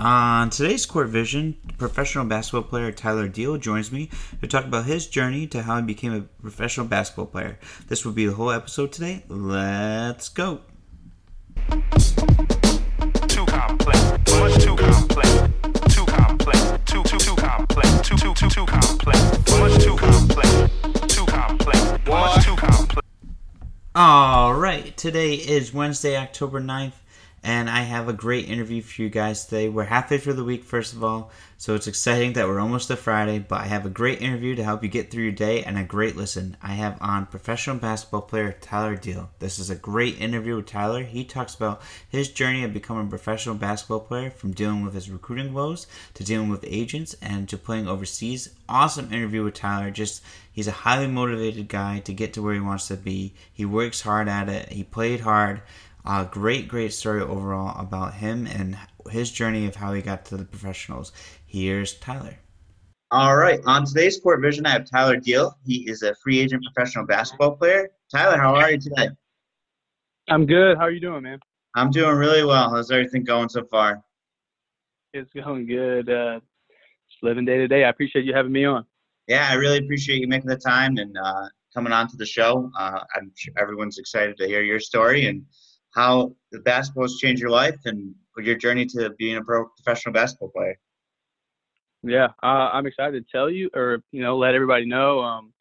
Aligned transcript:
On 0.00 0.50
today's 0.50 0.86
Court 0.86 1.06
Vision, 1.06 1.56
professional 1.78 2.24
basketball 2.24 2.68
player 2.68 2.90
Tyler 2.90 3.28
Deal 3.28 3.56
joins 3.58 3.92
me 3.92 4.10
to 4.40 4.48
talk 4.48 4.64
about 4.64 4.86
his 4.86 5.06
journey 5.06 5.46
to 5.46 5.62
how 5.62 5.76
he 5.76 5.82
became 5.82 6.12
a 6.12 6.22
professional 6.42 6.86
basketball 6.86 7.26
player. 7.26 7.60
This 7.86 8.04
will 8.04 8.12
be 8.12 8.26
the 8.26 8.32
whole 8.34 8.50
episode 8.50 8.90
today. 8.90 9.22
Let's 9.28 10.28
go. 10.28 10.62
Too 13.28 13.46
complex, 13.46 14.00
much 14.32 14.64
too 14.64 14.74
complex, 14.76 15.30
too 15.94 16.06
complex, 16.06 16.78
too 16.86 17.02
too 17.04 17.18
too 17.18 17.36
complex, 17.36 18.00
too 18.00 18.16
too 18.16 18.34
too 18.34 18.48
too 18.48 18.66
complex, 18.66 19.50
much 19.50 19.84
too 19.84 19.96
complex, 19.96 20.50
too 21.06 21.26
complex, 21.26 21.80
much 22.08 22.44
too 22.44 22.56
complex. 22.56 23.08
All 23.94 24.54
right, 24.54 24.96
today 24.96 25.34
is 25.34 25.72
Wednesday, 25.72 26.16
October 26.16 26.60
9th, 26.60 26.94
and 27.44 27.68
I 27.68 27.82
have 27.82 28.08
a 28.08 28.14
great 28.14 28.48
interview 28.48 28.80
for 28.80 29.02
you 29.02 29.10
guys 29.10 29.44
today. 29.44 29.68
We're 29.68 29.84
halfway 29.84 30.16
through 30.16 30.32
the 30.32 30.44
week, 30.44 30.64
first 30.64 30.94
of 30.94 31.04
all, 31.04 31.30
so 31.58 31.74
it's 31.74 31.86
exciting 31.86 32.32
that 32.32 32.48
we're 32.48 32.58
almost 32.58 32.88
to 32.88 32.96
Friday, 32.96 33.38
but 33.38 33.60
I 33.60 33.66
have 33.66 33.84
a 33.84 33.90
great 33.90 34.22
interview 34.22 34.54
to 34.54 34.64
help 34.64 34.82
you 34.82 34.88
get 34.88 35.10
through 35.10 35.24
your 35.24 35.32
day 35.32 35.62
and 35.62 35.76
a 35.76 35.84
great 35.84 36.16
listen. 36.16 36.56
I 36.62 36.72
have 36.72 36.96
on 37.02 37.26
professional 37.26 37.76
basketball 37.76 38.22
player 38.22 38.52
Tyler 38.52 38.96
Deal. 38.96 39.28
This 39.40 39.58
is 39.58 39.68
a 39.68 39.74
great 39.74 40.18
interview 40.20 40.56
with 40.56 40.66
Tyler. 40.66 41.02
He 41.02 41.22
talks 41.22 41.54
about 41.54 41.82
his 42.08 42.30
journey 42.30 42.64
of 42.64 42.72
becoming 42.72 43.06
a 43.06 43.10
professional 43.10 43.56
basketball 43.56 44.00
player 44.00 44.30
from 44.30 44.52
dealing 44.52 44.82
with 44.82 44.94
his 44.94 45.10
recruiting 45.10 45.52
woes 45.52 45.86
to 46.14 46.24
dealing 46.24 46.48
with 46.48 46.64
agents 46.66 47.14
and 47.20 47.46
to 47.50 47.58
playing 47.58 47.88
overseas. 47.88 48.54
Awesome 48.70 49.12
interview 49.12 49.44
with 49.44 49.54
Tyler. 49.54 49.90
Just 49.90 50.22
he's 50.50 50.68
a 50.68 50.72
highly 50.72 51.08
motivated 51.08 51.68
guy 51.68 51.98
to 52.00 52.14
get 52.14 52.32
to 52.32 52.42
where 52.42 52.54
he 52.54 52.60
wants 52.60 52.88
to 52.88 52.96
be. 52.96 53.34
He 53.52 53.66
works 53.66 54.00
hard 54.00 54.28
at 54.28 54.48
it. 54.48 54.70
He 54.70 54.82
played 54.82 55.20
hard. 55.20 55.60
A 56.06 56.28
great, 56.30 56.68
great 56.68 56.92
story 56.92 57.22
overall 57.22 57.80
about 57.80 58.14
him 58.14 58.46
and 58.46 58.76
his 59.10 59.30
journey 59.30 59.66
of 59.66 59.76
how 59.76 59.94
he 59.94 60.02
got 60.02 60.26
to 60.26 60.36
the 60.36 60.44
professionals. 60.44 61.12
Here's 61.46 61.94
Tyler. 61.94 62.36
All 63.10 63.36
right. 63.36 63.60
On 63.64 63.86
today's 63.86 64.20
Court 64.20 64.42
Vision, 64.42 64.66
I 64.66 64.70
have 64.70 64.90
Tyler 64.90 65.16
Deal. 65.16 65.56
He 65.64 65.88
is 65.88 66.02
a 66.02 66.14
free 66.16 66.40
agent 66.40 66.62
professional 66.64 67.06
basketball 67.06 67.52
player. 67.52 67.88
Tyler, 68.10 68.36
how 68.36 68.54
are 68.54 68.72
you 68.72 68.78
today? 68.78 69.08
I'm 70.28 70.44
good. 70.44 70.76
How 70.76 70.84
are 70.84 70.90
you 70.90 71.00
doing, 71.00 71.22
man? 71.22 71.38
I'm 71.74 71.90
doing 71.90 72.16
really 72.16 72.44
well. 72.44 72.70
How's 72.70 72.90
everything 72.90 73.24
going 73.24 73.48
so 73.48 73.64
far? 73.64 74.02
It's 75.14 75.32
going 75.32 75.66
good. 75.66 76.10
Uh, 76.10 76.40
just 77.08 77.22
living 77.22 77.44
day 77.44 77.58
to 77.58 77.68
day. 77.68 77.84
I 77.84 77.88
appreciate 77.88 78.24
you 78.24 78.34
having 78.34 78.52
me 78.52 78.64
on. 78.64 78.84
Yeah, 79.26 79.48
I 79.50 79.54
really 79.54 79.78
appreciate 79.78 80.20
you 80.20 80.28
making 80.28 80.50
the 80.50 80.56
time 80.56 80.98
and 80.98 81.16
uh, 81.16 81.46
coming 81.72 81.92
on 81.92 82.08
to 82.08 82.16
the 82.16 82.26
show. 82.26 82.70
Uh, 82.78 83.00
I'm 83.14 83.32
sure 83.36 83.54
everyone's 83.58 83.98
excited 83.98 84.36
to 84.36 84.46
hear 84.46 84.62
your 84.62 84.80
story 84.80 85.26
and 85.26 85.44
how 85.94 86.34
the 86.50 86.60
basketball 86.60 87.04
has 87.04 87.16
changed 87.16 87.40
your 87.40 87.50
life 87.50 87.78
and 87.84 88.14
your 88.38 88.56
journey 88.56 88.84
to 88.86 89.10
being 89.18 89.36
a 89.36 89.42
pro 89.42 89.66
professional 89.76 90.12
basketball 90.12 90.50
player. 90.50 90.76
Yeah, 92.02 92.28
uh, 92.42 92.70
I'm 92.72 92.86
excited 92.86 93.24
to 93.24 93.32
tell 93.32 93.48
you, 93.48 93.70
or 93.74 94.00
you 94.12 94.22
know, 94.22 94.36
let 94.36 94.54
everybody 94.54 94.86
know. 94.86 95.20
Um, 95.20 95.52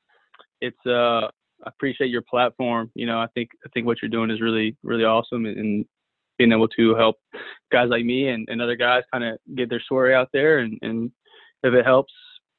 it's 0.59 0.85
uh, 0.85 1.27
I 1.27 1.67
appreciate 1.67 2.09
your 2.09 2.23
platform. 2.23 2.91
You 2.95 3.05
know, 3.05 3.19
I 3.19 3.27
think 3.33 3.49
I 3.65 3.69
think 3.73 3.85
what 3.85 4.01
you're 4.01 4.09
doing 4.09 4.31
is 4.31 4.41
really 4.41 4.75
really 4.83 5.05
awesome, 5.05 5.45
and 5.45 5.85
being 6.37 6.51
able 6.51 6.67
to 6.67 6.95
help 6.95 7.17
guys 7.71 7.89
like 7.89 8.03
me 8.03 8.29
and, 8.29 8.47
and 8.49 8.61
other 8.61 8.75
guys 8.75 9.03
kind 9.11 9.23
of 9.23 9.37
get 9.55 9.69
their 9.69 9.81
story 9.81 10.15
out 10.15 10.29
there, 10.33 10.59
and, 10.59 10.79
and 10.81 11.11
if 11.63 11.73
it 11.73 11.85
helps 11.85 12.11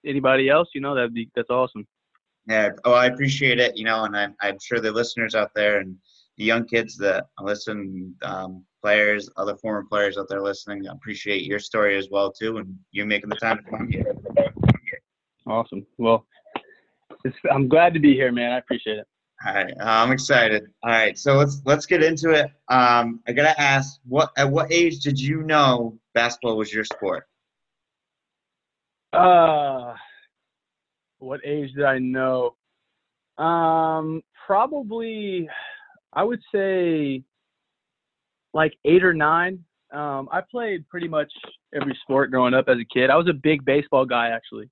anybody 0.06 0.48
else, 0.48 0.68
you 0.74 0.80
know, 0.80 0.94
that'd 0.94 1.12
be 1.12 1.28
that's 1.34 1.50
awesome. 1.50 1.86
Yeah. 2.46 2.70
Oh, 2.84 2.92
I 2.92 3.06
appreciate 3.06 3.58
it. 3.58 3.76
You 3.76 3.84
know, 3.84 4.04
and 4.04 4.16
I'm 4.16 4.34
I'm 4.40 4.58
sure 4.60 4.80
the 4.80 4.92
listeners 4.92 5.34
out 5.34 5.50
there 5.54 5.80
and 5.80 5.96
the 6.36 6.44
young 6.44 6.66
kids 6.66 6.96
that 6.98 7.26
listen, 7.40 8.14
um, 8.22 8.64
players, 8.82 9.30
other 9.36 9.56
former 9.56 9.84
players 9.88 10.18
out 10.18 10.26
there 10.28 10.42
listening, 10.42 10.88
I 10.88 10.92
appreciate 10.92 11.42
your 11.44 11.58
story 11.58 11.96
as 11.96 12.08
well 12.10 12.32
too, 12.32 12.58
and 12.58 12.76
you 12.90 13.06
making 13.06 13.30
the 13.30 13.36
time 13.36 13.58
to 13.58 13.70
come 13.70 13.88
here. 13.88 14.14
Awesome. 15.46 15.86
Well, 15.98 16.26
it's, 17.24 17.36
I'm 17.50 17.68
glad 17.68 17.94
to 17.94 18.00
be 18.00 18.14
here, 18.14 18.32
man. 18.32 18.52
I 18.52 18.58
appreciate 18.58 18.98
it. 18.98 19.06
All 19.46 19.54
right, 19.54 19.72
uh, 19.78 19.84
I'm 19.84 20.12
excited. 20.12 20.64
All 20.82 20.90
right, 20.90 21.18
so 21.18 21.34
let's 21.34 21.60
let's 21.66 21.86
get 21.86 22.02
into 22.02 22.30
it. 22.30 22.50
Um, 22.68 23.20
I 23.28 23.32
gotta 23.32 23.60
ask, 23.60 24.00
what 24.06 24.30
at 24.38 24.50
what 24.50 24.72
age 24.72 25.00
did 25.00 25.20
you 25.20 25.42
know 25.42 25.98
basketball 26.14 26.56
was 26.56 26.72
your 26.72 26.84
sport? 26.84 27.26
Uh, 29.12 29.94
what 31.18 31.40
age 31.44 31.72
did 31.74 31.84
I 31.84 31.98
know? 31.98 32.54
Um, 33.36 34.22
probably, 34.46 35.48
I 36.14 36.22
would 36.22 36.40
say, 36.54 37.22
like 38.52 38.74
eight 38.84 39.04
or 39.04 39.14
nine. 39.14 39.64
Um, 39.92 40.28
I 40.32 40.40
played 40.40 40.88
pretty 40.88 41.08
much 41.08 41.32
every 41.74 41.96
sport 42.02 42.30
growing 42.30 42.54
up 42.54 42.68
as 42.68 42.78
a 42.78 42.84
kid. 42.84 43.10
I 43.10 43.16
was 43.16 43.28
a 43.28 43.32
big 43.32 43.64
baseball 43.64 44.04
guy, 44.04 44.28
actually. 44.28 44.70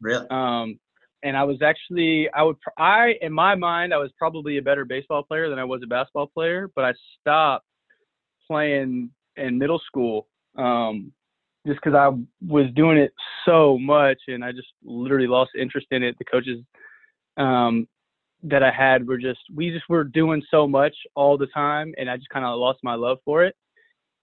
Really? 0.00 0.26
Um, 0.30 0.78
and 1.22 1.36
I 1.36 1.44
was 1.44 1.62
actually, 1.62 2.28
I 2.34 2.42
would, 2.42 2.56
I 2.78 3.14
in 3.22 3.32
my 3.32 3.54
mind, 3.54 3.94
I 3.94 3.98
was 3.98 4.10
probably 4.18 4.58
a 4.58 4.62
better 4.62 4.84
baseball 4.84 5.22
player 5.22 5.48
than 5.48 5.58
I 5.58 5.64
was 5.64 5.80
a 5.82 5.86
basketball 5.86 6.26
player. 6.26 6.70
But 6.74 6.84
I 6.84 6.92
stopped 7.20 7.66
playing 8.46 9.10
in 9.36 9.58
middle 9.58 9.80
school 9.86 10.28
um, 10.56 11.12
just 11.66 11.80
because 11.82 11.94
I 11.96 12.10
was 12.46 12.66
doing 12.74 12.98
it 12.98 13.12
so 13.44 13.78
much, 13.78 14.18
and 14.28 14.44
I 14.44 14.52
just 14.52 14.68
literally 14.84 15.26
lost 15.26 15.52
interest 15.58 15.86
in 15.90 16.02
it. 16.02 16.16
The 16.18 16.24
coaches 16.24 16.60
um, 17.36 17.88
that 18.44 18.62
I 18.62 18.70
had 18.70 19.06
were 19.06 19.18
just, 19.18 19.40
we 19.54 19.70
just 19.70 19.88
were 19.88 20.04
doing 20.04 20.42
so 20.50 20.66
much 20.66 20.94
all 21.14 21.36
the 21.36 21.46
time, 21.48 21.94
and 21.98 22.10
I 22.10 22.16
just 22.16 22.28
kind 22.28 22.44
of 22.44 22.58
lost 22.58 22.80
my 22.82 22.94
love 22.94 23.18
for 23.24 23.44
it. 23.44 23.54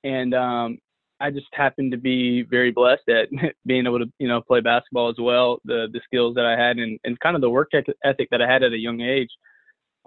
And 0.03 0.33
um, 0.33 0.77
I 1.19 1.29
just 1.29 1.47
happened 1.53 1.91
to 1.91 1.97
be 1.97 2.43
very 2.43 2.71
blessed 2.71 3.07
at 3.09 3.29
being 3.65 3.85
able 3.85 3.99
to, 3.99 4.11
you 4.19 4.27
know, 4.27 4.41
play 4.41 4.61
basketball 4.61 5.09
as 5.09 5.17
well. 5.19 5.59
The 5.65 5.87
the 5.91 6.01
skills 6.05 6.35
that 6.35 6.45
I 6.45 6.59
had 6.59 6.77
and, 6.77 6.99
and 7.03 7.19
kind 7.19 7.35
of 7.35 7.41
the 7.41 7.49
work 7.49 7.69
ethic 7.73 8.29
that 8.31 8.41
I 8.41 8.51
had 8.51 8.63
at 8.63 8.73
a 8.73 8.77
young 8.77 9.01
age. 9.01 9.29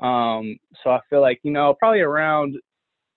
Um, 0.03 0.57
so 0.83 0.91
I 0.91 1.01
feel 1.09 1.21
like, 1.21 1.39
you 1.45 1.53
know, 1.53 1.75
probably 1.79 2.01
around 2.01 2.57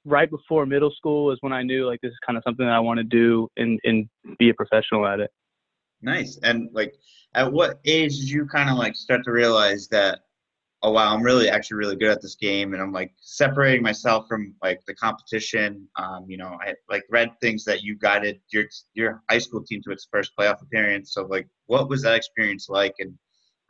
right 0.05 0.29
before 0.29 0.65
middle 0.65 0.91
school 0.91 1.31
is 1.31 1.37
when 1.41 1.51
I 1.53 1.63
knew 1.63 1.87
like 1.87 1.99
this 2.01 2.11
is 2.11 2.17
kind 2.25 2.37
of 2.37 2.43
something 2.45 2.65
that 2.65 2.71
I 2.71 2.79
want 2.79 2.99
to 2.99 3.03
do 3.03 3.49
and 3.57 3.79
and 3.83 4.07
be 4.37 4.49
a 4.49 4.53
professional 4.53 5.07
at 5.07 5.19
it. 5.19 5.31
Nice. 6.01 6.37
And 6.43 6.69
like, 6.73 6.93
at 7.33 7.51
what 7.51 7.79
age 7.85 8.17
did 8.19 8.29
you 8.29 8.45
kind 8.45 8.69
of 8.69 8.77
like 8.77 8.95
start 8.95 9.23
to 9.25 9.31
realize 9.31 9.87
that, 9.89 10.19
oh 10.83 10.91
wow, 10.91 11.13
I'm 11.13 11.23
really 11.23 11.49
actually 11.49 11.77
really 11.77 11.95
good 11.95 12.09
at 12.09 12.21
this 12.21 12.35
game, 12.35 12.73
and 12.73 12.81
I'm 12.81 12.91
like 12.91 13.13
separating 13.19 13.81
myself 13.81 14.27
from 14.27 14.53
like 14.61 14.81
the 14.85 14.93
competition. 14.93 15.87
Um, 15.97 16.25
you 16.27 16.37
know, 16.37 16.57
I 16.61 16.75
like 16.89 17.03
read 17.09 17.31
things 17.41 17.63
that 17.65 17.83
you 17.83 17.95
guided 17.95 18.39
your 18.51 18.65
your 18.93 19.23
high 19.29 19.39
school 19.39 19.63
team 19.63 19.81
to 19.83 19.91
its 19.91 20.07
first 20.11 20.31
playoff 20.37 20.61
appearance. 20.61 21.13
So 21.13 21.25
like, 21.25 21.47
what 21.65 21.89
was 21.89 22.03
that 22.03 22.15
experience 22.15 22.69
like, 22.69 22.95
and 22.99 23.13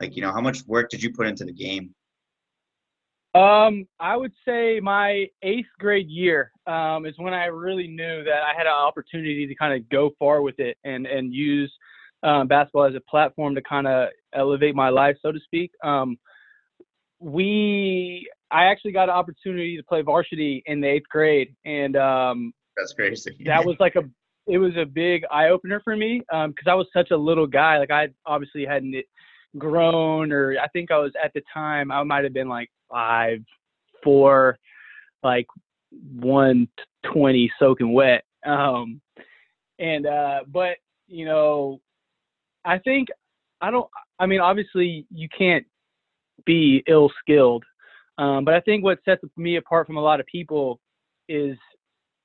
like, 0.00 0.16
you 0.16 0.22
know, 0.22 0.32
how 0.32 0.40
much 0.40 0.64
work 0.66 0.90
did 0.90 1.02
you 1.02 1.12
put 1.12 1.26
into 1.26 1.44
the 1.44 1.52
game? 1.52 1.94
Um, 3.34 3.86
I 4.00 4.16
would 4.16 4.32
say 4.46 4.80
my 4.80 5.26
eighth 5.42 5.68
grade 5.78 6.08
year 6.08 6.50
um, 6.66 7.06
is 7.06 7.14
when 7.18 7.34
I 7.34 7.46
really 7.46 7.86
knew 7.86 8.24
that 8.24 8.42
I 8.42 8.56
had 8.56 8.66
an 8.66 8.72
opportunity 8.72 9.46
to 9.46 9.54
kind 9.54 9.74
of 9.74 9.88
go 9.90 10.10
far 10.18 10.42
with 10.42 10.58
it 10.58 10.76
and 10.84 11.06
and 11.06 11.32
use 11.32 11.72
um, 12.22 12.48
basketball 12.48 12.84
as 12.84 12.94
a 12.94 13.00
platform 13.00 13.54
to 13.54 13.62
kind 13.62 13.86
of 13.86 14.08
elevate 14.34 14.74
my 14.74 14.88
life, 14.88 15.16
so 15.22 15.30
to 15.30 15.38
speak. 15.40 15.70
Um, 15.84 16.18
we, 17.20 18.28
I 18.50 18.64
actually 18.64 18.92
got 18.92 19.08
an 19.08 19.14
opportunity 19.14 19.76
to 19.76 19.82
play 19.82 20.02
varsity 20.02 20.62
in 20.66 20.80
the 20.80 20.88
eighth 20.88 21.08
grade, 21.10 21.54
and 21.64 21.96
um, 21.96 22.52
That's 22.76 22.92
crazy. 22.92 23.36
that 23.44 23.64
was 23.64 23.76
like 23.80 23.96
a 23.96 24.02
it 24.46 24.58
was 24.58 24.72
a 24.78 24.86
big 24.86 25.24
eye 25.30 25.50
opener 25.50 25.80
for 25.84 25.94
me 25.94 26.20
because 26.20 26.66
I 26.66 26.74
was 26.74 26.86
such 26.92 27.10
a 27.10 27.16
little 27.16 27.46
guy. 27.46 27.78
Like 27.78 27.90
I 27.90 28.08
obviously 28.24 28.64
hadn't 28.64 28.94
grown, 29.58 30.32
or 30.32 30.56
I 30.58 30.68
think 30.68 30.90
I 30.90 30.98
was 30.98 31.12
at 31.22 31.32
the 31.34 31.42
time 31.52 31.92
I 31.92 32.02
might 32.02 32.24
have 32.24 32.32
been 32.32 32.48
like 32.48 32.70
five, 32.90 33.40
four, 34.02 34.58
like 35.22 35.46
one 36.14 36.68
twenty 37.04 37.50
soaking 37.58 37.92
wet. 37.92 38.24
Um, 38.46 39.00
and 39.78 40.06
uh, 40.06 40.40
but 40.46 40.76
you 41.08 41.24
know, 41.24 41.80
I 42.64 42.78
think 42.78 43.08
I 43.60 43.70
don't. 43.70 43.88
I 44.18 44.26
mean, 44.26 44.40
obviously 44.40 45.06
you 45.10 45.28
can't 45.36 45.66
be 46.46 46.82
ill 46.86 47.10
skilled, 47.20 47.64
um, 48.18 48.44
but 48.44 48.54
I 48.54 48.60
think 48.60 48.82
what 48.84 48.98
sets 49.04 49.22
me 49.36 49.56
apart 49.56 49.86
from 49.86 49.96
a 49.96 50.02
lot 50.02 50.20
of 50.20 50.26
people 50.26 50.80
is 51.28 51.56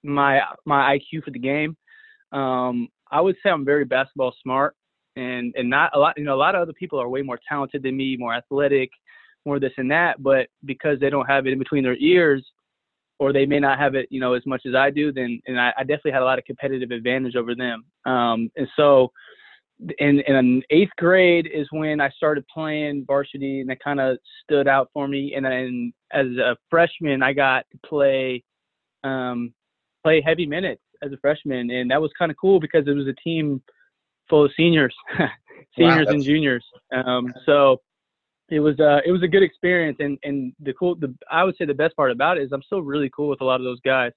my 0.04 0.42
my 0.66 0.98
IQ 0.98 1.24
for 1.24 1.32
the 1.32 1.40
game. 1.40 1.78
Um, 2.32 2.90
I 3.12 3.22
would 3.22 3.36
say 3.44 3.52
I'm 3.52 3.64
very 3.64 3.86
basketball 3.86 4.34
smart, 4.42 4.76
and 5.16 5.54
and 5.56 5.70
not 5.70 5.96
a 5.96 6.00
lot. 6.00 6.18
You 6.18 6.24
know, 6.24 6.34
a 6.34 6.36
lot 6.36 6.56
of 6.56 6.62
other 6.62 6.74
people 6.74 7.00
are 7.00 7.10
way 7.10 7.22
more 7.22 7.40
talented 7.48 7.84
than 7.84 7.96
me, 7.96 8.18
more 8.18 8.34
athletic, 8.34 8.90
more 9.46 9.60
this 9.60 9.74
and 9.78 9.92
that. 9.92 10.22
But 10.22 10.48
because 10.66 11.00
they 11.00 11.12
don't 11.12 11.30
have 11.30 11.46
it 11.46 11.54
in 11.54 11.60
between 11.60 11.84
their 11.84 11.98
ears, 11.98 12.44
or 13.20 13.32
they 13.32 13.46
may 13.46 13.60
not 13.60 13.78
have 13.78 13.94
it, 13.94 14.08
you 14.10 14.20
know, 14.20 14.34
as 14.34 14.46
much 14.48 14.64
as 14.66 14.74
I 14.74 14.90
do, 14.90 15.14
then 15.14 15.40
and 15.46 15.60
I, 15.60 15.72
I 15.78 15.84
definitely 15.84 16.12
had 16.12 16.24
a 16.24 16.26
lot 16.26 16.40
of 16.40 16.46
competitive 16.46 16.90
advantage 16.90 17.36
over 17.36 17.54
them. 17.54 17.86
Um, 18.06 18.50
and 18.56 18.68
so, 18.76 19.12
in 20.00 20.20
in 20.22 20.64
eighth 20.70 20.92
grade 20.98 21.50
is 21.54 21.68
when 21.72 22.00
I 22.02 22.10
started 22.12 22.46
playing 22.48 23.06
varsity, 23.06 23.62
and 23.62 23.70
that 23.70 23.84
kind 23.84 24.00
of 24.00 24.18
stood 24.44 24.68
out 24.68 24.90
for 24.94 25.08
me. 25.08 25.34
And 25.36 25.46
then 25.46 25.94
as 26.12 26.28
a 26.38 26.56
freshman, 26.70 27.24
I 27.24 27.34
got 27.34 27.66
to 27.72 27.88
play 27.88 28.44
um, 29.04 29.54
play 30.04 30.22
heavy 30.22 30.46
minutes 30.46 30.82
as 31.02 31.12
a 31.12 31.18
freshman, 31.18 31.70
and 31.72 31.92
that 31.92 32.02
was 32.02 32.12
kind 32.18 32.32
of 32.32 32.38
cool 32.38 32.60
because 32.60 32.88
it 32.88 32.94
was 32.94 33.08
a 33.08 33.14
team 33.14 33.62
full 34.30 34.46
of 34.46 34.52
seniors, 34.56 34.96
seniors 35.78 36.08
and 36.10 36.24
juniors. 36.24 36.64
Um, 36.94 37.34
so 37.46 37.82
it 38.50 38.60
was 38.60 38.80
uh, 38.80 39.00
it 39.06 39.12
was 39.12 39.24
a 39.24 39.28
good 39.28 39.44
experience, 39.44 39.98
and 40.00 40.18
and 40.24 40.54
the 40.60 40.74
cool 40.74 40.96
the 40.96 41.14
I 41.32 41.44
would 41.44 41.56
say 41.58 41.66
the 41.66 41.74
best 41.74 41.96
part 41.96 42.12
about 42.12 42.38
it 42.38 42.44
is 42.44 42.52
I'm 42.52 42.64
still 42.64 42.82
really 42.82 43.10
cool 43.16 43.30
with 43.30 43.42
a 43.42 43.46
lot 43.46 43.60
of 43.60 43.66
those 43.66 43.82
guys. 43.82 44.12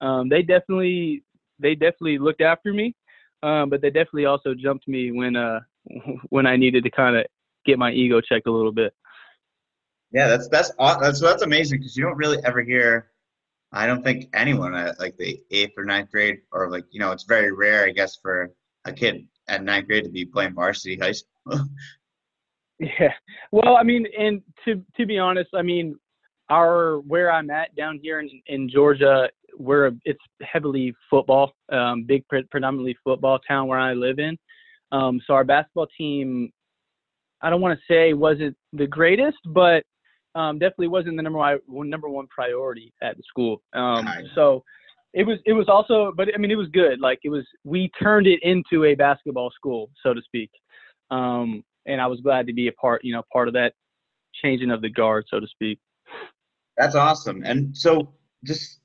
Um, 0.00 0.28
they 0.28 0.42
definitely 0.42 1.22
they 1.58 1.74
definitely 1.74 2.18
looked 2.18 2.40
after 2.40 2.72
me, 2.72 2.94
um, 3.42 3.70
but 3.70 3.80
they 3.80 3.90
definitely 3.90 4.26
also 4.26 4.54
jumped 4.54 4.88
me 4.88 5.12
when 5.12 5.36
uh 5.36 5.60
when 6.30 6.46
I 6.46 6.56
needed 6.56 6.84
to 6.84 6.90
kind 6.90 7.16
of 7.16 7.26
get 7.64 7.78
my 7.78 7.92
ego 7.92 8.20
checked 8.20 8.46
a 8.46 8.52
little 8.52 8.72
bit. 8.72 8.94
Yeah, 10.12 10.28
that's 10.28 10.48
that's 10.48 10.70
that's 10.78 11.20
that's 11.20 11.42
amazing 11.42 11.78
because 11.78 11.96
you 11.96 12.04
don't 12.04 12.16
really 12.16 12.38
ever 12.44 12.62
hear. 12.62 13.10
I 13.72 13.86
don't 13.86 14.02
think 14.02 14.28
anyone 14.32 14.74
at 14.74 14.98
like 14.98 15.16
the 15.16 15.42
eighth 15.50 15.72
or 15.76 15.84
ninth 15.84 16.10
grade, 16.10 16.38
or 16.52 16.70
like 16.70 16.84
you 16.90 17.00
know, 17.00 17.12
it's 17.12 17.24
very 17.24 17.52
rare, 17.52 17.84
I 17.84 17.90
guess, 17.90 18.16
for 18.16 18.52
a 18.84 18.92
kid 18.92 19.26
at 19.48 19.64
ninth 19.64 19.88
grade 19.88 20.04
to 20.04 20.10
be 20.10 20.24
playing 20.24 20.54
varsity 20.54 20.96
high 20.96 21.12
school. 21.12 21.60
Yeah. 22.78 23.12
Well, 23.52 23.78
I 23.78 23.82
mean, 23.82 24.06
and 24.18 24.42
to 24.66 24.84
to 24.98 25.06
be 25.06 25.18
honest, 25.18 25.48
I 25.54 25.62
mean, 25.62 25.96
our 26.50 26.98
where 27.00 27.32
I'm 27.32 27.48
at 27.48 27.74
down 27.74 27.98
here 28.02 28.20
in, 28.20 28.28
in 28.48 28.68
Georgia, 28.68 29.30
we're 29.56 29.88
a, 29.88 29.92
it's 30.04 30.20
heavily 30.42 30.94
football, 31.10 31.52
um, 31.72 32.04
big 32.04 32.26
pre- 32.28 32.44
predominantly 32.50 32.96
football 33.04 33.38
town 33.38 33.68
where 33.68 33.78
I 33.78 33.94
live 33.94 34.18
in. 34.18 34.36
Um, 34.92 35.20
so 35.26 35.34
our 35.34 35.44
basketball 35.44 35.88
team, 35.98 36.50
I 37.42 37.50
don't 37.50 37.60
want 37.60 37.78
to 37.78 37.92
say 37.92 38.12
wasn't 38.12 38.56
the 38.72 38.86
greatest, 38.86 39.38
but 39.46 39.82
um, 40.34 40.58
definitely 40.58 40.88
wasn't 40.88 41.16
the 41.16 41.22
number 41.22 41.58
one 41.66 41.88
number 41.88 42.08
one 42.08 42.26
priority 42.28 42.92
at 43.02 43.16
the 43.16 43.22
school. 43.28 43.62
Um, 43.72 44.06
so 44.34 44.62
it 45.14 45.26
was 45.26 45.38
it 45.46 45.54
was 45.54 45.68
also, 45.68 46.12
but 46.14 46.28
I 46.34 46.38
mean, 46.38 46.50
it 46.50 46.56
was 46.56 46.68
good. 46.68 47.00
Like 47.00 47.20
it 47.24 47.30
was, 47.30 47.44
we 47.64 47.90
turned 48.00 48.26
it 48.26 48.38
into 48.42 48.84
a 48.84 48.94
basketball 48.94 49.50
school, 49.50 49.90
so 50.02 50.12
to 50.12 50.20
speak. 50.22 50.50
Um, 51.10 51.64
and 51.86 52.00
I 52.00 52.06
was 52.06 52.20
glad 52.20 52.46
to 52.48 52.52
be 52.52 52.68
a 52.68 52.72
part, 52.72 53.02
you 53.04 53.14
know, 53.14 53.22
part 53.32 53.48
of 53.48 53.54
that 53.54 53.72
changing 54.42 54.70
of 54.70 54.82
the 54.82 54.90
guard, 54.90 55.24
so 55.30 55.40
to 55.40 55.46
speak. 55.46 55.78
That's 56.76 56.94
awesome. 56.94 57.42
And 57.44 57.74
so, 57.76 58.12
just 58.44 58.80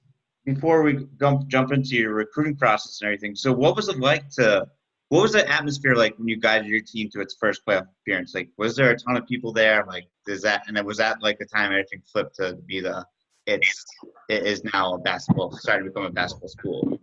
before 0.45 0.83
we 0.83 0.93
go, 1.17 1.43
jump 1.47 1.71
into 1.71 1.95
your 1.95 2.13
recruiting 2.13 2.55
process 2.55 2.99
and 3.01 3.07
everything, 3.07 3.35
so 3.35 3.51
what 3.51 3.75
was 3.75 3.89
it 3.89 3.99
like 3.99 4.29
to? 4.31 4.65
What 5.09 5.23
was 5.23 5.33
the 5.33 5.47
atmosphere 5.49 5.93
like 5.93 6.17
when 6.17 6.27
you 6.29 6.38
guided 6.38 6.67
your 6.67 6.79
team 6.79 7.09
to 7.11 7.19
its 7.19 7.35
first 7.38 7.65
playoff 7.67 7.88
appearance? 8.01 8.33
Like, 8.33 8.49
was 8.57 8.77
there 8.77 8.91
a 8.91 8.97
ton 8.97 9.17
of 9.17 9.27
people 9.27 9.51
there? 9.51 9.83
Like, 9.85 10.05
does 10.25 10.41
that 10.43 10.63
and 10.67 10.77
then 10.77 10.85
was 10.85 10.97
that 10.97 11.21
like 11.21 11.38
the 11.38 11.45
time 11.45 11.71
everything 11.71 12.01
flipped 12.11 12.35
to 12.38 12.57
be 12.65 12.79
the? 12.79 13.05
It's 13.47 13.85
it 14.29 14.45
is 14.45 14.63
now 14.73 14.93
a 14.93 14.99
basketball 14.99 15.51
started 15.51 15.85
to 15.85 15.89
become 15.89 16.05
a 16.05 16.11
basketball 16.11 16.49
school. 16.49 16.99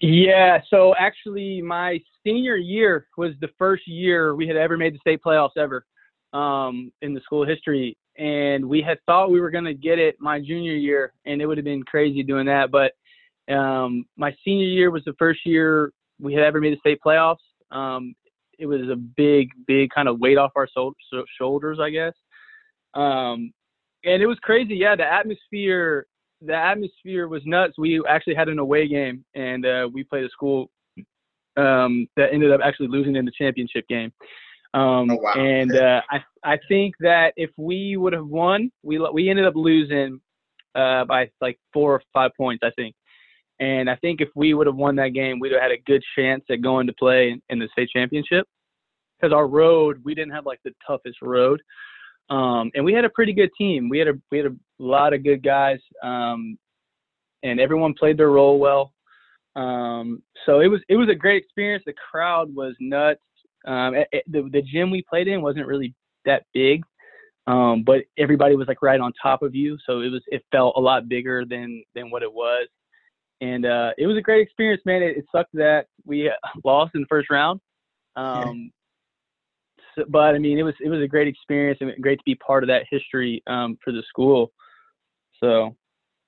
Yeah, 0.00 0.60
so 0.70 0.94
actually, 0.98 1.60
my 1.60 2.00
senior 2.24 2.56
year 2.56 3.06
was 3.18 3.34
the 3.40 3.50
first 3.58 3.86
year 3.86 4.34
we 4.34 4.46
had 4.46 4.56
ever 4.56 4.78
made 4.78 4.94
the 4.94 4.98
state 4.98 5.20
playoffs 5.22 5.58
ever 5.58 5.84
um, 6.32 6.90
in 7.02 7.12
the 7.12 7.20
school 7.20 7.44
history, 7.44 7.98
and 8.18 8.64
we 8.64 8.82
had 8.82 8.98
thought 9.06 9.30
we 9.30 9.40
were 9.40 9.50
going 9.50 9.64
to 9.64 9.74
get 9.74 9.98
it 9.98 10.16
my 10.20 10.40
junior 10.40 10.74
year, 10.74 11.12
and 11.26 11.40
it 11.40 11.46
would 11.46 11.58
have 11.58 11.64
been 11.64 11.82
crazy 11.82 12.22
doing 12.22 12.46
that. 12.46 12.70
But 12.70 12.92
um, 13.52 14.04
my 14.16 14.34
senior 14.44 14.66
year 14.66 14.90
was 14.90 15.02
the 15.04 15.14
first 15.18 15.40
year 15.44 15.92
we 16.20 16.34
had 16.34 16.42
ever 16.42 16.60
made 16.60 16.74
the 16.74 16.78
state 16.78 17.00
playoffs. 17.04 17.36
Um, 17.70 18.14
it 18.58 18.66
was 18.66 18.82
a 18.90 18.96
big, 18.96 19.50
big 19.66 19.90
kind 19.90 20.08
of 20.08 20.20
weight 20.20 20.36
off 20.36 20.52
our 20.56 20.68
so- 20.72 20.94
so- 21.10 21.24
shoulders, 21.38 21.78
I 21.80 21.90
guess. 21.90 22.12
Um, 22.94 23.52
and 24.04 24.22
it 24.22 24.26
was 24.26 24.38
crazy. 24.42 24.74
Yeah, 24.74 24.96
the 24.96 25.10
atmosphere 25.10 26.06
the 26.42 26.54
atmosphere 26.54 27.28
was 27.28 27.42
nuts. 27.44 27.74
We 27.78 28.02
actually 28.08 28.34
had 28.34 28.48
an 28.48 28.58
away 28.58 28.88
game, 28.88 29.24
and 29.34 29.66
uh, 29.66 29.88
we 29.92 30.04
played 30.04 30.24
a 30.24 30.28
school 30.30 30.70
um, 31.56 32.06
that 32.16 32.32
ended 32.32 32.50
up 32.52 32.60
actually 32.64 32.88
losing 32.88 33.16
in 33.16 33.24
the 33.24 33.32
championship 33.36 33.86
game. 33.88 34.12
Um, 34.72 35.10
Oh, 35.10 35.16
wow. 35.16 35.32
And 35.34 35.74
uh, 35.76 36.00
I 36.10 36.20
I 36.44 36.58
think 36.68 36.94
that 37.00 37.32
if 37.36 37.50
we 37.56 37.96
would 37.96 38.12
have 38.12 38.26
won, 38.26 38.70
we 38.82 38.98
we 39.12 39.28
ended 39.28 39.46
up 39.46 39.54
losing 39.56 40.20
uh, 40.74 41.04
by 41.04 41.30
like 41.40 41.58
four 41.72 41.94
or 41.94 42.02
five 42.12 42.30
points, 42.36 42.62
I 42.64 42.70
think. 42.76 42.94
And 43.58 43.90
I 43.90 43.96
think 43.96 44.20
if 44.20 44.28
we 44.34 44.54
would 44.54 44.66
have 44.66 44.76
won 44.76 44.96
that 44.96 45.08
game, 45.08 45.38
we'd 45.38 45.52
have 45.52 45.60
had 45.60 45.70
a 45.70 45.82
good 45.86 46.02
chance 46.16 46.42
at 46.50 46.62
going 46.62 46.86
to 46.86 46.94
play 46.94 47.38
in, 47.50 47.58
the 47.58 47.68
state 47.72 47.90
championship. 47.90 48.46
Because 49.20 49.34
our 49.34 49.46
road, 49.46 50.00
we 50.02 50.14
didn't 50.14 50.32
have 50.32 50.46
like 50.46 50.60
the 50.64 50.72
toughest 50.86 51.18
road. 51.20 51.60
Um, 52.30 52.70
and 52.74 52.84
we 52.84 52.94
had 52.94 53.04
a 53.04 53.10
pretty 53.10 53.34
good 53.34 53.50
team. 53.58 53.88
We 53.90 53.98
had 53.98 54.08
a 54.08 54.14
we 54.30 54.38
had 54.38 54.46
a 54.46 54.56
lot 54.78 55.12
of 55.12 55.24
good 55.24 55.42
guys, 55.42 55.80
um, 56.02 56.56
and 57.42 57.60
everyone 57.60 57.92
played 57.92 58.16
their 58.16 58.30
role 58.30 58.58
well. 58.58 58.92
Um, 59.56 60.22
so 60.46 60.60
it 60.60 60.68
was 60.68 60.80
it 60.88 60.96
was 60.96 61.08
a 61.08 61.14
great 61.14 61.42
experience. 61.42 61.82
The 61.84 61.94
crowd 62.10 62.54
was 62.54 62.74
nuts. 62.78 63.20
Um, 63.66 63.94
it, 63.94 64.08
it- 64.12 64.24
the 64.26 64.48
the 64.52 64.62
gym 64.62 64.90
we 64.90 65.02
played 65.08 65.28
in 65.28 65.42
wasn't 65.42 65.66
really 65.66 65.94
that 66.24 66.44
big, 66.52 66.82
um, 67.46 67.82
but 67.84 68.02
everybody 68.18 68.56
was 68.56 68.68
like 68.68 68.82
right 68.82 69.00
on 69.00 69.12
top 69.22 69.42
of 69.42 69.54
you, 69.54 69.76
so 69.86 70.00
it 70.00 70.10
was 70.10 70.22
it 70.28 70.42
felt 70.52 70.74
a 70.76 70.80
lot 70.80 71.08
bigger 71.08 71.44
than 71.44 71.82
than 71.94 72.10
what 72.10 72.22
it 72.22 72.32
was. 72.32 72.68
And 73.42 73.64
uh, 73.64 73.92
it 73.96 74.06
was 74.06 74.16
a 74.18 74.20
great 74.20 74.42
experience, 74.42 74.82
man. 74.84 75.02
It, 75.02 75.16
it 75.16 75.24
sucked 75.32 75.54
that 75.54 75.86
we 76.04 76.28
uh, 76.28 76.32
lost 76.64 76.94
in 76.94 77.00
the 77.00 77.06
first 77.06 77.30
round. 77.30 77.60
Um, 78.16 78.70
so, 79.96 80.04
but 80.08 80.34
I 80.34 80.38
mean, 80.38 80.58
it 80.58 80.62
was 80.62 80.74
it 80.80 80.88
was 80.88 81.02
a 81.02 81.08
great 81.08 81.28
experience 81.28 81.78
and 81.80 81.92
great 82.02 82.18
to 82.18 82.24
be 82.24 82.34
part 82.36 82.62
of 82.62 82.68
that 82.68 82.84
history 82.90 83.42
um, 83.46 83.78
for 83.82 83.92
the 83.92 84.02
school. 84.08 84.52
So 85.42 85.74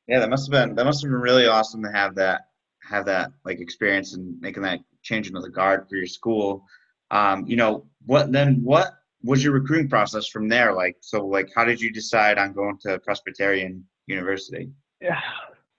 Yeah, 0.08 0.20
that 0.20 0.30
must 0.30 0.50
have 0.50 0.68
been 0.68 0.74
that 0.76 0.84
must 0.84 1.02
have 1.02 1.10
been 1.10 1.20
really 1.20 1.46
awesome 1.46 1.82
to 1.82 1.90
have 1.92 2.14
that 2.16 2.42
have 2.88 3.04
that 3.06 3.30
like 3.44 3.60
experience 3.60 4.14
and 4.14 4.40
making 4.40 4.62
that 4.62 4.80
change 5.02 5.28
into 5.28 5.40
the 5.40 5.50
guard 5.50 5.86
for 5.88 5.96
your 5.96 6.06
school. 6.06 6.64
Um, 7.12 7.46
you 7.46 7.56
know, 7.56 7.86
what 8.06 8.32
then 8.32 8.60
what 8.62 8.94
was 9.22 9.44
your 9.44 9.52
recruiting 9.52 9.88
process 9.88 10.26
from 10.26 10.48
there? 10.48 10.72
Like 10.72 10.96
so 11.00 11.24
like 11.24 11.50
how 11.54 11.64
did 11.64 11.80
you 11.80 11.92
decide 11.92 12.38
on 12.38 12.52
going 12.52 12.78
to 12.82 12.98
Presbyterian 12.98 13.86
University? 14.06 14.70
Yeah. 15.00 15.20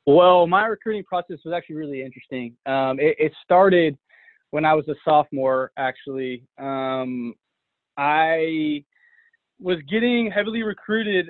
Well, 0.06 0.48
my 0.48 0.66
recruiting 0.66 1.06
process 1.06 1.38
was 1.46 1.54
actually 1.54 1.78
really 1.78 2.02
interesting. 2.02 2.58
Um, 2.66 3.00
it, 3.00 3.16
it 3.18 3.32
started 3.42 3.98
when 4.52 4.66
I 4.66 4.74
was 4.74 4.86
a 4.90 4.96
sophomore, 5.06 5.72
actually. 5.78 6.44
Um, 6.60 7.34
I 7.98 8.84
was 9.60 9.78
getting 9.90 10.30
heavily 10.30 10.62
recruited 10.62 11.30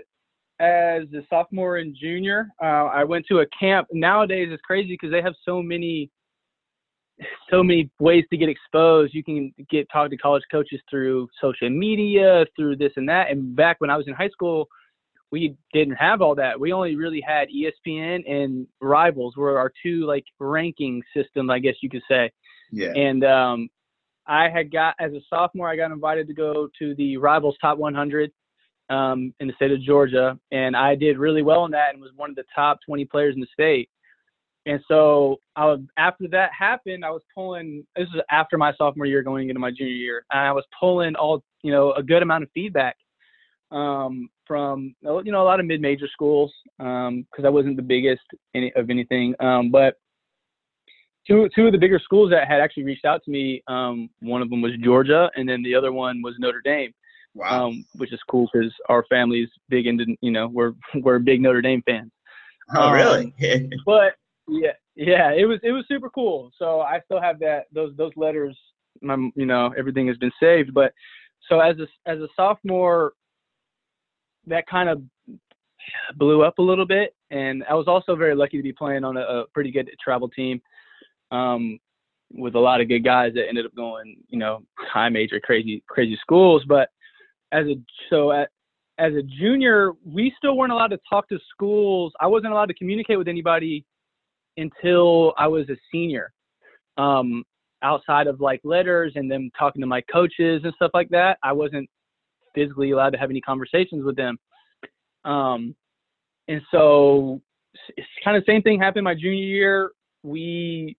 as 0.60 1.04
a 1.14 1.22
sophomore 1.30 1.78
and 1.78 1.96
junior. 1.96 2.50
Uh, 2.62 2.86
I 2.86 3.04
went 3.04 3.26
to 3.28 3.40
a 3.40 3.46
camp. 3.48 3.88
Nowadays, 3.92 4.50
it's 4.52 4.62
crazy 4.64 4.90
because 4.90 5.12
they 5.12 5.22
have 5.22 5.36
so 5.46 5.62
many, 5.62 6.10
so 7.50 7.63
many 7.63 7.89
ways 8.00 8.24
to 8.31 8.38
get 8.38 8.50
exposed. 8.50 9.13
You 9.13 9.24
can 9.24 9.54
get 9.69 9.88
talk 9.92 10.10
to 10.10 10.18
college 10.18 10.43
coaches 10.51 10.82
through 10.89 11.29
social 11.41 11.70
media, 11.70 12.46
through 12.55 12.77
this 12.77 12.91
and 12.96 13.08
that. 13.10 13.29
And 13.29 13.55
back 13.55 13.79
when 13.79 13.89
I 13.89 13.98
was 13.98 14.08
in 14.08 14.13
high 14.13 14.29
school, 14.29 14.67
we 15.32 15.55
didn't 15.74 15.96
have 15.96 16.22
all 16.22 16.36
that. 16.36 16.60
We 16.60 16.74
only 16.74 16.96
really 16.96 17.24
had 17.25 17.48
ESPN 17.50 18.29
and 18.29 18.67
Rivals 18.82 19.36
were 19.36 19.58
our 19.58 19.72
two 19.82 20.05
like 20.05 20.25
ranking 20.39 21.01
systems, 21.15 21.50
I 21.51 21.60
guess 21.60 21.75
you 21.82 21.89
could 21.89 22.03
say. 22.08 22.32
Yeah. 22.72 22.91
And 22.96 23.24
um, 23.24 23.70
I 24.27 24.50
had 24.50 24.72
got 24.72 24.96
as 25.00 25.12
a 25.13 25.22
sophomore, 25.29 25.67
I 25.67 25.75
got 25.75 25.91
invited 25.91 26.27
to 26.27 26.34
go 26.34 26.70
to 26.79 26.96
the 26.96 27.17
Rivals 27.17 27.55
Top 27.62 27.77
100 27.77 28.32
um, 28.89 29.34
in 29.39 29.48
the 29.48 29.53
state 29.53 29.72
of 29.72 29.82
Georgia, 29.82 30.38
and 30.51 30.75
I 30.75 30.96
did 30.96 31.17
really 31.17 31.41
well 31.41 31.65
in 31.65 31.72
that 31.72 31.93
and 31.93 32.01
was 32.01 32.12
one 32.15 32.29
of 32.29 32.36
the 32.36 32.43
top 32.53 32.79
20 32.86 33.05
players 33.05 33.34
in 33.34 33.41
the 33.41 33.48
state. 33.53 33.89
And 34.65 34.79
so 34.88 35.38
I 35.55 35.65
was, 35.65 35.82
after 35.98 36.27
that 36.29 36.51
happened, 36.58 37.03
I 37.03 37.12
was 37.12 37.22
pulling. 37.36 37.86
This 37.96 38.08
was 38.13 38.24
after 38.32 38.58
my 38.58 38.74
sophomore 38.77 39.05
year, 39.05 39.22
going 39.22 39.50
into 39.50 39.60
my 39.60 39.72
junior 39.72 39.93
year, 39.93 40.25
and 40.32 40.39
I 40.39 40.51
was 40.53 40.63
pulling 40.79 41.15
all 41.15 41.43
you 41.63 41.72
know 41.72 41.91
a 41.93 42.03
good 42.03 42.22
amount 42.22 42.43
of 42.43 42.50
feedback 42.53 42.96
um, 43.72 44.29
from 44.48 44.96
you 45.01 45.32
know 45.32 45.41
a 45.41 45.43
lot 45.43 45.60
of 45.60 45.65
mid-major 45.65 46.08
schools 46.12 46.53
because 46.77 47.43
I 47.46 47.50
wasn't 47.50 47.75
the 47.75 47.84
biggest 47.84 48.22
any, 48.55 48.72
of 48.75 48.89
anything, 48.89 49.36
um, 49.41 49.70
but 49.70 49.96
two 51.27 51.50
two 51.55 51.65
of 51.67 51.72
the 51.74 51.77
bigger 51.77 52.00
schools 52.00 52.29
that 52.32 52.48
had 52.48 52.62
actually 52.62 52.84
reached 52.84 53.05
out 53.05 53.22
to 53.25 53.32
me. 53.32 53.62
Um, 53.67 54.10
one 54.22 54.41
of 54.41 54.50
them 54.50 54.62
was 54.62 54.72
Georgia, 54.82 55.29
and 55.36 55.48
then 55.48 55.62
the 55.63 55.75
other 55.75 55.91
one 55.91 56.22
was 56.22 56.36
Notre 56.39 56.62
Dame, 56.63 56.93
Wow. 57.36 57.67
um, 57.67 57.86
which 57.96 58.13
is 58.13 58.20
cool 58.29 58.48
because 58.53 58.72
our 58.89 59.05
family's 59.10 59.50
big 59.70 59.88
into 59.88 60.05
you 60.22 60.32
know 60.32 60.48
we're 60.48 60.74
we're 61.01 61.20
big 61.20 61.41
Notre 61.41 61.62
Dame 61.62 61.84
fans. 61.86 62.12
oh 62.75 62.91
really? 62.91 63.34
But 63.86 64.13
yeah, 64.48 64.72
yeah, 64.96 65.32
it 65.32 65.46
was 65.46 65.60
it 65.64 65.72
was 65.72 65.86
super 65.88 66.10
cool. 66.10 66.52
So 66.58 66.82
I 66.82 67.00
still 67.06 67.22
have 67.22 67.40
that 67.40 67.66
those 67.72 67.96
those 67.98 68.12
letters. 68.16 68.58
My 69.02 69.16
you 69.36 69.46
know 69.46 69.74
everything 69.78 70.08
has 70.08 70.18
been 70.18 70.32
saved. 70.40 70.74
But 70.74 70.94
so 71.50 71.60
as 71.60 71.78
a 71.80 71.88
as 72.10 72.20
a 72.20 72.28
sophomore, 72.36 73.14
that 74.48 74.68
kind 74.68 74.90
of 74.90 75.02
blew 76.16 76.44
up 76.44 76.60
a 76.60 76.62
little 76.62 76.86
bit, 76.86 77.16
and 77.32 77.64
I 77.70 77.74
was 77.74 77.88
also 77.88 78.16
very 78.16 78.36
lucky 78.36 78.58
to 78.58 78.64
be 78.64 78.74
playing 78.74 79.04
on 79.04 79.18
a, 79.18 79.22
a 79.22 79.46
pretty 79.54 79.72
good 79.72 79.90
travel 80.04 80.30
team. 80.30 80.62
Um, 81.32 81.80
with 82.36 82.56
a 82.56 82.60
lot 82.60 82.82
of 82.82 82.88
good 82.88 83.04
guys 83.04 83.34
that 83.36 83.48
ended 83.48 83.66
up 83.66 83.76
going, 83.76 84.18
you 84.30 84.40
know, 84.40 84.64
high 84.78 85.10
major, 85.10 85.40
crazy, 85.40 85.84
crazy 85.88 86.18
schools. 86.20 86.64
But 86.68 86.90
as 87.52 87.66
a 87.68 87.76
so 88.10 88.32
at, 88.32 88.50
as 88.98 89.14
a 89.14 89.22
junior, 89.22 89.92
we 90.06 90.34
still 90.38 90.58
weren't 90.58 90.72
allowed 90.72 90.88
to 90.88 91.00
talk 91.10 91.30
to 91.30 91.40
schools. 91.52 92.12
I 92.20 92.28
wasn't 92.28 92.54
allowed 92.54 92.68
to 92.68 92.74
communicate 92.74 93.18
with 93.18 93.28
anybody 93.28 93.86
until 94.57 95.33
I 95.38 95.48
was 95.48 95.69
a 95.69 95.75
senior. 95.91 96.31
Um, 96.98 97.43
outside 97.81 98.27
of 98.27 98.39
like 98.39 98.62
letters 98.63 99.13
and 99.15 99.29
them 99.29 99.51
talking 99.57 99.81
to 99.81 99.88
my 99.88 100.01
coaches 100.01 100.62
and 100.63 100.74
stuff 100.75 100.91
like 100.93 101.10
that, 101.10 101.38
I 101.43 101.51
wasn't 101.51 101.89
physically 102.55 102.91
allowed 102.91 103.12
to 103.12 103.17
have 103.17 103.29
any 103.29 103.41
conversations 103.41 104.03
with 104.05 104.15
them. 104.15 104.38
Um, 105.25 105.75
and 106.48 106.62
so 106.72 107.41
it's 107.98 108.07
kind 108.24 108.38
of 108.38 108.43
same 108.45 108.62
thing 108.62 108.79
happened 108.79 109.03
my 109.03 109.15
junior 109.15 109.43
year. 109.43 109.91
We 110.24 110.95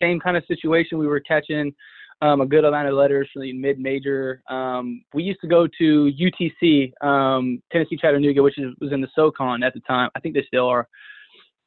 same 0.00 0.20
kind 0.20 0.36
of 0.36 0.44
situation. 0.46 0.98
We 0.98 1.06
were 1.06 1.20
catching 1.20 1.74
um, 2.20 2.40
a 2.40 2.46
good 2.46 2.64
amount 2.64 2.88
of 2.88 2.94
letters 2.94 3.28
from 3.32 3.42
the 3.42 3.52
mid-major. 3.52 4.42
Um, 4.48 5.02
we 5.14 5.22
used 5.22 5.40
to 5.40 5.48
go 5.48 5.66
to 5.78 6.12
UTC, 6.12 6.92
um, 7.04 7.62
Tennessee 7.70 7.96
Chattanooga, 7.96 8.42
which 8.42 8.58
is, 8.58 8.74
was 8.80 8.92
in 8.92 9.00
the 9.00 9.08
SoCon 9.14 9.62
at 9.62 9.74
the 9.74 9.80
time. 9.80 10.10
I 10.16 10.20
think 10.20 10.34
they 10.34 10.44
still 10.46 10.66
are. 10.66 10.88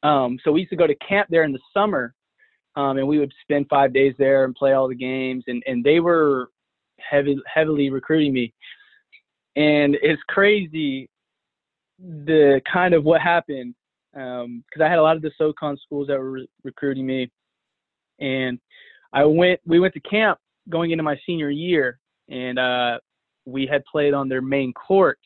Um, 0.02 0.38
so 0.42 0.52
we 0.52 0.60
used 0.60 0.70
to 0.70 0.76
go 0.76 0.86
to 0.86 0.94
camp 0.96 1.28
there 1.30 1.44
in 1.44 1.52
the 1.52 1.60
summer, 1.72 2.14
um, 2.76 2.98
and 2.98 3.06
we 3.06 3.18
would 3.18 3.32
spend 3.42 3.66
five 3.68 3.92
days 3.92 4.14
there 4.18 4.44
and 4.44 4.54
play 4.54 4.72
all 4.72 4.88
the 4.88 4.94
games. 4.94 5.44
And 5.46 5.62
and 5.66 5.84
they 5.84 6.00
were 6.00 6.50
heavy, 6.98 7.36
heavily 7.52 7.90
recruiting 7.90 8.32
me. 8.32 8.52
And 9.56 9.96
it's 10.02 10.22
crazy 10.28 11.08
the 11.98 12.60
kind 12.70 12.94
of 12.94 13.04
what 13.04 13.20
happened 13.20 13.74
because 14.12 14.44
um, 14.44 14.82
I 14.82 14.88
had 14.88 14.98
a 14.98 15.02
lot 15.02 15.16
of 15.16 15.22
the 15.22 15.30
SoCon 15.38 15.78
schools 15.78 16.08
that 16.08 16.18
were 16.18 16.32
re- 16.32 16.48
recruiting 16.64 17.06
me, 17.06 17.30
and 18.20 18.58
I 19.12 19.24
went. 19.24 19.60
We 19.64 19.80
went 19.80 19.94
to 19.94 20.00
camp 20.00 20.38
going 20.68 20.90
into 20.90 21.02
my 21.02 21.18
senior 21.24 21.50
year, 21.50 21.98
and 22.28 22.58
uh, 22.58 22.98
we 23.46 23.66
had 23.66 23.84
played 23.84 24.14
on 24.14 24.28
their 24.28 24.42
main 24.42 24.72
court 24.74 25.18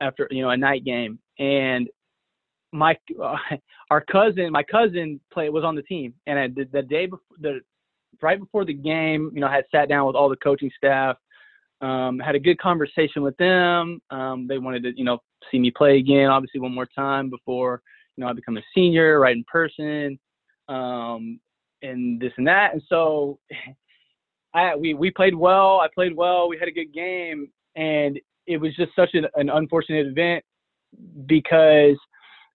after 0.00 0.28
you 0.30 0.42
know 0.42 0.50
a 0.50 0.56
night 0.56 0.84
game, 0.84 1.18
and 1.38 1.88
my 2.72 2.96
uh, 3.22 3.36
our 3.90 4.00
cousin, 4.00 4.50
my 4.52 4.62
cousin 4.62 5.20
played 5.32 5.50
was 5.50 5.64
on 5.64 5.74
the 5.74 5.82
team, 5.82 6.14
and 6.26 6.38
I, 6.38 6.48
the, 6.48 6.68
the 6.72 6.82
day 6.82 7.06
before 7.06 7.36
the 7.40 7.60
right 8.22 8.38
before 8.38 8.64
the 8.64 8.74
game, 8.74 9.30
you 9.34 9.40
know, 9.40 9.46
I 9.46 9.54
had 9.54 9.64
sat 9.70 9.88
down 9.88 10.06
with 10.06 10.16
all 10.16 10.28
the 10.28 10.36
coaching 10.36 10.70
staff, 10.76 11.16
um, 11.80 12.18
had 12.18 12.34
a 12.34 12.40
good 12.40 12.58
conversation 12.58 13.22
with 13.22 13.36
them. 13.36 14.00
Um, 14.10 14.46
they 14.48 14.58
wanted 14.58 14.82
to, 14.84 14.92
you 14.96 15.04
know, 15.04 15.18
see 15.50 15.58
me 15.58 15.70
play 15.70 15.98
again, 15.98 16.28
obviously 16.28 16.60
one 16.60 16.74
more 16.74 16.86
time 16.86 17.30
before, 17.30 17.80
you 18.16 18.24
know, 18.24 18.30
I 18.30 18.32
become 18.32 18.56
a 18.56 18.62
senior, 18.74 19.20
right 19.20 19.36
in 19.36 19.44
person, 19.44 20.18
um, 20.68 21.38
and 21.82 22.20
this 22.20 22.32
and 22.36 22.46
that. 22.46 22.72
And 22.72 22.82
so, 22.88 23.38
I 24.54 24.74
we 24.74 24.94
we 24.94 25.10
played 25.10 25.34
well. 25.34 25.80
I 25.80 25.88
played 25.94 26.16
well. 26.16 26.48
We 26.48 26.58
had 26.58 26.68
a 26.68 26.72
good 26.72 26.92
game, 26.92 27.48
and 27.76 28.18
it 28.46 28.56
was 28.56 28.74
just 28.76 28.92
such 28.96 29.10
an, 29.12 29.26
an 29.34 29.50
unfortunate 29.50 30.06
event 30.06 30.42
because 31.26 31.96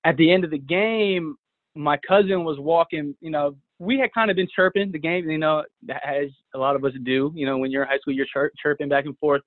at 0.03 0.17
the 0.17 0.31
end 0.31 0.43
of 0.43 0.51
the 0.51 0.57
game, 0.57 1.35
my 1.75 1.97
cousin 1.97 2.43
was 2.43 2.59
walking, 2.59 3.15
you 3.21 3.31
know, 3.31 3.55
we 3.79 3.99
had 3.99 4.13
kind 4.13 4.29
of 4.29 4.35
been 4.35 4.47
chirping 4.55 4.91
the 4.91 4.99
game, 4.99 5.29
you 5.29 5.37
know, 5.37 5.63
as 5.89 6.27
a 6.53 6.57
lot 6.57 6.75
of 6.75 6.85
us 6.85 6.93
do. 7.03 7.31
You 7.35 7.45
know, 7.45 7.57
when 7.57 7.71
you're 7.71 7.83
in 7.83 7.89
high 7.89 7.97
school, 7.97 8.13
you're 8.13 8.27
chirp, 8.31 8.53
chirping 8.61 8.89
back 8.89 9.05
and 9.05 9.17
forth. 9.17 9.41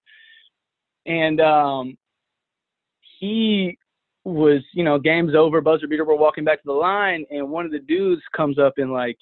And 1.06 1.40
um, 1.40 1.96
he 3.18 3.78
was, 4.24 4.60
you 4.74 4.82
know, 4.82 4.98
game's 4.98 5.34
over, 5.34 5.60
buzzer 5.60 5.86
beater, 5.86 6.04
we're 6.04 6.16
walking 6.16 6.44
back 6.44 6.60
to 6.62 6.66
the 6.66 6.72
line, 6.72 7.24
and 7.30 7.48
one 7.48 7.64
of 7.64 7.70
the 7.70 7.78
dudes 7.78 8.22
comes 8.36 8.58
up 8.58 8.74
and 8.76 8.92
like 8.92 9.16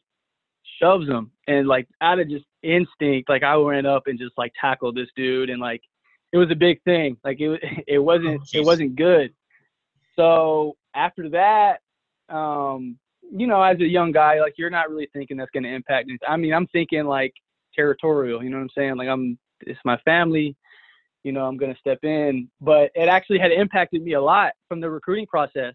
shoves 0.80 1.06
him, 1.06 1.30
and 1.46 1.68
like 1.68 1.86
out 2.00 2.18
of 2.18 2.30
just 2.30 2.46
instinct, 2.62 3.28
like 3.28 3.42
I 3.42 3.54
ran 3.56 3.84
up 3.84 4.04
and 4.06 4.18
just 4.18 4.32
like 4.38 4.52
tackled 4.58 4.96
this 4.96 5.08
dude, 5.14 5.50
and 5.50 5.60
like 5.60 5.82
it 6.32 6.38
was 6.38 6.50
a 6.50 6.56
big 6.56 6.82
thing. 6.84 7.18
Like 7.22 7.38
it 7.38 7.60
it 7.86 7.98
wasn't 7.98 8.40
oh, 8.40 8.58
it 8.58 8.64
wasn't 8.64 8.96
good. 8.96 9.34
So 10.16 10.74
after 10.94 11.28
that, 11.30 11.80
um, 12.28 12.98
you 13.32 13.46
know, 13.46 13.62
as 13.62 13.78
a 13.80 13.86
young 13.86 14.12
guy, 14.12 14.40
like 14.40 14.54
you're 14.56 14.70
not 14.70 14.90
really 14.90 15.08
thinking 15.12 15.36
that's 15.36 15.50
going 15.50 15.64
to 15.64 15.74
impact. 15.74 16.10
I 16.28 16.36
mean, 16.36 16.52
I'm 16.52 16.66
thinking 16.68 17.04
like 17.04 17.32
territorial. 17.74 18.42
You 18.42 18.50
know 18.50 18.58
what 18.58 18.64
I'm 18.64 18.70
saying? 18.76 18.96
Like 18.96 19.08
I'm, 19.08 19.38
it's 19.60 19.80
my 19.84 19.98
family. 20.04 20.56
You 21.22 21.32
know, 21.32 21.46
I'm 21.46 21.56
going 21.56 21.72
to 21.72 21.80
step 21.80 21.98
in. 22.02 22.48
But 22.60 22.90
it 22.94 23.08
actually 23.08 23.38
had 23.38 23.50
impacted 23.50 24.02
me 24.02 24.12
a 24.12 24.20
lot 24.20 24.52
from 24.68 24.80
the 24.80 24.90
recruiting 24.90 25.26
process. 25.26 25.74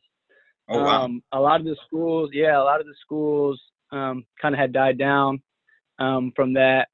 Oh 0.70 0.84
wow. 0.84 1.06
Um, 1.06 1.24
a 1.32 1.40
lot 1.40 1.60
of 1.60 1.66
the 1.66 1.76
schools, 1.88 2.30
yeah, 2.34 2.62
a 2.62 2.64
lot 2.64 2.80
of 2.80 2.86
the 2.86 2.94
schools 3.02 3.60
um, 3.92 4.26
kind 4.40 4.54
of 4.54 4.60
had 4.60 4.72
died 4.72 5.00
down 5.00 5.42
um, 5.98 6.32
from 6.36 6.54
that, 6.54 6.88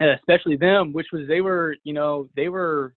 and 0.00 0.10
especially 0.10 0.56
them, 0.56 0.92
which 0.92 1.08
was 1.12 1.28
they 1.28 1.42
were, 1.42 1.76
you 1.84 1.92
know, 1.92 2.28
they 2.34 2.48
were 2.48 2.94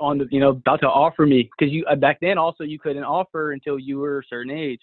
on 0.00 0.18
the, 0.18 0.26
you 0.30 0.40
know, 0.40 0.50
about 0.50 0.80
to 0.80 0.88
offer 0.88 1.26
me 1.26 1.50
because 1.56 1.72
you 1.72 1.84
uh, 1.86 1.96
back 1.96 2.18
then 2.20 2.38
also 2.38 2.64
you 2.64 2.78
couldn't 2.78 3.04
offer 3.04 3.52
until 3.52 3.78
you 3.78 3.98
were 3.98 4.20
a 4.20 4.24
certain 4.28 4.50
age. 4.50 4.80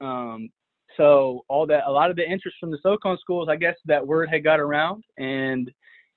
Um, 0.00 0.50
so 0.96 1.44
all 1.48 1.66
that, 1.66 1.84
a 1.86 1.90
lot 1.90 2.10
of 2.10 2.16
the 2.16 2.28
interest 2.28 2.56
from 2.58 2.70
the 2.70 2.78
SoCon 2.82 3.18
schools, 3.20 3.48
I 3.50 3.56
guess 3.56 3.74
that 3.86 4.06
word 4.06 4.28
had 4.30 4.44
got 4.44 4.60
around, 4.60 5.04
and 5.18 5.70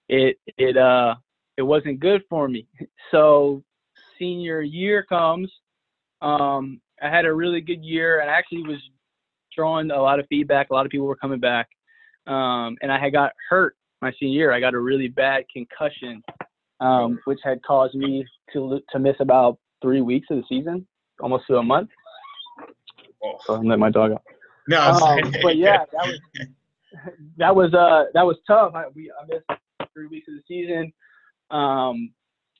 it 0.08 0.38
it 0.58 0.78
uh 0.78 1.16
it 1.58 1.62
wasn't 1.62 2.00
good 2.00 2.24
for 2.30 2.48
me. 2.48 2.68
So 3.12 3.64
senior 4.20 4.62
year 4.62 5.04
comes, 5.04 5.52
um, 6.22 6.80
I 7.02 7.10
had 7.10 7.26
a 7.26 7.34
really 7.34 7.60
good 7.60 7.84
year, 7.84 8.20
and 8.20 8.30
I 8.30 8.34
actually 8.36 8.62
was 8.62 8.78
drawing 9.56 9.90
a 9.90 10.00
lot 10.00 10.20
of 10.20 10.28
feedback. 10.28 10.70
A 10.70 10.74
lot 10.74 10.86
of 10.86 10.92
people 10.92 11.08
were 11.08 11.16
coming 11.16 11.40
back, 11.40 11.70
um, 12.28 12.78
and 12.84 12.92
I 12.92 13.00
had 13.00 13.14
got 13.14 13.32
hurt 13.50 13.76
my 14.02 14.12
senior 14.20 14.38
year. 14.38 14.54
I 14.54 14.60
got 14.60 14.76
a 14.76 14.80
really 14.80 15.08
bad 15.08 15.46
concussion, 15.52 16.24
um, 16.80 17.20
which 17.26 17.40
had 17.44 17.62
caused 17.64 17.96
me 17.96 18.26
to 18.54 18.80
to 18.92 19.00
miss 19.00 19.16
about 19.20 19.58
three 19.82 20.02
weeks 20.02 20.28
of 20.30 20.38
the 20.38 20.44
season, 20.48 20.86
almost 21.22 21.46
to 21.48 21.58
a 21.58 21.64
month. 21.64 21.90
So 23.46 23.56
I'm 23.56 23.66
letting 23.66 23.80
my 23.80 23.90
dog 23.90 24.14
out. 24.14 24.24
No, 24.68 24.80
um, 24.80 25.34
but 25.42 25.58
yeah, 25.58 25.84
that 25.92 26.06
was 26.06 26.20
that 27.38 27.56
was 27.56 27.74
uh 27.74 28.12
that 28.14 28.26
was 28.26 28.38
tough. 28.48 28.74
I, 28.76 28.86
we 28.94 29.12
I 29.12 29.26
missed 29.28 29.62
three 29.94 30.08
weeks 30.08 30.28
of 30.28 30.36
the 30.36 30.42
season, 30.48 30.94
um, 31.52 32.12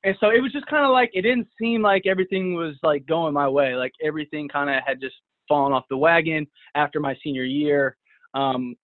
and 0.04 0.16
so 0.20 0.30
it 0.30 0.42
was 0.42 0.52
just 0.52 0.66
kind 0.68 0.86
of 0.86 0.92
like 0.92 1.12
it 1.14 1.22
didn't 1.22 1.48
seem 1.60 1.82
like 1.82 2.06
everything 2.06 2.56
was 2.56 2.76
like 2.84 3.06
going 3.06 3.34
my 3.34 3.48
way. 3.48 3.76
Like 3.76 3.94
everything 4.04 4.48
kind 4.48 4.70
of 4.70 4.82
had 4.86 5.00
just 5.00 5.16
fallen 5.48 5.74
off 5.74 5.86
the 5.90 5.98
wagon 5.98 6.48
after 6.76 7.00
my 7.00 7.16
senior 7.24 7.44
year. 7.44 7.96
Um, 8.34 8.76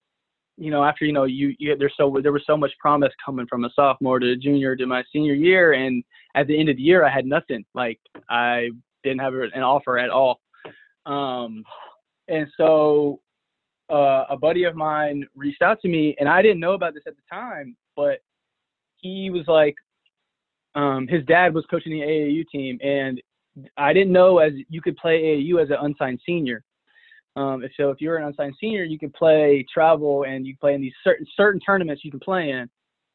you 0.58 0.72
know, 0.72 0.84
after 0.84 1.06
you 1.06 1.14
know 1.14 1.26
you, 1.26 1.54
you 1.60 1.76
there's 1.78 1.94
so 1.98 2.18
there 2.22 2.32
was 2.32 2.44
so 2.48 2.56
much 2.56 2.72
promise 2.80 3.12
coming 3.24 3.46
from 3.48 3.66
a 3.66 3.70
sophomore 3.76 4.20
to 4.20 4.32
a 4.32 4.36
junior 4.36 4.76
to 4.76 4.86
my 4.86 5.04
senior 5.12 5.34
year, 5.34 5.74
and 5.74 6.04
at 6.36 6.48
the 6.48 6.58
end 6.58 6.70
of 6.70 6.78
the 6.78 6.82
year 6.82 7.06
I 7.06 7.10
had 7.10 7.26
nothing. 7.26 7.66
Like 7.74 8.00
I 8.30 8.70
didn't 9.04 9.20
have 9.20 9.34
an 9.34 9.62
offer 9.62 9.98
at 9.98 10.10
all. 10.10 10.40
Um, 11.06 11.64
and 12.28 12.48
so 12.58 13.20
uh, 13.90 14.26
a 14.30 14.38
buddy 14.38 14.64
of 14.64 14.76
mine 14.76 15.26
reached 15.36 15.62
out 15.62 15.82
to 15.82 15.88
me, 15.88 16.16
and 16.20 16.28
I 16.28 16.42
didn't 16.42 16.60
know 16.60 16.74
about 16.74 16.94
this 16.94 17.04
at 17.06 17.16
the 17.16 17.22
time, 17.30 17.76
but 17.96 18.20
he 18.98 19.30
was 19.30 19.44
like, 19.48 19.76
um, 20.74 21.08
his 21.08 21.24
dad 21.26 21.54
was 21.54 21.66
coaching 21.70 21.94
the 21.94 22.06
AAU 22.06 22.44
team, 22.52 22.80
and 22.84 23.22
I 23.78 23.94
didn't 23.94 24.12
know 24.12 24.40
as 24.40 24.54
you 24.70 24.82
could 24.82 24.98
play 24.98 25.22
AAU 25.22 25.62
as 25.62 25.70
an 25.70 25.78
unsigned 25.82 26.20
senior. 26.26 26.64
Um, 27.36 27.64
so 27.76 27.90
if 27.90 28.00
you're 28.00 28.18
an 28.18 28.24
unsigned 28.24 28.56
senior, 28.60 28.84
you 28.84 28.98
can 28.98 29.12
play 29.12 29.66
travel 29.74 30.24
and 30.24 30.48
you 30.48 30.56
play 30.60 30.74
in 30.74 30.82
these 30.82 30.94
certain 31.04 31.26
certain 31.36 31.60
tournaments 31.60 32.04
you 32.06 32.12
can 32.12 32.20
play 32.20 32.52
in, 32.52 32.70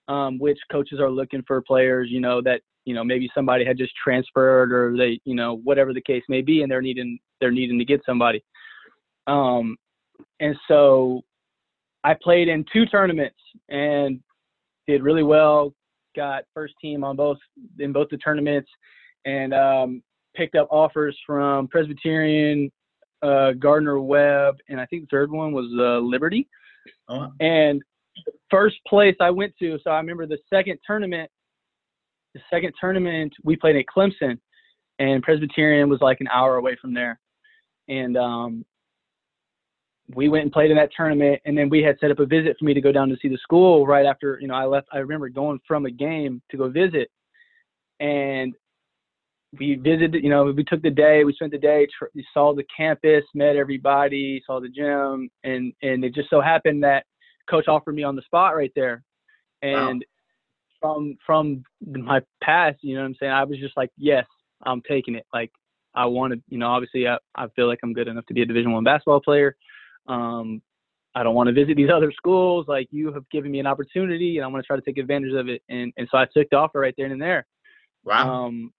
um, 0.08 0.38
which 0.38 0.58
coaches 0.70 1.00
are 1.00 1.10
looking 1.10 1.42
for 1.46 1.62
players, 1.62 2.10
you 2.10 2.20
know, 2.20 2.42
that 2.42 2.60
you 2.84 2.94
know 2.94 3.04
maybe 3.04 3.30
somebody 3.34 3.64
had 3.64 3.78
just 3.78 3.92
transferred 4.02 4.72
or 4.72 4.96
they 4.96 5.20
you 5.24 5.34
know 5.34 5.56
whatever 5.64 5.94
the 5.94 6.00
case 6.00 6.22
may 6.28 6.42
be 6.42 6.62
and 6.62 6.70
they're 6.70 6.82
needing 6.82 7.18
they're 7.40 7.50
needing 7.50 7.78
to 7.78 7.84
get 7.84 8.02
somebody. 8.04 8.42
Um 9.26 9.76
and 10.40 10.56
so 10.68 11.22
i 12.04 12.14
played 12.14 12.48
in 12.48 12.64
two 12.72 12.86
tournaments 12.86 13.38
and 13.68 14.20
did 14.86 15.02
really 15.02 15.22
well 15.22 15.72
got 16.16 16.44
first 16.54 16.74
team 16.80 17.04
on 17.04 17.16
both 17.16 17.38
in 17.78 17.92
both 17.92 18.08
the 18.10 18.16
tournaments 18.18 18.68
and 19.24 19.54
um 19.54 20.02
picked 20.34 20.54
up 20.54 20.68
offers 20.70 21.16
from 21.26 21.68
presbyterian 21.68 22.70
uh 23.22 23.52
gardner 23.52 24.00
webb 24.00 24.56
and 24.68 24.80
i 24.80 24.86
think 24.86 25.02
the 25.02 25.08
third 25.10 25.30
one 25.30 25.52
was 25.52 25.66
uh 25.78 25.98
liberty 25.98 26.48
oh. 27.08 27.28
and 27.40 27.82
first 28.50 28.76
place 28.86 29.16
i 29.20 29.30
went 29.30 29.52
to 29.58 29.78
so 29.84 29.90
i 29.90 29.96
remember 29.96 30.26
the 30.26 30.38
second 30.50 30.78
tournament 30.86 31.30
the 32.34 32.40
second 32.50 32.72
tournament 32.80 33.32
we 33.42 33.56
played 33.56 33.76
at 33.76 33.84
Clemson, 33.86 34.38
and 34.98 35.22
Presbyterian 35.22 35.88
was 35.88 36.00
like 36.00 36.20
an 36.20 36.28
hour 36.28 36.56
away 36.56 36.76
from 36.80 36.94
there, 36.94 37.18
and 37.88 38.16
um, 38.16 38.64
we 40.14 40.28
went 40.28 40.44
and 40.44 40.52
played 40.52 40.70
in 40.70 40.76
that 40.76 40.90
tournament, 40.96 41.40
and 41.44 41.56
then 41.56 41.68
we 41.68 41.82
had 41.82 41.96
set 42.00 42.10
up 42.10 42.18
a 42.18 42.26
visit 42.26 42.56
for 42.58 42.64
me 42.64 42.74
to 42.74 42.80
go 42.80 42.92
down 42.92 43.08
to 43.08 43.16
see 43.20 43.28
the 43.28 43.38
school 43.38 43.86
right 43.86 44.06
after 44.06 44.38
you 44.40 44.48
know 44.48 44.54
I 44.54 44.64
left. 44.64 44.88
I 44.92 44.98
remember 44.98 45.28
going 45.28 45.60
from 45.66 45.86
a 45.86 45.90
game 45.90 46.40
to 46.50 46.56
go 46.56 46.68
visit, 46.68 47.10
and 47.98 48.54
we 49.58 49.74
visited. 49.76 50.22
You 50.22 50.30
know, 50.30 50.44
we 50.44 50.64
took 50.64 50.82
the 50.82 50.90
day. 50.90 51.24
We 51.24 51.34
spent 51.34 51.52
the 51.52 51.58
day. 51.58 51.86
Tr- 51.98 52.20
saw 52.32 52.54
the 52.54 52.64
campus, 52.74 53.24
met 53.34 53.56
everybody, 53.56 54.42
saw 54.46 54.60
the 54.60 54.68
gym, 54.68 55.30
and 55.44 55.72
and 55.82 56.04
it 56.04 56.14
just 56.14 56.30
so 56.30 56.40
happened 56.40 56.84
that 56.84 57.04
coach 57.48 57.68
offered 57.68 57.94
me 57.94 58.02
on 58.02 58.16
the 58.16 58.22
spot 58.22 58.56
right 58.56 58.72
there, 58.76 59.02
and 59.62 60.04
from 60.80 61.16
from 61.26 61.64
my 61.86 62.20
past, 62.42 62.78
you 62.82 62.94
know 62.94 63.02
what 63.02 63.08
I'm 63.08 63.16
saying? 63.20 63.32
I 63.32 63.44
was 63.44 63.58
just 63.58 63.76
like, 63.76 63.90
yes, 63.96 64.26
I'm 64.64 64.82
taking 64.88 65.14
it. 65.14 65.26
Like 65.32 65.50
I 65.94 66.06
want 66.06 66.32
to, 66.32 66.40
you 66.48 66.58
know, 66.58 66.68
obviously 66.68 67.06
I, 67.06 67.18
I 67.34 67.46
feel 67.56 67.66
like 67.66 67.80
I'm 67.82 67.92
good 67.92 68.08
enough 68.08 68.26
to 68.26 68.34
be 68.34 68.42
a 68.42 68.46
Division 68.46 68.72
One 68.72 68.84
basketball 68.84 69.20
player. 69.20 69.56
Um, 70.08 70.62
I 71.14 71.22
don't 71.22 71.34
want 71.34 71.48
to 71.48 71.52
visit 71.52 71.76
these 71.76 71.90
other 71.94 72.12
schools. 72.12 72.66
Like 72.68 72.88
you 72.90 73.12
have 73.12 73.28
given 73.30 73.50
me 73.50 73.60
an 73.60 73.66
opportunity, 73.66 74.38
and 74.38 74.44
I 74.44 74.48
want 74.48 74.62
to 74.62 74.66
try 74.66 74.76
to 74.76 74.82
take 74.82 74.98
advantage 74.98 75.34
of 75.34 75.48
it. 75.48 75.62
And 75.68 75.92
and 75.96 76.08
so 76.10 76.18
I 76.18 76.26
took 76.34 76.48
the 76.50 76.56
offer 76.56 76.80
right 76.80 76.94
there 76.96 77.06
and 77.06 77.20
there. 77.20 77.46
Wow. 78.04 78.46
Um, 78.46 78.72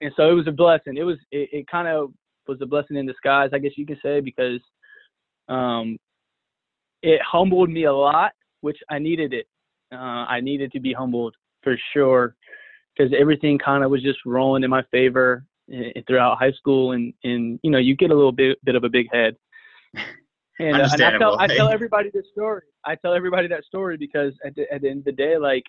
and 0.00 0.12
so 0.16 0.30
it 0.30 0.34
was 0.34 0.46
a 0.46 0.52
blessing. 0.52 0.96
It 0.96 1.02
was 1.02 1.18
it, 1.30 1.48
it 1.52 1.66
kind 1.68 1.88
of 1.88 2.12
was 2.48 2.58
a 2.60 2.66
blessing 2.66 2.96
in 2.96 3.06
disguise, 3.06 3.50
I 3.52 3.58
guess 3.58 3.72
you 3.76 3.86
can 3.86 3.98
say, 4.02 4.20
because 4.20 4.60
um, 5.48 5.98
it 7.02 7.20
humbled 7.22 7.70
me 7.70 7.84
a 7.84 7.92
lot, 7.92 8.32
which 8.60 8.78
I 8.90 8.98
needed 8.98 9.32
it. 9.32 9.46
Uh, 9.92 10.24
I 10.28 10.40
needed 10.40 10.72
to 10.72 10.80
be 10.80 10.92
humbled 10.92 11.34
for 11.62 11.76
sure, 11.92 12.34
because 12.96 13.12
everything 13.18 13.58
kind 13.58 13.84
of 13.84 13.90
was 13.90 14.02
just 14.02 14.18
rolling 14.24 14.64
in 14.64 14.70
my 14.70 14.82
favor 14.90 15.44
eh, 15.72 16.00
throughout 16.06 16.38
high 16.38 16.52
school, 16.52 16.92
and 16.92 17.12
and 17.24 17.58
you 17.62 17.70
know 17.70 17.78
you 17.78 17.96
get 17.96 18.10
a 18.10 18.14
little 18.14 18.32
bit 18.32 18.62
bit 18.64 18.74
of 18.74 18.84
a 18.84 18.88
big 18.88 19.06
head. 19.12 19.36
And, 20.60 20.76
uh, 20.76 20.88
and 20.92 21.02
I 21.02 21.16
tell 21.16 21.40
I 21.40 21.46
tell 21.46 21.70
everybody 21.70 22.10
this 22.12 22.26
story. 22.32 22.60
I 22.84 22.94
tell 22.94 23.14
everybody 23.14 23.48
that 23.48 23.64
story 23.64 23.96
because 23.96 24.34
at 24.44 24.54
the, 24.54 24.70
at 24.70 24.82
the 24.82 24.90
end 24.90 24.98
of 24.98 25.04
the 25.06 25.12
day, 25.12 25.38
like 25.38 25.64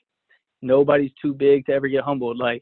nobody's 0.62 1.12
too 1.22 1.34
big 1.34 1.66
to 1.68 1.72
ever 1.72 1.88
get 1.88 2.04
humbled. 2.04 2.38
Like 2.38 2.62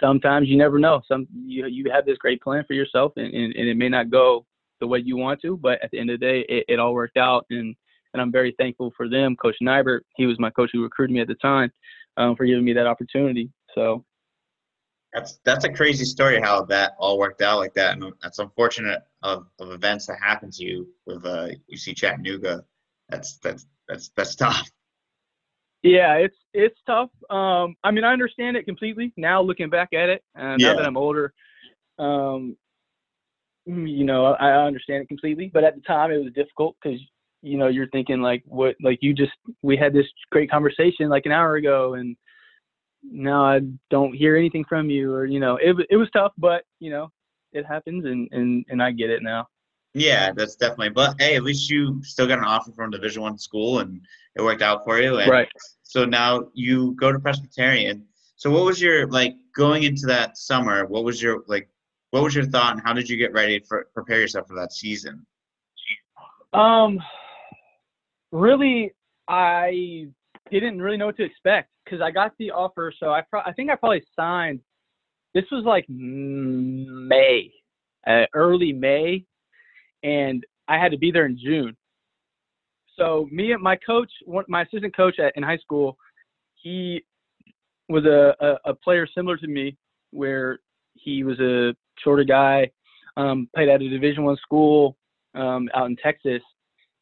sometimes 0.00 0.48
you 0.48 0.56
never 0.56 0.78
know. 0.78 1.00
Some 1.06 1.26
you 1.32 1.66
you 1.66 1.90
have 1.92 2.06
this 2.06 2.18
great 2.18 2.40
plan 2.42 2.64
for 2.66 2.74
yourself, 2.74 3.12
and, 3.16 3.32
and, 3.32 3.54
and, 3.54 3.68
it 3.68 3.76
may 3.76 3.88
not 3.88 4.10
go 4.10 4.46
the 4.80 4.86
way 4.86 5.00
you 5.00 5.16
want 5.16 5.40
to, 5.42 5.56
but 5.56 5.82
at 5.82 5.90
the 5.90 5.98
end 5.98 6.10
of 6.10 6.20
the 6.20 6.26
day, 6.26 6.40
it, 6.48 6.64
it 6.68 6.78
all 6.78 6.94
worked 6.94 7.16
out, 7.16 7.46
and 7.50 7.74
and 8.12 8.20
I'm 8.20 8.32
very 8.32 8.54
thankful 8.58 8.92
for 8.96 9.08
them. 9.08 9.36
Coach 9.36 9.56
Nibert, 9.62 10.00
he 10.16 10.26
was 10.26 10.38
my 10.38 10.50
coach 10.50 10.70
who 10.72 10.82
recruited 10.82 11.14
me 11.14 11.20
at 11.20 11.28
the 11.28 11.34
time, 11.36 11.70
um, 12.16 12.36
for 12.36 12.44
giving 12.44 12.64
me 12.64 12.72
that 12.72 12.86
opportunity. 12.86 13.50
So 13.74 14.04
that's 15.12 15.40
that's 15.44 15.64
a 15.64 15.72
crazy 15.72 16.04
story 16.04 16.40
how 16.40 16.64
that 16.66 16.92
all 16.98 17.18
worked 17.18 17.42
out 17.42 17.58
like 17.58 17.74
that, 17.74 17.94
and 17.94 18.12
that's 18.22 18.38
unfortunate 18.38 19.02
of, 19.22 19.46
of 19.58 19.72
events 19.72 20.06
that 20.06 20.18
happen 20.20 20.50
to 20.52 20.64
you 20.64 20.88
with 21.06 21.24
uh, 21.24 21.48
UC 21.72 21.96
Chattanooga. 21.96 22.64
That's 23.08 23.36
that's 23.38 23.66
that's 23.88 24.10
that's 24.16 24.36
tough. 24.36 24.70
Yeah, 25.82 26.14
it's 26.14 26.36
it's 26.52 26.78
tough. 26.86 27.10
Um, 27.30 27.74
I 27.82 27.90
mean, 27.90 28.04
I 28.04 28.12
understand 28.12 28.56
it 28.56 28.64
completely 28.64 29.12
now, 29.16 29.40
looking 29.40 29.70
back 29.70 29.92
at 29.92 30.08
it. 30.10 30.22
Uh, 30.38 30.56
yeah. 30.58 30.72
Now 30.72 30.76
that 30.76 30.86
I'm 30.86 30.96
older, 30.96 31.32
um, 31.98 32.56
you 33.64 34.04
know, 34.04 34.26
I, 34.26 34.48
I 34.48 34.66
understand 34.66 35.02
it 35.02 35.08
completely. 35.08 35.50
But 35.52 35.64
at 35.64 35.76
the 35.76 35.80
time, 35.82 36.10
it 36.10 36.22
was 36.22 36.32
difficult 36.34 36.76
because 36.82 37.00
you 37.42 37.56
know 37.56 37.68
you're 37.68 37.88
thinking 37.88 38.20
like, 38.20 38.42
what? 38.46 38.76
Like 38.82 38.98
you 39.00 39.14
just 39.14 39.32
we 39.62 39.76
had 39.76 39.94
this 39.94 40.06
great 40.30 40.50
conversation 40.50 41.08
like 41.08 41.24
an 41.24 41.32
hour 41.32 41.56
ago, 41.56 41.94
and 41.94 42.14
now 43.02 43.44
I 43.44 43.60
don't 43.90 44.14
hear 44.14 44.36
anything 44.36 44.64
from 44.68 44.90
you, 44.90 45.12
or 45.12 45.24
you 45.24 45.40
know, 45.40 45.56
it 45.56 45.74
it 45.88 45.96
was 45.96 46.10
tough, 46.12 46.32
but 46.36 46.64
you 46.78 46.90
know, 46.90 47.10
it 47.52 47.64
happens, 47.64 48.04
and 48.04 48.28
and 48.32 48.66
and 48.68 48.82
I 48.82 48.90
get 48.90 49.08
it 49.08 49.22
now. 49.22 49.48
Yeah, 49.94 50.32
that's 50.32 50.56
definitely. 50.56 50.90
But 50.90 51.16
hey, 51.18 51.36
at 51.36 51.42
least 51.42 51.68
you 51.68 52.02
still 52.04 52.26
got 52.26 52.38
an 52.38 52.44
offer 52.44 52.70
from 52.72 52.90
Division 52.90 53.22
One 53.22 53.38
school, 53.38 53.80
and 53.80 54.00
it 54.36 54.42
worked 54.42 54.62
out 54.62 54.84
for 54.84 55.00
you. 55.00 55.18
And 55.18 55.30
right. 55.30 55.48
So 55.82 56.04
now 56.04 56.48
you 56.54 56.92
go 56.92 57.10
to 57.10 57.18
Presbyterian. 57.18 58.06
So 58.36 58.50
what 58.50 58.64
was 58.64 58.80
your 58.80 59.08
like 59.08 59.34
going 59.54 59.82
into 59.82 60.06
that 60.06 60.38
summer? 60.38 60.86
What 60.86 61.04
was 61.04 61.20
your 61.20 61.42
like? 61.48 61.68
What 62.10 62.22
was 62.22 62.34
your 62.34 62.44
thought, 62.46 62.72
and 62.72 62.82
how 62.84 62.92
did 62.92 63.08
you 63.08 63.16
get 63.16 63.32
ready 63.32 63.60
for 63.60 63.88
prepare 63.94 64.20
yourself 64.20 64.46
for 64.48 64.54
that 64.54 64.72
season? 64.72 65.26
Um, 66.52 67.00
really, 68.32 68.92
I 69.28 70.06
didn't 70.50 70.80
really 70.80 70.96
know 70.96 71.06
what 71.06 71.16
to 71.16 71.24
expect 71.24 71.70
because 71.84 72.00
I 72.00 72.10
got 72.10 72.32
the 72.38 72.52
offer. 72.52 72.92
So 72.98 73.10
I 73.10 73.22
pro- 73.22 73.42
I 73.42 73.52
think 73.52 73.70
I 73.70 73.74
probably 73.74 74.04
signed. 74.14 74.60
This 75.34 75.44
was 75.52 75.64
like 75.64 75.84
May, 75.88 77.52
uh, 78.06 78.26
early 78.34 78.72
May 78.72 79.24
and 80.02 80.44
I 80.68 80.78
had 80.78 80.92
to 80.92 80.98
be 80.98 81.10
there 81.10 81.26
in 81.26 81.38
June. 81.38 81.76
So 82.96 83.28
me 83.30 83.52
and 83.52 83.62
my 83.62 83.76
coach, 83.76 84.10
my 84.48 84.62
assistant 84.62 84.94
coach 84.94 85.18
at, 85.18 85.32
in 85.36 85.42
high 85.42 85.56
school, 85.58 85.96
he 86.54 87.02
was 87.88 88.04
a, 88.04 88.34
a, 88.44 88.70
a 88.70 88.74
player 88.74 89.06
similar 89.14 89.36
to 89.38 89.46
me, 89.46 89.76
where 90.10 90.58
he 90.94 91.24
was 91.24 91.38
a 91.40 91.74
shorter 92.02 92.24
guy, 92.24 92.70
um, 93.16 93.48
played 93.54 93.68
at 93.68 93.82
a 93.82 93.88
Division 93.88 94.24
One 94.24 94.36
school 94.36 94.96
um, 95.34 95.68
out 95.74 95.86
in 95.86 95.96
Texas, 95.96 96.42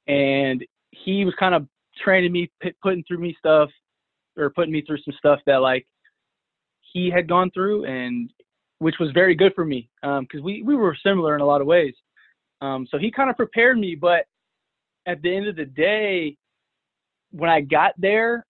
and 0.07 0.65
he 0.91 1.25
was 1.25 1.35
kind 1.39 1.55
of 1.55 1.67
training 2.03 2.33
me, 2.33 2.51
p- 2.63 2.75
putting 2.83 3.05
through 3.05 3.19
me 3.19 3.37
stuff, 3.39 3.71
or 4.37 4.51
putting 4.51 4.73
me 4.73 4.83
through 4.87 4.99
some 5.05 5.15
stuff 5.19 5.41
that 5.47 5.57
like 5.57 5.87
he 6.93 7.11
had 7.11 7.29
gone 7.29 7.51
through, 7.51 7.85
and 7.85 8.31
which 8.79 8.95
was 9.01 9.11
very 9.13 9.35
good 9.35 9.53
for 9.55 9.65
me 9.65 9.89
because 10.01 10.39
um, 10.39 10.43
we 10.43 10.63
we 10.63 10.77
were 10.77 10.97
similar 11.05 11.35
in 11.35 11.41
a 11.41 11.47
lot 11.47 11.61
of 11.61 11.67
ways. 11.67 11.95
Um, 12.61 12.87
so 12.91 12.99
he 12.99 13.11
kind 13.11 13.31
of 13.31 13.37
prepared 13.37 13.79
me, 13.79 13.95
but 13.95 14.25
at 15.07 15.23
the 15.23 15.35
end 15.35 15.47
of 15.47 15.57
the 15.57 15.65
day, 15.65 16.37
when 17.31 17.51
I 17.51 17.61
got 17.61 17.93
there, 17.99 18.45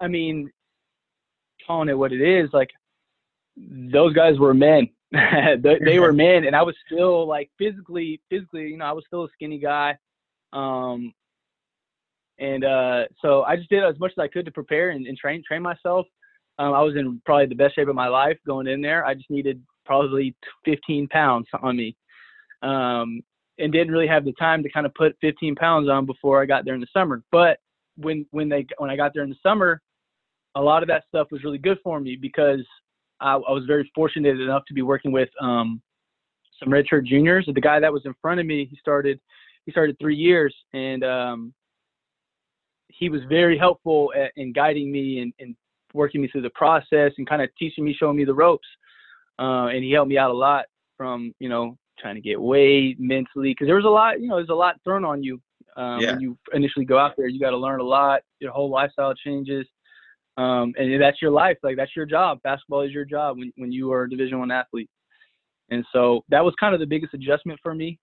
I 0.00 0.08
mean, 0.08 0.50
calling 1.66 1.88
it 1.88 1.98
what 1.98 2.12
it 2.12 2.20
is, 2.20 2.50
like 2.52 2.70
those 3.56 4.12
guys 4.14 4.38
were 4.38 4.54
men. 4.54 4.88
they, 5.12 5.78
they 5.84 5.98
were 5.98 6.12
men, 6.12 6.44
and 6.44 6.54
I 6.54 6.62
was 6.62 6.74
still 6.86 7.26
like 7.26 7.50
physically, 7.58 8.20
physically, 8.28 8.68
you 8.68 8.76
know, 8.76 8.84
I 8.84 8.92
was 8.92 9.04
still 9.06 9.24
a 9.24 9.28
skinny 9.34 9.58
guy. 9.58 9.96
Um, 10.52 11.12
and 12.38 12.64
uh, 12.64 13.04
so 13.22 13.42
I 13.44 13.56
just 13.56 13.70
did 13.70 13.84
as 13.84 13.98
much 13.98 14.12
as 14.12 14.22
I 14.22 14.28
could 14.28 14.44
to 14.44 14.52
prepare 14.52 14.90
and, 14.90 15.06
and 15.06 15.16
train 15.16 15.42
train 15.46 15.62
myself. 15.62 16.06
Um, 16.58 16.74
I 16.74 16.82
was 16.82 16.96
in 16.96 17.20
probably 17.24 17.46
the 17.46 17.54
best 17.54 17.74
shape 17.74 17.88
of 17.88 17.94
my 17.94 18.08
life 18.08 18.38
going 18.46 18.66
in 18.66 18.80
there. 18.80 19.04
I 19.04 19.14
just 19.14 19.30
needed 19.30 19.62
probably 19.84 20.34
15 20.64 21.08
pounds 21.08 21.46
on 21.62 21.76
me 21.76 21.96
um, 22.62 23.20
and 23.58 23.72
didn't 23.72 23.92
really 23.92 24.06
have 24.06 24.24
the 24.24 24.32
time 24.32 24.62
to 24.62 24.70
kind 24.70 24.86
of 24.86 24.94
put 24.94 25.16
15 25.20 25.54
pounds 25.54 25.88
on 25.88 26.06
before 26.06 26.42
I 26.42 26.46
got 26.46 26.64
there 26.64 26.74
in 26.74 26.80
the 26.80 26.86
summer. 26.92 27.22
But 27.32 27.58
when 27.96 28.26
when 28.30 28.48
they 28.48 28.66
when 28.78 28.90
I 28.90 28.96
got 28.96 29.12
there 29.14 29.22
in 29.22 29.30
the 29.30 29.36
summer, 29.42 29.80
a 30.54 30.60
lot 30.60 30.82
of 30.82 30.88
that 30.88 31.04
stuff 31.08 31.28
was 31.30 31.44
really 31.44 31.58
good 31.58 31.78
for 31.82 32.00
me 32.00 32.16
because 32.20 32.60
I, 33.20 33.34
I 33.34 33.52
was 33.52 33.64
very 33.66 33.90
fortunate 33.94 34.40
enough 34.40 34.64
to 34.68 34.74
be 34.74 34.82
working 34.82 35.12
with 35.12 35.28
um, 35.40 35.80
some 36.62 36.68
redshirt 36.70 37.04
juniors. 37.04 37.48
The 37.52 37.60
guy 37.60 37.80
that 37.80 37.92
was 37.92 38.02
in 38.04 38.14
front 38.20 38.40
of 38.40 38.46
me, 38.46 38.66
he 38.70 38.76
started 38.76 39.20
he 39.64 39.72
started 39.72 39.96
three 39.98 40.16
years, 40.16 40.54
and 40.72 41.04
um, 41.04 41.54
he 42.88 43.08
was 43.08 43.20
very 43.28 43.58
helpful 43.58 44.12
at, 44.16 44.32
in 44.36 44.52
guiding 44.52 44.92
me 44.92 45.20
and, 45.20 45.32
and 45.40 45.56
working 45.92 46.22
me 46.22 46.28
through 46.28 46.42
the 46.42 46.50
process 46.50 47.12
and 47.18 47.28
kind 47.28 47.42
of 47.42 47.48
teaching 47.58 47.84
me, 47.84 47.96
showing 47.98 48.16
me 48.16 48.24
the 48.24 48.34
ropes. 48.34 48.68
Uh, 49.38 49.66
and 49.66 49.82
he 49.84 49.92
helped 49.92 50.08
me 50.08 50.16
out 50.16 50.30
a 50.30 50.34
lot 50.34 50.64
from 50.96 51.34
you 51.38 51.48
know 51.48 51.76
trying 51.98 52.14
to 52.14 52.20
get 52.20 52.40
weight 52.40 52.96
mentally 52.98 53.50
because 53.50 53.66
there 53.66 53.76
was 53.76 53.84
a 53.84 53.88
lot 53.88 54.20
you 54.20 54.28
know 54.28 54.36
there's 54.36 54.48
a 54.48 54.54
lot 54.54 54.76
thrown 54.84 55.04
on 55.04 55.22
you 55.22 55.40
um, 55.76 56.00
yeah. 56.00 56.12
when 56.12 56.20
you 56.20 56.38
initially 56.52 56.84
go 56.84 56.98
out 56.98 57.12
there. 57.16 57.28
You 57.28 57.38
got 57.38 57.50
to 57.50 57.56
learn 57.56 57.80
a 57.80 57.84
lot. 57.84 58.22
Your 58.40 58.52
whole 58.52 58.70
lifestyle 58.70 59.14
changes. 59.14 59.66
Um, 60.38 60.74
and 60.76 61.00
that's 61.00 61.22
your 61.22 61.30
life. 61.30 61.56
Like 61.62 61.76
that's 61.76 61.94
your 61.94 62.06
job. 62.06 62.42
Basketball 62.42 62.82
is 62.82 62.92
your 62.92 63.04
job 63.04 63.38
when, 63.38 63.52
when 63.56 63.72
you 63.72 63.92
are 63.92 64.04
a 64.04 64.10
division 64.10 64.38
one 64.38 64.50
athlete. 64.50 64.90
And 65.70 65.84
so 65.92 66.24
that 66.28 66.44
was 66.44 66.54
kind 66.58 66.74
of 66.74 66.80
the 66.80 66.86
biggest 66.86 67.14
adjustment 67.14 67.60
for 67.62 67.74
me 67.74 67.98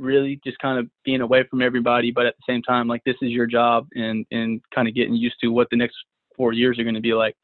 really 0.00 0.40
just 0.44 0.58
kind 0.58 0.76
of 0.76 0.88
being 1.04 1.20
away 1.20 1.44
from 1.48 1.62
everybody. 1.62 2.10
But 2.10 2.26
at 2.26 2.34
the 2.36 2.52
same 2.52 2.62
time 2.62 2.88
like 2.88 3.02
this 3.04 3.16
is 3.22 3.30
your 3.30 3.46
job 3.46 3.86
and 3.94 4.26
and 4.30 4.60
kind 4.74 4.88
of 4.88 4.94
getting 4.94 5.14
used 5.14 5.36
to 5.42 5.48
what 5.48 5.68
the 5.70 5.76
next 5.76 5.96
four 6.36 6.52
years 6.52 6.78
are 6.78 6.82
going 6.82 6.96
to 6.96 7.00
be 7.00 7.14
like. 7.14 7.36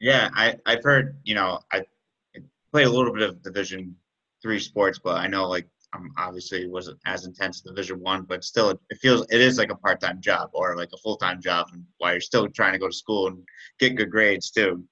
Yeah 0.00 0.30
i 0.32 0.54
i've 0.64 0.84
heard 0.84 1.18
you 1.24 1.34
know 1.34 1.58
i 1.72 1.82
played 2.70 2.86
a 2.86 2.90
little 2.90 3.12
bit 3.12 3.28
of 3.28 3.42
division 3.42 3.96
three 4.42 4.60
sports, 4.60 4.98
but 5.02 5.16
I 5.16 5.26
know 5.26 5.48
like 5.48 5.68
um, 5.94 6.10
obviously 6.18 6.62
it 6.62 6.70
wasn't 6.70 6.98
as 7.06 7.24
intense 7.24 7.62
in 7.62 7.74
Division 7.74 8.00
One, 8.00 8.22
but 8.22 8.44
still 8.44 8.70
it, 8.70 8.78
it, 8.90 8.98
feels 8.98 9.26
it 9.30 9.40
is 9.40 9.58
like 9.58 9.70
a 9.70 9.76
part 9.76 10.00
time 10.00 10.20
job 10.20 10.50
or 10.52 10.76
like 10.76 10.90
a 10.92 10.98
full 10.98 11.16
time 11.16 11.40
job, 11.40 11.68
and 11.72 11.84
while 11.98 12.12
you're 12.12 12.20
still 12.20 12.48
trying 12.48 12.72
to 12.72 12.78
go 12.78 12.88
to 12.88 12.94
school 12.94 13.28
and 13.28 13.38
get 13.78 13.96
good 13.96 14.10
grades 14.10 14.50
too. 14.50 14.84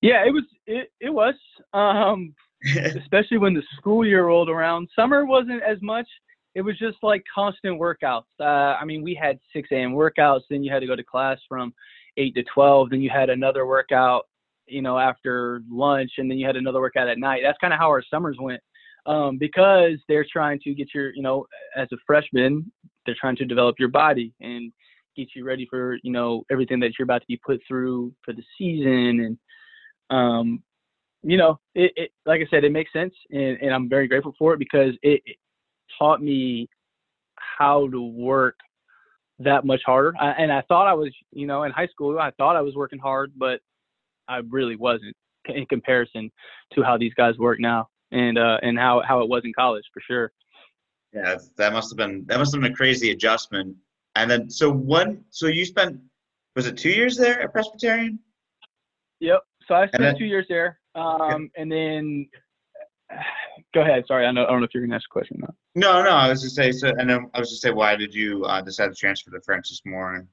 Yeah, 0.00 0.24
it 0.26 0.30
was 0.30 0.44
it 0.66 0.90
it 1.00 1.10
was, 1.10 1.34
um, 1.74 2.34
especially 2.76 3.38
when 3.38 3.54
the 3.54 3.62
school 3.76 4.06
year 4.06 4.26
rolled 4.26 4.48
around. 4.48 4.88
Summer 4.96 5.26
wasn't 5.26 5.62
as 5.62 5.78
much. 5.82 6.08
It 6.54 6.62
was 6.62 6.78
just 6.78 6.96
like 7.02 7.22
constant 7.34 7.78
workouts. 7.78 8.24
Uh, 8.40 8.76
I 8.80 8.86
mean, 8.86 9.02
we 9.02 9.14
had 9.14 9.38
6 9.52 9.68
a.m. 9.72 9.92
workouts. 9.92 10.40
Then 10.48 10.64
you 10.64 10.72
had 10.72 10.80
to 10.80 10.86
go 10.86 10.96
to 10.96 11.04
class 11.04 11.38
from 11.46 11.74
8 12.16 12.34
to 12.34 12.44
12. 12.44 12.90
Then 12.90 13.02
you 13.02 13.10
had 13.10 13.28
another 13.28 13.66
workout 13.66 14.24
you 14.66 14.82
know, 14.82 14.98
after 14.98 15.60
lunch, 15.70 16.12
and 16.18 16.30
then 16.30 16.38
you 16.38 16.46
had 16.46 16.56
another 16.56 16.80
workout 16.80 17.08
at 17.08 17.18
night. 17.18 17.40
That's 17.42 17.58
kind 17.58 17.72
of 17.72 17.78
how 17.78 17.88
our 17.88 18.02
summers 18.10 18.36
went, 18.40 18.60
um, 19.06 19.38
because 19.38 19.98
they're 20.08 20.26
trying 20.30 20.60
to 20.60 20.74
get 20.74 20.94
your, 20.94 21.14
you 21.14 21.22
know, 21.22 21.46
as 21.76 21.88
a 21.92 21.96
freshman, 22.06 22.70
they're 23.04 23.16
trying 23.20 23.36
to 23.36 23.44
develop 23.44 23.76
your 23.78 23.88
body 23.88 24.32
and 24.40 24.72
get 25.16 25.28
you 25.34 25.44
ready 25.44 25.66
for, 25.70 25.98
you 26.02 26.12
know, 26.12 26.44
everything 26.50 26.80
that 26.80 26.92
you're 26.98 27.04
about 27.04 27.20
to 27.22 27.26
be 27.28 27.40
put 27.44 27.60
through 27.66 28.12
for 28.24 28.32
the 28.32 28.42
season, 28.58 29.20
and, 29.20 29.38
um, 30.10 30.62
you 31.22 31.36
know, 31.36 31.58
it, 31.74 31.92
it 31.96 32.10
like 32.26 32.40
I 32.40 32.46
said, 32.50 32.64
it 32.64 32.72
makes 32.72 32.92
sense, 32.92 33.14
and, 33.30 33.58
and 33.60 33.72
I'm 33.72 33.88
very 33.88 34.08
grateful 34.08 34.34
for 34.38 34.54
it 34.54 34.58
because 34.58 34.94
it, 35.02 35.22
it 35.24 35.36
taught 35.98 36.22
me 36.22 36.68
how 37.36 37.88
to 37.88 38.02
work 38.02 38.56
that 39.38 39.64
much 39.64 39.80
harder. 39.84 40.14
I, 40.20 40.30
and 40.32 40.52
I 40.52 40.62
thought 40.62 40.86
I 40.86 40.94
was, 40.94 41.12
you 41.32 41.46
know, 41.46 41.64
in 41.64 41.72
high 41.72 41.88
school, 41.88 42.18
I 42.18 42.30
thought 42.32 42.56
I 42.56 42.62
was 42.62 42.74
working 42.74 42.98
hard, 42.98 43.32
but 43.36 43.60
I 44.28 44.38
really 44.48 44.76
wasn't. 44.76 45.14
in 45.48 45.66
comparison 45.66 46.30
to 46.74 46.82
how 46.82 46.96
these 46.98 47.14
guys 47.14 47.38
work 47.38 47.60
now 47.60 47.88
and 48.10 48.38
uh, 48.38 48.58
and 48.62 48.78
how 48.78 49.02
how 49.06 49.20
it 49.20 49.28
was 49.28 49.42
in 49.44 49.52
college 49.52 49.84
for 49.92 50.00
sure. 50.00 50.32
Yeah, 51.12 51.36
that 51.56 51.72
must 51.72 51.90
have 51.90 51.96
been 51.96 52.24
that 52.26 52.38
must 52.38 52.52
have 52.54 52.62
been 52.62 52.72
a 52.72 52.74
crazy 52.74 53.10
adjustment. 53.10 53.76
And 54.16 54.30
then, 54.30 54.50
so 54.50 54.70
when 54.70 55.24
so 55.30 55.46
you 55.46 55.64
spent 55.64 56.00
was 56.54 56.66
it 56.66 56.76
two 56.76 56.90
years 56.90 57.16
there 57.16 57.40
at 57.40 57.52
Presbyterian? 57.52 58.18
Yep. 59.20 59.40
So 59.68 59.74
I 59.74 59.86
spent 59.88 60.02
then- 60.02 60.18
two 60.18 60.24
years 60.24 60.46
there, 60.48 60.78
um, 60.94 61.50
and 61.56 61.70
then 61.70 62.28
go 63.74 63.82
ahead. 63.82 64.04
Sorry, 64.06 64.26
I, 64.26 64.32
know, 64.32 64.44
I 64.44 64.50
don't 64.50 64.60
know 64.60 64.64
if 64.64 64.74
you're 64.74 64.84
gonna 64.84 64.96
ask 64.96 65.08
a 65.10 65.12
question. 65.12 65.38
Now. 65.40 65.54
No, 65.74 66.02
no. 66.02 66.10
I 66.10 66.28
was 66.28 66.42
just 66.42 66.56
say 66.56 66.72
so, 66.72 66.88
and 66.88 67.10
then 67.10 67.30
I 67.34 67.40
was 67.40 67.50
just 67.50 67.62
say, 67.62 67.70
why 67.70 67.96
did 67.96 68.14
you 68.14 68.44
uh, 68.44 68.62
decide 68.62 68.88
to 68.88 68.94
transfer 68.94 69.30
to 69.30 69.40
Francis 69.42 69.80
Marion? 69.84 70.28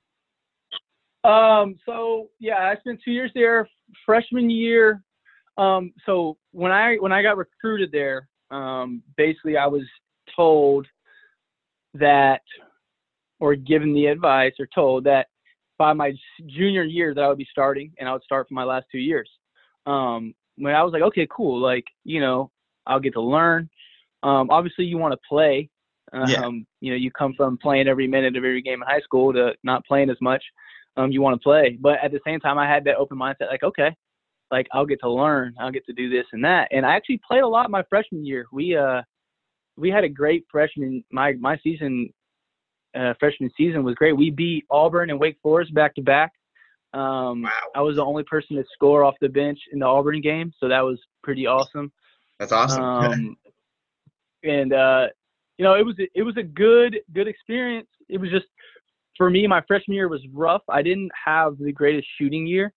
Um, 1.24 1.76
so 1.86 2.30
yeah, 2.40 2.58
I 2.58 2.76
spent 2.78 3.02
two 3.04 3.12
years 3.12 3.32
there. 3.34 3.68
Freshman 4.06 4.50
year, 4.50 5.04
um, 5.58 5.94
so 6.06 6.38
when 6.52 6.72
I 6.72 6.96
when 6.96 7.12
I 7.12 7.22
got 7.22 7.38
recruited 7.38 7.92
there, 7.92 8.28
um, 8.52 9.04
basically 9.18 9.58
I 9.58 9.68
was 9.68 9.84
told 10.36 10.88
that, 11.94 12.42
or 13.40 13.56
given 13.56 13.94
the 13.94 14.08
advice, 14.08 14.54
or 14.60 14.68
told 14.74 15.04
that 15.06 15.28
by 15.78 15.94
my 15.94 16.14
junior 16.48 16.84
year 16.84 17.14
that 17.14 17.24
I 17.24 17.28
would 17.28 17.38
be 17.38 17.48
starting, 17.50 17.92
and 18.00 18.10
I 18.10 18.14
would 18.14 18.24
start 18.24 18.48
for 18.48 18.54
my 18.54 18.64
last 18.64 18.86
two 18.92 19.00
years. 19.00 19.30
Um, 19.86 20.34
when 20.56 20.76
I 20.76 20.84
was 20.84 20.94
like, 20.94 21.02
okay, 21.04 21.28
cool, 21.30 21.60
like 21.60 21.86
you 22.04 22.20
know, 22.20 22.52
I'll 22.88 23.00
get 23.00 23.14
to 23.14 23.22
learn. 23.22 23.70
Um, 24.24 24.50
obviously, 24.50 24.86
you 24.86 24.98
want 24.98 25.14
to 25.14 25.20
play. 25.28 25.70
Um, 26.14 26.28
Yeah. 26.28 26.50
You 26.82 26.92
know, 26.92 26.98
you 26.98 27.12
come 27.12 27.34
from 27.36 27.58
playing 27.58 27.88
every 27.88 28.08
minute 28.08 28.36
of 28.36 28.44
every 28.44 28.62
game 28.62 28.82
in 28.82 28.88
high 28.88 29.02
school 29.02 29.34
to 29.34 29.54
not 29.64 29.86
playing 29.86 30.10
as 30.10 30.18
much 30.22 30.44
um, 30.98 31.12
you 31.12 31.22
want 31.22 31.40
to 31.40 31.44
play. 31.44 31.78
But 31.80 31.98
at 32.04 32.12
the 32.12 32.20
same 32.26 32.40
time, 32.40 32.58
I 32.58 32.68
had 32.68 32.84
that 32.86 32.96
open 32.96 33.18
mindset, 33.18 33.50
like, 33.50 33.64
okay, 33.64 33.96
like 34.52 34.68
I'll 34.72 34.86
get 34.86 35.00
to 35.02 35.10
learn, 35.10 35.56
I'll 35.60 35.72
get 35.72 35.86
to 35.88 35.94
do 35.94 36.10
this 36.10 36.26
and 36.32 36.44
that. 36.46 36.68
And 36.72 36.86
I 36.86 36.96
actually 36.96 37.20
played 37.28 37.42
a 37.42 37.48
lot 37.48 37.70
my 37.72 37.84
freshman 37.90 38.26
year. 38.26 38.46
We 38.52 38.78
uh, 38.78 39.02
we 39.76 39.90
had 39.90 40.04
a 40.04 40.10
great 40.10 40.46
freshman. 40.52 41.04
My 41.12 41.34
my 41.34 41.58
season, 41.64 42.14
uh, 42.96 43.14
freshman 43.20 43.50
season 43.58 43.84
was 43.84 43.96
great. 43.96 44.16
We 44.16 44.30
beat 44.30 44.66
Auburn 44.70 45.10
and 45.10 45.20
Wake 45.20 45.38
Forest 45.42 45.74
back 45.74 45.96
to 45.96 46.02
back. 46.02 46.32
Um, 46.94 47.42
Wow, 47.42 47.50
I 47.76 47.82
was 47.82 47.96
the 47.96 48.06
only 48.06 48.24
person 48.24 48.56
to 48.58 48.64
score 48.72 49.04
off 49.04 49.16
the 49.20 49.30
bench 49.30 49.58
in 49.72 49.80
the 49.80 49.86
Auburn 49.86 50.22
game, 50.22 50.54
so 50.60 50.68
that 50.68 50.82
was 50.82 51.00
pretty 51.24 51.48
awesome. 51.48 51.92
that's 52.40 52.52
awesome. 52.52 52.84
Um, 52.84 53.38
and 54.44 54.72
uh, 54.74 55.08
you 55.58 55.66
know, 55.66 55.74
it 55.74 55.86
was 55.86 55.96
it 55.98 56.22
was 56.22 56.38
a 56.38 56.44
good 56.44 57.00
good 57.14 57.28
experience. 57.28 57.90
It 58.10 58.20
was 58.20 58.30
just 58.30 58.46
for 59.18 59.30
me, 59.30 59.48
my 59.48 59.62
freshman 59.68 59.96
year 59.96 60.08
was 60.08 60.22
rough. 60.34 60.64
I 60.70 60.82
didn't 60.82 61.12
have 61.26 61.58
the 61.58 61.72
greatest 61.72 62.08
shooting 62.20 62.48
year, 62.48 62.74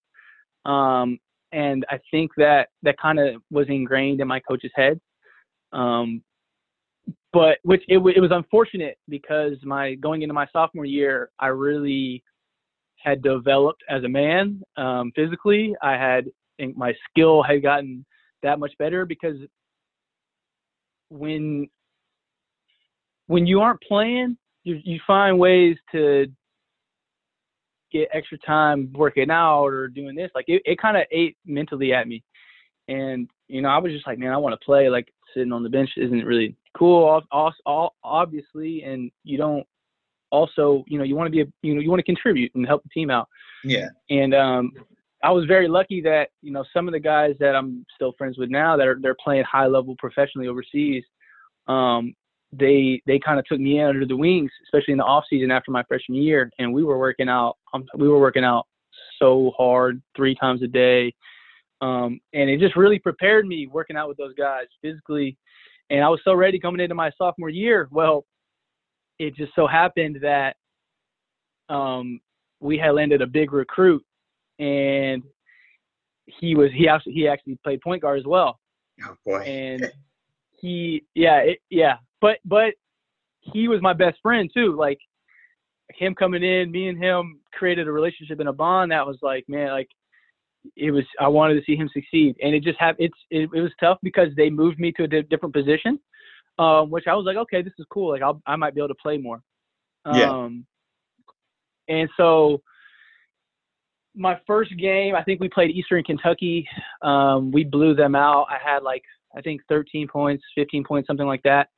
um, 0.65 1.19
and 1.53 1.85
I 1.91 1.99
think 2.11 2.33
that 2.37 2.69
that 2.83 2.99
kind 2.99 3.19
of 3.19 3.43
was 3.51 3.67
ingrained 3.69 4.21
in 4.21 4.29
my 4.29 4.41
coach's 4.41 4.73
head. 4.75 5.01
Um, 5.73 6.23
but 7.33 7.59
which 7.63 7.83
it, 7.89 7.99
it 7.99 8.21
was 8.21 8.31
unfortunate 8.31 8.99
because 9.09 9.55
my 9.63 9.95
going 9.95 10.23
into 10.23 10.35
my 10.35 10.47
sophomore 10.53 10.85
year, 10.85 11.31
I 11.39 11.49
really 11.49 12.23
had 12.97 13.23
developed 13.23 13.83
as 13.89 14.05
a 14.05 14.09
man 14.09 14.63
um, 14.77 15.13
physically. 15.15 15.75
I 15.83 15.93
had 15.93 16.27
my 16.75 16.95
skill 17.11 17.43
had 17.43 17.63
gotten 17.63 18.05
that 18.43 18.59
much 18.59 18.73
better 18.79 19.05
because 19.05 19.37
when 21.11 21.69
when 23.27 23.47
you 23.47 23.61
aren't 23.61 23.83
playing, 23.83 24.37
you 24.67 24.81
you 24.85 25.01
find 25.07 25.39
ways 25.39 25.77
to 25.93 26.27
get 27.93 28.09
extra 28.13 28.37
time 28.39 28.93
working 28.95 29.31
out 29.31 29.67
or 29.67 29.87
doing 29.87 30.17
this. 30.17 30.31
Like 30.35 30.47
it, 30.49 30.61
it 30.65 30.79
kind 30.79 30.97
of 30.97 31.05
ate 31.13 31.37
mentally 31.47 31.93
at 31.93 32.09
me, 32.09 32.23
and 32.89 33.31
you 33.47 33.63
know 33.63 33.69
I 33.69 33.79
was 33.79 33.93
just 33.93 34.07
like, 34.07 34.19
man, 34.19 34.33
I 34.33 34.37
want 34.37 34.59
to 34.59 34.65
play. 34.65 34.89
Like 34.89 35.07
sitting 35.33 35.53
on 35.53 35.63
the 35.63 35.71
bench 35.71 35.91
isn't 35.97 36.25
really 36.25 36.57
cool, 36.77 37.23
obviously, 38.05 38.83
and 38.83 39.11
you 39.25 39.39
don't. 39.39 39.65
Also, 40.33 40.85
you 40.89 40.99
know, 40.99 41.05
you 41.05 41.15
want 41.15 41.29
to 41.29 41.31
be 41.31 41.43
a, 41.43 41.47
you 41.63 41.73
know, 41.73 41.81
you 41.81 41.89
want 41.89 42.01
to 42.01 42.05
contribute 42.05 42.51
and 42.57 42.67
help 42.67 42.83
the 42.83 42.89
team 42.89 43.11
out. 43.11 43.29
yeah, 43.63 43.87
And 44.11 44.35
um, 44.35 44.73
I 45.23 45.31
was 45.31 45.45
very 45.45 45.69
lucky 45.69 46.01
that 46.01 46.31
you 46.43 46.51
know 46.51 46.65
some 46.75 46.89
of 46.89 46.93
the 46.93 47.01
guys 47.01 47.37
that 47.39 47.55
I'm 47.55 47.87
still 47.95 48.13
friends 48.19 48.37
with 48.37 48.51
now 48.51 48.77
that 48.77 48.89
are 48.89 48.99
they're 49.01 49.17
playing 49.23 49.45
high 49.45 49.69
level 49.69 49.95
professionally 50.01 50.49
overseas. 50.49 51.05
Um, 51.69 52.15
they 52.53 53.01
they 53.07 53.19
kind 53.19 53.39
of 53.39 53.45
took 53.47 53.61
me 53.61 53.79
in 53.79 53.87
under 53.87 54.07
the 54.07 54.17
wings, 54.17 54.51
especially 54.65 54.93
in 54.93 54.99
the 54.99 55.05
off 55.05 55.25
season 55.29 55.51
after 55.51 55.71
my 55.71 55.83
freshman 55.85 56.21
year, 56.21 56.51
and 56.59 56.73
we 56.73 56.85
were 56.85 56.99
working 56.99 57.29
out. 57.29 57.57
Um, 57.75 57.85
we 57.97 58.09
were 58.09 58.21
working 58.21 58.45
out 58.45 58.67
so 59.19 59.53
hard, 59.57 60.03
three 60.15 60.35
times 60.35 60.63
a 60.63 60.67
day, 60.67 61.13
um, 61.81 62.21
and 62.33 62.49
it 62.49 62.61
just 62.61 62.77
really 62.77 62.99
prepared 62.99 63.47
me 63.47 63.67
working 63.67 63.97
out 63.97 64.09
with 64.09 64.17
those 64.17 64.35
guys 64.35 64.67
physically. 64.83 65.37
And 65.91 66.03
I 66.03 66.09
was 66.09 66.21
so 66.25 66.35
ready 66.35 66.59
coming 66.59 66.81
into 66.81 66.95
my 66.95 67.11
sophomore 67.17 67.49
year. 67.49 67.89
Well, 67.91 68.25
it 69.19 69.35
just 69.37 69.53
so 69.55 69.67
happened 69.67 70.19
that 70.23 70.57
um, 71.69 72.21
we 72.61 72.79
had 72.79 72.91
landed 72.91 73.23
a 73.23 73.27
big 73.27 73.53
recruit, 73.53 74.05
and 74.59 75.23
he 76.27 76.55
was 76.55 76.71
he 76.75 76.89
actually 76.89 77.13
he 77.13 77.29
actually 77.29 77.59
played 77.65 77.81
point 77.81 78.03
guard 78.03 78.19
as 78.19 78.27
well 78.27 78.59
oh 79.05 79.17
boy, 79.25 79.41
and 79.41 79.91
he 80.61 81.05
yeah 81.15 81.39
it, 81.39 81.59
yeah 81.71 81.97
but 82.21 82.39
but 82.45 82.75
he 83.41 83.69
was 83.69 83.81
my 83.83 83.93
best 83.93 84.19
friend 84.23 84.51
too 84.53 84.77
like 84.77 84.99
him 85.95 86.15
coming 86.15 86.43
in 86.43 86.71
me 86.71 86.89
and 86.89 87.03
him 87.03 87.41
created 87.53 87.87
a 87.87 87.93
relationship 87.93 88.41
and 88.41 88.49
a 88.49 88.53
bond 88.53 88.91
that 88.91 89.07
was 89.07 89.19
like 89.23 89.45
man 89.49 89.69
like 89.71 89.89
it 90.77 90.91
was 90.91 91.05
i 91.21 91.29
wanted 91.29 91.55
to 91.55 91.63
see 91.65 91.77
him 91.77 91.89
succeed 91.93 92.37
and 92.43 92.55
it 92.55 92.63
just 92.63 92.79
have 92.79 92.97
it's 92.99 93.17
it, 93.31 93.49
it 93.55 93.61
was 93.61 93.71
tough 93.79 93.99
because 94.03 94.29
they 94.37 94.51
moved 94.51 94.79
me 94.79 94.91
to 94.93 95.05
a 95.05 95.09
di- 95.09 95.23
different 95.23 95.55
position 95.55 95.99
um 96.59 96.91
which 96.91 97.07
i 97.07 97.15
was 97.15 97.25
like 97.25 97.37
okay 97.37 97.63
this 97.63 97.73
is 97.79 97.87
cool 97.91 98.11
like 98.11 98.23
I'll, 98.23 98.43
i 98.47 98.57
might 98.57 98.75
be 98.75 98.81
able 98.81 98.89
to 98.89 98.95
play 98.95 99.17
more 99.17 99.43
Yeah. 100.07 100.31
um 100.31 100.67
and 101.89 102.09
so 102.17 102.63
my 104.17 104.41
first 104.47 104.77
game, 104.79 105.15
I 105.15 105.23
think 105.23 105.41
we 105.41 105.49
played 105.49 105.71
Eastern 105.71 106.03
Kentucky. 106.03 106.67
Um, 107.03 107.53
we 107.53 107.65
blew 107.65 107.95
them 107.95 108.15
out. 108.15 108.47
I 108.51 108.57
had 108.65 108.83
like 108.83 109.03
I 109.37 109.43
think 109.43 109.61
13 109.69 110.09
points, 110.09 110.43
15 110.55 110.85
points, 110.85 111.07
something 111.07 111.27
like 111.27 111.43
that. 111.43 111.69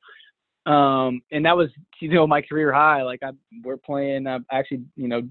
Um, 0.65 1.21
and 1.31 1.45
that 1.45 1.55
was 1.55 1.69
you 1.99 2.09
know 2.09 2.27
my 2.27 2.41
career 2.41 2.71
high. 2.71 3.03
Like 3.03 3.21
I, 3.23 3.31
we're 3.63 3.77
playing. 3.77 4.27
I 4.27 4.39
actually 4.51 4.83
you 4.95 5.07
know 5.07 5.21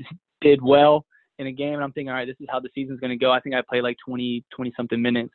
did 0.41 0.63
well 0.63 1.05
in 1.39 1.47
a 1.47 1.53
game, 1.53 1.75
and 1.75 1.83
I'm 1.83 1.93
thinking, 1.93 2.11
all 2.11 2.17
right, 2.17 2.27
this 2.27 2.37
is 2.41 2.49
how 2.51 2.61
the 2.61 2.71
season's 2.75 3.01
going 3.01 3.11
to 3.11 3.17
go. 3.17 3.31
I 3.31 3.41
think 3.41 3.55
I 3.55 3.63
played 3.69 3.83
like 3.83 3.97
20, 4.05 4.45
20 4.55 4.73
something 4.77 5.01
minutes. 5.01 5.33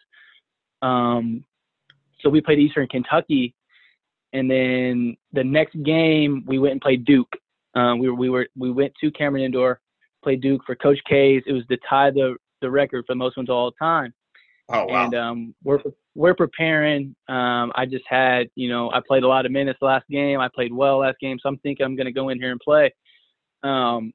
Um, 0.82 1.46
so 2.20 2.30
we 2.30 2.42
played 2.42 2.60
Eastern 2.60 2.88
Kentucky, 2.88 3.54
and 4.34 4.50
then 4.50 5.16
the 5.32 5.44
next 5.44 5.82
game 5.84 6.44
we 6.46 6.60
went 6.60 6.74
and 6.74 6.82
played 6.82 7.06
Duke. 7.06 7.32
Um, 7.76 8.00
we 8.00 8.10
were 8.10 8.16
we 8.16 8.30
were 8.30 8.48
we 8.58 8.72
went 8.72 8.94
to 9.02 9.12
Cameron 9.12 9.44
Indoor, 9.44 9.80
played 10.24 10.42
Duke 10.42 10.62
for 10.66 10.76
Coach 10.76 11.00
K's. 11.08 11.44
It 11.46 11.54
was 11.54 11.66
to 11.68 11.78
tie 11.88 12.12
the 12.12 12.36
the 12.62 12.70
record 12.70 13.06
for 13.06 13.16
most 13.16 13.38
ones 13.38 13.50
all 13.50 13.72
time. 13.72 14.14
Oh 14.70 14.86
wow, 14.86 15.06
And 15.06 15.16
um, 15.16 15.56
we're 15.64 15.80
we're 16.16 16.36
preparing. 16.36 17.16
Um, 17.28 17.72
I 17.76 17.86
just 17.86 18.06
had 18.08 18.48
you 18.56 18.70
know 18.70 18.92
I 18.92 19.02
played 19.06 19.24
a 19.24 19.28
lot 19.28 19.46
of 19.46 19.52
minutes 19.52 19.80
last 19.82 20.08
game. 20.10 20.40
I 20.40 20.50
played 20.54 20.74
well 20.74 21.00
last 21.00 21.18
game, 21.20 21.38
so 21.42 21.50
I'm 21.50 21.58
thinking 21.60 21.86
I'm 21.86 21.96
going 21.96 22.06
to 22.06 22.12
go 22.12 22.30
in 22.30 22.40
here 22.40 22.52
and 22.52 22.60
play. 22.60 22.94
Um, 23.64 24.12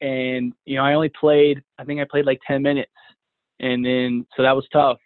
and 0.00 0.52
you 0.64 0.76
know 0.76 0.84
I 0.84 0.94
only 0.94 1.10
played 1.18 1.62
I 1.78 1.84
think 1.84 2.00
I 2.00 2.06
played 2.10 2.26
like 2.26 2.40
10 2.46 2.62
minutes, 2.62 2.90
and 3.60 3.84
then 3.84 4.26
so 4.36 4.42
that 4.42 4.56
was 4.56 4.66
tough. 4.72 4.98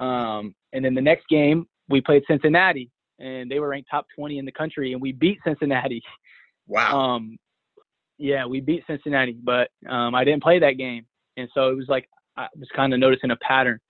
Um, 0.00 0.54
and 0.72 0.84
then 0.84 0.94
the 0.94 1.02
next 1.02 1.26
game 1.28 1.66
we 1.88 2.00
played 2.00 2.22
Cincinnati, 2.28 2.90
and 3.18 3.50
they 3.50 3.58
were 3.58 3.68
ranked 3.68 3.88
top 3.90 4.06
20 4.16 4.38
in 4.38 4.44
the 4.44 4.52
country, 4.52 4.92
and 4.92 5.00
we 5.00 5.12
beat 5.12 5.38
Cincinnati. 5.44 6.02
wow, 6.66 6.98
Um, 6.98 7.38
yeah, 8.18 8.44
we 8.46 8.60
beat 8.60 8.84
Cincinnati, 8.86 9.36
but 9.42 9.70
um, 9.88 10.14
I 10.14 10.24
didn't 10.24 10.42
play 10.42 10.58
that 10.58 10.72
game, 10.72 11.06
and 11.36 11.48
so 11.54 11.70
it 11.70 11.76
was 11.76 11.86
like 11.88 12.08
I 12.38 12.48
was 12.58 12.68
kind 12.74 12.94
of 12.94 13.00
noticing 13.00 13.30
a 13.30 13.36
pattern 13.36 13.80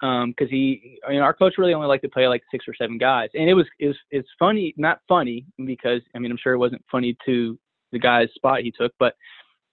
because 0.00 0.50
he, 0.50 0.98
I 1.06 1.12
mean, 1.12 1.20
our 1.20 1.32
coach 1.32 1.54
really 1.56 1.72
only 1.72 1.86
liked 1.86 2.02
to 2.04 2.10
play 2.10 2.28
like 2.28 2.42
six 2.50 2.66
or 2.68 2.74
seven 2.74 2.98
guys, 2.98 3.30
and 3.34 3.48
it 3.48 3.54
was 3.54 3.66
was 3.80 3.96
it's 4.10 4.28
funny, 4.38 4.74
not 4.76 5.00
funny 5.08 5.46
because 5.64 6.02
I 6.14 6.18
mean 6.18 6.30
I'm 6.30 6.38
sure 6.42 6.52
it 6.52 6.58
wasn't 6.58 6.84
funny 6.90 7.16
to 7.24 7.58
the 7.92 7.98
guy's 7.98 8.28
spot 8.34 8.60
he 8.60 8.72
took, 8.72 8.92
but 8.98 9.14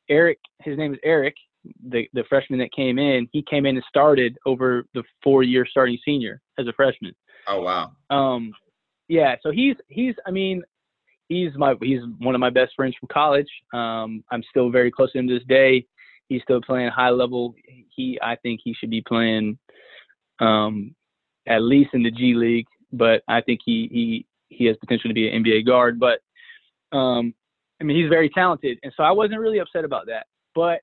Eric, 0.09 0.39
his 0.61 0.77
name 0.77 0.93
is 0.93 0.99
Eric, 1.03 1.35
the 1.89 2.07
the 2.13 2.23
freshman 2.29 2.59
that 2.59 2.71
came 2.71 2.99
in, 2.99 3.27
he 3.31 3.41
came 3.41 3.65
in 3.65 3.75
and 3.75 3.85
started 3.89 4.37
over 4.45 4.85
the 4.93 5.03
four 5.23 5.43
year 5.43 5.65
starting 5.65 5.97
senior 6.05 6.41
as 6.57 6.67
a 6.67 6.73
freshman. 6.73 7.15
oh 7.47 7.61
wow, 7.61 7.91
Um, 8.09 8.53
yeah, 9.07 9.35
so 9.41 9.51
he's 9.51 9.75
he's 9.89 10.15
I 10.25 10.31
mean, 10.31 10.63
he's 11.27 11.51
my 11.55 11.75
he's 11.81 12.01
one 12.19 12.35
of 12.35 12.39
my 12.39 12.49
best 12.49 12.73
friends 12.75 12.95
from 12.99 13.09
college. 13.11 13.49
Um, 13.73 14.23
I'm 14.31 14.43
still 14.49 14.69
very 14.69 14.91
close 14.91 15.11
to 15.13 15.19
him 15.19 15.27
to 15.27 15.33
this 15.39 15.47
day. 15.47 15.85
He's 16.29 16.41
still 16.43 16.61
playing 16.61 16.89
high 16.89 17.09
level. 17.09 17.53
He 17.95 18.19
I 18.21 18.35
think 18.37 18.61
he 18.63 18.73
should 18.73 18.89
be 18.89 19.01
playing 19.01 19.57
um, 20.39 20.95
at 21.47 21.61
least 21.61 21.91
in 21.93 22.03
the 22.03 22.11
G 22.11 22.33
League, 22.33 22.67
but 22.91 23.23
I 23.27 23.41
think 23.41 23.59
he 23.65 23.89
he 23.91 24.25
he 24.49 24.65
has 24.65 24.77
potential 24.77 25.09
to 25.09 25.13
be 25.13 25.29
an 25.29 25.43
NBA 25.43 25.65
guard. 25.65 25.99
But 25.99 26.19
um, 26.95 27.33
I 27.81 27.83
mean, 27.83 27.97
he's 27.97 28.09
very 28.09 28.29
talented, 28.29 28.79
and 28.83 28.93
so 28.95 29.03
I 29.03 29.11
wasn't 29.11 29.39
really 29.39 29.59
upset 29.59 29.85
about 29.85 30.07
that. 30.07 30.27
But 30.55 30.81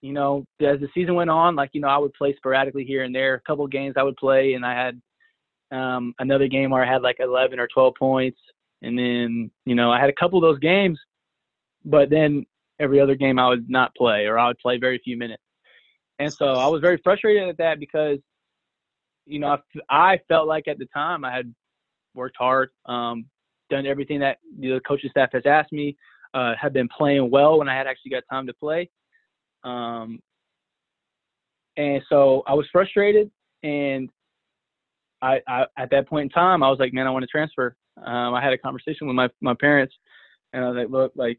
you 0.00 0.12
know, 0.12 0.44
as 0.60 0.80
the 0.80 0.88
season 0.94 1.14
went 1.14 1.30
on, 1.30 1.56
like 1.56 1.70
you 1.72 1.80
know, 1.80 1.88
I 1.88 1.98
would 1.98 2.14
play 2.14 2.34
sporadically 2.36 2.84
here 2.84 3.04
and 3.04 3.14
there. 3.14 3.34
A 3.34 3.40
couple 3.40 3.66
games 3.66 3.94
I 3.96 4.02
would 4.02 4.16
play, 4.16 4.54
and 4.54 4.64
I 4.64 4.74
had 4.74 5.00
um, 5.76 6.14
another 6.18 6.48
game 6.48 6.70
where 6.70 6.84
I 6.84 6.90
had 6.90 7.02
like 7.02 7.16
11 7.20 7.58
or 7.58 7.68
12 7.68 7.94
points, 7.98 8.38
and 8.82 8.98
then 8.98 9.50
you 9.64 9.74
know, 9.74 9.90
I 9.90 10.00
had 10.00 10.10
a 10.10 10.14
couple 10.14 10.38
of 10.38 10.42
those 10.42 10.60
games, 10.60 10.98
but 11.84 12.10
then 12.10 12.46
every 12.80 13.00
other 13.00 13.14
game 13.14 13.38
I 13.38 13.48
would 13.48 13.68
not 13.68 13.94
play, 13.94 14.26
or 14.26 14.38
I 14.38 14.48
would 14.48 14.58
play 14.58 14.78
very 14.78 14.98
few 14.98 15.16
minutes. 15.16 15.42
And 16.18 16.32
so 16.32 16.46
I 16.46 16.66
was 16.66 16.80
very 16.80 16.98
frustrated 17.02 17.48
at 17.48 17.58
that 17.58 17.78
because, 17.78 18.18
you 19.26 19.38
know, 19.38 19.58
I 19.88 20.18
felt 20.28 20.48
like 20.48 20.68
at 20.68 20.78
the 20.78 20.86
time 20.86 21.24
I 21.24 21.34
had 21.34 21.54
worked 22.14 22.36
hard, 22.38 22.70
um, 22.86 23.26
done 23.70 23.86
everything 23.86 24.20
that 24.20 24.38
the 24.58 24.80
coaching 24.86 25.10
staff 25.10 25.30
has 25.32 25.42
asked 25.46 25.72
me, 25.72 25.96
uh, 26.34 26.54
had 26.60 26.72
been 26.72 26.88
playing 26.88 27.30
well 27.30 27.58
when 27.58 27.68
I 27.68 27.76
had 27.76 27.86
actually 27.86 28.10
got 28.10 28.24
time 28.30 28.46
to 28.46 28.54
play. 28.54 28.90
Um, 29.64 30.20
and 31.76 32.02
so 32.08 32.42
I 32.46 32.54
was 32.54 32.66
frustrated, 32.72 33.30
and 33.62 34.10
I, 35.22 35.40
I, 35.46 35.66
at 35.76 35.90
that 35.90 36.08
point 36.08 36.24
in 36.24 36.28
time 36.30 36.62
I 36.62 36.70
was 36.70 36.78
like, 36.78 36.92
man, 36.92 37.06
I 37.06 37.10
want 37.10 37.22
to 37.22 37.28
transfer. 37.28 37.76
Um, 38.04 38.34
I 38.34 38.42
had 38.42 38.52
a 38.52 38.58
conversation 38.58 39.06
with 39.06 39.16
my 39.16 39.28
my 39.40 39.54
parents, 39.54 39.94
and 40.52 40.64
I 40.64 40.68
was 40.68 40.76
like, 40.76 40.90
look, 40.90 41.12
like 41.14 41.38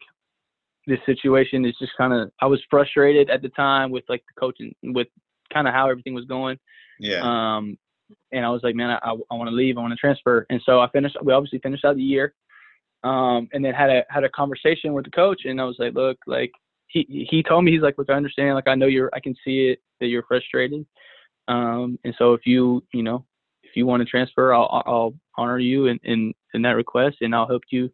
this 0.90 1.00
situation 1.06 1.66
is 1.66 1.76
just 1.80 1.92
kind 1.98 2.14
of 2.14 2.32
I 2.42 2.48
was 2.48 2.62
frustrated 2.70 3.30
at 3.30 3.42
the 3.42 3.50
time 3.50 3.92
with 3.92 4.04
like 4.10 4.24
the 4.28 4.40
coaching 4.40 4.76
with 4.84 5.08
kind 5.54 5.68
of 5.68 5.74
how 5.74 5.90
everything 5.90 6.14
was 6.14 6.26
going. 6.26 6.58
Yeah. 7.00 7.22
Um, 7.22 7.78
and 8.32 8.46
I 8.46 8.50
was 8.50 8.62
like, 8.64 8.76
man, 8.76 8.90
I, 8.90 9.10
I 9.10 9.36
want 9.36 9.50
to 9.50 9.56
leave. 9.56 9.78
I 9.78 9.82
want 9.82 9.94
to 9.94 9.98
transfer. 9.98 10.46
And 10.50 10.62
so 10.66 10.80
I 10.80 10.90
finished. 10.90 11.16
We 11.24 11.32
obviously 11.32 11.60
finished 11.60 11.86
out 11.86 11.96
the 11.96 12.02
year, 12.02 12.34
um, 13.04 13.48
and 13.54 13.64
then 13.64 13.74
had 13.74 13.90
a 13.90 14.04
had 14.10 14.24
a 14.24 14.30
conversation 14.30 14.94
with 14.94 15.06
the 15.06 15.12
coach. 15.12 15.42
And 15.46 15.62
I 15.62 15.66
was 15.66 15.78
like, 15.80 15.94
look, 15.94 16.18
like 16.26 16.52
he 16.88 17.28
he 17.30 17.44
told 17.44 17.64
me 17.64 17.72
he's 17.72 17.82
like, 17.82 17.98
look, 17.98 18.10
I 18.10 18.14
understand. 18.14 18.56
Like 18.56 18.68
I 18.68 18.76
know 18.76 18.88
you're. 18.88 19.12
I 19.14 19.20
can 19.20 19.36
see 19.46 19.70
it 19.70 19.80
that 20.00 20.08
you're 20.08 20.24
frustrated. 20.24 20.86
Um, 21.48 21.98
and 22.04 22.14
so 22.18 22.34
if 22.34 22.42
you 22.46 22.84
you 22.94 23.04
know 23.04 23.26
if 23.64 23.76
you 23.76 23.86
want 23.86 24.02
to 24.02 24.06
transfer, 24.06 24.54
I'll 24.54 24.84
I'll 24.86 25.14
honor 25.38 25.60
you 25.60 25.86
in 25.88 26.00
in, 26.04 26.34
in 26.54 26.62
that 26.64 26.76
request, 26.76 27.18
and 27.22 27.36
I'll 27.36 27.48
help 27.48 27.64
you 27.70 27.92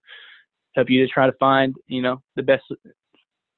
help 0.76 0.90
you 0.90 1.06
to 1.06 1.12
try 1.12 1.26
to 1.26 1.34
find 1.40 1.76
you 1.88 2.02
know 2.02 2.22
the 2.36 2.44
best 2.44 2.64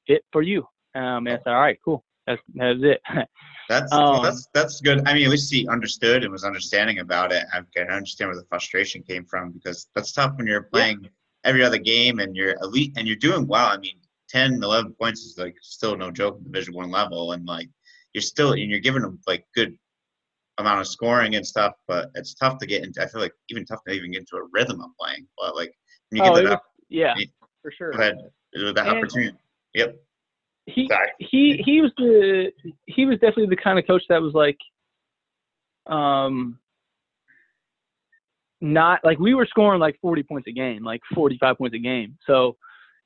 fit 0.06 0.22
for 0.32 0.42
you. 0.42 0.60
Um, 0.94 1.26
and 1.26 1.30
I 1.30 1.38
said, 1.38 1.52
all 1.52 1.60
right, 1.60 1.78
cool. 1.84 2.04
That's 2.26 2.42
that's 2.54 2.80
it. 2.82 3.00
That's 3.68 3.92
Um, 3.92 4.22
that's 4.22 4.48
that's 4.54 4.80
good. 4.80 5.06
I 5.06 5.12
mean, 5.12 5.24
at 5.24 5.30
least 5.30 5.52
he 5.52 5.68
understood 5.68 6.22
and 6.24 6.32
was 6.32 6.44
understanding 6.44 7.00
about 7.00 7.32
it. 7.32 7.44
I 7.52 7.60
can 7.76 7.88
understand 7.90 8.30
where 8.30 8.36
the 8.38 8.46
frustration 8.48 9.02
came 9.02 9.26
from 9.26 9.52
because 9.52 9.88
that's 9.94 10.12
tough 10.12 10.32
when 10.36 10.46
you're 10.46 10.62
playing 10.62 11.06
every 11.44 11.62
other 11.62 11.76
game 11.76 12.18
and 12.18 12.34
you're 12.34 12.54
elite 12.62 12.94
and 12.96 13.06
you're 13.06 13.16
doing 13.16 13.46
well. 13.46 13.66
I 13.66 13.76
mean, 13.76 14.00
10, 14.30 14.62
11 14.62 14.94
points 14.94 15.20
is 15.20 15.36
like 15.36 15.54
still 15.60 15.96
no 15.98 16.10
joke 16.10 16.36
at 16.38 16.44
Division 16.44 16.74
One 16.74 16.90
level, 16.90 17.32
and 17.32 17.44
like 17.46 17.68
you're 18.14 18.22
still 18.22 18.52
and 18.52 18.70
you're 18.70 18.80
giving 18.80 19.02
them 19.02 19.20
like 19.26 19.46
good 19.54 19.76
amount 20.56 20.80
of 20.80 20.88
scoring 20.88 21.34
and 21.34 21.46
stuff. 21.46 21.74
But 21.86 22.10
it's 22.14 22.34
tough 22.34 22.58
to 22.60 22.66
get 22.66 22.84
into. 22.84 23.02
I 23.02 23.06
feel 23.06 23.20
like 23.20 23.34
even 23.50 23.66
tough 23.66 23.80
to 23.86 23.92
even 23.92 24.12
get 24.12 24.20
into 24.20 24.36
a 24.36 24.48
rhythm 24.50 24.80
of 24.80 24.90
playing. 24.98 25.26
But 25.36 25.56
like 25.56 25.72
when 26.08 26.24
you 26.24 26.30
Oh, 26.30 26.34
get 26.34 26.44
that 26.44 26.60
yeah, 26.88 27.14
Yeah. 27.16 27.24
for 27.62 27.70
sure. 27.70 27.92
go 27.92 27.98
ahead, 27.98 28.18
that 28.54 28.86
opportunity. 28.88 29.36
Yep. 29.74 30.00
he 30.66 30.88
Sorry. 30.88 31.08
he 31.18 31.62
he 31.64 31.80
was 31.80 31.92
the 31.96 32.50
he 32.86 33.04
was 33.06 33.14
definitely 33.18 33.46
the 33.46 33.56
kind 33.62 33.78
of 33.78 33.86
coach 33.86 34.02
that 34.08 34.20
was 34.22 34.34
like 34.34 34.58
um 35.86 36.58
not 38.60 39.00
like 39.04 39.18
we 39.18 39.34
were 39.34 39.46
scoring 39.46 39.80
like 39.80 39.96
40 40.02 40.22
points 40.24 40.48
a 40.48 40.52
game 40.52 40.84
like 40.84 41.00
45 41.14 41.56
points 41.58 41.74
a 41.76 41.78
game 41.78 42.18
so 42.26 42.56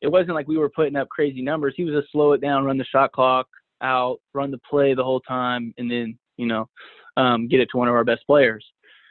it 0.01 0.09
wasn't 0.09 0.35
like 0.35 0.49
we 0.49 0.57
were 0.57 0.71
putting 0.71 0.97
up 0.97 1.09
crazy 1.11 1.42
numbers 1.42 1.75
he 1.77 1.85
was 1.85 1.95
a 1.95 2.03
slow 2.11 2.33
it 2.33 2.40
down 2.40 2.64
run 2.64 2.79
the 2.79 2.85
shot 2.85 3.12
clock 3.12 3.47
out 3.83 4.18
run 4.33 4.51
the 4.51 4.59
play 4.68 4.95
the 4.95 5.05
whole 5.05 5.21
time 5.21 5.75
and 5.77 5.90
then 5.90 6.18
you 6.38 6.47
know 6.47 6.68
um 7.16 7.49
get 7.49 7.61
it 7.61 7.68
to 7.71 7.77
one 7.77 7.88
of 7.88 7.95
our 7.95 8.05
best 8.05 8.27
players 8.27 8.64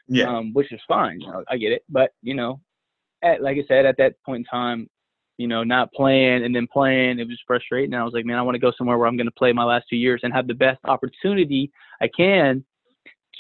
Yeah. 0.08 0.26
um, 0.28 0.52
which 0.54 0.72
is 0.72 0.82
fine. 0.88 1.22
You 1.22 1.44
I 1.48 1.58
get 1.58 1.72
it, 1.72 1.84
but 1.90 2.12
you 2.24 2.34
know, 2.34 2.60
at, 3.22 3.42
like 3.42 3.58
I 3.58 3.64
said, 3.68 3.86
at 3.86 3.98
that 3.98 4.16
point 4.26 4.40
in 4.40 4.46
time, 4.46 4.90
you 5.38 5.48
know, 5.48 5.64
not 5.64 5.92
playing 5.94 6.44
and 6.44 6.56
then 6.56 6.68
playing, 6.72 7.20
it 7.20 7.28
was 7.28 7.40
frustrating. 7.48 7.94
And 7.94 8.02
I 8.02 8.06
was 8.06 8.14
like, 8.14 8.26
man, 8.26 8.38
I 8.38 8.42
want 8.42 8.56
to 8.56 8.60
go 8.60 8.72
somewhere 8.78 8.98
where 8.98 9.08
I'm 9.08 9.18
going 9.18 9.28
to 9.28 9.32
play 9.32 9.52
my 9.54 9.64
last 9.64 9.86
two 9.90 9.96
years 9.96 10.22
and 10.24 10.34
have 10.34 10.48
the 10.48 10.54
best 10.54 10.80
opportunity 10.86 11.72
I 12.02 12.08
can 12.16 12.64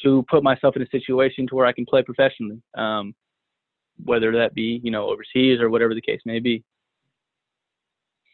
to 0.04 0.26
put 0.30 0.44
myself 0.44 0.76
in 0.76 0.82
a 0.82 0.88
situation 0.88 1.48
to 1.48 1.56
where 1.56 1.66
I 1.66 1.74
can 1.74 1.86
play 1.86 2.02
professionally, 2.02 2.62
um, 2.76 3.14
whether 4.04 4.32
that 4.32 4.56
be 4.56 4.82
you 4.84 4.90
know 4.90 5.10
overseas 5.10 5.60
or 5.60 5.70
whatever 5.70 5.94
the 5.94 6.02
case 6.02 6.22
may 6.26 6.40
be. 6.40 6.64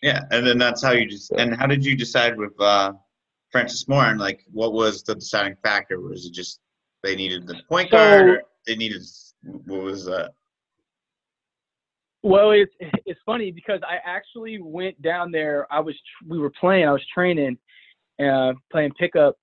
Yeah, 0.02 0.22
and 0.32 0.46
then 0.46 0.58
that's 0.58 0.84
how 0.84 0.92
you 0.92 1.08
just. 1.08 1.32
And 1.32 1.56
how 1.56 1.66
did 1.66 1.84
you 1.84 1.96
decide 1.98 2.38
with 2.38 2.60
uh, 2.62 2.94
Francis 3.52 3.88
Marion? 3.88 4.12
And 4.12 4.20
like, 4.20 4.46
what 4.52 4.74
was 4.74 5.04
the 5.04 5.16
deciding 5.16 5.58
factor? 5.64 6.00
Was 6.00 6.26
it 6.26 6.34
just 6.34 6.60
they 7.04 7.16
needed 7.16 7.48
the 7.48 7.60
point 7.68 7.90
So- 7.90 7.98
guard? 7.98 8.30
Or 8.30 8.42
they 8.66 8.76
needed 8.76 9.02
what 9.66 9.82
was 9.82 10.06
that? 10.06 10.32
Well, 12.28 12.52
it's 12.52 12.74
it's 13.06 13.20
funny 13.26 13.52
because 13.52 13.80
I 13.88 14.00
actually 14.06 14.60
went 14.62 15.02
down 15.02 15.32
there. 15.32 15.66
I 15.72 15.80
was 15.80 15.96
we 16.28 16.38
were 16.38 16.50
playing. 16.50 16.86
I 16.86 16.92
was 16.92 17.02
training, 17.14 17.58
uh, 18.22 18.52
playing 18.70 18.92
pickup 19.00 19.38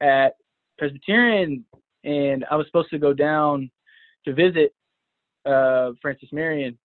at 0.00 0.36
Presbyterian, 0.78 1.64
and 2.04 2.44
I 2.48 2.54
was 2.54 2.66
supposed 2.66 2.90
to 2.90 3.00
go 3.00 3.14
down 3.14 3.68
to 4.26 4.32
visit 4.32 4.72
uh, 5.44 5.90
Francis 6.00 6.28
Marion, 6.30 6.78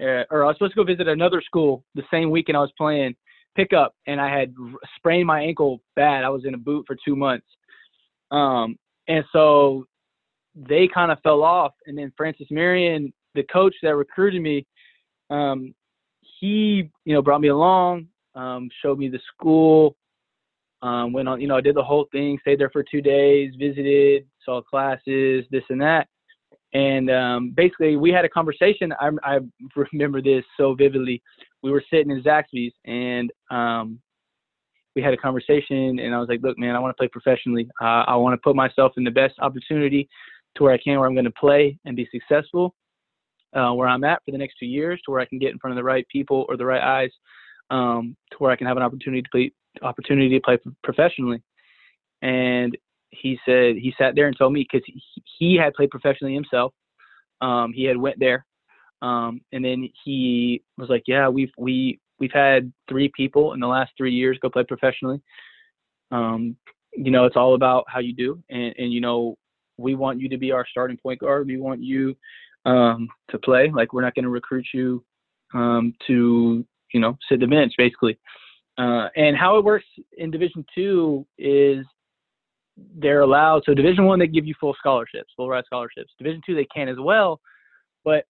uh, 0.00 0.24
or 0.30 0.44
I 0.44 0.46
was 0.46 0.56
supposed 0.56 0.72
to 0.72 0.76
go 0.76 0.84
visit 0.84 1.08
another 1.08 1.42
school 1.42 1.84
the 1.94 2.04
same 2.10 2.30
weekend 2.30 2.56
I 2.56 2.62
was 2.62 2.72
playing 2.78 3.14
pickup, 3.54 3.94
and 4.06 4.18
I 4.18 4.34
had 4.34 4.54
sprained 4.96 5.26
my 5.26 5.42
ankle 5.42 5.82
bad. 5.94 6.24
I 6.24 6.30
was 6.30 6.46
in 6.46 6.54
a 6.54 6.58
boot 6.58 6.86
for 6.86 6.96
two 7.06 7.16
months, 7.16 7.46
um, 8.30 8.78
and 9.08 9.26
so 9.30 9.84
they 10.54 10.88
kind 10.88 11.12
of 11.12 11.20
fell 11.20 11.42
off. 11.42 11.74
And 11.84 11.98
then 11.98 12.14
Francis 12.16 12.46
Marion, 12.50 13.12
the 13.34 13.42
coach 13.44 13.74
that 13.82 13.94
recruited 13.94 14.42
me, 14.42 14.66
um, 15.30 15.74
he 16.40 16.90
you 17.04 17.14
know 17.14 17.22
brought 17.22 17.40
me 17.40 17.48
along, 17.48 18.06
um, 18.34 18.68
showed 18.82 18.98
me 18.98 19.08
the 19.08 19.20
school, 19.34 19.96
um, 20.82 21.12
went 21.12 21.28
on 21.28 21.40
you 21.40 21.48
know 21.48 21.56
I 21.56 21.60
did 21.60 21.76
the 21.76 21.82
whole 21.82 22.06
thing, 22.12 22.38
stayed 22.40 22.60
there 22.60 22.70
for 22.70 22.82
two 22.82 23.00
days, 23.00 23.54
visited, 23.58 24.26
saw 24.44 24.62
classes, 24.62 25.44
this 25.50 25.64
and 25.68 25.80
that. 25.80 26.08
And 26.74 27.08
um, 27.08 27.50
basically, 27.50 27.96
we 27.96 28.10
had 28.10 28.24
a 28.24 28.28
conversation. 28.28 28.92
I, 29.00 29.10
I 29.22 29.38
remember 29.92 30.20
this 30.20 30.44
so 30.56 30.74
vividly. 30.74 31.22
We 31.62 31.70
were 31.70 31.84
sitting 31.88 32.10
in 32.10 32.22
Zaxby's, 32.22 32.74
and 32.84 33.32
um, 33.50 34.00
we 34.96 35.02
had 35.02 35.14
a 35.14 35.16
conversation. 35.16 36.00
And 36.00 36.14
I 36.14 36.18
was 36.18 36.28
like, 36.28 36.40
"Look, 36.42 36.58
man, 36.58 36.74
I 36.74 36.80
want 36.80 36.90
to 36.90 37.00
play 37.00 37.08
professionally. 37.08 37.68
Uh, 37.80 38.04
I 38.06 38.16
want 38.16 38.34
to 38.34 38.42
put 38.42 38.56
myself 38.56 38.92
in 38.96 39.04
the 39.04 39.10
best 39.10 39.34
opportunity 39.38 40.08
to 40.56 40.64
where 40.64 40.72
I 40.72 40.78
can, 40.78 40.98
where 40.98 41.08
I'm 41.08 41.14
going 41.14 41.24
to 41.24 41.30
play 41.32 41.78
and 41.84 41.96
be 41.96 42.08
successful, 42.12 42.74
uh, 43.54 43.72
where 43.72 43.88
I'm 43.88 44.04
at 44.04 44.22
for 44.24 44.32
the 44.32 44.38
next 44.38 44.56
two 44.58 44.66
years, 44.66 45.00
to 45.04 45.10
where 45.10 45.20
I 45.20 45.26
can 45.26 45.38
get 45.38 45.52
in 45.52 45.58
front 45.58 45.72
of 45.72 45.76
the 45.76 45.84
right 45.84 46.06
people 46.08 46.46
or 46.48 46.56
the 46.56 46.66
right 46.66 46.82
eyes, 46.82 47.10
um, 47.70 48.16
to 48.32 48.36
where 48.38 48.50
I 48.50 48.56
can 48.56 48.66
have 48.66 48.76
an 48.76 48.82
opportunity 48.82 49.22
to 49.22 49.28
play 49.30 49.52
opportunity 49.82 50.30
to 50.30 50.40
play 50.40 50.58
professionally." 50.82 51.42
And 52.22 52.76
he 53.10 53.38
said 53.46 53.76
he 53.76 53.94
sat 53.96 54.14
there 54.14 54.26
and 54.26 54.36
told 54.36 54.52
me 54.52 54.66
because 54.70 54.84
he, 54.86 55.02
he 55.38 55.56
had 55.56 55.74
played 55.74 55.90
professionally 55.90 56.34
himself. 56.34 56.72
Um, 57.40 57.72
he 57.72 57.84
had 57.84 57.96
went 57.96 58.18
there, 58.18 58.44
um, 59.02 59.40
and 59.52 59.64
then 59.64 59.88
he 60.04 60.62
was 60.78 60.88
like, 60.88 61.04
"Yeah, 61.06 61.28
we've 61.28 61.52
we 61.58 62.00
we've 62.18 62.32
had 62.32 62.72
three 62.88 63.10
people 63.14 63.52
in 63.52 63.60
the 63.60 63.66
last 63.66 63.92
three 63.96 64.12
years 64.12 64.38
go 64.40 64.50
play 64.50 64.64
professionally. 64.64 65.20
Um, 66.10 66.56
you 66.92 67.10
know, 67.10 67.24
it's 67.24 67.36
all 67.36 67.54
about 67.54 67.84
how 67.88 68.00
you 68.00 68.14
do, 68.14 68.42
and 68.50 68.74
and 68.78 68.92
you 68.92 69.00
know, 69.00 69.36
we 69.76 69.94
want 69.94 70.20
you 70.20 70.28
to 70.28 70.38
be 70.38 70.52
our 70.52 70.66
starting 70.70 70.96
point 70.96 71.20
guard. 71.20 71.46
We 71.46 71.58
want 71.58 71.82
you 71.82 72.16
um, 72.64 73.08
to 73.30 73.38
play. 73.38 73.70
Like 73.74 73.92
we're 73.92 74.02
not 74.02 74.14
going 74.14 74.24
to 74.24 74.30
recruit 74.30 74.66
you 74.72 75.04
um, 75.52 75.94
to 76.06 76.64
you 76.92 77.00
know 77.00 77.16
sit 77.28 77.40
the 77.40 77.46
bench, 77.46 77.74
basically. 77.76 78.18
Uh, 78.76 79.08
and 79.16 79.36
how 79.36 79.56
it 79.56 79.64
works 79.64 79.86
in 80.16 80.30
Division 80.30 80.64
Two 80.74 81.26
is 81.38 81.84
they're 82.96 83.20
allowed. 83.20 83.62
So 83.64 83.74
Division 83.74 84.04
One, 84.04 84.18
they 84.18 84.26
give 84.26 84.46
you 84.46 84.54
full 84.60 84.74
scholarships, 84.78 85.32
full 85.36 85.48
ride 85.48 85.64
scholarships. 85.66 86.12
Division 86.18 86.42
Two, 86.44 86.54
they 86.54 86.66
can 86.66 86.88
as 86.88 86.96
well, 86.98 87.40
but 88.04 88.24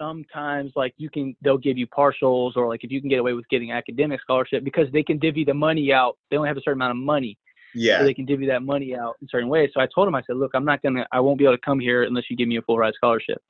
sometimes 0.00 0.72
like 0.74 0.94
you 0.96 1.10
can, 1.10 1.36
they'll 1.42 1.58
give 1.58 1.76
you 1.76 1.86
partials 1.86 2.56
or 2.56 2.66
like 2.68 2.82
if 2.82 2.90
you 2.90 3.00
can 3.00 3.10
get 3.10 3.18
away 3.18 3.34
with 3.34 3.48
getting 3.48 3.70
academic 3.70 4.20
scholarship 4.20 4.64
because 4.64 4.86
they 4.92 5.02
can 5.02 5.18
divvy 5.18 5.44
the 5.44 5.52
money 5.52 5.92
out. 5.92 6.16
They 6.30 6.38
only 6.38 6.48
have 6.48 6.56
a 6.56 6.62
certain 6.62 6.78
amount 6.78 6.92
of 6.92 7.04
money, 7.04 7.36
so 7.74 7.80
Yeah. 7.80 8.02
they 8.02 8.14
can 8.14 8.24
divvy 8.26 8.46
that 8.46 8.62
money 8.62 8.96
out 8.96 9.16
in 9.20 9.28
certain 9.28 9.48
ways. 9.48 9.70
So 9.74 9.80
I 9.80 9.88
told 9.94 10.08
him, 10.08 10.14
I 10.14 10.22
said, 10.26 10.36
look, 10.36 10.52
I'm 10.54 10.64
not 10.64 10.82
gonna, 10.82 11.06
I 11.12 11.20
won't 11.20 11.38
be 11.38 11.44
able 11.44 11.56
to 11.56 11.62
come 11.64 11.80
here 11.80 12.02
unless 12.04 12.24
you 12.30 12.36
give 12.36 12.48
me 12.48 12.56
a 12.56 12.62
full 12.62 12.78
ride 12.78 12.94
scholarship. 12.94 13.42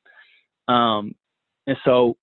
Um, 0.69 1.15
and 1.67 1.77
so, 1.85 2.17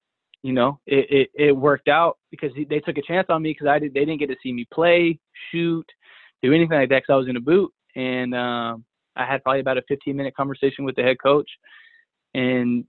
you 0.44 0.54
know, 0.54 0.80
it, 0.86 1.30
it, 1.36 1.48
it 1.48 1.52
worked 1.52 1.88
out 1.88 2.18
because 2.32 2.52
they 2.70 2.80
took 2.80 2.98
a 2.98 3.02
chance 3.02 3.28
on 3.30 3.42
me 3.42 3.52
because 3.52 3.68
I 3.68 3.80
did, 3.80 3.94
they 3.94 4.02
didn't 4.06 4.20
get 4.20 4.28
to 4.28 4.36
see 4.42 4.54
me 4.54 4.66
play, 4.72 5.20
shoot, 5.52 5.86
do 6.42 6.54
anything 6.54 6.78
like 6.78 6.90
that 6.90 7.04
because 7.04 7.14
I 7.14 7.18
was 7.18 7.28
in 7.28 7.38
a 7.38 7.42
boot. 7.42 7.72
And 7.96 8.36
um, 8.36 8.86
I 9.16 9.26
had 9.26 9.44
probably 9.44 9.62
about 9.62 9.78
a 9.78 9.84
15 9.88 10.16
minute 10.16 10.36
conversation 10.36 10.86
with 10.86 10.96
the 10.96 11.02
head 11.02 11.18
coach, 11.22 11.50
and 12.34 12.86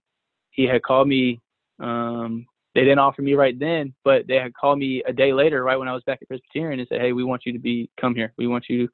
he 0.50 0.64
had 0.64 0.82
called 0.82 1.08
me 1.08 1.40
um, 1.80 2.46
they 2.78 2.84
didn't 2.84 3.00
offer 3.00 3.22
me 3.22 3.34
right 3.34 3.58
then, 3.58 3.92
but 4.04 4.28
they 4.28 4.36
had 4.36 4.54
called 4.54 4.78
me 4.78 5.02
a 5.04 5.12
day 5.12 5.32
later, 5.32 5.64
right 5.64 5.76
when 5.76 5.88
I 5.88 5.94
was 5.94 6.04
back 6.04 6.20
at 6.22 6.28
Presbyterian, 6.28 6.78
and 6.78 6.88
said, 6.88 7.00
"Hey, 7.00 7.12
we 7.12 7.24
want 7.24 7.42
you 7.44 7.52
to 7.52 7.58
be 7.58 7.90
come 8.00 8.14
here. 8.14 8.32
We 8.38 8.46
want 8.46 8.66
you 8.68 8.88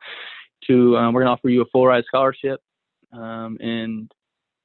to 0.68 0.96
um, 0.96 1.12
we're 1.12 1.20
gonna 1.20 1.32
offer 1.32 1.50
you 1.50 1.60
a 1.60 1.66
full 1.66 1.86
ride 1.86 2.04
scholarship, 2.06 2.60
um, 3.12 3.58
and 3.60 4.10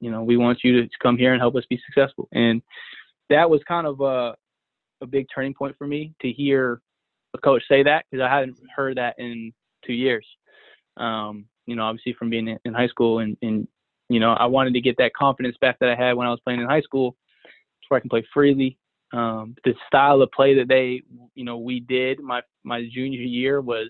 you 0.00 0.10
know 0.10 0.22
we 0.22 0.38
want 0.38 0.60
you 0.64 0.80
to 0.80 0.88
come 1.02 1.18
here 1.18 1.34
and 1.34 1.40
help 1.40 1.54
us 1.54 1.64
be 1.68 1.78
successful." 1.84 2.28
And 2.32 2.62
that 3.28 3.50
was 3.50 3.60
kind 3.68 3.86
of 3.86 4.00
a 4.00 4.34
a 5.02 5.06
big 5.06 5.26
turning 5.34 5.52
point 5.52 5.76
for 5.76 5.86
me 5.86 6.14
to 6.22 6.32
hear 6.32 6.80
a 7.34 7.38
coach 7.38 7.62
say 7.68 7.82
that 7.82 8.06
because 8.10 8.24
I 8.24 8.34
hadn't 8.34 8.56
heard 8.74 8.96
that 8.96 9.16
in 9.18 9.52
two 9.86 9.92
years. 9.92 10.26
Um, 10.96 11.44
you 11.66 11.76
know, 11.76 11.84
obviously 11.84 12.14
from 12.14 12.30
being 12.30 12.58
in 12.64 12.74
high 12.74 12.88
school 12.88 13.18
and, 13.18 13.36
and 13.42 13.68
you 14.08 14.18
know, 14.18 14.32
I 14.32 14.46
wanted 14.46 14.74
to 14.74 14.80
get 14.80 14.96
that 14.96 15.14
confidence 15.14 15.56
back 15.60 15.78
that 15.78 15.88
I 15.90 15.94
had 15.94 16.14
when 16.14 16.26
I 16.26 16.30
was 16.30 16.40
playing 16.40 16.60
in 16.60 16.66
high 16.66 16.80
school, 16.80 17.16
where 17.88 17.98
I 17.98 18.00
can 18.00 18.10
play 18.10 18.26
freely. 18.34 18.76
Um, 19.12 19.56
the 19.64 19.74
style 19.86 20.22
of 20.22 20.30
play 20.30 20.54
that 20.56 20.68
they, 20.68 21.02
you 21.34 21.44
know, 21.44 21.58
we 21.58 21.80
did 21.80 22.20
my 22.20 22.42
my 22.64 22.88
junior 22.92 23.20
year 23.20 23.60
was 23.60 23.88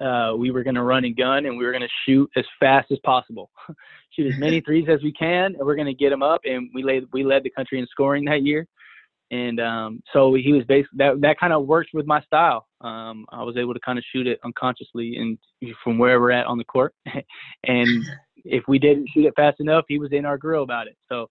uh, 0.00 0.34
we 0.36 0.50
were 0.50 0.62
going 0.62 0.76
to 0.76 0.82
run 0.82 1.04
and 1.04 1.16
gun 1.16 1.46
and 1.46 1.58
we 1.58 1.64
were 1.64 1.72
going 1.72 1.82
to 1.82 1.88
shoot 2.06 2.30
as 2.36 2.44
fast 2.58 2.90
as 2.90 2.98
possible, 3.04 3.50
shoot 4.10 4.32
as 4.32 4.38
many 4.38 4.60
threes 4.66 4.88
as 4.88 5.02
we 5.02 5.12
can, 5.12 5.54
and 5.54 5.58
we're 5.58 5.74
going 5.74 5.86
to 5.86 5.94
get 5.94 6.10
them 6.10 6.22
up. 6.22 6.40
And 6.44 6.70
we 6.74 6.82
led 6.82 7.04
we 7.12 7.24
led 7.24 7.42
the 7.42 7.50
country 7.50 7.78
in 7.78 7.86
scoring 7.86 8.24
that 8.26 8.42
year 8.42 8.66
and 9.30 9.60
um, 9.60 10.02
so 10.12 10.34
he 10.34 10.52
was 10.52 10.64
basically 10.64 10.98
that 10.98 11.20
that 11.20 11.38
kind 11.38 11.52
of 11.52 11.66
worked 11.66 11.90
with 11.94 12.06
my 12.06 12.20
style. 12.22 12.66
Um, 12.80 13.26
I 13.30 13.42
was 13.42 13.56
able 13.56 13.74
to 13.74 13.80
kind 13.80 13.98
of 13.98 14.04
shoot 14.12 14.26
it 14.26 14.40
unconsciously 14.44 15.16
and 15.16 15.38
from 15.84 15.98
where 15.98 16.20
we're 16.20 16.32
at 16.32 16.46
on 16.46 16.58
the 16.58 16.64
court, 16.64 16.94
and 17.64 18.04
if 18.44 18.64
we 18.66 18.78
didn't 18.78 19.08
shoot 19.14 19.26
it 19.26 19.34
fast 19.36 19.60
enough, 19.60 19.84
he 19.86 19.98
was 19.98 20.12
in 20.12 20.24
our 20.24 20.38
grill 20.38 20.62
about 20.62 20.88
it. 20.88 20.96
So 21.08 21.28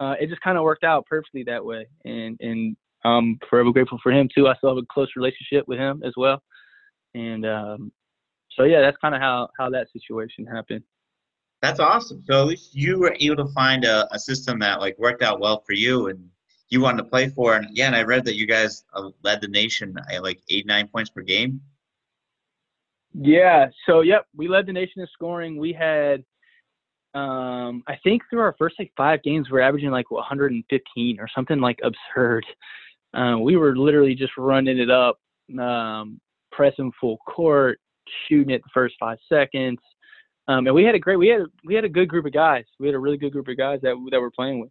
uh, 0.00 0.14
it 0.20 0.28
just 0.28 0.40
kind 0.40 0.58
of 0.58 0.64
worked 0.64 0.84
out 0.84 1.06
perfectly 1.06 1.44
that 1.44 1.64
way, 1.64 1.86
and 2.04 2.36
and 2.40 2.76
I'm 3.04 3.38
forever 3.48 3.72
grateful 3.72 4.00
for 4.02 4.10
him 4.10 4.28
too. 4.34 4.48
I 4.48 4.54
still 4.56 4.70
have 4.70 4.82
a 4.82 4.86
close 4.92 5.08
relationship 5.16 5.68
with 5.68 5.78
him 5.78 6.02
as 6.04 6.14
well, 6.16 6.42
and 7.14 7.46
um, 7.46 7.92
so 8.56 8.64
yeah, 8.64 8.80
that's 8.80 8.96
kind 8.98 9.14
of 9.14 9.20
how 9.20 9.48
how 9.58 9.70
that 9.70 9.88
situation 9.92 10.46
happened. 10.46 10.82
That's 11.62 11.80
awesome. 11.80 12.22
So 12.26 12.40
at 12.40 12.46
least 12.46 12.74
you 12.74 12.98
were 12.98 13.14
able 13.20 13.36
to 13.36 13.52
find 13.52 13.84
a, 13.84 14.08
a 14.14 14.18
system 14.18 14.58
that 14.60 14.80
like 14.80 14.98
worked 14.98 15.22
out 15.22 15.40
well 15.40 15.62
for 15.66 15.74
you 15.74 16.08
and 16.08 16.28
you 16.70 16.80
wanted 16.80 17.02
to 17.02 17.08
play 17.08 17.28
for. 17.28 17.56
And 17.56 17.66
yeah, 17.72 17.86
and 17.86 17.96
I 17.96 18.02
read 18.02 18.24
that 18.24 18.36
you 18.36 18.46
guys 18.46 18.84
uh, 18.94 19.10
led 19.22 19.42
the 19.42 19.48
nation 19.48 19.94
at 20.10 20.22
like 20.22 20.40
eight, 20.48 20.66
nine 20.66 20.88
points 20.88 21.10
per 21.10 21.20
game. 21.20 21.60
Yeah. 23.12 23.68
So, 23.86 24.00
yep, 24.00 24.26
we 24.34 24.48
led 24.48 24.66
the 24.66 24.72
nation 24.72 25.02
in 25.02 25.08
scoring. 25.12 25.58
We 25.58 25.72
had, 25.72 26.24
um, 27.14 27.82
I 27.88 27.96
think 28.04 28.22
through 28.30 28.40
our 28.40 28.54
first 28.58 28.76
like 28.78 28.92
five 28.96 29.22
games, 29.22 29.48
we're 29.50 29.60
averaging 29.60 29.90
like 29.90 30.10
115 30.10 31.20
or 31.20 31.28
something 31.34 31.60
like 31.60 31.78
absurd. 31.82 32.44
Um, 33.14 33.42
we 33.42 33.56
were 33.56 33.76
literally 33.76 34.14
just 34.14 34.32
running 34.36 34.78
it 34.78 34.90
up, 34.90 35.18
um, 35.58 36.20
pressing 36.52 36.92
full 37.00 37.18
court, 37.26 37.80
shooting 38.28 38.50
it 38.50 38.62
the 38.62 38.70
first 38.72 38.94
five 39.00 39.18
seconds. 39.28 39.78
Um, 40.46 40.66
and 40.66 40.74
we 40.74 40.84
had 40.84 40.94
a 40.94 40.98
great, 40.98 41.18
we 41.18 41.28
had, 41.28 41.42
we 41.64 41.74
had 41.74 41.84
a 41.84 41.88
good 41.88 42.08
group 42.08 42.26
of 42.26 42.32
guys. 42.32 42.64
We 42.78 42.86
had 42.86 42.94
a 42.94 42.98
really 42.98 43.16
good 43.16 43.32
group 43.32 43.48
of 43.48 43.56
guys 43.56 43.80
that 43.82 43.94
that 44.10 44.20
we're 44.20 44.30
playing 44.30 44.60
with. 44.60 44.70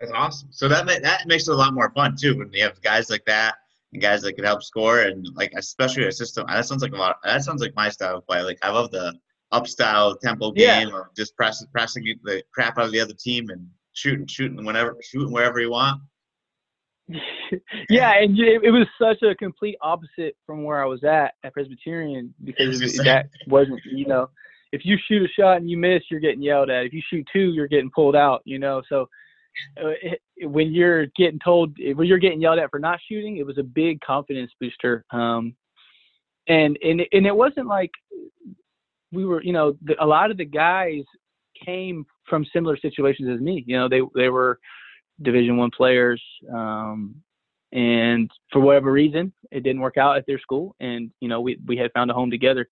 That's 0.00 0.12
awesome. 0.12 0.48
So 0.50 0.68
that 0.68 0.86
that 0.86 1.26
makes 1.26 1.48
it 1.48 1.52
a 1.52 1.56
lot 1.56 1.74
more 1.74 1.90
fun 1.90 2.16
too 2.16 2.38
when 2.38 2.50
you 2.52 2.62
have 2.62 2.80
guys 2.80 3.10
like 3.10 3.24
that 3.26 3.56
and 3.92 4.00
guys 4.00 4.22
that 4.22 4.34
can 4.34 4.44
help 4.44 4.62
score 4.62 5.00
and 5.00 5.26
like 5.34 5.52
especially 5.56 6.06
a 6.06 6.12
system. 6.12 6.46
That 6.48 6.64
sounds 6.64 6.82
like 6.82 6.92
a 6.92 6.96
lot. 6.96 7.16
That 7.24 7.42
sounds 7.44 7.60
like 7.60 7.74
my 7.74 7.90
style 7.90 8.18
of 8.18 8.26
play. 8.26 8.40
Like 8.42 8.58
I 8.62 8.70
love 8.70 8.90
the 8.90 9.14
up 9.52 9.66
style 9.66 10.16
tempo 10.16 10.52
game 10.52 10.88
yeah. 10.88 11.00
of 11.00 11.06
just 11.16 11.36
pressing 11.36 11.68
pressing 11.72 12.04
the 12.24 12.42
crap 12.52 12.78
out 12.78 12.86
of 12.86 12.92
the 12.92 13.00
other 13.00 13.14
team 13.14 13.50
and 13.50 13.66
shooting 13.92 14.26
shooting 14.26 14.64
whenever 14.64 14.96
shooting 15.02 15.32
wherever 15.32 15.60
you 15.60 15.70
want. 15.70 16.00
yeah, 17.90 18.12
and 18.20 18.38
it, 18.38 18.70
was 18.70 18.86
such 19.00 19.20
a 19.22 19.34
complete 19.34 19.76
opposite 19.82 20.36
from 20.46 20.62
where 20.62 20.80
I 20.80 20.86
was 20.86 21.02
at 21.02 21.34
at 21.42 21.52
Presbyterian 21.52 22.32
because 22.44 22.78
that 22.98 23.26
wasn't 23.48 23.80
you 23.84 24.06
know 24.06 24.28
if 24.72 24.84
you 24.84 24.96
shoot 25.08 25.22
a 25.22 25.28
shot 25.28 25.56
and 25.56 25.68
you 25.68 25.76
miss, 25.76 26.02
you're 26.10 26.20
getting 26.20 26.42
yelled 26.42 26.70
at. 26.70 26.86
If 26.86 26.92
you 26.92 27.02
shoot 27.10 27.26
two, 27.32 27.52
you're 27.52 27.66
getting 27.66 27.90
pulled 27.90 28.14
out. 28.14 28.42
You 28.44 28.58
know, 28.58 28.82
so 28.88 29.08
uh, 29.82 29.90
when 30.42 30.72
you're 30.72 31.06
getting 31.16 31.40
told 31.44 31.76
when 31.94 32.06
you're 32.06 32.18
getting 32.18 32.40
yelled 32.40 32.58
at 32.58 32.70
for 32.70 32.78
not 32.78 33.00
shooting, 33.08 33.38
it 33.38 33.46
was 33.46 33.58
a 33.58 33.64
big 33.64 34.00
confidence 34.00 34.52
booster. 34.60 35.04
Um, 35.10 35.54
and 36.48 36.78
and 36.82 37.02
and 37.12 37.26
it 37.26 37.34
wasn't 37.34 37.66
like 37.66 37.90
we 39.12 39.24
were, 39.24 39.42
you 39.42 39.52
know, 39.52 39.76
the, 39.82 40.02
a 40.02 40.06
lot 40.06 40.30
of 40.30 40.36
the 40.36 40.44
guys 40.44 41.02
came 41.64 42.06
from 42.28 42.44
similar 42.52 42.76
situations 42.76 43.28
as 43.28 43.40
me. 43.40 43.64
You 43.66 43.76
know, 43.76 43.88
they 43.88 44.00
they 44.14 44.28
were 44.28 44.58
Division 45.22 45.56
One 45.56 45.70
players, 45.70 46.22
um, 46.52 47.16
and 47.72 48.30
for 48.52 48.60
whatever 48.60 48.90
reason, 48.90 49.32
it 49.50 49.62
didn't 49.62 49.82
work 49.82 49.96
out 49.96 50.16
at 50.16 50.26
their 50.26 50.38
school. 50.38 50.74
And 50.80 51.10
you 51.20 51.28
know, 51.28 51.40
we 51.40 51.58
we 51.66 51.76
had 51.76 51.92
found 51.92 52.10
a 52.10 52.14
home 52.14 52.30
together, 52.30 52.68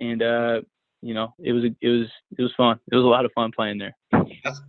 and 0.00 0.22
uh, 0.22 0.60
you 1.00 1.14
know, 1.14 1.34
it 1.38 1.52
was 1.52 1.64
it 1.64 1.88
was 1.88 2.08
it 2.38 2.42
was 2.42 2.52
fun. 2.56 2.78
It 2.90 2.96
was 2.96 3.04
a 3.04 3.08
lot 3.08 3.24
of 3.24 3.32
fun 3.34 3.50
playing 3.54 3.78
there. 3.78 3.96
That's 4.44 4.60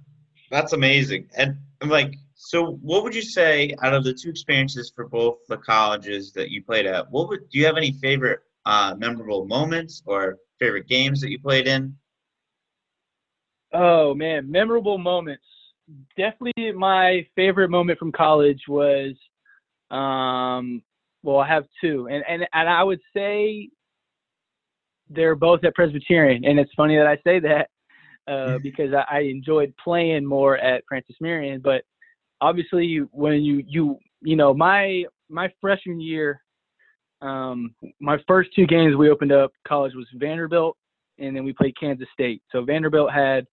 that's 0.49 0.73
amazing. 0.73 1.27
And 1.37 1.57
I'm 1.81 1.89
like, 1.89 2.15
so 2.35 2.73
what 2.81 3.03
would 3.03 3.15
you 3.15 3.21
say 3.21 3.75
out 3.83 3.93
of 3.93 4.03
the 4.03 4.13
two 4.13 4.29
experiences 4.29 4.91
for 4.95 5.07
both 5.07 5.37
the 5.47 5.57
colleges 5.57 6.31
that 6.33 6.49
you 6.49 6.63
played 6.63 6.85
at? 6.85 7.09
What 7.11 7.29
would 7.29 7.49
do 7.49 7.59
you 7.59 7.65
have 7.65 7.77
any 7.77 7.93
favorite 7.93 8.39
uh, 8.65 8.95
memorable 8.97 9.45
moments 9.45 10.03
or 10.05 10.37
favorite 10.63 10.87
games 10.87 11.21
that 11.21 11.29
you 11.29 11.39
played 11.39 11.67
in? 11.67 11.95
Oh 13.73 14.13
man, 14.13 14.49
memorable 14.49 14.97
moments. 14.97 15.43
Definitely 16.17 16.71
my 16.71 17.25
favorite 17.35 17.69
moment 17.69 17.99
from 17.99 18.11
college 18.11 18.61
was 18.67 19.13
um 19.91 20.81
well 21.23 21.39
I 21.39 21.47
have 21.47 21.65
two. 21.81 22.07
And 22.09 22.23
and 22.27 22.47
and 22.53 22.69
I 22.69 22.83
would 22.83 23.01
say 23.15 23.69
they're 25.09 25.35
both 25.35 25.63
at 25.63 25.75
Presbyterian 25.75 26.45
and 26.45 26.59
it's 26.59 26.71
funny 26.75 26.95
that 26.97 27.07
I 27.07 27.17
say 27.23 27.39
that 27.39 27.69
uh, 28.27 28.57
because 28.63 28.93
I, 28.93 29.17
I 29.17 29.19
enjoyed 29.21 29.73
playing 29.83 30.25
more 30.25 30.57
at 30.57 30.83
Francis 30.87 31.15
Marion. 31.19 31.61
But 31.61 31.83
obviously, 32.41 32.99
when 33.11 33.41
you 33.41 33.63
you 33.67 33.97
you 34.21 34.35
know 34.35 34.53
my 34.53 35.03
my 35.29 35.51
freshman 35.59 35.99
year, 35.99 36.42
um, 37.23 37.73
my 37.99 38.17
first 38.27 38.49
two 38.55 38.67
games 38.67 38.95
we 38.95 39.09
opened 39.09 39.31
up 39.31 39.51
college 39.67 39.93
was 39.95 40.07
Vanderbilt, 40.15 40.77
and 41.19 41.35
then 41.35 41.43
we 41.43 41.53
played 41.53 41.77
Kansas 41.79 42.07
State. 42.13 42.41
So 42.51 42.63
Vanderbilt 42.63 43.11
had 43.11 43.45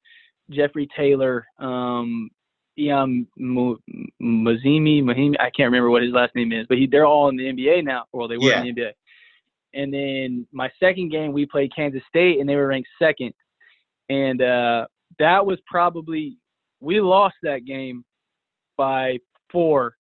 Jeffrey 0.51 0.89
Taylor, 0.97 1.47
um, 1.59 2.31
Ian 2.79 3.27
Mazzimi, 3.39 5.03
Mahimi. 5.03 5.35
I 5.39 5.51
can't 5.51 5.67
remember 5.67 5.91
what 5.91 6.03
his 6.03 6.13
last 6.13 6.35
name 6.35 6.53
is, 6.53 6.67
but 6.69 6.79
he, 6.79 6.87
they're 6.87 7.07
all 7.07 7.29
in 7.29 7.37
the 7.37 7.45
NBA 7.45 7.85
now. 7.85 8.05
Well, 8.13 8.29
they 8.29 8.37
were 8.37 8.51
yeah. 8.51 8.63
in 8.63 8.75
the 8.75 8.81
NBA. 8.83 8.93
And 9.73 9.95
then 9.95 10.47
my 10.51 10.71
second 10.81 11.11
game, 11.11 11.33
we 11.33 11.47
played 11.47 11.75
Kansas 11.75 12.03
State, 12.09 12.41
and 12.41 12.49
they 12.49 12.57
were 12.57 12.67
ranked 12.67 12.89
second 13.01 13.33
and 14.11 14.43
uh, 14.43 14.87
that 15.19 15.47
was 15.47 15.59
probably 15.67 16.37
we 16.81 17.01
lost 17.01 17.37
that 17.43 17.65
game 17.65 18.05
by 18.77 19.19
four, 19.51 19.95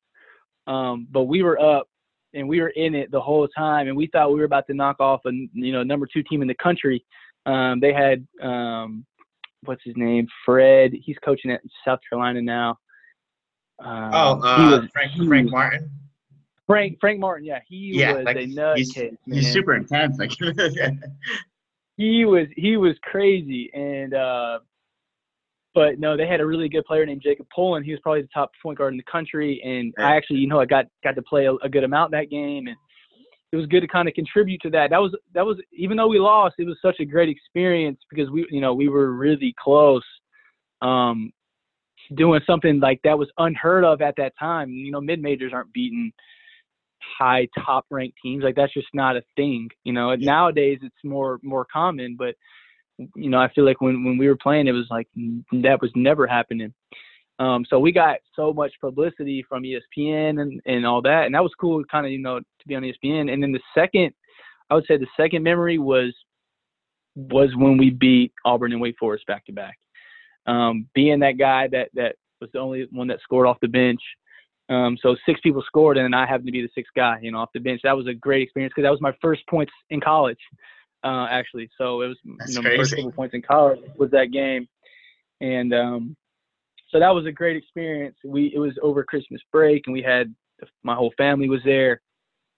um, 0.66 1.06
but 1.10 1.24
we 1.24 1.42
were 1.42 1.58
up 1.58 1.86
and 2.34 2.48
we 2.48 2.60
were 2.60 2.68
in 2.70 2.94
it 2.94 3.10
the 3.10 3.20
whole 3.20 3.46
time, 3.48 3.88
and 3.88 3.96
we 3.96 4.06
thought 4.08 4.32
we 4.32 4.38
were 4.38 4.44
about 4.44 4.66
to 4.68 4.74
knock 4.74 4.96
off 5.00 5.20
a 5.26 5.30
you 5.52 5.72
know 5.72 5.82
number 5.82 6.06
two 6.06 6.22
team 6.22 6.42
in 6.42 6.48
the 6.48 6.54
country. 6.54 7.04
Um, 7.46 7.80
they 7.80 7.92
had 7.92 8.26
um, 8.42 9.04
what's 9.64 9.82
his 9.84 9.96
name, 9.96 10.26
Fred. 10.44 10.92
He's 10.92 11.16
coaching 11.24 11.50
at 11.50 11.60
South 11.84 12.00
Carolina 12.08 12.42
now. 12.42 12.78
Um, 13.82 14.10
oh, 14.12 14.32
uh, 14.42 14.80
was, 14.80 14.90
Frank 14.92 15.12
Frank 15.26 15.50
Martin. 15.50 15.90
Frank 16.66 16.98
Frank 17.00 17.18
Martin, 17.18 17.46
yeah, 17.46 17.60
he 17.66 17.92
yeah, 17.94 18.12
was 18.12 18.24
like, 18.24 18.36
a 18.36 18.46
nut 18.46 18.78
he's, 18.78 18.92
case, 18.92 19.14
He's 19.26 19.52
super 19.52 19.74
intense. 19.74 20.18
Like 20.18 20.30
he 21.96 22.24
was 22.24 22.46
he 22.56 22.76
was 22.76 22.96
crazy 23.02 23.70
and 23.74 24.14
uh 24.14 24.60
but 25.80 25.98
no 25.98 26.14
they 26.14 26.26
had 26.26 26.40
a 26.40 26.46
really 26.46 26.68
good 26.68 26.84
player 26.84 27.06
named 27.06 27.22
jacob 27.22 27.46
Pullen. 27.54 27.82
he 27.82 27.90
was 27.90 28.00
probably 28.02 28.20
the 28.20 28.28
top 28.34 28.50
point 28.62 28.76
guard 28.76 28.92
in 28.92 28.98
the 28.98 29.10
country 29.10 29.62
and 29.64 29.94
i 29.98 30.14
actually 30.14 30.38
you 30.38 30.46
know 30.46 30.60
i 30.60 30.66
got 30.66 30.84
got 31.02 31.14
to 31.14 31.22
play 31.22 31.46
a, 31.46 31.54
a 31.64 31.68
good 31.70 31.84
amount 31.84 32.10
that 32.10 32.28
game 32.28 32.66
and 32.66 32.76
it 33.52 33.56
was 33.56 33.66
good 33.66 33.80
to 33.80 33.88
kind 33.88 34.06
of 34.06 34.12
contribute 34.12 34.60
to 34.60 34.68
that 34.68 34.90
that 34.90 35.00
was 35.00 35.16
that 35.32 35.44
was 35.44 35.56
even 35.72 35.96
though 35.96 36.08
we 36.08 36.18
lost 36.18 36.54
it 36.58 36.66
was 36.66 36.76
such 36.82 36.96
a 37.00 37.04
great 37.04 37.30
experience 37.30 37.98
because 38.10 38.30
we 38.30 38.46
you 38.50 38.60
know 38.60 38.74
we 38.74 38.88
were 38.88 39.12
really 39.12 39.54
close 39.58 40.04
um 40.82 41.32
doing 42.16 42.40
something 42.46 42.78
like 42.80 43.00
that 43.02 43.18
was 43.18 43.28
unheard 43.38 43.84
of 43.84 44.02
at 44.02 44.14
that 44.18 44.32
time 44.38 44.68
you 44.70 44.92
know 44.92 45.00
mid 45.00 45.22
majors 45.22 45.52
aren't 45.54 45.72
beating 45.72 46.12
high 47.18 47.48
top 47.64 47.86
ranked 47.90 48.18
teams. 48.22 48.44
Like 48.44 48.54
that's 48.54 48.74
just 48.74 48.88
not 48.92 49.16
a 49.16 49.22
thing. 49.36 49.68
You 49.84 49.92
know, 49.94 50.14
nowadays 50.14 50.78
it's 50.82 50.94
more 51.02 51.40
more 51.42 51.66
common, 51.72 52.16
but 52.18 52.34
you 53.14 53.30
know, 53.30 53.38
I 53.38 53.48
feel 53.52 53.64
like 53.64 53.80
when 53.80 54.04
when 54.04 54.18
we 54.18 54.28
were 54.28 54.36
playing, 54.36 54.66
it 54.66 54.72
was 54.72 54.86
like 54.90 55.08
that 55.52 55.80
was 55.80 55.90
never 55.94 56.26
happening. 56.26 56.72
Um, 57.38 57.64
so 57.68 57.78
we 57.78 57.90
got 57.90 58.18
so 58.36 58.52
much 58.52 58.72
publicity 58.82 59.44
from 59.48 59.62
ESPN 59.62 60.42
and, 60.42 60.60
and 60.66 60.84
all 60.84 61.00
that, 61.02 61.24
and 61.24 61.34
that 61.34 61.42
was 61.42 61.52
cool, 61.58 61.82
kind 61.84 62.04
of 62.04 62.12
you 62.12 62.18
know 62.18 62.38
to 62.40 62.68
be 62.68 62.74
on 62.74 62.82
ESPN. 62.82 63.32
And 63.32 63.42
then 63.42 63.52
the 63.52 63.60
second, 63.74 64.12
I 64.68 64.74
would 64.74 64.86
say 64.86 64.98
the 64.98 65.06
second 65.16 65.42
memory 65.42 65.78
was 65.78 66.14
was 67.16 67.50
when 67.56 67.76
we 67.76 67.90
beat 67.90 68.32
Auburn 68.44 68.72
and 68.72 68.80
Wake 68.80 68.96
Forest 68.98 69.26
back 69.26 69.44
to 69.46 69.52
back. 69.52 69.78
Um, 70.46 70.86
being 70.94 71.20
that 71.20 71.38
guy 71.38 71.68
that 71.68 71.88
that 71.94 72.16
was 72.40 72.50
the 72.52 72.58
only 72.58 72.86
one 72.90 73.08
that 73.08 73.20
scored 73.22 73.46
off 73.46 73.60
the 73.60 73.68
bench. 73.68 74.00
Um, 74.68 74.96
so 75.02 75.16
six 75.26 75.40
people 75.40 75.64
scored, 75.66 75.96
and 75.96 76.14
I 76.14 76.26
happened 76.26 76.46
to 76.46 76.52
be 76.52 76.62
the 76.62 76.70
sixth 76.74 76.92
guy, 76.94 77.18
you 77.20 77.32
know, 77.32 77.38
off 77.38 77.50
the 77.52 77.58
bench. 77.58 77.80
That 77.82 77.96
was 77.96 78.06
a 78.06 78.14
great 78.14 78.42
experience 78.42 78.72
because 78.74 78.86
that 78.86 78.92
was 78.92 79.00
my 79.00 79.14
first 79.20 79.42
points 79.48 79.72
in 79.90 80.00
college, 80.00 80.38
uh, 81.04 81.26
actually. 81.30 81.68
So 81.78 82.02
it 82.02 82.08
was, 82.08 82.18
That's 82.38 82.54
you 82.54 82.62
know, 82.62 82.68
my 82.68 82.76
first 82.76 82.94
couple 82.94 83.12
points 83.12 83.34
in 83.34 83.42
college 83.42 83.80
was 83.96 84.10
that 84.10 84.32
game, 84.32 84.68
and 85.40 85.72
um, 85.74 86.16
so 86.90 86.98
that 86.98 87.10
was 87.10 87.26
a 87.26 87.32
great 87.32 87.56
experience. 87.56 88.16
We 88.24 88.52
it 88.54 88.58
was 88.58 88.72
over 88.82 89.04
Christmas 89.04 89.40
break, 89.52 89.82
and 89.86 89.94
we 89.94 90.02
had 90.02 90.34
my 90.82 90.94
whole 90.94 91.12
family 91.16 91.48
was 91.48 91.60
there. 91.64 92.00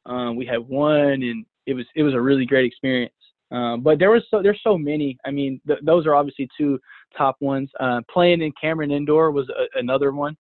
Um, 0.07 0.37
we 0.37 0.47
had 0.47 0.59
one, 0.59 1.23
and 1.23 1.47
it 1.67 1.75
was 1.75 1.87
it 1.95 2.03
was 2.03 2.15
a 2.15 2.21
really 2.21 2.47
great 2.47 2.67
experience. 2.67 3.15
Um, 3.51 3.83
but 3.83 3.99
there 3.99 4.11
was 4.11 4.23
so 4.31 4.43
there's 4.43 4.61
so 4.65 4.79
many. 4.79 5.19
I 5.25 5.31
mean, 5.31 5.61
th- 5.67 5.81
those 5.83 6.07
are 6.07 6.15
obviously 6.15 6.49
two 6.59 6.81
top 7.17 7.37
ones. 7.41 7.71
Uh, 7.79 8.01
playing 8.11 8.41
in 8.41 8.53
Cameron 8.61 8.91
Indoor 8.91 9.31
was 9.31 9.49
a, 9.51 9.79
another 9.79 10.13
one. 10.13 10.37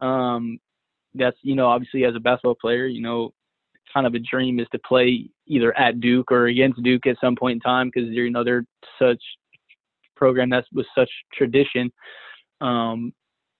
Um, 0.00 0.58
that's 1.14 1.36
you 1.42 1.56
know 1.56 1.66
obviously 1.66 2.04
as 2.04 2.14
a 2.14 2.20
basketball 2.20 2.54
player, 2.54 2.86
you 2.86 3.02
know, 3.02 3.32
kind 3.94 4.06
of 4.06 4.14
a 4.14 4.18
dream 4.18 4.58
is 4.58 4.66
to 4.72 4.78
play 4.80 5.28
either 5.46 5.76
at 5.78 6.00
Duke 6.00 6.32
or 6.32 6.46
against 6.46 6.82
Duke 6.82 7.06
at 7.06 7.16
some 7.20 7.36
point 7.36 7.56
in 7.56 7.60
time 7.60 7.90
because 7.92 8.10
you 8.10 8.30
know 8.30 8.44
they're 8.44 8.66
such 8.98 9.22
program 10.16 10.50
that's 10.50 10.68
with 10.72 10.86
such 10.96 11.10
tradition. 11.32 11.92
Um, 12.60 13.12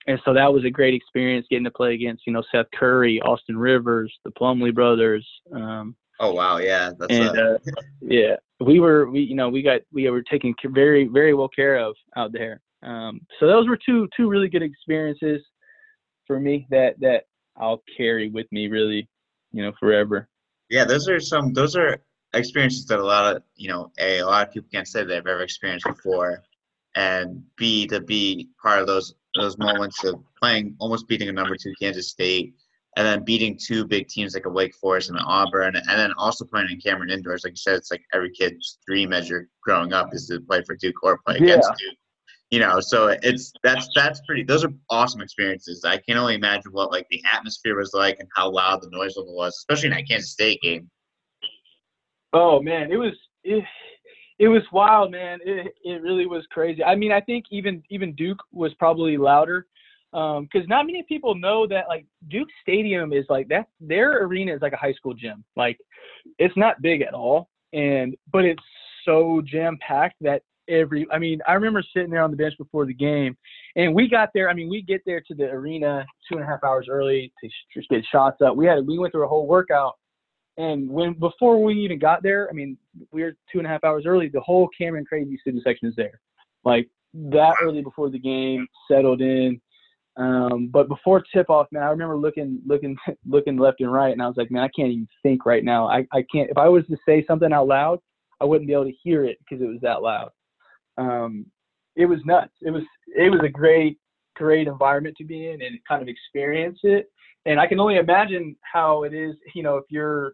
and 0.07 0.19
so 0.23 0.33
that 0.33 0.53
was 0.53 0.65
a 0.65 0.69
great 0.69 0.93
experience 0.93 1.47
getting 1.49 1.63
to 1.63 1.71
play 1.71 1.93
against 1.93 2.23
you 2.27 2.33
know 2.33 2.43
Seth 2.51 2.67
Curry, 2.73 3.21
Austin 3.21 3.57
Rivers, 3.57 4.13
the 4.23 4.31
Plumlee 4.31 4.73
brothers. 4.73 5.25
Um, 5.53 5.95
Oh 6.19 6.33
wow, 6.33 6.57
yeah, 6.57 6.91
that's 6.97 7.13
and 7.13 7.37
uh, 7.37 7.57
uh, 7.77 7.81
yeah, 8.01 8.35
we 8.61 8.79
were 8.79 9.09
we 9.09 9.19
you 9.19 9.35
know 9.35 9.49
we 9.49 9.61
got 9.61 9.81
we 9.91 10.09
were 10.09 10.23
taken 10.23 10.53
very 10.67 11.07
very 11.07 11.33
well 11.33 11.49
care 11.49 11.77
of 11.77 11.95
out 12.15 12.31
there. 12.31 12.61
Um, 12.83 13.21
so 13.39 13.47
those 13.47 13.67
were 13.67 13.77
two 13.77 14.07
two 14.15 14.29
really 14.29 14.47
good 14.47 14.63
experiences 14.63 15.41
for 16.25 16.39
me 16.39 16.67
that 16.69 16.97
that 17.01 17.23
I'll 17.57 17.83
carry 17.97 18.29
with 18.29 18.49
me 18.51 18.67
really, 18.67 19.09
you 19.55 19.63
know, 19.63 19.71
forever. 19.79 20.27
yeah. 20.69 20.83
Those 20.83 21.07
are 21.07 21.19
some. 21.19 21.53
Those 21.53 21.75
are 21.75 21.97
experiences 22.33 22.85
that 22.87 22.99
a 22.99 23.03
lot 23.03 23.35
of 23.35 23.43
you 23.55 23.69
know 23.69 23.91
a, 23.97 24.19
a 24.19 24.25
lot 24.25 24.45
of 24.45 24.53
people 24.53 24.69
can't 24.71 24.87
say 24.87 25.03
they've 25.03 25.25
ever 25.25 25.41
experienced 25.41 25.85
before, 25.87 26.43
and 26.95 27.41
b 27.55 27.87
to 27.87 28.01
be 28.01 28.49
part 28.61 28.79
of 28.79 28.87
those 28.87 29.15
those 29.33 29.57
moments 29.57 30.03
of 30.03 30.15
playing 30.37 30.75
almost 30.79 31.07
beating 31.07 31.29
a 31.29 31.31
number 31.31 31.55
two 31.55 31.73
Kansas 31.81 32.09
State. 32.09 32.53
And 32.97 33.05
then 33.05 33.25
beating 33.25 33.59
two 33.61 33.85
big 33.85 34.07
teams 34.07 34.35
like 34.35 34.45
a 34.45 34.49
Wake 34.49 34.73
Forest 34.73 35.09
and 35.09 35.19
an 35.19 35.25
Auburn, 35.27 35.75
and 35.75 35.99
then 35.99 36.13
also 36.17 36.45
playing 36.45 36.69
in 36.71 36.79
Cameron 36.79 37.09
indoors. 37.09 37.43
Like 37.43 37.51
you 37.51 37.57
said, 37.57 37.75
it's 37.75 37.91
like 37.91 38.01
every 38.13 38.31
kid's 38.31 38.77
dream 38.87 39.11
as 39.11 39.27
you're 39.27 39.49
growing 39.61 39.91
up 39.91 40.13
is 40.13 40.27
to 40.27 40.39
play 40.39 40.63
for 40.63 40.77
Duke 40.77 41.03
or 41.03 41.19
play 41.25 41.35
against 41.35 41.69
Duke. 41.77 41.97
You 42.51 42.59
know, 42.59 42.79
so 42.79 43.07
it's 43.23 43.51
that's 43.63 43.89
that's 43.95 44.21
pretty. 44.27 44.43
Those 44.43 44.63
are 44.63 44.71
awesome 44.89 45.21
experiences. 45.21 45.83
I 45.83 45.97
can 45.97 46.15
only 46.17 46.35
imagine 46.35 46.71
what 46.71 46.91
like 46.91 47.07
the 47.09 47.21
atmosphere 47.31 47.75
was 47.75 47.91
like 47.93 48.19
and 48.19 48.29
how 48.35 48.51
loud 48.51 48.81
the 48.81 48.89
noise 48.91 49.17
level 49.17 49.35
was, 49.35 49.55
especially 49.57 49.87
in 49.87 49.93
that 49.95 50.07
Kansas 50.07 50.31
State 50.31 50.61
game. 50.61 50.89
Oh 52.33 52.61
man, 52.61 52.91
it 52.91 52.97
was 52.97 53.13
it, 53.43 53.63
it 54.37 54.47
was 54.47 54.61
wild, 54.71 55.11
man. 55.11 55.39
It 55.43 55.73
it 55.83 56.01
really 56.01 56.27
was 56.27 56.45
crazy. 56.51 56.83
I 56.83 56.95
mean, 56.95 57.11
I 57.11 57.19
think 57.19 57.45
even 57.49 57.81
even 57.89 58.13
Duke 58.13 58.41
was 58.51 58.73
probably 58.75 59.17
louder 59.17 59.65
um, 60.15 60.43
because 60.43 60.67
not 60.69 60.85
many 60.85 61.03
people 61.03 61.35
know 61.35 61.67
that 61.67 61.87
like 61.89 62.05
Duke 62.29 62.47
Stadium 62.61 63.11
is 63.11 63.25
like 63.27 63.47
that. 63.49 63.67
Their 63.81 64.23
arena 64.23 64.55
is 64.55 64.61
like 64.61 64.73
a 64.73 64.77
high 64.77 64.93
school 64.93 65.13
gym. 65.13 65.43
Like 65.55 65.77
it's 66.39 66.55
not 66.55 66.81
big 66.81 67.01
at 67.01 67.13
all, 67.13 67.49
and 67.73 68.15
but 68.31 68.45
it's 68.45 68.63
so 69.03 69.41
jam 69.45 69.77
packed 69.85 70.15
that 70.21 70.41
every. 70.69 71.07
I 71.11 71.17
mean, 71.17 71.41
I 71.47 71.53
remember 71.53 71.83
sitting 71.93 72.09
there 72.09 72.23
on 72.23 72.31
the 72.31 72.37
bench 72.37 72.55
before 72.57 72.85
the 72.85 72.93
game, 72.93 73.37
and 73.75 73.93
we 73.93 74.09
got 74.09 74.29
there. 74.33 74.49
I 74.49 74.53
mean, 74.53 74.69
we 74.69 74.81
get 74.81 75.01
there 75.05 75.21
to 75.21 75.35
the 75.35 75.45
arena 75.45 76.05
two 76.27 76.37
and 76.37 76.43
a 76.43 76.47
half 76.47 76.63
hours 76.63 76.87
early 76.89 77.31
to 77.43 77.81
get 77.89 78.03
shots 78.11 78.41
up. 78.41 78.55
We 78.55 78.65
had 78.65 78.85
we 78.85 78.97
went 78.97 79.13
through 79.13 79.25
a 79.25 79.29
whole 79.29 79.47
workout. 79.47 79.95
And 80.57 80.89
when 80.89 81.13
before 81.13 81.61
we 81.61 81.75
even 81.75 81.99
got 81.99 82.23
there, 82.23 82.47
I 82.49 82.53
mean, 82.53 82.77
we 83.11 83.23
were 83.23 83.35
two 83.51 83.57
and 83.57 83.67
a 83.67 83.69
half 83.69 83.83
hours 83.83 84.05
early. 84.05 84.29
The 84.29 84.39
whole 84.39 84.69
Cameron 84.77 85.05
Crazy 85.05 85.37
student 85.37 85.63
section 85.63 85.89
is 85.89 85.95
there, 85.97 86.21
like 86.63 86.89
that 87.13 87.55
early 87.61 87.81
before 87.81 88.09
the 88.09 88.19
game 88.19 88.67
settled 88.89 89.21
in. 89.21 89.59
Um, 90.17 90.67
but 90.67 90.87
before 90.87 91.21
tip 91.33 91.49
off, 91.49 91.67
man, 91.71 91.83
I 91.83 91.87
remember 91.87 92.15
looking, 92.15 92.61
looking, 92.65 92.95
looking 93.25 93.57
left 93.57 93.81
and 93.81 93.91
right, 93.91 94.13
and 94.13 94.21
I 94.21 94.27
was 94.27 94.37
like, 94.37 94.51
man, 94.51 94.63
I 94.63 94.69
can't 94.69 94.91
even 94.91 95.07
think 95.23 95.45
right 95.45 95.63
now. 95.63 95.87
I, 95.87 96.05
I 96.13 96.23
can't. 96.33 96.49
If 96.49 96.57
I 96.57 96.69
was 96.69 96.85
to 96.87 96.97
say 97.05 97.25
something 97.25 97.51
out 97.51 97.67
loud, 97.67 97.99
I 98.41 98.45
wouldn't 98.45 98.67
be 98.67 98.73
able 98.73 98.85
to 98.85 98.95
hear 99.03 99.25
it 99.25 99.37
because 99.39 99.63
it 99.63 99.67
was 99.67 99.81
that 99.81 100.01
loud. 100.01 100.29
Um, 100.97 101.45
it 101.95 102.05
was 102.05 102.19
nuts. 102.25 102.53
It 102.61 102.71
was, 102.71 102.83
it 103.07 103.31
was 103.31 103.41
a 103.43 103.49
great, 103.49 103.97
great 104.35 104.67
environment 104.67 105.15
to 105.17 105.23
be 105.25 105.49
in 105.49 105.61
and 105.61 105.79
kind 105.87 106.01
of 106.01 106.07
experience 106.07 106.79
it. 106.83 107.09
And 107.45 107.59
I 107.59 107.67
can 107.67 107.79
only 107.79 107.97
imagine 107.97 108.55
how 108.61 109.03
it 109.03 109.13
is, 109.13 109.35
you 109.53 109.63
know, 109.63 109.77
if 109.77 109.85
you're 109.89 110.33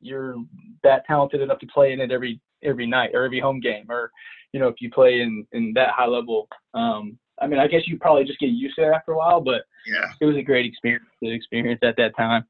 you're 0.00 0.36
that 0.82 1.06
talented 1.06 1.40
enough 1.40 1.58
to 1.58 1.66
play 1.66 1.92
in 1.92 2.00
it 2.00 2.12
every 2.12 2.38
every 2.62 2.86
night 2.86 3.10
or 3.14 3.24
every 3.24 3.40
home 3.40 3.60
game 3.60 3.86
or 3.88 4.10
you 4.52 4.60
know 4.60 4.68
if 4.68 4.74
you 4.78 4.90
play 4.90 5.22
in 5.22 5.46
in 5.52 5.72
that 5.74 5.88
high 5.88 6.06
level 6.06 6.46
um 6.74 7.18
i 7.40 7.46
mean 7.46 7.58
i 7.58 7.66
guess 7.66 7.88
you 7.88 7.98
probably 7.98 8.22
just 8.22 8.38
get 8.38 8.50
used 8.50 8.76
to 8.76 8.82
it 8.82 8.94
after 8.94 9.12
a 9.12 9.16
while 9.16 9.40
but 9.40 9.62
Yeah, 9.86 10.10
it 10.20 10.26
was 10.26 10.36
a 10.36 10.42
great 10.42 10.66
experience 10.66 11.06
good 11.22 11.32
experience 11.32 11.80
at 11.82 11.96
that 11.96 12.14
time 12.14 12.44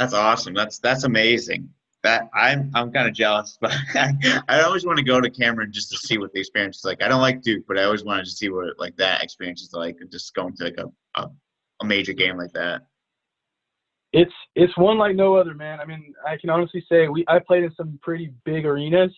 that's 0.00 0.14
awesome. 0.14 0.54
That's 0.54 0.78
that's 0.78 1.04
amazing. 1.04 1.68
That 2.02 2.30
I'm 2.34 2.70
I'm 2.74 2.90
kind 2.92 3.08
of 3.08 3.14
jealous, 3.14 3.58
but 3.60 3.72
I, 3.94 4.40
I 4.48 4.62
always 4.62 4.86
want 4.86 4.98
to 4.98 5.04
go 5.04 5.20
to 5.20 5.30
Cameron 5.30 5.70
just 5.72 5.90
to 5.90 5.98
see 5.98 6.16
what 6.18 6.32
the 6.32 6.40
experience 6.40 6.78
is 6.78 6.84
like. 6.84 7.02
I 7.02 7.08
don't 7.08 7.20
like 7.20 7.42
Duke, 7.42 7.64
but 7.68 7.78
I 7.78 7.84
always 7.84 8.04
wanted 8.04 8.24
to 8.24 8.30
see 8.30 8.48
what 8.48 8.78
like 8.78 8.96
that 8.96 9.22
experience 9.22 9.60
is 9.62 9.72
like, 9.72 9.98
just 10.10 10.34
going 10.34 10.54
to 10.56 10.64
like 10.64 10.78
a, 10.78 10.86
a 11.20 11.30
a 11.82 11.84
major 11.84 12.12
game 12.12 12.36
like 12.36 12.52
that. 12.52 12.82
it's 14.12 14.32
it's 14.54 14.76
one 14.76 14.98
like 14.98 15.14
no 15.14 15.34
other 15.36 15.54
man 15.54 15.80
i 15.80 15.84
mean 15.84 16.12
i 16.26 16.36
can 16.36 16.50
honestly 16.50 16.84
say 16.88 17.08
we 17.08 17.24
i 17.28 17.38
played 17.38 17.62
in 17.62 17.72
some 17.74 17.98
pretty 18.02 18.32
big 18.44 18.66
arenas 18.66 19.14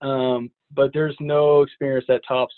um 0.00 0.50
but 0.70 0.90
there's 0.94 1.16
no 1.20 1.62
experience 1.62 2.04
that 2.08 2.22
tops 2.26 2.54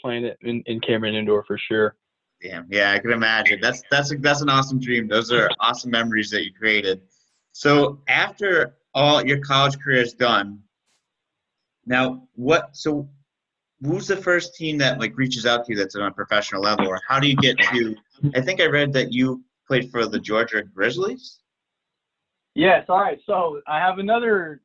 playing 0.00 0.24
it 0.24 0.38
in, 0.42 0.62
in 0.66 0.80
cameron 0.80 1.14
indoor 1.14 1.44
for 1.46 1.58
sure 1.58 1.96
Damn. 2.42 2.66
Yeah, 2.70 2.92
I 2.92 2.98
can 2.98 3.10
imagine. 3.10 3.60
That's 3.60 3.82
that's 3.90 4.14
that's 4.20 4.40
an 4.40 4.48
awesome 4.48 4.80
dream. 4.80 5.06
Those 5.06 5.30
are 5.30 5.50
awesome 5.60 5.90
memories 5.90 6.30
that 6.30 6.42
you 6.42 6.52
created. 6.54 7.02
So 7.52 8.00
after 8.08 8.76
all 8.94 9.24
your 9.24 9.38
college 9.38 9.78
career 9.78 10.02
is 10.02 10.14
done, 10.14 10.60
now 11.86 12.28
what? 12.34 12.76
So 12.76 13.08
who's 13.82 14.06
the 14.06 14.16
first 14.16 14.54
team 14.54 14.78
that 14.78 14.98
like 15.00 15.16
reaches 15.16 15.46
out 15.46 15.64
to 15.64 15.72
you 15.72 15.78
that's 15.78 15.96
on 15.96 16.02
a 16.02 16.10
professional 16.10 16.62
level, 16.62 16.86
or 16.86 17.00
how 17.08 17.18
do 17.20 17.28
you 17.28 17.36
get 17.36 17.58
to? 17.58 17.96
I 18.34 18.40
think 18.40 18.60
I 18.60 18.66
read 18.66 18.92
that 18.92 19.12
you 19.12 19.42
played 19.66 19.90
for 19.90 20.06
the 20.06 20.18
Georgia 20.18 20.62
Grizzlies. 20.62 21.38
Yes. 22.54 22.84
All 22.88 23.00
right. 23.00 23.18
So 23.26 23.60
I 23.66 23.78
have 23.78 23.98
another 23.98 24.60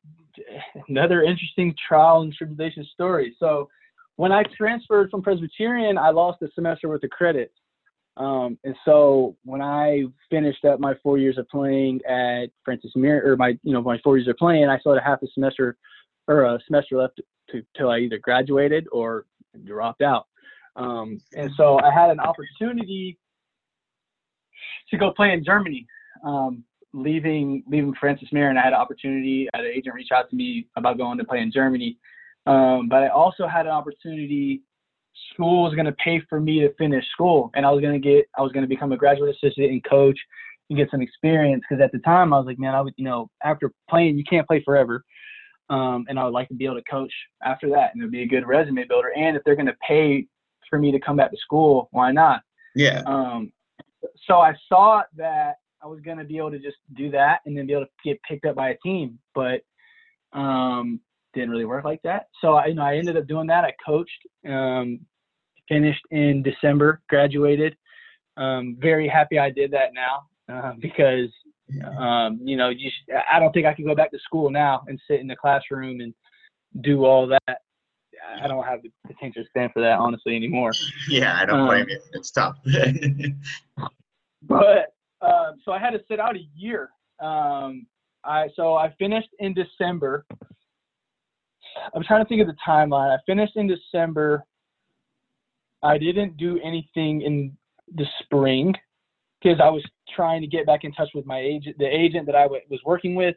another 0.90 1.24
interesting 1.24 1.74
trial 1.88 2.22
and 2.22 2.34
tribulation 2.34 2.86
story. 2.94 3.36
So 3.40 3.70
when 4.18 4.32
I 4.32 4.44
transferred 4.58 5.10
from 5.12 5.22
Presbyterian, 5.22 5.98
I 5.98 6.10
lost 6.10 6.42
a 6.42 6.48
semester 6.54 6.90
with 6.90 7.02
the 7.02 7.08
credits. 7.08 7.54
Um, 8.18 8.58
and 8.64 8.76
so 8.86 9.36
when 9.44 9.62
I 9.62 10.04
finished 10.30 10.64
up 10.64 10.80
my 10.80 10.94
four 11.04 11.18
years 11.18 11.38
of 11.38 11.50
playing 11.50 12.00
at 12.06 12.46
Francis 12.64 12.92
Mir, 12.96 13.30
or 13.30 13.36
my 13.36 13.58
you 13.64 13.74
know 13.74 13.82
my 13.82 13.98
four 14.04 14.18
years 14.18 14.28
of 14.28 14.38
playing, 14.38 14.70
I 14.70 14.80
still 14.80 14.94
had 14.94 15.04
half 15.04 15.22
a 15.22 15.28
semester 15.34 15.78
or 16.28 16.44
a 16.44 16.60
semester 16.66 16.98
left 16.98 17.20
to 17.50 17.62
till 17.78 17.90
I 17.90 18.00
either 18.00 18.18
graduated 18.18 18.88
or 18.92 19.26
dropped 19.66 20.02
out. 20.02 20.28
Um, 20.76 21.20
and 21.36 21.52
so 21.56 21.80
I 21.80 21.92
had 21.92 22.10
an 22.10 22.20
opportunity 22.20 23.18
to 24.90 24.98
go 24.98 25.12
play 25.12 25.32
in 25.32 25.44
Germany. 25.44 25.86
Um, 26.24 26.64
leaving 26.94 27.64
leaving 27.68 27.94
Francis 28.00 28.30
Marion, 28.32 28.58
I 28.58 28.64
had 28.64 28.74
an 28.74 28.80
opportunity. 28.80 29.48
I 29.54 29.58
had 29.58 29.66
an 29.66 29.74
agent 29.74 29.96
reach 29.96 30.10
out 30.16 30.30
to 30.30 30.36
me 30.36 30.68
about 30.78 30.98
going 30.98 31.18
to 31.18 31.26
play 31.26 31.40
in 31.40 31.52
Germany, 31.52 31.98
um, 32.46 32.88
but 32.90 33.04
I 33.04 33.10
also 33.10 33.48
had 33.48 33.66
an 33.66 33.72
opportunity. 33.72 34.62
School 35.34 35.64
was 35.64 35.74
going 35.74 35.86
to 35.86 35.94
pay 35.94 36.22
for 36.30 36.40
me 36.40 36.60
to 36.62 36.74
finish 36.76 37.06
school, 37.12 37.52
and 37.56 37.66
I 37.66 37.72
was 37.72 37.82
going 37.82 38.00
to 38.00 38.06
get 38.06 38.26
I 38.38 38.42
was 38.42 38.52
going 38.52 38.64
to 38.64 38.70
become 38.70 38.92
a 38.92 38.98
graduate 38.98 39.36
assistant 39.36 39.72
and 39.72 39.84
coach 39.84 40.18
and 40.70 40.78
get 40.78 40.90
some 40.92 41.02
experience. 41.02 41.64
Because 41.68 41.84
at 41.84 41.92
the 41.92 42.00
time, 42.00 42.34
I 42.34 42.38
was 42.38 42.46
like, 42.46 42.60
man, 42.60 42.76
I 42.76 42.82
would 42.82 42.94
you 42.98 43.06
know 43.06 43.30
after 43.44 43.72
playing, 43.90 44.18
you 44.18 44.24
can't 44.24 44.48
play 44.48 44.62
forever, 44.64 45.04
um, 45.70 46.06
and 46.10 46.20
I 46.20 46.26
would 46.26 46.34
like 46.34 46.48
to 46.50 46.54
be 46.54 46.66
able 46.66 46.76
to 46.76 46.84
coach 46.90 47.14
after 47.44 47.70
that, 47.70 47.92
and 47.94 48.02
it'd 48.02 48.12
be 48.12 48.24
a 48.24 48.28
good 48.28 48.46
resume 48.46 48.86
builder. 48.88 49.12
And 49.16 49.38
if 49.38 49.44
they're 49.44 49.56
going 49.56 49.66
to 49.68 49.78
pay 49.88 50.28
for 50.70 50.80
me 50.80 50.92
to 50.92 51.00
come 51.00 51.18
back 51.18 51.32
to 51.32 51.38
school, 51.38 51.90
why 51.92 52.12
not? 52.12 52.42
Yeah. 52.76 53.02
Um, 53.06 53.52
so 54.28 54.40
I 54.40 54.54
thought 54.70 55.08
that 55.16 55.56
I 55.82 55.88
was 55.88 56.02
going 56.02 56.18
to 56.18 56.24
be 56.24 56.38
able 56.38 56.52
to 56.52 56.60
just 56.60 56.78
do 56.96 57.12
that 57.12 57.40
and 57.46 57.58
then 57.58 57.68
be 57.68 57.74
able 57.74 57.86
to 57.86 57.92
get 58.04 58.22
picked 58.24 58.46
up 58.46 58.56
by 58.56 58.70
a 58.70 58.78
team, 58.78 59.20
but 59.34 59.62
um, 60.34 61.00
didn't 61.36 61.52
really 61.52 61.66
work 61.66 61.86
like 61.86 62.02
that. 62.04 62.28
So 62.42 62.54
I, 62.54 62.68
you 62.68 62.76
know, 62.76 62.84
I 62.84 62.96
ended 62.96 63.18
up 63.18 63.28
doing 63.28 63.48
that. 63.48 63.64
I 63.66 63.74
coached, 63.86 64.26
um, 64.48 65.00
finished 65.70 66.02
in 66.12 66.42
December, 66.42 67.02
graduated. 67.10 67.76
Um, 68.38 68.76
very 68.80 69.08
happy 69.08 69.38
I 69.40 69.50
did 69.50 69.72
that 69.72 69.92
now 69.94 70.24
uh, 70.54 70.74
because 70.80 71.30
um, 71.98 72.40
you 72.44 72.58
know, 72.58 72.70
you 72.70 72.90
sh- 72.90 73.14
I 73.32 73.40
don't 73.40 73.52
think 73.52 73.66
I 73.66 73.74
can 73.74 73.86
go 73.86 73.96
back 73.96 74.12
to 74.12 74.20
school 74.20 74.50
now 74.50 74.84
and 74.88 75.00
sit 75.10 75.20
in 75.20 75.28
the 75.28 75.36
classroom 75.36 76.02
and 76.02 76.14
do 76.82 77.06
all 77.06 77.28
that 77.28 77.62
I 78.42 78.48
don't 78.48 78.64
have 78.66 78.82
the 78.82 78.92
attention 79.10 79.46
stand 79.50 79.72
for 79.74 79.82
that 79.82 80.00
honestly 80.00 80.36
anymore. 80.36 80.72
Yeah, 81.10 81.38
I 81.40 81.46
don't 81.46 81.62
Um, 81.62 81.68
blame 81.68 81.86
you. 81.90 82.00
It's 82.14 82.32
tough. 82.32 82.58
But 84.48 84.94
um, 85.22 85.56
so 85.64 85.72
I 85.72 85.80
had 85.80 85.92
to 85.92 86.02
sit 86.08 86.20
out 86.20 86.36
a 86.36 86.48
year. 86.56 86.92
Um, 87.20 87.88
I 88.24 88.50
so 88.56 88.76
I 88.76 88.94
finished 89.00 89.30
in 89.40 89.56
December. 89.56 90.24
I'm 91.94 92.04
trying 92.04 92.24
to 92.24 92.28
think 92.28 92.42
of 92.42 92.48
the 92.48 92.56
timeline. 92.68 93.16
I 93.16 93.18
finished 93.26 93.56
in 93.56 93.68
December. 93.68 94.44
I 95.84 95.98
didn't 95.98 96.38
do 96.38 96.60
anything 96.64 97.22
in 97.22 97.56
the 97.96 98.06
spring 98.24 98.74
because 99.42 99.60
I 99.62 99.70
was 99.70 99.84
trying 100.16 100.42
to 100.42 100.48
get 100.48 100.66
back 100.66 100.84
in 100.84 100.92
touch 100.94 101.10
with 101.14 101.26
my 101.26 101.40
agent, 101.40 101.78
the 101.78 101.86
agent 101.86 102.26
that 102.26 102.36
I 102.36 102.44
w- 102.44 102.62
was 102.70 102.80
working 102.86 103.14
with, 103.16 103.36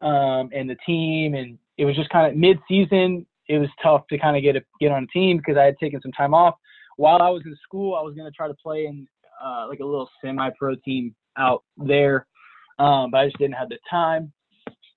um, 0.00 0.48
and 0.54 0.68
the 0.68 0.76
team, 0.86 1.34
and 1.34 1.58
it 1.76 1.84
was 1.84 1.94
just 1.96 2.08
kind 2.10 2.26
of 2.30 2.36
mid-season. 2.36 3.26
It 3.48 3.58
was 3.58 3.68
tough 3.82 4.06
to 4.08 4.18
kind 4.18 4.36
of 4.36 4.42
get 4.42 4.56
a, 4.56 4.62
get 4.80 4.92
on 4.92 5.04
a 5.04 5.06
team 5.08 5.36
because 5.36 5.56
I 5.58 5.64
had 5.64 5.78
taken 5.78 6.00
some 6.00 6.12
time 6.12 6.32
off. 6.32 6.54
While 6.96 7.20
I 7.20 7.28
was 7.28 7.42
in 7.44 7.56
school, 7.62 7.94
I 7.94 8.02
was 8.02 8.14
going 8.14 8.30
to 8.30 8.34
try 8.34 8.48
to 8.48 8.54
play 8.54 8.86
in 8.86 9.06
uh, 9.42 9.66
like 9.68 9.80
a 9.80 9.84
little 9.84 10.08
semi-pro 10.24 10.76
team 10.76 11.14
out 11.36 11.64
there, 11.76 12.26
um, 12.78 13.10
but 13.10 13.18
I 13.18 13.26
just 13.26 13.38
didn't 13.38 13.54
have 13.54 13.68
the 13.68 13.78
time. 13.90 14.32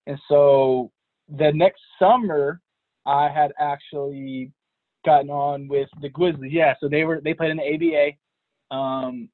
And 0.08 0.20
so 0.30 0.92
the 1.28 1.52
next 1.54 1.82
summer, 2.00 2.62
I 3.06 3.30
had 3.30 3.52
actually 3.60 4.52
gotten 5.06 5.30
on 5.30 5.68
with 5.68 5.90
the 6.02 6.10
Grizzlies. 6.10 6.52
Yeah, 6.52 6.74
so 6.80 6.90
they 6.90 7.04
were 7.04 7.22
they 7.24 7.34
played 7.34 7.52
in 7.52 7.58
the 7.58 8.16
ABA. 8.72 8.76
Um, 8.76 9.30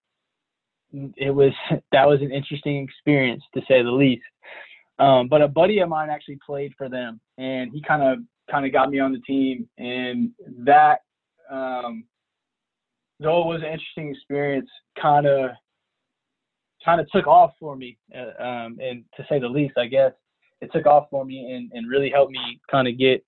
it 1.15 1.31
was 1.31 1.53
that 1.91 2.07
was 2.07 2.21
an 2.21 2.31
interesting 2.31 2.83
experience 2.83 3.43
to 3.53 3.61
say 3.67 3.81
the 3.81 3.91
least. 3.91 4.23
Um, 4.99 5.27
but 5.27 5.41
a 5.41 5.47
buddy 5.47 5.79
of 5.79 5.89
mine 5.89 6.09
actually 6.09 6.39
played 6.45 6.73
for 6.77 6.89
them, 6.89 7.19
and 7.37 7.71
he 7.73 7.81
kind 7.81 8.03
of 8.03 8.19
kind 8.49 8.65
of 8.65 8.71
got 8.71 8.89
me 8.91 8.99
on 8.99 9.13
the 9.13 9.19
team, 9.19 9.67
and 9.77 10.31
that 10.59 10.99
um, 11.49 12.03
though 13.19 13.41
it 13.41 13.47
was 13.47 13.61
an 13.61 13.71
interesting 13.71 14.11
experience, 14.13 14.69
kind 15.01 15.25
of 15.25 15.51
kind 16.83 16.99
of 16.99 17.07
took 17.09 17.27
off 17.27 17.51
for 17.59 17.75
me, 17.75 17.97
uh, 18.15 18.43
um, 18.43 18.77
and 18.81 19.03
to 19.15 19.25
say 19.29 19.39
the 19.39 19.47
least, 19.47 19.77
I 19.77 19.85
guess 19.85 20.11
it 20.61 20.71
took 20.71 20.85
off 20.85 21.07
for 21.09 21.25
me 21.25 21.53
and, 21.53 21.71
and 21.73 21.89
really 21.89 22.09
helped 22.09 22.31
me 22.31 22.59
kind 22.69 22.87
of 22.87 22.97
get 22.97 23.23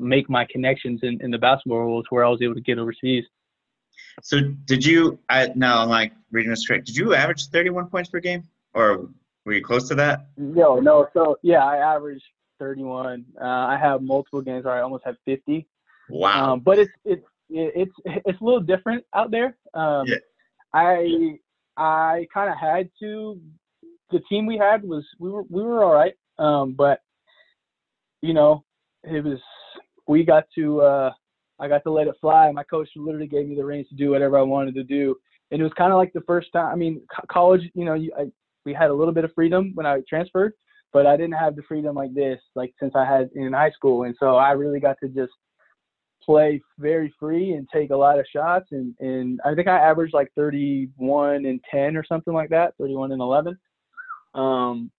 make 0.00 0.28
my 0.28 0.46
connections 0.50 1.00
in, 1.02 1.20
in 1.22 1.30
the 1.30 1.38
basketball 1.38 1.78
world 1.78 2.06
where 2.10 2.24
I 2.24 2.28
was 2.28 2.42
able 2.42 2.54
to 2.54 2.60
get 2.60 2.78
overseas. 2.78 3.24
so 4.22 4.40
did 4.64 4.84
you? 4.84 5.18
I 5.28 5.50
now 5.54 5.82
I'm 5.82 5.88
like 5.88 6.12
reading 6.30 6.50
this 6.50 6.66
correct. 6.66 6.86
Did 6.86 6.96
you 6.96 7.14
average 7.14 7.46
31 7.48 7.86
points 7.86 8.10
per 8.10 8.20
game, 8.20 8.44
or 8.74 9.08
were 9.44 9.52
you 9.52 9.64
close 9.64 9.88
to 9.88 9.94
that? 9.96 10.26
No, 10.36 10.80
no. 10.80 11.08
So 11.12 11.36
yeah, 11.42 11.64
I 11.64 11.76
averaged 11.94 12.24
31. 12.58 13.24
Uh, 13.40 13.44
I 13.44 13.78
have 13.80 14.02
multiple 14.02 14.42
games 14.42 14.64
where 14.64 14.74
I 14.74 14.80
almost 14.82 15.04
had 15.04 15.16
50. 15.24 15.66
Wow. 16.10 16.52
Um, 16.52 16.60
but 16.60 16.78
it's 16.78 16.92
it's 17.04 17.24
it's 17.48 17.92
it's 18.04 18.40
a 18.40 18.44
little 18.44 18.60
different 18.60 19.04
out 19.14 19.30
there. 19.30 19.56
Um, 19.74 20.06
Yeah. 20.06 20.16
I 20.72 21.38
I 21.76 22.26
kind 22.32 22.50
of 22.50 22.58
had 22.58 22.90
to. 23.00 23.40
The 24.10 24.20
team 24.28 24.44
we 24.46 24.58
had 24.58 24.82
was 24.82 25.04
we 25.18 25.30
were 25.30 25.44
we 25.48 25.62
were 25.62 25.84
all 25.84 25.94
right, 25.94 26.14
um, 26.38 26.72
but 26.72 27.00
you 28.22 28.34
know 28.34 28.64
it 29.04 29.24
was 29.24 29.38
we 30.10 30.24
got 30.24 30.44
to 30.56 30.80
uh, 30.80 31.12
I 31.60 31.68
got 31.68 31.84
to 31.84 31.92
let 31.92 32.08
it 32.08 32.16
fly. 32.20 32.50
My 32.50 32.64
coach 32.64 32.88
literally 32.96 33.28
gave 33.28 33.46
me 33.46 33.54
the 33.54 33.64
reins 33.64 33.88
to 33.90 33.94
do 33.94 34.10
whatever 34.10 34.38
I 34.38 34.42
wanted 34.42 34.74
to 34.74 34.82
do, 34.82 35.14
and 35.50 35.60
it 35.60 35.64
was 35.64 35.72
kind 35.78 35.92
of 35.92 35.98
like 35.98 36.12
the 36.12 36.22
first 36.22 36.48
time. 36.52 36.72
I 36.72 36.74
mean, 36.74 37.00
co- 37.14 37.26
college, 37.30 37.62
you 37.74 37.84
know, 37.84 37.94
you, 37.94 38.12
I, 38.18 38.24
we 38.64 38.74
had 38.74 38.90
a 38.90 38.94
little 38.94 39.14
bit 39.14 39.24
of 39.24 39.32
freedom 39.34 39.70
when 39.74 39.86
I 39.86 40.00
transferred, 40.08 40.52
but 40.92 41.06
I 41.06 41.16
didn't 41.16 41.34
have 41.34 41.54
the 41.54 41.62
freedom 41.62 41.94
like 41.94 42.12
this, 42.12 42.40
like 42.56 42.74
since 42.80 42.94
I 42.96 43.04
had 43.04 43.30
in 43.36 43.52
high 43.52 43.70
school, 43.70 44.02
and 44.02 44.16
so 44.18 44.34
I 44.34 44.50
really 44.50 44.80
got 44.80 44.96
to 45.00 45.08
just 45.08 45.32
play 46.24 46.60
very 46.78 47.14
free 47.18 47.52
and 47.52 47.68
take 47.72 47.90
a 47.90 47.96
lot 47.96 48.18
of 48.18 48.26
shots 48.30 48.66
and 48.72 48.94
and 49.00 49.40
I 49.42 49.54
think 49.54 49.68
I 49.68 49.78
averaged 49.78 50.12
like 50.12 50.30
31 50.36 51.46
and 51.46 51.58
10 51.70 51.96
or 51.96 52.04
something 52.04 52.34
like 52.34 52.50
that 52.50 52.74
31 52.78 53.12
and 53.12 53.22
11 53.22 53.58
um 54.34 54.90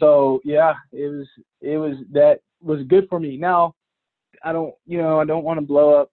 so 0.00 0.40
yeah 0.42 0.72
it 0.90 1.08
was 1.08 1.26
it 1.60 1.76
was 1.76 1.96
that 2.12 2.40
was 2.62 2.82
good 2.88 3.06
for 3.10 3.20
me 3.20 3.36
now 3.36 3.74
I 4.44 4.52
don't 4.52 4.74
you 4.86 4.98
know 4.98 5.20
I 5.20 5.24
don't 5.24 5.44
want 5.44 5.58
to 5.58 5.66
blow 5.66 6.00
up 6.00 6.10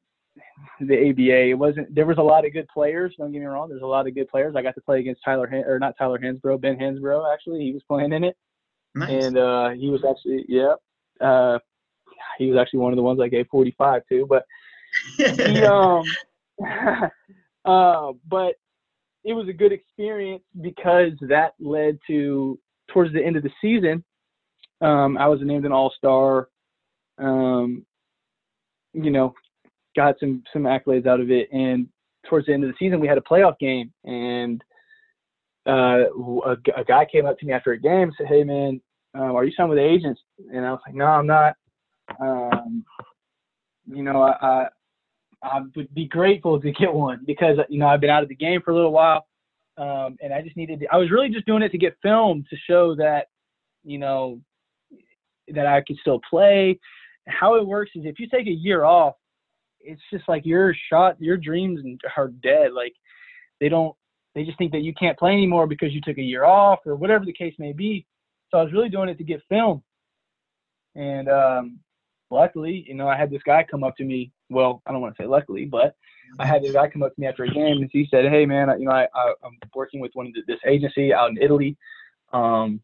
the 0.79 1.09
ABA 1.09 1.49
it 1.49 1.53
wasn't 1.57 1.93
there 1.93 2.05
was 2.05 2.17
a 2.17 2.21
lot 2.21 2.45
of 2.45 2.53
good 2.53 2.67
players 2.73 3.13
don't 3.17 3.31
get 3.31 3.39
me 3.39 3.45
wrong 3.45 3.69
there's 3.69 3.81
a 3.81 3.87
lot 3.87 4.07
of 4.07 4.15
good 4.15 4.29
players 4.29 4.55
I 4.55 4.61
got 4.61 4.75
to 4.75 4.81
play 4.81 4.99
against 4.99 5.21
Tyler 5.23 5.47
Han- 5.49 5.65
or 5.65 5.79
not 5.79 5.95
Tyler 5.97 6.19
Hansbrough 6.19 6.61
Ben 6.61 6.77
Hansbrough 6.77 7.33
actually 7.33 7.61
he 7.61 7.73
was 7.73 7.83
playing 7.87 8.13
in 8.13 8.23
it 8.23 8.37
nice. 8.95 9.09
and 9.09 9.37
uh, 9.37 9.69
he 9.69 9.89
was 9.89 10.03
actually 10.09 10.45
yeah, 10.47 10.75
uh, 11.19 11.59
he 12.37 12.47
was 12.47 12.57
actually 12.59 12.79
one 12.79 12.91
of 12.91 12.97
the 12.97 13.03
ones 13.03 13.19
I 13.21 13.27
gave 13.27 13.47
45 13.51 14.01
to. 14.09 14.25
But 14.27 14.45
he 15.17 15.63
um, 15.63 16.03
uh, 17.65 18.13
but 18.27 18.55
it 19.23 19.33
was 19.33 19.47
a 19.49 19.53
good 19.53 19.71
experience 19.71 20.43
because 20.61 21.11
that 21.21 21.53
led 21.59 21.99
to 22.07 22.59
towards 22.91 23.13
the 23.13 23.23
end 23.23 23.35
of 23.35 23.43
the 23.43 23.51
season. 23.61 24.03
Um, 24.81 25.17
I 25.17 25.27
was 25.27 25.39
named 25.41 25.65
an 25.65 25.71
All 25.71 25.93
Star. 25.97 26.47
Um, 27.17 27.85
you 28.93 29.11
know, 29.11 29.33
got 29.95 30.15
some 30.19 30.43
some 30.53 30.63
accolades 30.63 31.07
out 31.07 31.19
of 31.19 31.31
it, 31.31 31.49
and 31.51 31.87
towards 32.27 32.47
the 32.47 32.53
end 32.53 32.63
of 32.63 32.69
the 32.69 32.75
season, 32.77 32.99
we 32.99 33.07
had 33.07 33.17
a 33.17 33.21
playoff 33.21 33.57
game, 33.59 33.91
and 34.03 34.63
uh, 35.67 36.05
a, 36.45 36.57
a 36.77 36.83
guy 36.85 37.05
came 37.05 37.25
up 37.25 37.37
to 37.39 37.45
me 37.45 37.53
after 37.53 37.71
a 37.71 37.79
game 37.79 38.03
and 38.03 38.13
said, 38.17 38.27
"Hey, 38.27 38.43
man, 38.43 38.81
um, 39.13 39.35
are 39.35 39.43
you 39.43 39.53
signed 39.55 39.69
with 39.69 39.77
the 39.77 39.83
agents?" 39.83 40.21
And 40.53 40.65
I 40.65 40.71
was 40.71 40.81
like, 40.85 40.95
"No, 40.95 41.05
I'm 41.05 41.27
not." 41.27 41.55
Um, 42.19 42.83
you 43.87 44.03
know, 44.03 44.21
I, 44.21 44.35
I 44.41 44.67
I 45.41 45.61
would 45.75 45.93
be 45.93 46.05
grateful 46.05 46.59
to 46.59 46.71
get 46.71 46.93
one 46.93 47.21
because 47.25 47.57
you 47.69 47.79
know 47.79 47.87
I've 47.87 48.01
been 48.01 48.09
out 48.09 48.23
of 48.23 48.29
the 48.29 48.35
game 48.35 48.61
for 48.61 48.71
a 48.71 48.75
little 48.75 48.91
while, 48.91 49.27
um, 49.77 50.17
and 50.21 50.33
I 50.33 50.41
just 50.41 50.57
needed. 50.57 50.81
To, 50.81 50.87
I 50.91 50.97
was 50.97 51.11
really 51.11 51.29
just 51.29 51.45
doing 51.45 51.61
it 51.63 51.71
to 51.71 51.77
get 51.77 51.97
film 52.01 52.45
to 52.49 52.57
show 52.67 52.95
that 52.95 53.27
you 53.83 53.97
know 53.97 54.41
that 55.53 55.65
I 55.65 55.81
could 55.81 55.97
still 56.01 56.19
play. 56.29 56.79
How 57.27 57.55
it 57.55 57.65
works 57.65 57.91
is 57.95 58.05
if 58.05 58.19
you 58.19 58.27
take 58.27 58.47
a 58.47 58.51
year 58.51 58.83
off, 58.83 59.15
it's 59.81 60.01
just 60.11 60.27
like 60.27 60.45
your 60.45 60.75
shot, 60.89 61.21
your 61.21 61.37
dreams 61.37 61.79
are 62.17 62.27
dead. 62.27 62.73
Like 62.73 62.93
they 63.59 63.69
don't, 63.69 63.95
they 64.35 64.43
just 64.43 64.57
think 64.57 64.71
that 64.71 64.81
you 64.81 64.93
can't 64.93 65.17
play 65.17 65.31
anymore 65.31 65.67
because 65.67 65.93
you 65.93 66.01
took 66.01 66.17
a 66.17 66.23
year 66.23 66.45
off 66.45 66.79
or 66.85 66.95
whatever 66.95 67.25
the 67.25 67.33
case 67.33 67.53
may 67.59 67.73
be. 67.73 68.05
So 68.51 68.57
I 68.57 68.63
was 68.63 68.73
really 68.73 68.89
doing 68.89 69.09
it 69.09 69.17
to 69.17 69.23
get 69.23 69.41
film. 69.49 69.83
And 70.95 71.29
um, 71.29 71.79
luckily, 72.29 72.85
you 72.87 72.95
know, 72.95 73.07
I 73.07 73.15
had 73.15 73.29
this 73.29 73.43
guy 73.45 73.65
come 73.69 73.83
up 73.83 73.95
to 73.97 74.03
me. 74.03 74.31
Well, 74.49 74.81
I 74.85 74.91
don't 74.91 75.01
want 75.01 75.15
to 75.15 75.23
say 75.23 75.27
luckily, 75.27 75.65
but 75.65 75.95
I 76.39 76.45
had 76.45 76.63
this 76.63 76.73
guy 76.73 76.89
come 76.89 77.03
up 77.03 77.13
to 77.15 77.21
me 77.21 77.27
after 77.27 77.43
a 77.43 77.49
game 77.49 77.81
and 77.81 77.89
he 77.91 78.07
said, 78.09 78.25
"Hey, 78.25 78.45
man, 78.45 78.69
you 78.79 78.85
know, 78.85 78.91
I, 78.91 79.07
I 79.15 79.33
I'm 79.43 79.57
working 79.73 79.99
with 79.99 80.11
one 80.13 80.27
of 80.27 80.33
the, 80.33 80.41
this 80.47 80.59
agency 80.67 81.13
out 81.13 81.29
in 81.29 81.41
Italy. 81.41 81.77
Um, 82.33 82.81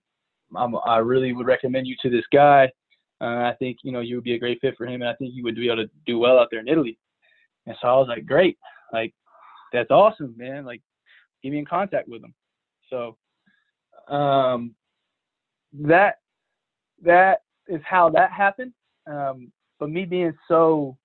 I'm, 0.55 0.75
I 0.85 0.97
really 0.97 1.33
would 1.33 1.47
recommend 1.47 1.87
you 1.87 1.95
to 2.01 2.09
this 2.09 2.25
guy. 2.31 2.71
Uh, 3.21 3.49
I 3.49 3.55
think 3.59 3.79
you 3.83 3.91
know 3.91 4.01
you 4.01 4.15
would 4.15 4.23
be 4.23 4.33
a 4.33 4.39
great 4.39 4.59
fit 4.61 4.75
for 4.77 4.85
him, 4.85 5.01
and 5.01 5.09
I 5.09 5.15
think 5.15 5.33
you 5.33 5.43
would 5.43 5.55
be 5.55 5.67
able 5.67 5.83
to 5.83 5.89
do 6.05 6.19
well 6.19 6.37
out 6.37 6.49
there 6.51 6.59
in 6.59 6.67
Italy." 6.67 6.97
And 7.65 7.75
so 7.81 7.87
I 7.87 7.93
was 7.93 8.07
like, 8.07 8.25
"Great, 8.25 8.57
like 8.91 9.13
that's 9.71 9.91
awesome, 9.91 10.33
man. 10.37 10.65
Like, 10.65 10.81
get 11.43 11.51
me 11.51 11.59
in 11.59 11.65
contact 11.65 12.07
with 12.07 12.23
him." 12.23 12.33
So, 12.89 13.17
um, 14.13 14.75
that 15.73 16.19
that 17.03 17.41
is 17.67 17.81
how 17.83 18.09
that 18.09 18.31
happened. 18.31 18.73
Um, 19.07 19.51
but 19.79 19.89
me 19.89 20.05
being 20.05 20.33
so, 20.47 20.97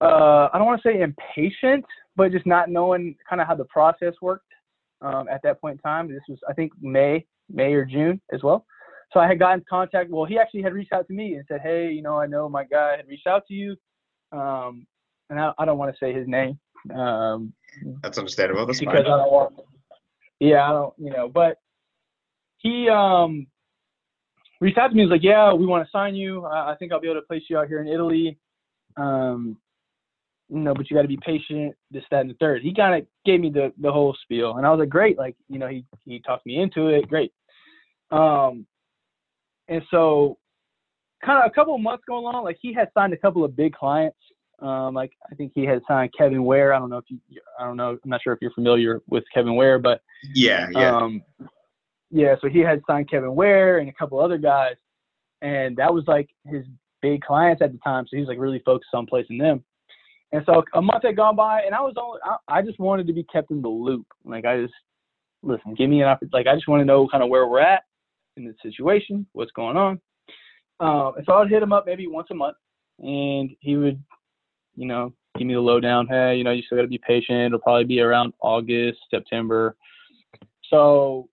uh, 0.00 0.48
I 0.52 0.58
don't 0.58 0.66
want 0.66 0.80
to 0.82 0.88
say 0.88 1.00
impatient, 1.00 1.84
but 2.16 2.32
just 2.32 2.46
not 2.46 2.70
knowing 2.70 3.16
kind 3.28 3.40
of 3.40 3.46
how 3.46 3.54
the 3.54 3.64
process 3.64 4.14
worked 4.20 4.52
um, 5.02 5.28
at 5.28 5.42
that 5.42 5.60
point 5.60 5.74
in 5.74 5.78
time. 5.78 6.08
This 6.08 6.22
was, 6.28 6.38
I 6.48 6.52
think, 6.52 6.72
May, 6.80 7.26
May 7.52 7.72
or 7.72 7.84
June 7.84 8.20
as 8.32 8.42
well. 8.42 8.64
So 9.12 9.20
I 9.20 9.26
had 9.26 9.38
gotten 9.38 9.60
in 9.60 9.64
contact. 9.68 10.10
Well, 10.10 10.24
he 10.24 10.38
actually 10.38 10.62
had 10.62 10.72
reached 10.72 10.92
out 10.92 11.06
to 11.08 11.12
me 11.12 11.34
and 11.34 11.44
said, 11.48 11.60
"Hey, 11.62 11.90
you 11.90 12.02
know, 12.02 12.16
I 12.18 12.26
know 12.26 12.48
my 12.48 12.64
guy 12.64 12.96
had 12.96 13.08
reached 13.08 13.26
out 13.26 13.46
to 13.48 13.54
you, 13.54 13.76
um, 14.32 14.86
and 15.28 15.40
I, 15.40 15.52
I 15.58 15.64
don't 15.64 15.78
want 15.78 15.92
to 15.92 15.98
say 15.98 16.12
his 16.12 16.28
name 16.28 16.58
um, 16.94 17.52
That's 18.02 18.18
understandable. 18.18 18.66
That's 18.66 18.80
because 18.80 19.04
fine. 19.04 19.12
I 19.12 19.16
don't 19.16 19.32
want. 19.32 19.54
Yeah, 20.38 20.68
I 20.68 20.72
don't, 20.72 20.94
you 20.98 21.10
know, 21.10 21.28
but 21.28 21.58
he 22.58 22.88
um 22.88 23.46
reached 24.60 24.78
out 24.78 24.88
to 24.88 24.94
me. 24.94 25.02
He 25.02 25.06
was 25.06 25.12
like, 25.12 25.22
"Yeah, 25.22 25.52
we 25.52 25.66
want 25.66 25.84
to 25.84 25.90
sign 25.90 26.14
you. 26.14 26.44
I 26.46 26.72
I 26.72 26.76
think 26.76 26.92
I'll 26.92 27.00
be 27.00 27.08
able 27.08 27.20
to 27.20 27.26
place 27.26 27.42
you 27.48 27.58
out 27.58 27.68
here 27.68 27.80
in 27.80 27.88
Italy. 27.88 28.38
Um, 28.96 29.56
you 30.48 30.60
know, 30.60 30.74
but 30.74 30.90
you 30.90 30.96
got 30.96 31.02
to 31.02 31.08
be 31.08 31.18
patient. 31.24 31.74
This, 31.90 32.02
that, 32.10 32.22
and 32.22 32.30
the 32.30 32.34
third. 32.34 32.62
He 32.62 32.74
kind 32.74 33.00
of 33.00 33.06
gave 33.24 33.40
me 33.40 33.50
the 33.50 33.72
the 33.78 33.92
whole 33.92 34.16
spiel, 34.22 34.56
and 34.56 34.66
I 34.66 34.70
was 34.70 34.78
like, 34.78 34.88
"Great!" 34.88 35.18
Like, 35.18 35.36
you 35.48 35.58
know, 35.58 35.68
he 35.68 35.84
he 36.04 36.20
talked 36.20 36.46
me 36.46 36.56
into 36.60 36.88
it. 36.88 37.08
Great. 37.08 37.32
Um, 38.10 38.66
and 39.70 39.82
so 39.90 40.36
kind 41.24 41.42
of 41.42 41.50
a 41.50 41.54
couple 41.54 41.74
of 41.74 41.80
months 41.80 42.02
going 42.06 42.24
along, 42.24 42.44
like 42.44 42.58
he 42.60 42.74
had 42.74 42.88
signed 42.92 43.14
a 43.14 43.16
couple 43.16 43.44
of 43.44 43.56
big 43.56 43.72
clients. 43.72 44.18
Um, 44.58 44.92
like 44.94 45.12
I 45.30 45.34
think 45.36 45.52
he 45.54 45.64
had 45.64 45.80
signed 45.88 46.12
Kevin 46.16 46.44
Ware. 46.44 46.74
I 46.74 46.78
don't 46.78 46.90
know 46.90 46.98
if 46.98 47.04
you, 47.08 47.18
I 47.58 47.64
don't 47.64 47.78
know, 47.78 47.90
I'm 47.92 48.10
not 48.10 48.20
sure 48.22 48.34
if 48.34 48.40
you're 48.42 48.50
familiar 48.50 49.00
with 49.08 49.24
Kevin 49.32 49.54
Ware, 49.54 49.78
but 49.78 50.02
Yeah, 50.34 50.68
yeah. 50.72 50.96
um, 50.96 51.22
yeah, 52.10 52.34
so 52.42 52.48
he 52.48 52.58
had 52.58 52.82
signed 52.86 53.08
Kevin 53.08 53.34
Ware 53.34 53.78
and 53.78 53.88
a 53.88 53.92
couple 53.92 54.18
other 54.18 54.36
guys, 54.36 54.74
and 55.40 55.76
that 55.76 55.94
was 55.94 56.04
like 56.06 56.28
his 56.44 56.64
big 57.00 57.22
clients 57.22 57.62
at 57.62 57.72
the 57.72 57.78
time, 57.78 58.04
so 58.04 58.16
he 58.16 58.20
was 58.20 58.28
like 58.28 58.38
really 58.38 58.60
focused 58.66 58.90
on 58.92 59.06
placing 59.06 59.38
them. 59.38 59.64
And 60.32 60.42
so 60.44 60.62
a 60.74 60.82
month 60.82 61.04
had 61.04 61.16
gone 61.16 61.36
by, 61.36 61.62
and 61.62 61.74
I 61.74 61.80
was 61.80 61.94
only, 61.96 62.18
I, 62.24 62.58
I 62.58 62.62
just 62.62 62.78
wanted 62.78 63.06
to 63.06 63.12
be 63.12 63.24
kept 63.24 63.50
in 63.50 63.62
the 63.62 63.68
loop. 63.68 64.06
Like 64.24 64.44
I 64.44 64.60
just 64.60 64.74
listen, 65.42 65.74
give 65.74 65.88
me 65.88 66.02
an 66.02 66.08
opportunity. 66.08 66.36
Like 66.36 66.46
I 66.46 66.54
just 66.54 66.68
want 66.68 66.80
to 66.80 66.84
know 66.84 67.08
kind 67.08 67.22
of 67.22 67.30
where 67.30 67.46
we're 67.46 67.60
at 67.60 67.84
in 68.40 68.46
the 68.46 68.54
situation, 68.62 69.26
what's 69.32 69.52
going 69.52 69.76
on. 69.76 70.00
And 71.16 71.26
so 71.26 71.34
I'd 71.34 71.50
hit 71.50 71.62
him 71.62 71.72
up 71.72 71.86
maybe 71.86 72.06
once 72.06 72.28
a 72.30 72.34
month, 72.34 72.56
and 72.98 73.50
he 73.60 73.76
would, 73.76 74.02
you 74.76 74.86
know, 74.86 75.12
give 75.36 75.46
me 75.46 75.54
the 75.54 75.60
lowdown. 75.60 76.06
Hey, 76.06 76.36
you 76.36 76.44
know, 76.44 76.52
you 76.52 76.62
still 76.62 76.78
got 76.78 76.82
to 76.82 76.88
be 76.88 77.00
patient. 77.06 77.38
It'll 77.38 77.58
probably 77.58 77.84
be 77.84 78.00
around 78.00 78.32
August, 78.40 78.98
September. 79.10 79.76
So, 80.70 81.28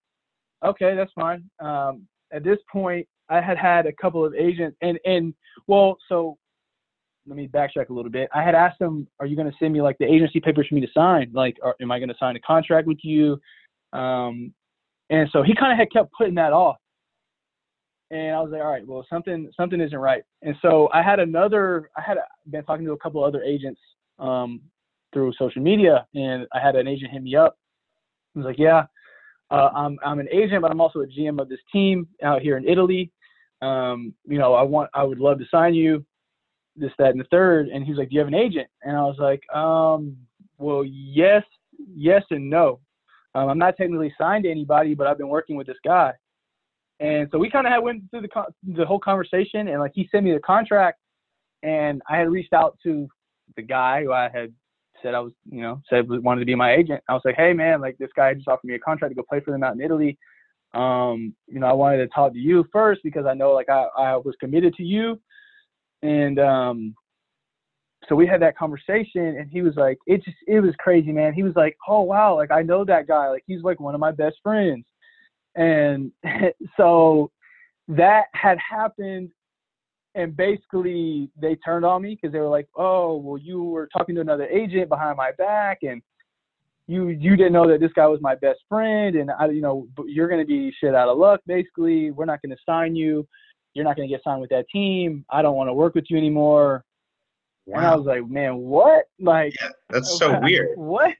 okay, 0.65 0.95
that's 0.95 1.11
fine. 1.13 1.49
Um, 1.59 2.07
at 2.31 2.43
this 2.43 2.57
point, 2.71 3.07
I 3.29 3.41
had 3.41 3.57
had 3.57 3.85
a 3.85 3.93
couple 3.93 4.25
of 4.25 4.33
agents, 4.33 4.77
and 4.81 4.97
and 5.05 5.33
well, 5.67 5.97
so 6.09 6.37
let 7.27 7.35
me 7.35 7.47
backtrack 7.47 7.89
a 7.89 7.93
little 7.93 8.11
bit. 8.11 8.29
I 8.33 8.41
had 8.41 8.55
asked 8.55 8.81
him, 8.81 9.07
"Are 9.19 9.25
you 9.25 9.35
going 9.35 9.49
to 9.49 9.57
send 9.59 9.73
me 9.73 9.81
like 9.81 9.97
the 9.97 10.05
agency 10.05 10.39
papers 10.39 10.67
for 10.67 10.75
me 10.75 10.81
to 10.81 10.91
sign? 10.93 11.31
Like, 11.33 11.57
are, 11.63 11.75
am 11.81 11.91
I 11.91 11.99
going 11.99 12.09
to 12.09 12.15
sign 12.19 12.35
a 12.35 12.39
contract 12.39 12.87
with 12.87 12.99
you?" 13.03 13.39
Um, 13.93 14.53
and 15.09 15.29
so 15.31 15.43
he 15.43 15.55
kind 15.55 15.71
of 15.71 15.77
had 15.77 15.91
kept 15.91 16.11
putting 16.17 16.35
that 16.35 16.53
off. 16.53 16.77
And 18.09 18.35
I 18.35 18.41
was 18.41 18.51
like, 18.51 18.61
all 18.61 18.71
right, 18.71 18.87
well, 18.87 19.05
something 19.09 19.51
something 19.57 19.81
isn't 19.81 19.97
right. 19.97 20.23
And 20.41 20.55
so 20.61 20.89
I 20.93 21.01
had 21.01 21.19
another, 21.19 21.89
I 21.97 22.01
had 22.01 22.17
been 22.49 22.63
talking 22.63 22.85
to 22.85 22.93
a 22.93 22.97
couple 22.97 23.23
other 23.23 23.43
agents 23.43 23.81
um, 24.17 24.61
through 25.13 25.33
social 25.37 25.61
media, 25.61 26.07
and 26.15 26.47
I 26.53 26.59
had 26.59 26.75
an 26.75 26.87
agent 26.87 27.11
hit 27.11 27.21
me 27.21 27.35
up. 27.35 27.57
He 28.33 28.39
was 28.39 28.45
like, 28.45 28.59
yeah, 28.59 28.85
uh, 29.51 29.69
I'm 29.75 29.97
I'm 30.05 30.19
an 30.19 30.29
agent, 30.31 30.61
but 30.61 30.71
I'm 30.71 30.81
also 30.81 30.99
a 30.99 31.07
GM 31.07 31.41
of 31.41 31.49
this 31.49 31.59
team 31.71 32.07
out 32.23 32.41
here 32.41 32.57
in 32.57 32.67
Italy. 32.67 33.11
Um, 33.61 34.13
you 34.25 34.37
know, 34.37 34.53
I 34.53 34.61
want, 34.61 34.89
I 34.93 35.03
would 35.03 35.19
love 35.19 35.39
to 35.39 35.45
sign 35.49 35.73
you, 35.73 36.05
this, 36.75 36.91
that, 36.99 37.09
and 37.09 37.19
the 37.19 37.25
third. 37.31 37.69
And 37.69 37.83
he's 37.83 37.97
like, 37.97 38.09
do 38.09 38.15
you 38.15 38.19
have 38.19 38.27
an 38.27 38.35
agent? 38.35 38.67
And 38.83 38.95
I 38.95 39.01
was 39.01 39.17
like, 39.17 39.41
um, 39.53 40.15
well, 40.57 40.83
yes, 40.85 41.43
yes, 41.95 42.23
and 42.29 42.49
no. 42.49 42.79
Um, 43.35 43.49
I'm 43.49 43.57
not 43.57 43.77
technically 43.77 44.13
signed 44.17 44.43
to 44.45 44.51
anybody, 44.51 44.95
but 44.95 45.07
I've 45.07 45.17
been 45.17 45.27
working 45.27 45.55
with 45.55 45.67
this 45.67 45.77
guy. 45.83 46.13
And 46.99 47.27
so 47.31 47.37
we 47.37 47.49
kind 47.49 47.67
of 47.67 47.73
had 47.73 47.79
went 47.79 48.03
through 48.09 48.21
the 48.21 48.45
the 48.75 48.85
whole 48.85 48.99
conversation, 48.99 49.67
and 49.67 49.79
like 49.79 49.91
he 49.93 50.07
sent 50.11 50.25
me 50.25 50.33
the 50.33 50.39
contract, 50.39 50.99
and 51.63 52.01
I 52.09 52.17
had 52.17 52.29
reached 52.29 52.53
out 52.53 52.77
to 52.83 53.07
the 53.55 53.61
guy 53.61 54.03
who 54.03 54.11
I 54.11 54.29
had 54.29 54.53
said 55.01 55.13
I 55.13 55.19
was, 55.19 55.33
you 55.49 55.61
know, 55.61 55.81
said 55.89 56.07
wanted 56.09 56.39
to 56.41 56.45
be 56.45 56.55
my 56.55 56.73
agent. 56.73 57.03
I 57.07 57.13
was 57.13 57.21
like, 57.23 57.35
hey 57.35 57.53
man, 57.53 57.81
like 57.81 57.97
this 57.97 58.09
guy 58.15 58.33
just 58.33 58.47
offered 58.47 58.67
me 58.67 58.75
a 58.75 58.79
contract 58.79 59.11
to 59.11 59.15
go 59.15 59.25
play 59.27 59.39
for 59.39 59.51
them 59.51 59.63
out 59.63 59.75
in 59.75 59.81
Italy. 59.81 60.17
Um, 60.73 61.35
you 61.47 61.59
know, 61.59 61.67
I 61.67 61.73
wanted 61.73 61.97
to 61.97 62.07
talk 62.07 62.33
to 62.33 62.39
you 62.39 62.65
first 62.71 63.01
because 63.03 63.25
I 63.25 63.33
know 63.33 63.51
like 63.51 63.69
I, 63.69 63.87
I 63.97 64.15
was 64.17 64.35
committed 64.39 64.73
to 64.75 64.83
you. 64.83 65.19
And 66.01 66.39
um 66.39 66.95
so 68.07 68.15
we 68.15 68.27
had 68.27 68.41
that 68.41 68.57
conversation 68.57 69.37
and 69.37 69.49
he 69.49 69.61
was 69.61 69.75
like, 69.75 69.97
it 70.07 70.23
just 70.23 70.37
it 70.47 70.59
was 70.59 70.73
crazy, 70.79 71.11
man. 71.11 71.33
He 71.33 71.43
was 71.43 71.55
like, 71.55 71.75
Oh 71.87 72.01
wow, 72.01 72.35
like 72.35 72.51
I 72.51 72.61
know 72.61 72.83
that 72.85 73.07
guy. 73.07 73.29
Like 73.29 73.43
he's 73.47 73.63
like 73.63 73.79
one 73.79 73.95
of 73.95 74.01
my 74.01 74.11
best 74.11 74.37
friends. 74.43 74.85
And 75.57 76.11
so 76.77 77.31
that 77.89 78.25
had 78.33 78.57
happened 78.57 79.31
and 80.17 80.35
basically 80.35 81.29
they 81.39 81.55
turned 81.55 81.85
on 81.85 82.01
me 82.01 82.15
because 82.15 82.33
they 82.33 82.39
were 82.39 82.49
like, 82.49 82.67
"Oh, 82.75 83.17
well, 83.17 83.37
you 83.37 83.63
were 83.63 83.87
talking 83.95 84.15
to 84.15 84.21
another 84.21 84.47
agent 84.47 84.89
behind 84.89 85.15
my 85.15 85.31
back, 85.37 85.79
and 85.83 86.01
you 86.87 87.09
you 87.09 87.35
didn't 87.35 87.53
know 87.53 87.67
that 87.69 87.79
this 87.79 87.93
guy 87.93 88.07
was 88.07 88.19
my 88.19 88.33
best 88.33 88.59
friend, 88.67 89.15
and 89.15 89.29
I, 89.29 89.45
you 89.49 89.61
know, 89.61 89.87
you're 90.05 90.27
gonna 90.27 90.43
be 90.43 90.73
shit 90.79 90.95
out 90.95 91.07
of 91.07 91.19
luck. 91.19 91.41
Basically, 91.45 92.09
we're 92.09 92.25
not 92.25 92.41
gonna 92.41 92.57
sign 92.65 92.95
you. 92.95 93.27
You're 93.75 93.85
not 93.85 93.95
gonna 93.95 94.07
get 94.07 94.23
signed 94.23 94.41
with 94.41 94.49
that 94.49 94.67
team. 94.69 95.23
I 95.29 95.43
don't 95.43 95.55
want 95.55 95.69
to 95.69 95.73
work 95.73 95.93
with 95.93 96.05
you 96.09 96.17
anymore." 96.17 96.83
Wow. 97.67 97.77
And 97.77 97.85
I 97.85 97.95
was 97.95 98.05
like, 98.07 98.27
"Man, 98.27 98.57
what? 98.57 99.05
Like, 99.19 99.53
yeah, 99.61 99.69
that's 99.89 100.17
so 100.17 100.39
weird. 100.39 100.77
What?" 100.79 101.13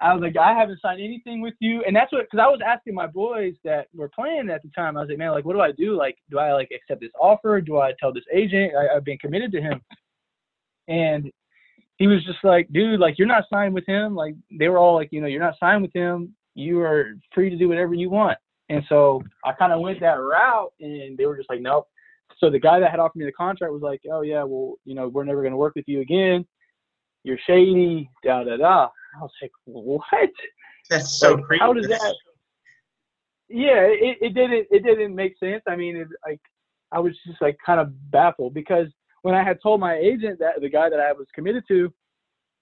I 0.00 0.14
was 0.14 0.22
like, 0.22 0.36
I 0.36 0.54
haven't 0.54 0.80
signed 0.80 1.00
anything 1.00 1.42
with 1.42 1.54
you, 1.60 1.82
and 1.86 1.94
that's 1.94 2.10
what 2.12 2.24
because 2.24 2.42
I 2.42 2.48
was 2.48 2.60
asking 2.64 2.94
my 2.94 3.06
boys 3.06 3.54
that 3.64 3.88
were 3.94 4.08
playing 4.08 4.48
at 4.48 4.62
the 4.62 4.70
time. 4.70 4.96
I 4.96 5.00
was 5.00 5.10
like, 5.10 5.18
man, 5.18 5.32
like, 5.32 5.44
what 5.44 5.52
do 5.52 5.60
I 5.60 5.72
do? 5.72 5.94
Like, 5.94 6.16
do 6.30 6.38
I 6.38 6.52
like 6.54 6.70
accept 6.74 7.00
this 7.00 7.10
offer? 7.20 7.60
Do 7.60 7.78
I 7.78 7.92
tell 8.00 8.12
this 8.12 8.24
agent 8.32 8.72
I, 8.74 8.96
I've 8.96 9.04
been 9.04 9.18
committed 9.18 9.52
to 9.52 9.60
him? 9.60 9.80
And 10.88 11.30
he 11.98 12.06
was 12.06 12.24
just 12.24 12.42
like, 12.42 12.66
dude, 12.72 12.98
like, 12.98 13.18
you're 13.18 13.28
not 13.28 13.44
signed 13.52 13.74
with 13.74 13.86
him. 13.86 14.14
Like, 14.14 14.34
they 14.58 14.68
were 14.68 14.78
all 14.78 14.94
like, 14.94 15.10
you 15.12 15.20
know, 15.20 15.26
you're 15.26 15.38
not 15.40 15.58
signed 15.60 15.82
with 15.82 15.92
him. 15.92 16.34
You 16.54 16.80
are 16.80 17.12
free 17.34 17.50
to 17.50 17.56
do 17.56 17.68
whatever 17.68 17.94
you 17.94 18.08
want. 18.08 18.38
And 18.70 18.82
so 18.88 19.22
I 19.44 19.52
kind 19.52 19.72
of 19.72 19.80
went 19.80 20.00
that 20.00 20.14
route, 20.14 20.72
and 20.80 21.18
they 21.18 21.26
were 21.26 21.36
just 21.36 21.50
like, 21.50 21.60
nope. 21.60 21.88
So 22.38 22.48
the 22.48 22.58
guy 22.58 22.80
that 22.80 22.90
had 22.90 23.00
offered 23.00 23.18
me 23.18 23.26
the 23.26 23.32
contract 23.32 23.72
was 23.72 23.82
like, 23.82 24.00
oh 24.10 24.22
yeah, 24.22 24.44
well, 24.44 24.76
you 24.84 24.94
know, 24.94 25.08
we're 25.08 25.24
never 25.24 25.42
going 25.42 25.52
to 25.52 25.58
work 25.58 25.74
with 25.74 25.86
you 25.88 26.00
again. 26.00 26.46
You're 27.22 27.38
shady, 27.46 28.08
da 28.24 28.44
da 28.44 28.56
da. 28.56 28.88
I 29.16 29.22
was 29.22 29.30
like, 29.42 29.52
what? 29.64 30.30
That's 30.88 31.18
so 31.18 31.34
like, 31.34 31.44
crazy. 31.44 31.60
How 31.60 31.72
does 31.72 31.88
that? 31.88 32.14
Yeah, 33.48 33.80
it, 33.82 34.18
it 34.20 34.34
didn't 34.34 34.66
it 34.70 34.84
didn't 34.84 35.14
make 35.14 35.36
sense. 35.38 35.62
I 35.68 35.76
mean, 35.76 35.96
it, 35.96 36.08
like 36.26 36.40
I 36.92 37.00
was 37.00 37.12
just 37.26 37.40
like 37.42 37.56
kind 37.64 37.80
of 37.80 37.92
baffled 38.10 38.54
because 38.54 38.86
when 39.22 39.34
I 39.34 39.42
had 39.42 39.58
told 39.62 39.80
my 39.80 39.96
agent 39.96 40.38
that 40.38 40.60
the 40.60 40.68
guy 40.68 40.88
that 40.88 41.00
I 41.00 41.12
was 41.12 41.26
committed 41.34 41.64
to, 41.68 41.92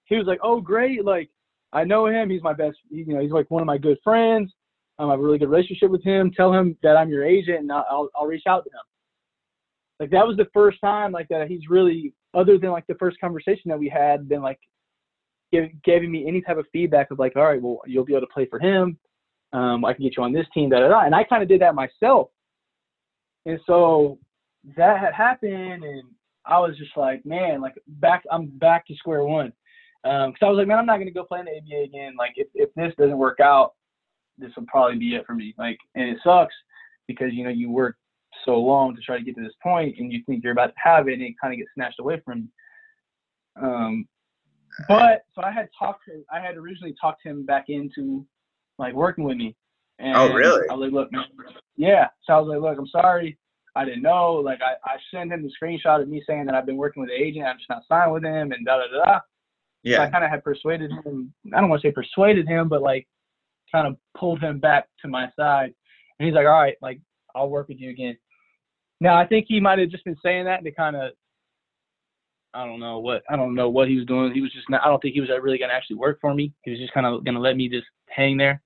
he 0.05 0.15
was 0.15 0.25
like, 0.25 0.39
"Oh, 0.43 0.59
great! 0.59 1.05
Like 1.05 1.29
I 1.73 1.83
know 1.83 2.07
him. 2.07 2.29
He's 2.29 2.43
my 2.43 2.53
best. 2.53 2.77
You 2.89 3.05
know, 3.05 3.21
he's 3.21 3.31
like 3.31 3.49
one 3.49 3.61
of 3.61 3.67
my 3.67 3.77
good 3.77 3.97
friends. 4.03 4.51
Um, 4.97 5.09
I 5.09 5.13
have 5.13 5.19
a 5.19 5.23
really 5.23 5.37
good 5.37 5.49
relationship 5.49 5.91
with 5.91 6.03
him. 6.03 6.31
Tell 6.35 6.51
him 6.51 6.75
that 6.83 6.97
I'm 6.97 7.09
your 7.09 7.23
agent, 7.23 7.59
and 7.59 7.71
I'll 7.71 8.09
I'll 8.15 8.27
reach 8.27 8.43
out 8.47 8.63
to 8.63 8.69
him." 8.69 8.81
Like 9.99 10.11
that 10.11 10.25
was 10.25 10.37
the 10.37 10.47
first 10.53 10.79
time 10.81 11.11
like 11.11 11.27
that 11.29 11.47
he's 11.47 11.69
really, 11.69 12.13
other 12.33 12.57
than 12.57 12.71
like 12.71 12.87
the 12.87 12.95
first 12.95 13.19
conversation 13.19 13.69
that 13.69 13.79
we 13.79 13.89
had, 13.89 14.29
been 14.29 14.41
like 14.41 14.59
give, 15.51 15.69
giving 15.83 16.11
me 16.11 16.27
any 16.27 16.41
type 16.41 16.57
of 16.57 16.65
feedback 16.71 17.11
of 17.11 17.19
like, 17.19 17.35
all 17.35 17.45
right, 17.45 17.61
well, 17.61 17.79
you'll 17.85 18.05
be 18.05 18.13
able 18.13 18.27
to 18.27 18.33
play 18.33 18.45
for 18.45 18.59
him. 18.59 18.97
Um, 19.51 19.83
I 19.83 19.93
can 19.93 20.03
get 20.03 20.15
you 20.15 20.23
on 20.23 20.33
this 20.33 20.45
team, 20.53 20.69
da 20.69 20.79
da 20.79 20.89
da. 20.89 21.05
And 21.05 21.15
I 21.15 21.23
kind 21.23 21.41
of 21.41 21.49
did 21.49 21.61
that 21.61 21.75
myself. 21.75 22.29
And 23.45 23.59
so 23.65 24.19
that 24.77 24.99
had 24.99 25.13
happened, 25.13 25.83
and 25.83 26.03
I 26.45 26.59
was 26.59 26.77
just 26.77 26.95
like, 26.95 27.25
man, 27.25 27.61
like 27.61 27.75
back, 27.87 28.23
I'm 28.31 28.47
back 28.47 28.85
to 28.87 28.95
square 28.95 29.23
one. 29.23 29.53
Um, 30.05 30.31
cause 30.31 30.39
I 30.41 30.49
was 30.49 30.57
like, 30.57 30.67
man, 30.67 30.77
I'm 30.77 30.85
not 30.85 30.97
gonna 30.97 31.11
go 31.11 31.23
play 31.23 31.39
in 31.39 31.45
the 31.45 31.51
NBA 31.51 31.85
again. 31.85 32.15
Like, 32.17 32.33
if 32.35 32.47
if 32.53 32.69
this 32.75 32.93
doesn't 32.97 33.17
work 33.17 33.39
out, 33.39 33.73
this 34.37 34.51
will 34.55 34.65
probably 34.67 34.97
be 34.97 35.15
it 35.15 35.25
for 35.25 35.35
me. 35.35 35.53
Like, 35.57 35.77
and 35.95 36.09
it 36.09 36.17
sucks 36.23 36.53
because 37.07 37.33
you 37.33 37.43
know 37.43 37.49
you 37.49 37.69
work 37.69 37.97
so 38.45 38.57
long 38.57 38.95
to 38.95 39.01
try 39.01 39.17
to 39.17 39.23
get 39.23 39.35
to 39.35 39.43
this 39.43 39.55
point, 39.61 39.95
and 39.97 40.11
you 40.11 40.23
think 40.25 40.43
you're 40.43 40.53
about 40.53 40.67
to 40.67 40.73
have 40.77 41.07
it, 41.07 41.13
and 41.13 41.23
it 41.23 41.35
kind 41.41 41.53
of 41.53 41.57
gets 41.57 41.71
snatched 41.75 41.99
away 41.99 42.21
from 42.23 42.49
you. 43.57 43.67
Um, 43.67 44.07
but 44.87 45.25
so 45.35 45.41
I 45.43 45.51
had 45.51 45.69
talked 45.77 46.05
to, 46.05 46.23
I 46.31 46.39
had 46.39 46.57
originally 46.57 46.95
talked 46.99 47.23
him 47.23 47.45
back 47.45 47.65
into 47.69 48.25
like 48.77 48.93
working 48.93 49.23
with 49.23 49.37
me. 49.37 49.55
And 49.99 50.15
oh, 50.15 50.31
really? 50.31 50.67
I 50.69 50.73
was 50.73 50.91
like, 50.91 51.11
look. 51.11 51.25
Yeah. 51.75 52.07
So 52.23 52.33
I 52.33 52.39
was 52.39 52.47
like, 52.47 52.61
look, 52.61 52.77
I'm 52.77 52.87
sorry. 52.87 53.37
I 53.75 53.85
didn't 53.85 54.01
know. 54.01 54.35
Like, 54.35 54.59
I, 54.61 54.73
I 54.89 54.97
sent 55.11 55.31
him 55.31 55.43
the 55.43 55.51
screenshot 55.61 56.01
of 56.01 56.07
me 56.07 56.23
saying 56.25 56.45
that 56.45 56.55
I've 56.55 56.65
been 56.65 56.77
working 56.77 57.01
with 57.01 57.09
the 57.09 57.21
agent. 57.21 57.45
I'm 57.45 57.57
just 57.57 57.69
not 57.69 57.83
signed 57.87 58.13
with 58.13 58.23
him 58.23 58.51
and 58.51 58.65
da 58.65 58.77
da 58.77 59.05
da. 59.05 59.19
Yeah. 59.83 59.97
So 59.97 60.03
I 60.03 60.09
kind 60.09 60.23
of 60.23 60.29
had 60.29 60.43
persuaded 60.43 60.91
him. 60.91 61.33
I 61.53 61.59
don't 61.59 61.69
want 61.69 61.81
to 61.81 61.87
say 61.87 61.91
persuaded 61.91 62.47
him, 62.47 62.69
but 62.69 62.81
like 62.81 63.07
kind 63.71 63.87
of 63.87 63.97
pulled 64.17 64.41
him 64.41 64.59
back 64.59 64.87
to 65.01 65.07
my 65.07 65.29
side. 65.37 65.73
And 66.17 66.27
he's 66.27 66.35
like, 66.35 66.45
all 66.45 66.59
right, 66.59 66.75
like, 66.81 66.99
I'll 67.35 67.49
work 67.49 67.67
with 67.67 67.79
you 67.79 67.89
again. 67.89 68.17
Now, 68.99 69.17
I 69.17 69.25
think 69.25 69.45
he 69.47 69.59
might 69.59 69.79
have 69.79 69.89
just 69.89 70.03
been 70.03 70.17
saying 70.23 70.45
that 70.45 70.63
to 70.63 70.71
kind 70.71 70.95
of 70.95 71.11
I 72.53 72.65
don't 72.65 72.79
know 72.79 72.99
what 72.99 73.23
I 73.29 73.35
don't 73.35 73.53
know 73.53 73.69
what 73.69 73.87
he 73.87 73.95
was 73.95 74.05
doing. 74.05 74.33
He 74.33 74.41
was 74.41 74.51
just 74.51 74.69
not. 74.69 74.81
I 74.83 74.87
don't 74.87 74.99
think 75.01 75.13
he 75.13 75.21
was 75.21 75.29
really 75.41 75.57
gonna 75.57 75.73
actually 75.73 75.97
work 75.97 76.19
for 76.19 76.33
me. 76.33 76.53
He 76.63 76.71
was 76.71 76.79
just 76.79 76.93
kind 76.93 77.05
of 77.05 77.23
gonna 77.23 77.39
let 77.39 77.55
me 77.55 77.69
just 77.69 77.85
hang 78.09 78.37
there, 78.37 78.61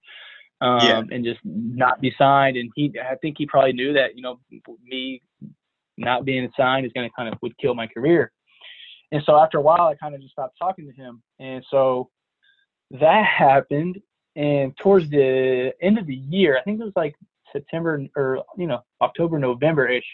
um, 0.61 0.79
yeah. 0.87 1.01
and 1.11 1.25
just 1.25 1.39
not 1.43 1.99
be 1.99 2.13
signed. 2.17 2.55
And 2.57 2.71
he, 2.75 2.93
I 2.99 3.15
think 3.15 3.35
he 3.37 3.45
probably 3.45 3.73
knew 3.73 3.93
that 3.93 4.15
you 4.15 4.21
know 4.21 4.39
me 4.83 5.21
not 5.97 6.25
being 6.25 6.49
signed 6.57 6.85
is 6.85 6.93
gonna 6.93 7.09
kind 7.17 7.33
of 7.33 7.37
would 7.41 7.57
kill 7.57 7.75
my 7.75 7.87
career. 7.87 8.31
And 9.11 9.21
so 9.25 9.37
after 9.37 9.59
a 9.59 9.61
while, 9.61 9.87
I 9.87 9.95
kind 9.95 10.15
of 10.15 10.21
just 10.21 10.31
stopped 10.31 10.57
talking 10.57 10.87
to 10.87 10.93
him. 10.93 11.21
And 11.39 11.63
so 11.69 12.09
that 12.89 13.25
happened. 13.25 13.99
And 14.35 14.75
towards 14.77 15.07
the 15.11 15.71
end 15.81 15.99
of 15.99 16.07
the 16.07 16.15
year, 16.15 16.57
I 16.57 16.63
think 16.63 16.81
it 16.81 16.83
was 16.83 16.93
like 16.95 17.13
September 17.51 18.01
or 18.15 18.43
you 18.57 18.65
know 18.65 18.81
October, 19.01 19.37
November 19.39 19.87
ish. 19.87 20.05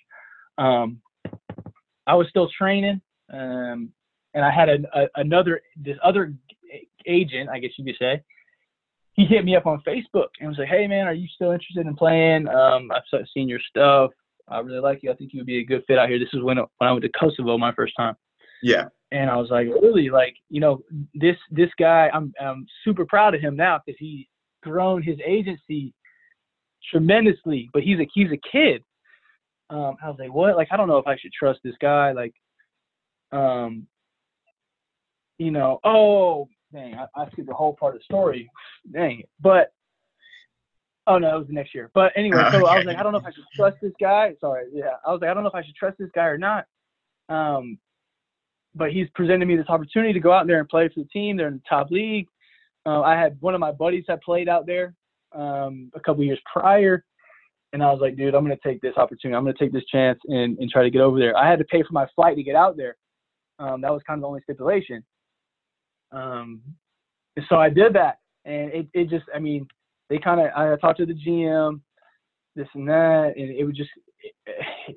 Um, 0.57 1.01
I 2.07 2.15
was 2.15 2.27
still 2.29 2.49
training 2.49 3.01
um, 3.31 3.91
and 4.33 4.45
I 4.45 4.51
had 4.51 4.69
a, 4.69 4.77
a, 4.93 5.07
another 5.15 5.61
this 5.75 5.97
other 6.03 6.33
agent, 7.05 7.49
I 7.49 7.59
guess 7.59 7.71
you 7.77 7.85
could 7.85 7.95
say. 7.99 8.21
He 9.13 9.25
hit 9.25 9.43
me 9.43 9.55
up 9.55 9.65
on 9.65 9.81
Facebook 9.85 10.27
and 10.39 10.47
was 10.49 10.57
like, 10.57 10.69
"Hey 10.69 10.87
man, 10.87 11.07
are 11.07 11.13
you 11.13 11.27
still 11.33 11.51
interested 11.51 11.85
in 11.85 11.95
playing? 11.95 12.47
Um, 12.47 12.91
I've 12.91 13.25
seen 13.33 13.49
your 13.49 13.59
stuff. 13.69 14.11
I 14.47 14.59
really 14.59 14.79
like 14.79 15.03
you. 15.03 15.11
I 15.11 15.15
think 15.15 15.33
you 15.33 15.39
would 15.39 15.47
be 15.47 15.59
a 15.59 15.65
good 15.65 15.83
fit 15.87 15.97
out 15.97 16.09
here." 16.09 16.19
This 16.19 16.33
is 16.33 16.41
when 16.41 16.57
when 16.57 16.89
I 16.89 16.91
went 16.91 17.03
to 17.03 17.09
Kosovo 17.09 17.57
my 17.57 17.73
first 17.73 17.93
time. 17.97 18.15
Yeah. 18.61 18.85
And 19.11 19.29
I 19.29 19.37
was 19.37 19.49
like, 19.49 19.67
really, 19.81 20.09
like, 20.09 20.35
you 20.49 20.61
know, 20.61 20.83
this 21.15 21.35
this 21.49 21.69
guy, 21.79 22.09
I'm 22.13 22.31
I'm 22.39 22.67
super 22.83 23.05
proud 23.05 23.33
of 23.33 23.41
him 23.41 23.55
now 23.55 23.79
because 23.83 23.97
he's 23.99 24.27
grown 24.61 25.01
his 25.01 25.17
agency 25.25 25.93
tremendously. 26.91 27.69
But 27.73 27.83
he's 27.83 27.99
a 27.99 28.07
he's 28.13 28.31
a 28.31 28.39
kid, 28.51 28.83
Um, 29.69 29.97
I 30.03 30.09
was 30.09 30.17
like, 30.19 30.33
what? 30.33 30.55
Like, 30.55 30.69
I 30.71 30.77
don't 30.77 30.87
know 30.87 30.97
if 30.97 31.07
I 31.07 31.17
should 31.17 31.31
trust 31.33 31.59
this 31.63 31.75
guy. 31.81 32.11
Like, 32.11 32.33
um, 33.31 33.87
you 35.37 35.51
know, 35.51 35.79
oh, 35.83 36.49
dang, 36.73 36.95
I, 36.95 37.05
I 37.15 37.29
skipped 37.31 37.47
the 37.47 37.53
whole 37.53 37.73
part 37.73 37.95
of 37.95 38.01
the 38.01 38.03
story. 38.03 38.49
Dang 38.91 39.21
it. 39.21 39.29
But, 39.39 39.71
oh 41.07 41.17
no, 41.17 41.35
it 41.35 41.39
was 41.39 41.47
the 41.47 41.53
next 41.53 41.73
year. 41.73 41.89
But 41.93 42.11
anyway, 42.15 42.43
so 42.51 42.67
I 42.67 42.77
was 42.77 42.85
like, 42.85 42.97
I 42.97 43.03
don't 43.03 43.11
know 43.11 43.19
if 43.19 43.25
I 43.25 43.31
should 43.31 43.45
trust 43.55 43.77
this 43.81 43.93
guy. 43.99 44.35
Sorry, 44.39 44.65
yeah. 44.73 44.95
I 45.05 45.11
was 45.11 45.21
like, 45.21 45.29
I 45.29 45.33
don't 45.33 45.43
know 45.43 45.49
if 45.49 45.55
I 45.55 45.63
should 45.63 45.75
trust 45.75 45.97
this 45.97 46.09
guy 46.13 46.25
or 46.25 46.37
not. 46.37 46.65
Um, 47.29 47.77
but 48.75 48.91
he's 48.91 49.07
presented 49.15 49.47
me 49.47 49.55
this 49.55 49.69
opportunity 49.69 50.13
to 50.13 50.19
go 50.19 50.31
out 50.31 50.47
there 50.47 50.59
and 50.59 50.69
play 50.69 50.87
for 50.89 51.01
the 51.01 51.09
team. 51.09 51.37
They're 51.37 51.47
in 51.47 51.55
the 51.55 51.61
top 51.69 51.89
league. 51.89 52.27
Uh, 52.85 53.01
I 53.01 53.19
had 53.19 53.37
one 53.41 53.53
of 53.53 53.59
my 53.59 53.71
buddies 53.71 54.05
that 54.07 54.23
played 54.23 54.47
out 54.47 54.65
there 54.65 54.93
um, 55.31 55.91
a 55.95 55.99
couple 55.99 56.23
years 56.23 56.39
prior, 56.51 57.03
and 57.73 57.83
I 57.83 57.91
was 57.91 57.99
like, 58.01 58.15
dude, 58.15 58.33
I'm 58.35 58.43
gonna 58.43 58.57
take 58.63 58.81
this 58.81 58.95
opportunity. 58.97 59.35
I'm 59.35 59.43
gonna 59.43 59.57
take 59.59 59.73
this 59.73 59.85
chance 59.85 60.19
and, 60.27 60.57
and 60.57 60.69
try 60.69 60.83
to 60.83 60.89
get 60.89 61.01
over 61.01 61.19
there. 61.19 61.37
I 61.37 61.49
had 61.49 61.59
to 61.59 61.65
pay 61.65 61.83
for 61.83 61.93
my 61.93 62.07
flight 62.15 62.35
to 62.37 62.43
get 62.43 62.55
out 62.55 62.77
there. 62.77 62.95
Um, 63.59 63.81
that 63.81 63.91
was 63.91 64.01
kind 64.07 64.17
of 64.17 64.21
the 64.21 64.27
only 64.27 64.41
stipulation. 64.41 65.03
Um, 66.11 66.61
so 67.49 67.57
I 67.57 67.69
did 67.69 67.93
that, 67.93 68.19
and 68.45 68.71
it, 68.71 68.87
it 68.93 69.09
just, 69.09 69.25
I 69.33 69.39
mean, 69.39 69.67
they 70.09 70.17
kind 70.17 70.41
of, 70.41 70.47
I 70.55 70.75
talked 70.77 70.97
to 70.99 71.05
the 71.05 71.13
GM, 71.13 71.81
this 72.55 72.67
and 72.73 72.87
that, 72.87 73.33
and 73.37 73.49
it 73.51 73.63
was 73.63 73.75
just, 73.75 73.91
it, 74.19 74.33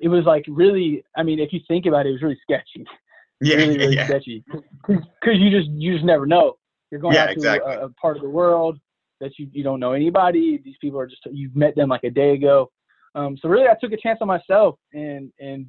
it 0.01 0.07
was 0.07 0.25
like 0.25 0.43
really, 0.47 1.03
I 1.15 1.23
mean, 1.23 1.39
if 1.39 1.53
you 1.53 1.59
think 1.67 1.85
about 1.85 2.05
it, 2.05 2.09
it 2.09 2.13
was 2.13 2.21
really 2.21 2.39
sketchy 2.41 2.85
Yeah, 3.41 3.57
really, 3.57 3.77
really 3.77 3.95
yeah. 3.95 4.05
sketchy. 4.05 4.43
Because 4.87 5.37
you 5.37 5.49
just 5.49 5.69
you 5.71 5.93
just 5.93 6.05
never 6.05 6.25
know. 6.25 6.57
You're 6.91 7.01
going 7.01 7.15
Yeah, 7.15 7.23
out 7.23 7.27
to 7.27 7.31
exactly. 7.31 7.73
a, 7.73 7.85
a 7.85 7.89
part 7.89 8.15
of 8.15 8.23
the 8.23 8.29
world 8.29 8.79
that 9.19 9.31
you, 9.37 9.47
you 9.51 9.63
don't 9.63 9.79
know 9.79 9.93
anybody. 9.93 10.61
These 10.63 10.75
people 10.79 10.99
are 10.99 11.07
just 11.07 11.21
you've 11.31 11.55
met 11.55 11.75
them 11.75 11.89
like 11.89 12.03
a 12.03 12.09
day 12.09 12.33
ago. 12.33 12.71
Um, 13.15 13.37
so 13.41 13.49
really, 13.49 13.67
I 13.67 13.75
took 13.79 13.91
a 13.91 13.97
chance 13.97 14.19
on 14.21 14.27
myself 14.27 14.77
and 14.93 15.31
and 15.39 15.65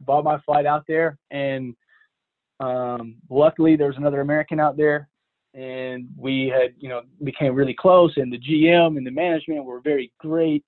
bought 0.00 0.24
my 0.24 0.38
flight 0.40 0.66
out 0.66 0.84
there. 0.86 1.18
And 1.30 1.74
um, 2.60 3.16
luckily, 3.28 3.76
there 3.76 3.88
was 3.88 3.96
another 3.96 4.20
American 4.20 4.60
out 4.60 4.76
there, 4.76 5.08
and 5.54 6.08
we 6.16 6.46
had 6.48 6.74
you 6.78 6.88
know 6.88 7.02
became 7.24 7.54
really 7.54 7.74
close. 7.74 8.12
And 8.16 8.32
the 8.32 8.38
GM 8.38 8.96
and 8.96 9.06
the 9.06 9.10
management 9.10 9.64
were 9.64 9.80
very 9.80 10.12
great. 10.18 10.64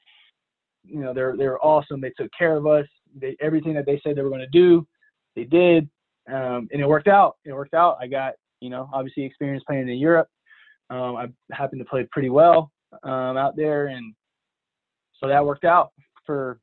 You 0.84 1.00
know, 1.00 1.14
they're 1.14 1.36
they're 1.36 1.64
awesome. 1.64 2.00
They 2.00 2.12
took 2.16 2.30
care 2.36 2.56
of 2.56 2.66
us. 2.66 2.86
They, 3.20 3.36
everything 3.40 3.74
that 3.74 3.86
they 3.86 4.00
said 4.04 4.16
they 4.16 4.22
were 4.22 4.28
going 4.28 4.40
to 4.40 4.46
do, 4.48 4.86
they 5.34 5.44
did 5.44 5.88
um, 6.28 6.68
and 6.72 6.80
it 6.80 6.88
worked 6.88 7.08
out. 7.08 7.36
It 7.44 7.52
worked 7.52 7.74
out. 7.74 7.96
I 8.00 8.06
got, 8.06 8.34
you 8.60 8.70
know, 8.70 8.88
obviously 8.92 9.24
experience 9.24 9.64
playing 9.66 9.88
in 9.88 9.98
Europe. 9.98 10.28
Um, 10.90 11.16
I 11.16 11.26
happened 11.52 11.80
to 11.80 11.84
play 11.84 12.06
pretty 12.10 12.30
well 12.30 12.70
um, 13.02 13.36
out 13.36 13.56
there, 13.56 13.88
and 13.88 14.14
so 15.20 15.28
that 15.28 15.44
worked 15.44 15.64
out 15.64 15.90
for 16.24 16.60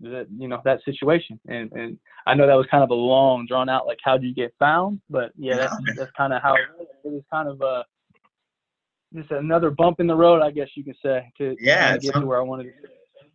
the, 0.00 0.26
you 0.36 0.48
know, 0.48 0.60
that 0.64 0.80
situation. 0.84 1.38
And 1.48 1.70
and 1.72 1.98
I 2.26 2.34
know 2.34 2.46
that 2.46 2.54
was 2.54 2.66
kind 2.70 2.82
of 2.84 2.90
a 2.90 2.94
long, 2.94 3.46
drawn 3.46 3.68
out, 3.68 3.86
like 3.86 3.98
how 4.02 4.16
do 4.18 4.26
you 4.26 4.34
get 4.34 4.54
found? 4.58 5.00
But 5.10 5.32
yeah, 5.36 5.56
that's 5.56 5.76
that's 5.96 6.10
kind 6.16 6.32
of 6.32 6.42
how 6.42 6.54
it 6.54 6.60
was. 6.78 6.86
It 7.04 7.12
was 7.12 7.22
kind 7.32 7.48
of 7.48 7.60
a 7.60 7.84
just 9.14 9.30
another 9.30 9.70
bump 9.70 10.00
in 10.00 10.06
the 10.06 10.16
road, 10.16 10.42
I 10.42 10.50
guess 10.50 10.68
you 10.74 10.82
can 10.84 10.94
say, 11.02 11.30
to 11.38 11.54
Yeah, 11.60 11.94
it 11.94 12.00
get 12.02 12.08
to 12.08 12.12
sounds- 12.14 12.26
where 12.26 12.38
I 12.38 12.42
wanted 12.42 12.64
to. 12.64 12.70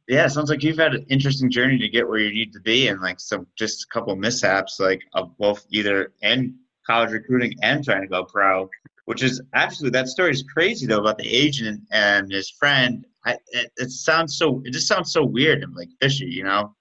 Yeah, 0.10 0.26
it 0.26 0.32
sounds 0.32 0.50
like 0.50 0.64
you've 0.64 0.80
had 0.80 0.96
an 0.96 1.06
interesting 1.10 1.52
journey 1.52 1.78
to 1.78 1.88
get 1.88 2.08
where 2.08 2.18
you 2.18 2.32
need 2.34 2.52
to 2.54 2.60
be, 2.62 2.88
and 2.88 3.00
like 3.00 3.20
some 3.20 3.46
just 3.56 3.84
a 3.84 3.88
couple 3.94 4.16
mishaps, 4.16 4.80
like 4.80 5.00
of 5.14 5.38
both 5.38 5.68
either 5.70 6.14
in 6.24 6.56
college 6.88 7.12
recruiting 7.12 7.54
and 7.62 7.86
trying 7.86 8.02
to 8.02 8.08
go 8.08 8.24
pro, 8.26 8.68
which 9.06 9.22
is 9.22 9.40
absolutely 9.54 9.96
that 10.00 10.08
story 10.08 10.32
is 10.32 10.44
crazy 10.52 10.88
though 10.88 11.00
about 11.00 11.20
the 11.20 11.30
agent 11.32 11.82
and 11.92 12.32
his 12.32 12.50
friend. 12.50 13.06
I, 13.30 13.38
it, 13.48 13.72
it 13.78 13.92
sounds 13.92 14.38
so 14.38 14.62
it 14.66 14.72
just 14.72 14.88
sounds 14.88 15.12
so 15.12 15.24
weird 15.24 15.64
and 15.64 15.76
like 15.76 15.90
fishy, 16.02 16.26
you 16.26 16.44
know? 16.44 16.76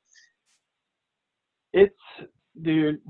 It's, 1.73 1.95
dude, 2.63 3.01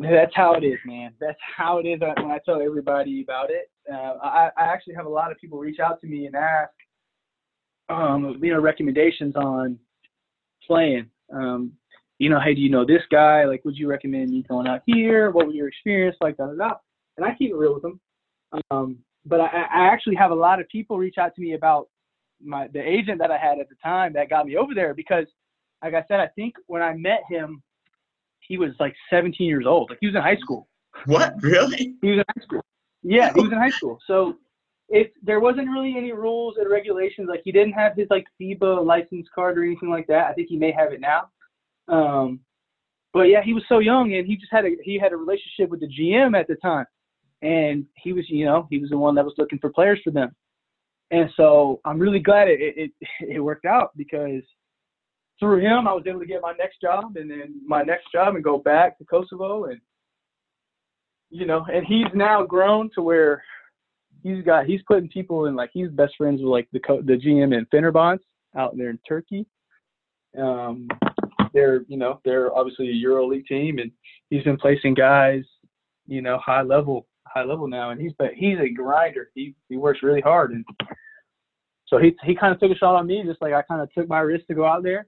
that's 0.00 0.34
how 0.34 0.54
it 0.54 0.64
is, 0.64 0.78
man. 0.84 1.14
That's 1.20 1.38
how 1.56 1.78
it 1.78 1.86
is 1.86 2.00
when 2.00 2.30
I 2.30 2.38
tell 2.44 2.60
everybody 2.60 3.22
about 3.22 3.50
it. 3.50 3.70
Uh, 3.90 4.18
I, 4.22 4.50
I 4.56 4.64
actually 4.64 4.94
have 4.94 5.06
a 5.06 5.10
lot 5.10 5.32
of 5.32 5.38
people 5.38 5.58
reach 5.58 5.80
out 5.80 6.00
to 6.02 6.06
me 6.06 6.26
and 6.26 6.36
ask, 6.36 6.72
um, 7.88 8.38
you 8.42 8.52
know, 8.52 8.60
recommendations 8.60 9.34
on 9.36 9.78
playing. 10.66 11.08
Um, 11.32 11.72
you 12.18 12.30
know, 12.30 12.40
hey, 12.40 12.54
do 12.54 12.60
you 12.60 12.70
know 12.70 12.84
this 12.84 13.02
guy? 13.10 13.44
Like, 13.44 13.64
would 13.64 13.76
you 13.76 13.88
recommend 13.88 14.30
me 14.30 14.44
going 14.48 14.66
out 14.66 14.82
here? 14.86 15.30
What 15.30 15.46
was 15.46 15.54
your 15.54 15.68
experience 15.68 16.16
like? 16.20 16.36
Da 16.36 16.46
da 16.46 16.54
da. 16.54 16.74
And 17.16 17.26
I 17.26 17.34
keep 17.34 17.50
it 17.50 17.56
real 17.56 17.74
with 17.74 17.82
them. 17.82 18.00
Um, 18.70 18.98
but 19.26 19.40
I, 19.40 19.46
I 19.46 19.86
actually 19.86 20.16
have 20.16 20.30
a 20.30 20.34
lot 20.34 20.60
of 20.60 20.68
people 20.68 20.98
reach 20.98 21.16
out 21.18 21.34
to 21.34 21.40
me 21.40 21.54
about 21.54 21.88
my 22.42 22.68
the 22.68 22.80
agent 22.80 23.18
that 23.20 23.30
I 23.30 23.38
had 23.38 23.58
at 23.58 23.68
the 23.68 23.76
time 23.82 24.12
that 24.14 24.28
got 24.28 24.46
me 24.46 24.56
over 24.56 24.74
there 24.74 24.94
because 24.94 25.26
like 25.82 25.94
I 25.94 26.04
said, 26.08 26.20
I 26.20 26.28
think 26.28 26.54
when 26.66 26.82
I 26.82 26.94
met 26.94 27.20
him, 27.28 27.62
he 28.40 28.56
was 28.56 28.70
like 28.80 28.94
17 29.10 29.46
years 29.46 29.66
old. 29.66 29.90
Like 29.90 29.98
he 30.00 30.06
was 30.06 30.16
in 30.16 30.22
high 30.22 30.36
school. 30.36 30.68
What 31.06 31.34
really? 31.42 31.96
He 32.00 32.10
was 32.10 32.18
in 32.18 32.24
high 32.28 32.42
school. 32.42 32.64
Yeah, 33.02 33.32
he 33.34 33.42
was 33.42 33.52
in 33.52 33.58
high 33.58 33.70
school. 33.70 33.98
So 34.06 34.36
if 34.88 35.08
there 35.22 35.40
wasn't 35.40 35.68
really 35.68 35.94
any 35.96 36.12
rules 36.12 36.56
and 36.58 36.70
regulations, 36.70 37.28
like 37.28 37.42
he 37.44 37.52
didn't 37.52 37.72
have 37.72 37.96
his 37.96 38.06
like 38.10 38.24
FIBA 38.40 38.84
license 38.84 39.26
card 39.34 39.58
or 39.58 39.64
anything 39.64 39.90
like 39.90 40.06
that. 40.06 40.26
I 40.26 40.32
think 40.32 40.48
he 40.48 40.56
may 40.56 40.72
have 40.72 40.92
it 40.92 41.00
now. 41.00 41.28
Um, 41.88 42.40
but 43.12 43.22
yeah, 43.22 43.42
he 43.42 43.52
was 43.52 43.64
so 43.68 43.78
young 43.78 44.14
and 44.14 44.26
he 44.26 44.36
just 44.36 44.52
had 44.52 44.64
a 44.64 44.70
he 44.82 44.98
had 44.98 45.12
a 45.12 45.16
relationship 45.16 45.70
with 45.70 45.80
the 45.80 45.88
GM 45.88 46.38
at 46.38 46.48
the 46.48 46.56
time, 46.56 46.86
and 47.44 47.84
he 47.96 48.12
was 48.12 48.24
you 48.28 48.44
know 48.44 48.66
he 48.70 48.78
was 48.78 48.90
the 48.90 48.98
one 48.98 49.14
that 49.14 49.24
was 49.24 49.34
looking 49.38 49.58
for 49.60 49.70
players 49.70 50.00
for 50.02 50.10
them. 50.10 50.34
And 51.10 51.30
so 51.36 51.80
I'm 51.84 51.98
really 51.98 52.18
glad 52.18 52.48
it 52.48 52.58
it, 52.60 52.90
it 53.20 53.40
worked 53.40 53.66
out 53.66 53.90
because 53.96 54.42
through 55.38 55.60
him 55.60 55.86
I 55.86 55.92
was 55.92 56.04
able 56.06 56.20
to 56.20 56.26
get 56.26 56.42
my 56.42 56.54
next 56.58 56.80
job 56.80 57.16
and 57.16 57.30
then 57.30 57.60
my 57.66 57.82
next 57.82 58.10
job 58.10 58.34
and 58.34 58.42
go 58.42 58.58
back 58.58 58.98
to 58.98 59.04
Kosovo 59.04 59.64
and 59.64 59.80
you 61.30 61.46
know 61.46 61.64
and 61.72 61.84
he's 61.86 62.12
now 62.14 62.44
grown 62.44 62.90
to 62.94 63.02
where 63.02 63.44
he's 64.22 64.42
got 64.44 64.64
he's 64.64 64.80
putting 64.88 65.08
people 65.08 65.46
in 65.46 65.54
like 65.54 65.70
he's 65.72 65.90
best 65.90 66.14
friends 66.16 66.40
with 66.40 66.50
like 66.50 66.68
the 66.72 66.80
co- 66.80 67.02
the 67.02 67.18
GM 67.18 67.56
in 67.56 67.66
Fenerbahce 67.66 68.20
out 68.56 68.76
there 68.76 68.90
in 68.90 68.98
Turkey. 69.06 69.46
Um, 70.38 70.88
they're 71.52 71.82
you 71.88 71.98
know 71.98 72.20
they're 72.24 72.56
obviously 72.56 72.88
a 72.88 72.92
Euro 72.92 73.26
League 73.26 73.46
team 73.46 73.78
and 73.78 73.92
he's 74.30 74.44
been 74.44 74.56
placing 74.56 74.94
guys 74.94 75.44
you 76.06 76.22
know 76.22 76.38
high 76.38 76.62
level 76.62 77.06
high 77.26 77.44
level 77.44 77.66
now 77.66 77.90
and 77.90 78.00
he's 78.00 78.12
but 78.18 78.32
he's 78.34 78.58
a 78.58 78.68
grinder 78.68 79.30
he 79.34 79.54
he 79.68 79.76
works 79.76 80.02
really 80.02 80.20
hard 80.20 80.52
and 80.52 80.64
so 81.86 81.98
he 81.98 82.16
he 82.24 82.34
kind 82.34 82.52
of 82.52 82.60
took 82.60 82.70
a 82.70 82.76
shot 82.76 82.94
on 82.94 83.06
me 83.06 83.22
just 83.24 83.40
like 83.40 83.52
I 83.52 83.62
kind 83.62 83.80
of 83.80 83.92
took 83.92 84.08
my 84.08 84.20
risk 84.20 84.46
to 84.46 84.54
go 84.54 84.64
out 84.64 84.82
there 84.82 85.06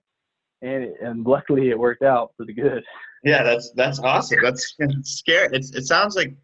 and 0.63 0.85
it, 0.85 0.95
and 1.03 1.25
luckily 1.27 1.71
it 1.71 1.79
worked 1.79 2.03
out 2.03 2.33
for 2.37 2.45
the 2.45 2.53
good. 2.53 2.83
Yeah, 3.25 3.43
that's 3.43 3.73
that's 3.75 3.99
awesome. 3.99 4.39
That's 4.43 4.77
scary. 5.03 5.49
It's 5.53 5.75
it 5.75 5.87
sounds 5.87 6.17
like 6.17 6.35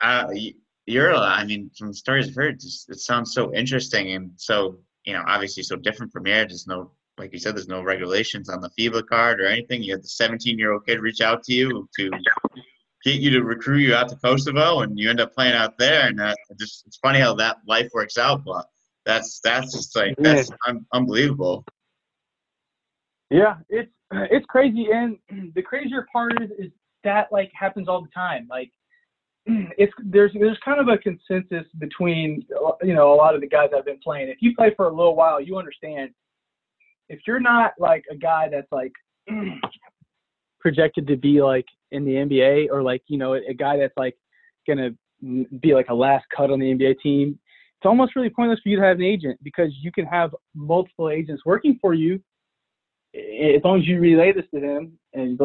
uh 0.00 0.28
you're 0.86 1.14
I 1.14 1.44
mean 1.44 1.70
from 1.78 1.92
stories 1.92 2.28
I've 2.28 2.34
heard, 2.34 2.60
just, 2.60 2.90
it 2.90 2.98
sounds 2.98 3.32
so 3.32 3.54
interesting 3.54 4.12
and 4.12 4.32
so 4.36 4.78
you 5.04 5.12
know 5.12 5.22
obviously 5.26 5.62
so 5.62 5.76
different 5.76 6.12
from 6.12 6.24
here. 6.24 6.46
There's 6.46 6.66
no 6.66 6.90
like 7.18 7.32
you 7.32 7.38
said, 7.38 7.54
there's 7.54 7.68
no 7.68 7.82
regulations 7.82 8.48
on 8.48 8.60
the 8.60 8.70
FIBA 8.70 9.06
card 9.06 9.40
or 9.40 9.46
anything. 9.46 9.82
You 9.82 9.92
had 9.92 10.02
the 10.02 10.08
17 10.08 10.58
year 10.58 10.72
old 10.72 10.86
kid 10.86 11.00
reach 11.00 11.20
out 11.20 11.42
to 11.44 11.54
you 11.54 11.88
to 11.96 12.10
get 13.04 13.20
you 13.20 13.30
to 13.30 13.42
recruit 13.42 13.78
you 13.78 13.94
out 13.94 14.08
to 14.10 14.16
Kosovo, 14.16 14.80
and 14.80 14.98
you 14.98 15.10
end 15.10 15.20
up 15.20 15.34
playing 15.34 15.54
out 15.54 15.78
there. 15.78 16.08
And 16.08 16.20
it 16.20 16.36
just 16.58 16.86
it's 16.86 16.98
funny 16.98 17.20
how 17.20 17.34
that 17.34 17.58
life 17.66 17.90
works 17.94 18.18
out, 18.18 18.44
but 18.44 18.66
that's 19.04 19.40
that's 19.42 19.72
just 19.72 19.96
like 19.96 20.14
that's 20.18 20.50
un- 20.68 20.86
unbelievable. 20.92 21.64
Yeah, 23.30 23.56
it's 23.68 23.90
it's 24.12 24.46
crazy, 24.46 24.88
and 24.92 25.18
the 25.54 25.62
crazier 25.62 26.06
part 26.12 26.40
is, 26.42 26.50
is 26.58 26.72
that 27.04 27.28
like 27.32 27.50
happens 27.54 27.88
all 27.88 28.02
the 28.02 28.10
time. 28.14 28.46
Like 28.48 28.70
it's 29.46 29.92
there's 30.04 30.32
there's 30.34 30.58
kind 30.64 30.80
of 30.80 30.88
a 30.88 30.98
consensus 30.98 31.66
between 31.78 32.44
you 32.82 32.94
know 32.94 33.12
a 33.12 33.16
lot 33.16 33.34
of 33.34 33.40
the 33.40 33.48
guys 33.48 33.70
I've 33.76 33.84
been 33.84 34.00
playing. 34.02 34.28
If 34.28 34.38
you 34.40 34.54
play 34.54 34.72
for 34.76 34.86
a 34.86 34.94
little 34.94 35.16
while, 35.16 35.40
you 35.40 35.58
understand. 35.58 36.10
If 37.08 37.20
you're 37.26 37.40
not 37.40 37.72
like 37.78 38.04
a 38.10 38.16
guy 38.16 38.48
that's 38.48 38.70
like 38.70 38.92
projected 40.62 41.06
to 41.08 41.16
be 41.16 41.42
like 41.42 41.66
in 41.90 42.04
the 42.04 42.12
NBA 42.12 42.68
or 42.70 42.82
like 42.82 43.02
you 43.08 43.18
know 43.18 43.34
a 43.34 43.54
guy 43.54 43.76
that's 43.76 43.96
like 43.96 44.16
gonna 44.66 44.90
be 45.60 45.74
like 45.74 45.88
a 45.88 45.94
last 45.94 46.24
cut 46.34 46.50
on 46.50 46.58
the 46.58 46.74
NBA 46.74 47.00
team, 47.00 47.38
it's 47.78 47.86
almost 47.86 48.16
really 48.16 48.30
pointless 48.30 48.60
for 48.62 48.68
you 48.68 48.76
to 48.76 48.82
have 48.82 48.98
an 48.98 49.04
agent 49.04 49.38
because 49.42 49.70
you 49.80 49.92
can 49.92 50.06
have 50.06 50.34
multiple 50.54 51.10
agents 51.10 51.42
working 51.44 51.78
for 51.80 51.94
you 51.94 52.20
as 53.14 53.62
long 53.62 53.78
as 53.78 53.86
you 53.86 54.00
relay 54.00 54.32
this 54.32 54.46
to 54.54 54.60
them 54.60 54.92
and 55.12 55.38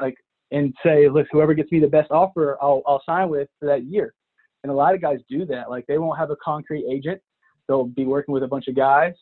like 0.00 0.16
and 0.50 0.74
say, 0.84 1.08
look, 1.08 1.26
whoever 1.32 1.54
gets 1.54 1.72
me 1.72 1.80
the 1.80 1.86
best 1.86 2.10
offer, 2.10 2.58
I'll 2.60 2.82
I'll 2.86 3.02
sign 3.06 3.28
with 3.28 3.48
for 3.58 3.66
that 3.66 3.84
year. 3.84 4.14
And 4.62 4.70
a 4.70 4.74
lot 4.74 4.94
of 4.94 5.00
guys 5.00 5.18
do 5.28 5.44
that. 5.46 5.70
Like 5.70 5.86
they 5.86 5.98
won't 5.98 6.18
have 6.18 6.30
a 6.30 6.36
concrete 6.42 6.86
agent. 6.90 7.20
They'll 7.66 7.84
be 7.84 8.04
working 8.04 8.34
with 8.34 8.42
a 8.42 8.48
bunch 8.48 8.68
of 8.68 8.76
guys, 8.76 9.14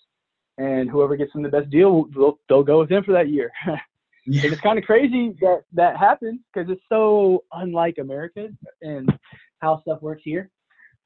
and 0.59 0.91
whoever 0.91 1.17
gets 1.17 1.33
them 1.33 1.43
the 1.43 1.49
best 1.49 1.71
deal, 1.71 2.07
they'll 2.15 2.39
they'll 2.49 2.65
go 2.65 2.81
with 2.81 2.89
them 2.89 3.05
for 3.05 3.13
that 3.13 3.29
year. 3.29 3.53
Yeah. 4.25 4.43
and 4.45 4.53
it's 4.53 4.63
kind 4.63 4.79
of 4.79 4.85
crazy 4.85 5.35
that 5.41 5.63
that 5.73 5.97
happens 5.97 6.41
because 6.53 6.71
it's 6.71 6.83
so 6.89 7.43
unlike 7.53 7.99
America 7.99 8.49
and 8.81 9.11
how 9.59 9.81
stuff 9.83 10.01
works 10.01 10.23
here. 10.25 10.49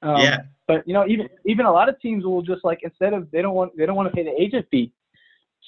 Um, 0.02 0.20
yeah. 0.20 0.40
but 0.68 0.86
you 0.86 0.92
know, 0.92 1.06
even 1.08 1.28
even 1.46 1.64
a 1.66 1.72
lot 1.72 1.88
of 1.88 1.98
teams 2.00 2.24
will 2.24 2.42
just 2.42 2.64
like 2.64 2.80
instead 2.82 3.14
of 3.14 3.30
they 3.30 3.40
don't 3.40 3.54
want 3.54 3.76
they 3.76 3.86
don't 3.86 3.96
want 3.96 4.08
to 4.08 4.14
pay 4.14 4.24
the 4.24 4.40
agent 4.40 4.66
fee, 4.70 4.92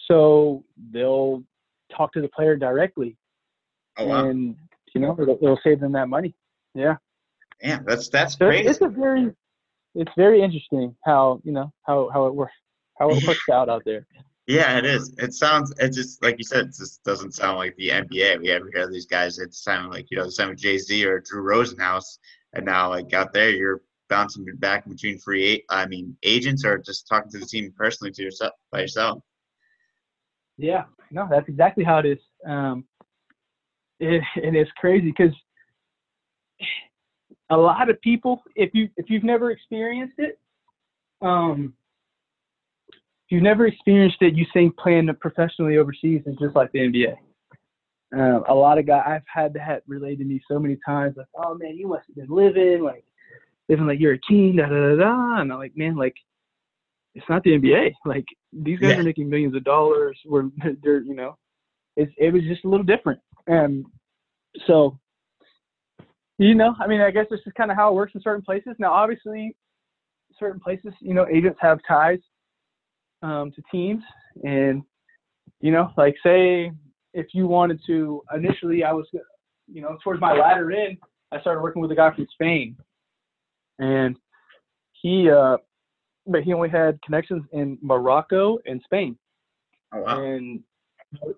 so 0.06 0.62
they'll 0.92 1.42
talk 1.96 2.12
to 2.12 2.20
the 2.20 2.28
player 2.28 2.54
directly, 2.56 3.16
Oh 3.96 4.06
wow, 4.06 4.26
and 4.26 4.54
you 4.94 5.00
know 5.00 5.16
it'll, 5.18 5.38
it'll 5.42 5.60
save 5.64 5.80
them 5.80 5.92
that 5.92 6.08
money. 6.08 6.34
Yeah, 6.74 6.96
Yeah, 7.62 7.78
that's 7.86 8.10
that's 8.10 8.34
so 8.34 8.46
great. 8.46 8.66
it's, 8.66 8.76
it's 8.76 8.84
a 8.84 8.88
very, 8.88 9.30
it's 9.94 10.12
very 10.16 10.42
interesting 10.42 10.94
how 11.04 11.40
you 11.44 11.52
know 11.52 11.72
how 11.84 12.10
how 12.12 12.26
it 12.26 12.34
works 12.34 12.52
how 12.98 13.10
it 13.10 13.26
works 13.26 13.48
out 13.50 13.70
out 13.70 13.82
there. 13.86 14.06
Yeah, 14.48 14.78
it 14.78 14.86
is. 14.86 15.12
It 15.18 15.34
sounds. 15.34 15.74
It 15.78 15.92
just 15.92 16.22
like 16.22 16.36
you 16.38 16.44
said. 16.44 16.68
It 16.68 16.74
just 16.74 17.04
doesn't 17.04 17.34
sound 17.34 17.58
like 17.58 17.76
the 17.76 17.90
NBA. 17.90 18.40
We 18.40 18.50
ever 18.50 18.70
hear 18.72 18.90
these 18.90 19.04
guys. 19.04 19.38
It 19.38 19.52
sounded 19.52 19.90
like 19.90 20.06
you 20.10 20.16
know 20.16 20.24
the 20.24 20.32
same 20.32 20.48
with 20.48 20.58
Jay 20.58 20.78
Z 20.78 21.04
or 21.04 21.20
Drew 21.20 21.42
Rosenhaus, 21.42 22.18
and 22.54 22.64
now 22.64 22.88
like 22.88 23.12
out 23.12 23.34
there, 23.34 23.50
you're 23.50 23.82
bouncing 24.08 24.46
back 24.54 24.88
between 24.88 25.18
free. 25.18 25.64
I 25.68 25.86
mean, 25.86 26.16
agents 26.22 26.64
or 26.64 26.78
just 26.78 27.06
talking 27.06 27.30
to 27.32 27.38
the 27.38 27.44
team 27.44 27.74
personally 27.76 28.10
to 28.12 28.22
yourself 28.22 28.54
by 28.72 28.80
yourself. 28.80 29.22
Yeah, 30.56 30.84
no, 31.10 31.28
that's 31.30 31.48
exactly 31.50 31.84
how 31.84 31.98
it 31.98 32.06
is. 32.06 32.18
Um, 32.46 32.86
it, 34.00 34.22
and 34.42 34.56
it's 34.56 34.72
crazy 34.78 35.12
because 35.14 35.34
a 37.50 37.56
lot 37.56 37.90
of 37.90 38.00
people, 38.00 38.42
if 38.56 38.70
you 38.72 38.88
if 38.96 39.10
you've 39.10 39.24
never 39.24 39.50
experienced 39.50 40.18
it, 40.18 40.38
um, 41.20 41.74
if 43.28 43.32
you've 43.32 43.42
never 43.42 43.66
experienced 43.66 44.16
it, 44.22 44.34
you 44.34 44.46
think 44.54 44.74
playing 44.78 45.10
professionally 45.20 45.76
overseas 45.76 46.22
is 46.24 46.34
just 46.40 46.56
like 46.56 46.72
the 46.72 46.78
NBA. 46.78 47.14
Um, 48.18 48.42
a 48.48 48.54
lot 48.54 48.78
of 48.78 48.86
guys 48.86 49.02
I've 49.06 49.22
had 49.26 49.52
that 49.52 49.82
relayed 49.86 50.20
to 50.20 50.24
me 50.24 50.40
so 50.48 50.58
many 50.58 50.78
times, 50.86 51.18
like, 51.18 51.26
"Oh 51.34 51.54
man, 51.54 51.76
you 51.76 51.86
must 51.86 52.06
have 52.06 52.16
been 52.16 52.34
living 52.34 52.82
like 52.82 53.04
living 53.68 53.86
like 53.86 54.00
you're 54.00 54.14
a 54.14 54.18
king." 54.26 54.56
Da 54.56 54.66
da 54.66 54.74
da 54.74 54.96
da. 54.96 55.40
And 55.42 55.52
I'm 55.52 55.58
like, 55.58 55.76
man, 55.76 55.94
like 55.94 56.14
it's 57.14 57.28
not 57.28 57.42
the 57.42 57.50
NBA. 57.50 57.92
Like 58.06 58.24
these 58.50 58.78
guys 58.78 58.92
Yeah. 58.92 59.00
are 59.00 59.02
making 59.02 59.28
millions 59.28 59.54
of 59.54 59.62
dollars. 59.62 60.18
We're 60.24 60.48
they're 60.82 61.02
you 61.02 61.14
know, 61.14 61.36
it's 61.96 62.12
it 62.16 62.32
was 62.32 62.44
just 62.44 62.64
a 62.64 62.68
little 62.68 62.86
different. 62.86 63.20
And 63.46 63.84
so, 64.66 64.98
you 66.38 66.54
know, 66.54 66.74
I 66.80 66.86
mean, 66.86 67.02
I 67.02 67.10
guess 67.10 67.26
this 67.30 67.40
is 67.44 67.52
kind 67.58 67.70
of 67.70 67.76
how 67.76 67.90
it 67.90 67.94
works 67.94 68.14
in 68.14 68.22
certain 68.22 68.42
places. 68.42 68.74
Now, 68.78 68.94
obviously, 68.94 69.54
certain 70.38 70.60
places, 70.60 70.94
you 71.02 71.12
know, 71.12 71.26
agents 71.30 71.58
have 71.60 71.80
ties 71.86 72.20
um, 73.22 73.52
to 73.52 73.62
teams, 73.70 74.02
and 74.44 74.82
you 75.60 75.72
know, 75.72 75.90
like 75.96 76.14
say 76.22 76.70
if 77.14 77.26
you 77.32 77.46
wanted 77.46 77.80
to 77.86 78.22
initially, 78.34 78.84
I 78.84 78.92
was, 78.92 79.06
you 79.66 79.82
know, 79.82 79.98
towards 80.04 80.20
my 80.20 80.32
latter 80.32 80.70
end, 80.70 80.98
I 81.32 81.40
started 81.40 81.62
working 81.62 81.82
with 81.82 81.90
a 81.90 81.96
guy 81.96 82.14
from 82.14 82.26
Spain, 82.32 82.76
and 83.78 84.16
he, 84.92 85.30
uh, 85.30 85.56
but 86.26 86.42
he 86.42 86.52
only 86.52 86.68
had 86.68 87.00
connections 87.02 87.44
in 87.52 87.78
Morocco 87.82 88.58
and 88.66 88.80
Spain. 88.84 89.16
Oh 89.92 90.00
wow. 90.00 90.22
And 90.22 90.60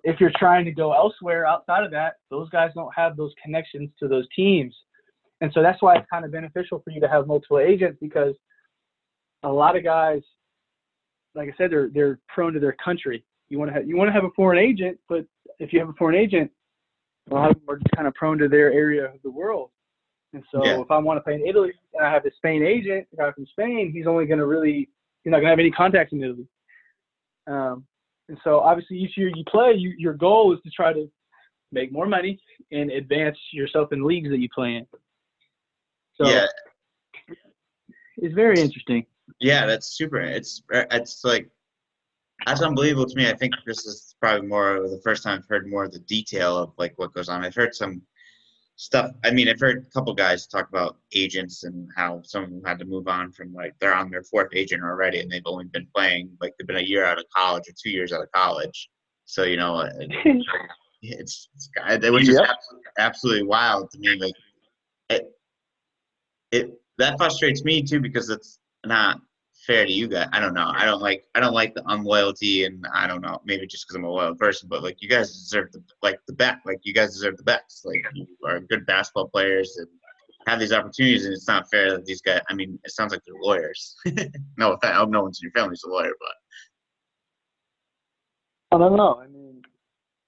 if 0.03 0.21
you're 0.21 0.33
trying 0.37 0.65
to 0.65 0.73
go 0.73 0.93
elsewhere 0.93 1.47
outside 1.47 1.85
of 1.85 1.91
that, 1.93 2.15
those 2.31 2.49
guys 2.51 2.71
don't 2.75 2.93
have 2.95 3.17
those 3.17 3.33
connections 3.43 3.91
to 4.01 4.09
those 4.09 4.27
teams. 4.35 4.75
And 5.41 5.51
so 5.55 5.63
that's 5.63 5.81
why 5.81 5.97
it's 5.97 6.07
kind 6.11 6.25
of 6.25 6.33
beneficial 6.33 6.81
for 6.85 6.91
you 6.91 7.01
to 7.01 7.09
have 7.09 7.27
multiple 7.27 7.61
agents 7.61 7.99
because 8.01 8.35
a 9.43 9.49
lot 9.49 9.77
of 9.77 9.85
guys, 9.85 10.21
like 11.35 11.49
I 11.49 11.57
said, 11.57 11.71
they're 11.71 11.89
they're 11.89 12.19
prone 12.29 12.53
to 12.53 12.61
their 12.61 12.77
country. 12.85 13.25
You 13.49 13.59
want 13.59 13.71
to 13.71 13.75
have 13.75 13.89
you 13.89 13.97
want 13.97 14.09
to 14.09 14.13
have 14.13 14.25
a 14.25 14.31
foreign 14.37 14.59
agent, 14.59 14.99
but 15.09 15.25
if 15.59 15.73
you 15.73 15.81
have 15.81 15.89
a 15.89 15.95
foreign 15.95 16.17
agent, 16.17 16.51
a 17.31 17.35
lot 17.35 17.51
of 17.51 17.57
them 17.57 17.65
are 17.69 17.77
just 17.77 17.91
kind 17.95 18.09
of 18.09 18.15
prone 18.15 18.39
to 18.39 18.49
their 18.49 18.73
area 18.73 19.05
of 19.07 19.23
the 19.23 19.31
world. 19.31 19.71
And 20.33 20.45
so 20.53 20.65
Yeah. 20.65 20.81
if 20.81 20.91
I 20.91 20.99
want 20.99 21.19
to 21.19 21.23
play 21.23 21.35
in 21.35 21.47
Italy 21.47 21.73
and 21.95 22.07
I 22.07 22.11
have 22.13 22.25
a 22.25 22.31
Spain 22.37 22.63
agent, 22.63 23.07
a 23.13 23.17
guy 23.17 23.33
from 23.33 23.47
Spain, 23.47 23.91
he's 23.93 24.07
only 24.07 24.27
going 24.27 24.39
to 24.39 24.47
really 24.47 24.89
he's 25.23 25.31
not 25.31 25.39
going 25.39 25.47
to 25.47 25.51
have 25.51 25.59
any 25.59 25.71
contacts 25.71 26.13
in 26.13 26.23
Italy. 26.23 26.47
Um, 27.47 27.85
and 28.29 28.39
so 28.45 28.61
obviously 28.61 28.97
each 28.97 29.17
year 29.17 29.29
you 29.35 29.45
play, 29.45 29.75
you, 29.75 29.93
your 29.99 30.15
goal 30.15 30.53
is 30.55 30.61
to 30.63 30.71
try 30.71 30.93
to 30.93 31.11
make 31.73 31.93
more 31.93 32.07
money 32.07 32.41
and 32.71 32.91
advance 32.91 33.37
yourself 33.53 33.93
in 33.93 34.05
leagues 34.05 34.31
that 34.31 34.39
you 34.39 34.49
play 34.55 34.77
in. 34.77 34.87
So 36.15 36.29
yeah, 36.29 36.47
it's 38.19 38.35
very 38.35 38.61
interesting. 38.61 39.05
Yeah, 39.41 39.67
that's 39.67 39.97
super. 39.97 40.19
It's 40.21 40.63
er, 40.73 40.87
it's 40.91 41.25
like 41.25 41.49
that's 42.47 42.63
unbelievable 42.63 43.07
to 43.07 43.17
me. 43.17 43.29
I 43.29 43.35
think 43.35 43.55
this 43.67 43.85
is 43.87 44.15
probably 44.21 44.47
more 44.49 44.89
the 44.89 45.01
first 45.05 45.23
time 45.23 45.39
I've 45.39 45.49
heard 45.49 45.69
more 45.69 45.85
of 45.85 45.93
the 45.93 45.99
detail 46.01 46.57
of 46.57 46.73
like 46.79 46.95
what 46.97 47.13
goes 47.13 47.29
on. 47.29 47.45
I've 47.45 47.55
heard 47.55 47.75
some 47.75 48.03
stuff. 48.77 49.11
I 49.25 49.31
mean, 49.31 49.49
I've 49.49 49.61
heard 49.61 49.87
a 49.87 49.91
couple 49.91 50.15
guys 50.15 50.47
talk 50.47 50.69
about 50.71 50.97
agents 51.15 51.65
and 51.65 51.89
how 51.97 52.23
some 52.23 52.45
of 52.45 52.51
them 52.51 52.63
had 52.65 52.79
to 52.79 52.87
move 52.87 53.09
on 53.09 53.31
from 53.33 53.53
like 53.53 53.75
they're 53.79 53.95
on 53.95 54.11
their 54.11 54.23
fourth 54.23 54.49
agent 54.55 54.83
already, 54.83 55.21
and 55.21 55.31
they've 55.31 55.43
only 55.45 55.67
been 55.67 55.87
playing 55.95 56.31
like 56.41 56.55
they've 56.59 56.67
been 56.67 56.77
a 56.77 56.81
year 56.81 57.05
out 57.05 57.19
of 57.19 57.25
college 57.35 57.69
or 57.69 57.73
two 57.81 57.91
years 57.91 58.13
out 58.13 58.23
of 58.23 58.33
college. 58.33 58.89
So 59.27 59.43
you 59.45 59.57
know, 59.59 59.81
it- 59.81 60.11
it's, 61.03 61.49
it's 61.55 62.11
was 62.11 62.27
just 62.27 62.39
Yep. 62.39 62.49
absolutely, 62.49 62.91
absolutely 62.99 63.43
wild 63.45 63.91
to 63.91 63.99
me. 63.99 64.17
Like 64.19 64.35
it, 65.11 65.31
it 66.53 66.81
that 66.99 67.19
frustrates 67.19 67.65
me 67.65 67.83
too 67.83 68.01
because 68.01 68.31
it's 68.31 68.60
not 68.85 69.21
fair 69.67 69.85
to 69.85 69.93
you 69.93 70.09
guys. 70.09 70.29
I 70.33 70.41
don't 70.41 70.55
know. 70.55 70.73
I 70.75 70.85
don't 70.85 71.01
like 71.01 71.25
I 71.35 71.41
don't 71.41 71.55
like 71.55 71.75
the 71.75 71.83
unloyalty, 71.87 72.65
and 72.65 72.85
I 72.95 73.07
don't 73.07 73.21
know. 73.21 73.41
Maybe 73.45 73.67
just 73.67 73.87
because 73.87 73.97
I'm 73.97 74.05
a 74.05 74.11
loyal 74.11 74.35
person, 74.35 74.69
but 74.69 74.83
like 74.83 74.97
you 75.01 75.09
guys 75.09 75.33
deserve 75.33 75.73
the 75.73 75.83
like 76.03 76.19
the 76.27 76.33
best. 76.33 76.59
Like 76.67 76.81
you 76.83 76.95
guys 76.95 77.13
deserve 77.13 77.37
the 77.37 77.45
best. 77.45 77.83
Like 77.85 78.05
you 78.15 78.27
are 78.47 78.61
good 78.61 78.87
basketball 78.87 79.29
players 79.29 79.77
and 79.79 79.89
have 80.47 80.59
these 80.59 80.73
opportunities, 80.73 81.25
and 81.25 81.35
it's 81.35 81.49
not 81.49 81.71
fair 81.71 81.93
that 81.93 82.05
these 82.05 82.23
guys. 82.23 82.41
I 82.49 82.55
mean, 82.55 82.79
it 82.85 82.93
sounds 82.93 83.13
like 83.13 83.23
they're 83.27 83.41
lawyers. 83.41 83.95
no, 84.57 84.73
offense, 84.73 84.93
I 84.93 84.95
hope 84.95 85.11
no 85.11 85.23
one's 85.23 85.41
in 85.43 85.47
your 85.47 85.53
family's 85.53 85.83
a 85.85 85.89
lawyer, 85.89 86.13
but 86.19 86.35
I 88.77 88.79
don't 88.79 88.97
know. 88.97 89.21
I 89.23 89.27
mean, 89.27 89.63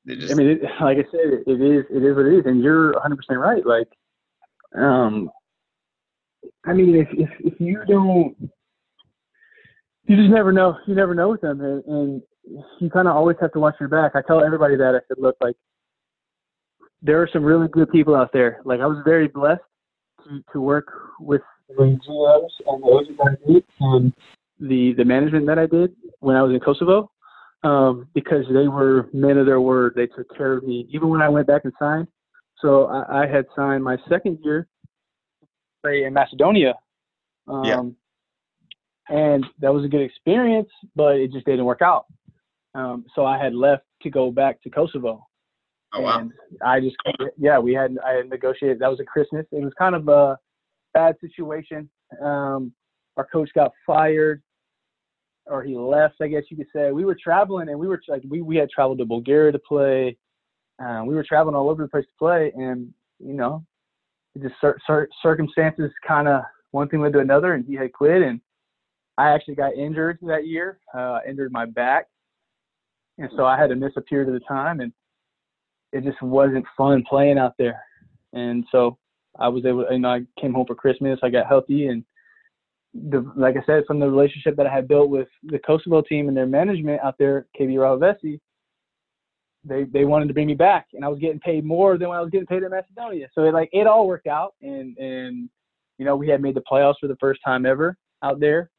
just 0.07 0.33
I 0.33 0.37
mean, 0.37 0.49
it, 0.49 0.63
like 0.81 0.99
I 0.99 1.05
said, 1.11 1.21
it, 1.33 1.45
it 1.47 1.61
is 1.61 1.85
it 1.91 2.05
is 2.05 2.17
what 2.17 2.27
it 2.27 2.39
is, 2.39 2.47
and 2.47 2.63
you're 2.63 2.93
100 2.93 3.17
percent 3.17 3.39
right. 3.39 3.65
Like, 3.65 3.89
um, 4.77 5.31
I 6.65 6.73
mean, 6.73 6.95
if 6.95 7.09
if 7.13 7.31
if 7.41 7.61
you 7.61 7.83
don't, 7.89 8.37
you 10.05 10.17
just 10.17 10.31
never 10.31 10.53
know. 10.53 10.77
You 10.87 10.95
never 10.95 11.15
know 11.15 11.31
with 11.31 11.41
them, 11.41 11.61
and, 11.61 11.85
and 11.85 12.23
you 12.81 12.91
kind 12.91 13.09
of 13.09 13.17
always 13.17 13.37
have 13.41 13.53
to 13.53 13.61
watch 13.61 13.75
your 13.81 13.89
back. 13.89 14.13
I 14.15 14.23
tell 14.23 14.45
everybody 14.45 14.77
that 14.77 14.95
I 14.95 15.01
said, 15.09 15.17
look, 15.19 15.37
like 15.41 15.57
there 17.03 17.21
are 17.21 17.29
some 17.33 17.45
really 17.45 17.69
good 17.69 17.91
people 17.91 18.15
out 18.15 18.33
there. 18.33 18.61
Like 18.65 18.81
I 18.81 18.87
was 18.87 19.03
very 19.05 19.29
blessed 19.29 19.63
to 20.25 20.43
to 20.53 20.61
work 20.61 20.93
with 21.19 21.43
the 21.69 21.75
GMs 21.75 22.51
and 22.67 22.83
the 22.83 23.01
agents 23.01 23.21
I 23.25 23.53
did, 23.53 23.65
and 23.81 24.13
the 24.61 24.95
the 24.97 25.05
management 25.05 25.47
that 25.47 25.59
I 25.59 25.67
did 25.67 25.95
when 26.21 26.37
I 26.37 26.43
was 26.43 26.53
in 26.53 26.61
Kosovo 26.61 27.11
um, 27.65 28.09
because 28.15 28.45
they 28.53 28.69
were 28.69 29.09
men 29.13 29.39
of 29.39 29.47
their 29.47 29.61
word. 29.61 29.95
They 29.97 30.07
took 30.07 30.35
care 30.37 30.53
of 30.53 30.65
me 30.65 30.87
even 30.93 31.09
when 31.09 31.23
I 31.23 31.29
went 31.29 31.47
back 31.47 31.63
and 31.65 31.73
signed. 31.79 32.09
So 32.61 32.87
I, 32.87 33.25
I 33.25 33.27
had 33.27 33.47
signed 33.57 33.83
my 33.83 33.97
second 34.09 34.39
year 34.43 34.69
in 35.85 36.13
Macedonia. 36.13 36.75
Um, 37.49 37.65
Yeah. 37.65 37.83
And 39.09 39.45
that 39.59 39.75
was 39.75 39.85
a 39.85 39.89
good 39.89 40.01
experience, 40.01 40.71
but 40.95 41.17
it 41.17 41.33
just 41.33 41.45
didn't 41.45 41.65
work 41.65 41.83
out. 41.83 42.07
Um, 42.75 43.05
so 43.15 43.27
I 43.27 43.37
had 43.37 43.55
left 43.55 43.85
to 44.03 44.11
go 44.11 44.31
back 44.31 44.63
to 44.63 44.71
Kosovo. 44.71 45.27
oh 45.93 46.01
wow. 46.01 46.21
And 46.21 46.33
I 46.65 46.81
just, 46.81 46.97
yeah, 47.37 47.59
we 47.59 47.75
had, 47.75 47.99
I 48.07 48.13
had 48.13 48.31
negotiated. 48.31 48.79
That 48.79 48.91
was 48.91 49.01
a 49.01 49.05
Christmas. 49.05 49.45
It 49.53 49.63
was 49.63 49.73
kind 49.79 49.95
of 49.95 50.09
a 50.09 50.39
bad 50.95 51.17
situation. 51.21 51.91
Um, 52.23 52.73
our 53.17 53.27
coach 53.27 53.51
got 53.55 53.73
fired, 53.87 54.43
or 55.47 55.63
he 55.63 55.77
left, 55.77 56.15
I 56.23 56.29
guess 56.29 56.45
you 56.51 56.57
could 56.57 56.69
say. 56.75 56.93
We 56.93 57.05
were 57.05 57.17
traveling, 57.23 57.69
and 57.69 57.79
we 57.79 57.89
were 57.89 58.01
like, 58.09 58.23
we 58.27 58.41
we 58.41 58.57
had 58.57 58.71
traveled 58.71 58.99
to 58.99 59.05
Bulgaria 59.05 59.53
to 59.53 59.59
play. 59.59 60.17
Uh, 60.83 61.03
we 61.05 61.15
were 61.15 61.25
traveling 61.25 61.57
all 61.57 61.69
over 61.69 61.83
the 61.83 61.89
place 61.89 62.07
to 62.07 62.13
play, 62.19 62.53
and 62.55 62.95
you 63.19 63.35
know, 63.35 63.65
just 64.41 64.55
cir- 64.61 64.79
cir- 64.87 65.09
circumstances 65.23 65.91
kind 66.07 66.29
of 66.29 66.43
one 66.71 66.89
thing 66.89 67.01
led 67.01 67.13
to 67.13 67.19
another, 67.19 67.55
and 67.55 67.65
he 67.65 67.75
had 67.75 67.93
quit, 67.93 68.23
and 68.23 68.41
I 69.19 69.31
actually 69.31 69.55
got 69.55 69.75
injured 69.75 70.19
that 70.23 70.47
year. 70.47 70.79
Uh, 70.95 71.19
injured 71.29 71.53
my 71.53 71.67
back, 71.67 72.07
and 73.19 73.29
so 73.37 73.45
I 73.45 73.59
had 73.59 73.69
to 73.69 73.77
miss 73.77 73.93
a 73.97 74.01
period 74.01 74.29
of 74.29 74.35
the 74.35 74.47
time, 74.47 74.81
and 74.81 74.93
it 75.93 76.05
just 76.05 76.21
wasn't 76.23 76.65
fun 76.77 77.05
playing 77.09 77.39
out 77.39 77.55
there. 77.59 77.83
And 78.33 78.65
so 78.73 78.97
I 79.39 79.49
was 79.49 79.67
able, 79.67 79.87
you 79.91 79.99
know, 79.99 80.09
I 80.09 80.21
came 80.41 80.55
home 80.55 80.67
for 80.67 80.75
Christmas. 80.75 81.19
I 81.23 81.29
got 81.29 81.47
healthy, 81.47 81.89
and 81.89 82.05
the 82.95 83.31
like 83.37 83.57
I 83.57 83.65
said, 83.67 83.85
from 83.87 84.01
the 84.01 84.09
relationship 84.09 84.57
that 84.57 84.67
I 84.67 84.75
had 84.75 84.89
built 84.89 85.11
with 85.11 85.29
the 85.45 85.59
Kosovo 85.59 86.03
team 86.03 86.29
and 86.29 86.37
their 86.37 86.47
management 86.47 87.01
out 87.03 87.17
there, 87.19 87.47
KB 87.59 87.75
Rahoveci, 87.75 88.41
they 89.65 89.85
they 89.85 90.05
wanted 90.05 90.29
to 90.29 90.35
bring 90.35 90.47
me 90.47 90.55
back, 90.55 90.89
and 90.93 91.05
I 91.05 91.09
was 91.09 91.19
getting 91.19 91.41
paid 91.41 91.65
more 91.65 91.97
than 91.97 92.09
when 92.09 92.19
I 92.19 92.21
was 92.21 92.31
getting 92.31 92.47
paid 92.47 92.63
in 92.63 92.71
Macedonia. 92.71 93.29
So 93.35 93.45
it 93.45 93.55
like 93.55 93.69
it 93.73 93.87
all 93.87 94.07
worked 94.07 94.27
out, 94.27 94.55
and 94.63 94.97
and 94.99 95.49
you 95.99 96.05
know 96.05 96.17
we 96.17 96.29
had 96.29 96.43
made 96.43 96.55
the 96.55 96.63
playoffs 96.71 96.99
for 97.01 97.07
the 97.07 97.17
first 97.17 97.41
time 97.45 97.67
ever 97.67 97.97
out 98.23 98.41
there. 98.41 98.71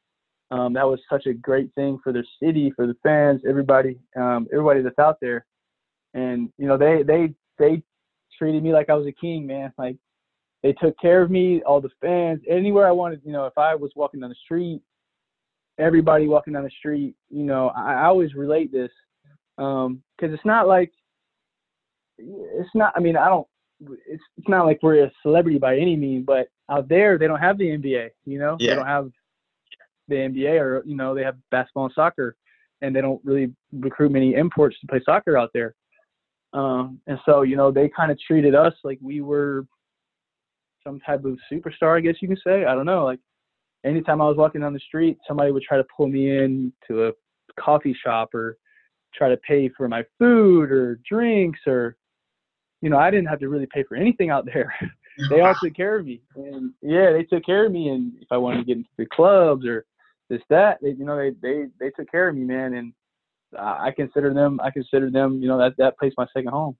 Um, 0.50 0.74
that 0.74 0.86
was 0.86 1.00
such 1.10 1.26
a 1.26 1.32
great 1.32 1.74
thing 1.74 1.98
for 2.04 2.12
the 2.12 2.24
city, 2.42 2.72
for 2.76 2.86
the 2.86 2.96
fans, 3.02 3.40
everybody, 3.48 3.98
um, 4.16 4.46
everybody 4.52 4.82
that's 4.82 4.98
out 4.98 5.16
there. 5.20 5.46
And 6.12 6.50
you 6.58 6.66
know 6.66 6.76
they 6.76 7.02
they 7.02 7.34
they 7.58 7.82
treated 8.38 8.62
me 8.62 8.72
like 8.72 8.90
I 8.90 8.94
was 8.94 9.06
a 9.06 9.12
king, 9.12 9.46
man. 9.46 9.72
Like 9.78 9.96
they 10.62 10.72
took 10.74 10.98
care 10.98 11.22
of 11.22 11.30
me, 11.30 11.62
all 11.62 11.80
the 11.80 11.90
fans, 12.00 12.40
anywhere 12.48 12.86
I 12.86 12.92
wanted. 12.92 13.22
You 13.24 13.32
know, 13.32 13.46
if 13.46 13.56
I 13.56 13.74
was 13.74 13.90
walking 13.96 14.20
down 14.20 14.30
the 14.30 14.36
street, 14.44 14.82
everybody 15.78 16.26
walking 16.26 16.52
down 16.52 16.64
the 16.64 16.70
street. 16.70 17.14
You 17.30 17.44
know, 17.44 17.68
I, 17.68 17.94
I 17.94 18.04
always 18.04 18.34
relate 18.34 18.70
this. 18.70 18.90
Um, 19.58 20.02
cause 20.20 20.30
it's 20.32 20.44
not 20.44 20.66
like, 20.66 20.92
it's 22.18 22.70
not, 22.74 22.92
I 22.96 23.00
mean, 23.00 23.16
I 23.16 23.28
don't, 23.28 23.46
it's, 23.80 24.22
it's 24.36 24.48
not 24.48 24.66
like 24.66 24.80
we're 24.82 25.04
a 25.04 25.12
celebrity 25.22 25.58
by 25.58 25.76
any 25.76 25.96
means, 25.96 26.24
but 26.26 26.48
out 26.70 26.88
there, 26.88 27.18
they 27.18 27.26
don't 27.26 27.40
have 27.40 27.58
the 27.58 27.64
NBA, 27.66 28.10
you 28.24 28.38
know, 28.38 28.56
Yeah. 28.58 28.70
they 28.70 28.76
don't 28.76 28.86
have 28.86 29.10
the 30.08 30.16
NBA 30.16 30.60
or, 30.60 30.82
you 30.86 30.96
know, 30.96 31.14
they 31.14 31.22
have 31.22 31.36
basketball 31.50 31.84
and 31.86 31.94
soccer 31.94 32.36
and 32.82 32.94
they 32.94 33.00
don't 33.00 33.20
really 33.24 33.52
recruit 33.72 34.12
many 34.12 34.34
imports 34.34 34.78
to 34.80 34.86
play 34.86 35.00
soccer 35.04 35.36
out 35.36 35.50
there. 35.54 35.74
Um, 36.52 37.00
and 37.06 37.18
so, 37.26 37.42
you 37.42 37.56
know, 37.56 37.70
they 37.72 37.88
kind 37.88 38.12
of 38.12 38.18
treated 38.20 38.54
us 38.54 38.74
like 38.84 38.98
we 39.02 39.20
were 39.20 39.66
some 40.86 41.00
type 41.00 41.24
of 41.24 41.38
superstar, 41.50 41.96
I 41.96 42.00
guess 42.00 42.16
you 42.20 42.28
can 42.28 42.36
say. 42.46 42.64
I 42.64 42.74
don't 42.74 42.86
know. 42.86 43.04
Like 43.04 43.20
anytime 43.84 44.20
I 44.20 44.28
was 44.28 44.36
walking 44.36 44.60
down 44.60 44.72
the 44.72 44.80
street, 44.80 45.18
somebody 45.26 45.50
would 45.50 45.62
try 45.62 45.78
to 45.78 45.86
pull 45.96 46.06
me 46.06 46.36
in 46.38 46.72
to 46.88 47.08
a 47.08 47.12
coffee 47.58 47.96
shop 48.04 48.34
or 48.34 48.56
try 49.16 49.28
to 49.28 49.36
pay 49.38 49.68
for 49.68 49.88
my 49.88 50.04
food 50.18 50.70
or 50.70 51.00
drinks 51.08 51.60
or, 51.66 51.96
you 52.82 52.90
know, 52.90 52.98
I 52.98 53.10
didn't 53.10 53.28
have 53.28 53.40
to 53.40 53.48
really 53.48 53.66
pay 53.66 53.84
for 53.84 53.96
anything 53.96 54.30
out 54.30 54.44
there. 54.46 54.74
they 55.30 55.40
all 55.40 55.54
took 55.62 55.74
care 55.74 55.96
of 55.96 56.06
me. 56.06 56.20
And 56.36 56.72
yeah, 56.82 57.12
they 57.12 57.22
took 57.22 57.44
care 57.44 57.66
of 57.66 57.72
me. 57.72 57.88
And 57.88 58.12
if 58.20 58.28
I 58.30 58.36
wanted 58.36 58.58
to 58.58 58.64
get 58.64 58.76
into 58.78 58.90
the 58.98 59.06
clubs 59.06 59.66
or 59.66 59.84
this, 60.28 60.42
that, 60.50 60.78
they, 60.82 60.90
you 60.90 61.04
know, 61.04 61.16
they, 61.16 61.30
they, 61.42 61.66
they 61.80 61.90
took 61.90 62.10
care 62.10 62.28
of 62.28 62.34
me, 62.36 62.42
man. 62.44 62.74
And 62.74 62.92
I 63.58 63.92
consider 63.92 64.34
them, 64.34 64.60
I 64.62 64.70
consider 64.70 65.10
them, 65.10 65.40
you 65.40 65.48
know, 65.48 65.58
that, 65.58 65.76
that 65.78 65.98
place 65.98 66.12
my 66.16 66.26
second 66.34 66.50
home. 66.50 66.76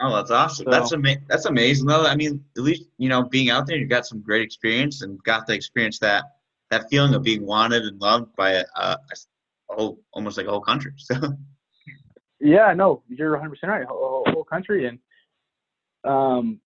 Oh, 0.00 0.14
that's 0.16 0.30
awesome. 0.30 0.64
So- 0.64 0.70
that's 0.70 0.92
ama- 0.92 1.16
That's 1.28 1.44
amazing, 1.46 1.86
though. 1.86 2.06
I 2.06 2.16
mean, 2.16 2.44
at 2.56 2.62
least 2.62 2.84
you 2.98 3.08
know, 3.08 3.24
being 3.24 3.50
out 3.50 3.66
there, 3.66 3.76
you 3.76 3.86
got 3.86 4.06
some 4.06 4.20
great 4.20 4.42
experience 4.42 5.02
and 5.02 5.22
got 5.24 5.46
to 5.46 5.54
experience 5.54 5.98
that 6.00 6.24
that 6.70 6.88
feeling 6.90 7.14
of 7.14 7.22
being 7.22 7.44
wanted 7.44 7.82
and 7.82 8.00
loved 8.00 8.34
by 8.34 8.52
a, 8.52 8.64
a, 8.76 8.96
a 9.70 9.74
whole, 9.74 10.00
almost 10.14 10.38
like 10.38 10.46
a 10.46 10.50
whole 10.50 10.60
country. 10.60 10.92
So, 10.98 11.14
Yeah, 12.42 12.72
no, 12.74 13.04
you're 13.08 13.38
100% 13.38 13.54
right. 13.68 13.86
Whole, 13.86 14.24
whole 14.26 14.44
country, 14.44 14.88
and 14.88 14.98
um, 16.04 16.60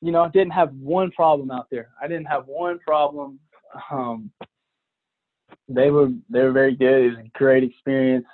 you 0.00 0.10
know, 0.10 0.28
didn't 0.32 0.52
have 0.52 0.72
one 0.74 1.10
problem 1.10 1.50
out 1.50 1.66
there. 1.70 1.90
I 2.02 2.08
didn't 2.08 2.24
have 2.24 2.46
one 2.46 2.78
problem. 2.78 3.38
Um, 3.90 4.30
they 5.68 5.90
were 5.90 6.08
they 6.30 6.40
were 6.40 6.52
very 6.52 6.74
good. 6.74 7.04
It 7.04 7.08
was 7.10 7.18
a 7.26 7.38
great 7.38 7.62
experience. 7.62 8.26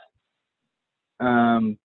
Um, 1.18 1.76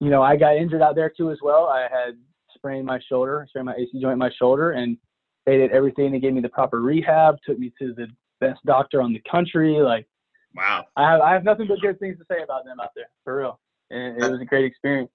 you 0.00 0.08
know, 0.08 0.22
I 0.22 0.36
got 0.36 0.56
injured 0.56 0.80
out 0.80 0.94
there 0.94 1.12
too 1.14 1.30
as 1.30 1.38
well. 1.42 1.66
I 1.66 1.82
had 1.82 2.16
sprained 2.54 2.86
my 2.86 2.98
shoulder, 3.08 3.44
sprained 3.48 3.66
my 3.66 3.74
AC 3.74 3.90
joint 4.00 4.14
in 4.14 4.18
my 4.18 4.30
shoulder, 4.38 4.72
and 4.72 4.96
they 5.44 5.58
did 5.58 5.70
everything. 5.70 6.12
They 6.12 6.18
gave 6.18 6.32
me 6.32 6.40
the 6.40 6.48
proper 6.48 6.80
rehab, 6.80 7.36
took 7.46 7.58
me 7.58 7.72
to 7.78 7.92
the 7.92 8.06
best 8.40 8.64
doctor 8.64 9.02
on 9.02 9.12
the 9.12 9.22
country. 9.30 9.80
Like 9.80 10.08
wow. 10.56 10.86
I 10.96 11.10
have, 11.10 11.20
I 11.20 11.32
have 11.34 11.44
nothing 11.44 11.66
but 11.68 11.80
good 11.80 12.00
things 12.00 12.18
to 12.18 12.24
say 12.30 12.42
about 12.42 12.64
them 12.64 12.80
out 12.80 12.90
there, 12.96 13.10
for 13.22 13.36
real. 13.36 13.60
And 13.90 14.22
it 14.22 14.30
was 14.30 14.40
a 14.40 14.44
great 14.44 14.64
experience. 14.64 15.10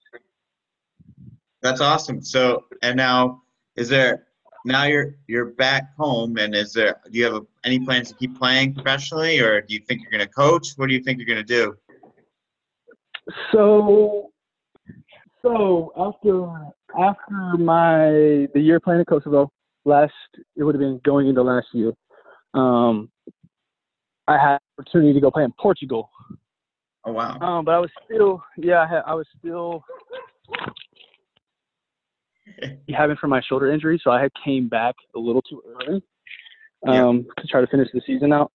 That's 1.61 1.81
awesome. 1.81 2.21
So, 2.21 2.65
and 2.81 2.95
now, 2.97 3.41
is 3.75 3.89
there 3.89 4.27
now 4.65 4.83
you're 4.83 5.15
you're 5.27 5.45
back 5.45 5.95
home, 5.95 6.37
and 6.37 6.53
is 6.55 6.73
there 6.73 6.99
do 7.11 7.17
you 7.17 7.25
have 7.25 7.35
a, 7.35 7.41
any 7.63 7.79
plans 7.79 8.09
to 8.09 8.15
keep 8.15 8.37
playing 8.37 8.73
professionally, 8.73 9.39
or 9.39 9.61
do 9.61 9.73
you 9.73 9.79
think 9.79 10.01
you're 10.01 10.11
going 10.11 10.27
to 10.27 10.33
coach? 10.33 10.73
What 10.75 10.87
do 10.87 10.93
you 10.93 11.01
think 11.01 11.19
you're 11.19 11.27
going 11.27 11.37
to 11.37 11.43
do? 11.43 11.75
So, 13.51 14.31
so 15.41 15.91
after 15.97 16.47
after 16.99 17.57
my 17.57 18.47
the 18.53 18.59
year 18.59 18.79
playing 18.79 18.99
in 18.99 19.05
Kosovo, 19.05 19.51
last 19.85 20.13
it 20.55 20.63
would 20.63 20.75
have 20.75 20.79
been 20.79 20.99
going 21.05 21.27
into 21.27 21.43
last 21.43 21.67
year. 21.73 21.93
Um, 22.53 23.09
I 24.27 24.37
had 24.37 24.57
opportunity 24.79 25.13
to 25.13 25.21
go 25.21 25.29
play 25.31 25.43
in 25.43 25.53
Portugal. 25.59 26.09
Oh 27.05 27.11
wow. 27.11 27.37
Um, 27.39 27.65
but 27.65 27.71
I 27.75 27.79
was 27.79 27.91
still, 28.05 28.43
yeah, 28.57 28.81
I, 28.81 28.87
had, 28.87 29.01
I 29.05 29.13
was 29.13 29.27
still 29.37 29.83
having 32.95 33.15
from 33.17 33.29
my 33.29 33.41
shoulder 33.47 33.71
injury, 33.71 34.01
so 34.03 34.09
I 34.11 34.21
had 34.21 34.31
came 34.43 34.67
back 34.67 34.95
a 35.15 35.19
little 35.19 35.41
too 35.43 35.61
early 35.67 36.01
Yeah. 36.85 37.05
um, 37.05 37.25
to 37.37 37.47
try 37.47 37.61
to 37.61 37.67
finish 37.67 37.89
the 37.93 38.01
season 38.07 38.33
out, 38.33 38.51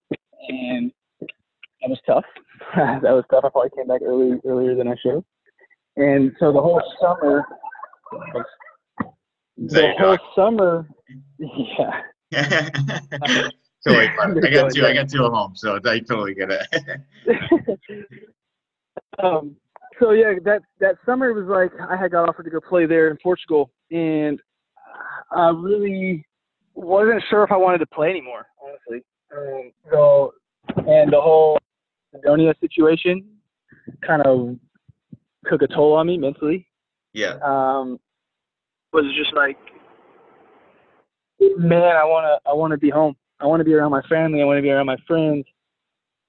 and 0.48 0.90
that 1.20 1.88
was 1.90 2.00
tough. 2.06 2.24
that 2.76 3.02
was 3.02 3.24
tough. 3.30 3.44
I 3.44 3.48
probably 3.50 3.70
came 3.76 3.86
back 3.86 4.00
early 4.04 4.40
earlier 4.44 4.74
than 4.74 4.88
I 4.88 4.96
should 5.00 5.14
have, 5.14 5.24
and 5.96 6.32
so 6.40 6.52
the 6.52 6.60
whole 6.60 6.82
summer, 7.00 7.44
the 9.58 9.94
whole 9.98 10.16
dog? 10.16 10.18
summer, 10.34 10.88
yeah. 11.38 12.00
totally 13.86 14.08
fun. 14.16 14.44
I 14.44 14.50
got 14.50 14.72
two. 14.72 14.84
I 14.84 14.92
got 14.94 15.08
two 15.08 15.24
at 15.24 15.30
home, 15.30 15.52
so 15.54 15.78
I 15.84 16.00
totally 16.00 16.34
get 16.34 16.50
it. 16.50 17.80
Um, 19.22 19.56
so 20.00 20.12
yeah, 20.12 20.34
that 20.44 20.62
that 20.80 20.96
summer 21.04 21.32
was 21.32 21.46
like 21.46 21.72
I 21.88 21.96
had 21.96 22.12
got 22.12 22.28
offered 22.28 22.44
to 22.44 22.50
go 22.50 22.60
play 22.60 22.86
there 22.86 23.10
in 23.10 23.16
Portugal, 23.22 23.70
and 23.90 24.40
I 25.30 25.50
really 25.50 26.26
wasn't 26.74 27.22
sure 27.28 27.44
if 27.44 27.52
I 27.52 27.56
wanted 27.56 27.78
to 27.78 27.86
play 27.86 28.10
anymore, 28.10 28.46
honestly. 28.62 29.04
Um, 29.36 29.72
so, 29.90 30.32
and 30.76 31.12
the 31.12 31.20
whole 31.20 31.58
Macedonia 32.12 32.54
situation 32.60 33.24
kind 34.06 34.22
of 34.22 34.56
took 35.50 35.62
a 35.62 35.66
toll 35.66 35.94
on 35.94 36.06
me 36.06 36.18
mentally. 36.18 36.66
yeah. 37.12 37.38
Um, 37.44 37.98
was 38.92 39.04
just 39.16 39.32
like, 39.34 39.56
man, 41.58 41.96
I 41.96 42.04
wanna 42.04 42.38
I 42.46 42.52
wanna 42.52 42.76
be 42.76 42.90
home. 42.90 43.14
I 43.40 43.46
want 43.46 43.60
to 43.60 43.64
be 43.64 43.72
around 43.72 43.90
my 43.90 44.02
family. 44.02 44.42
I 44.42 44.44
want 44.44 44.58
to 44.58 44.62
be 44.62 44.70
around 44.70 44.86
my 44.86 44.98
friends. 45.06 45.46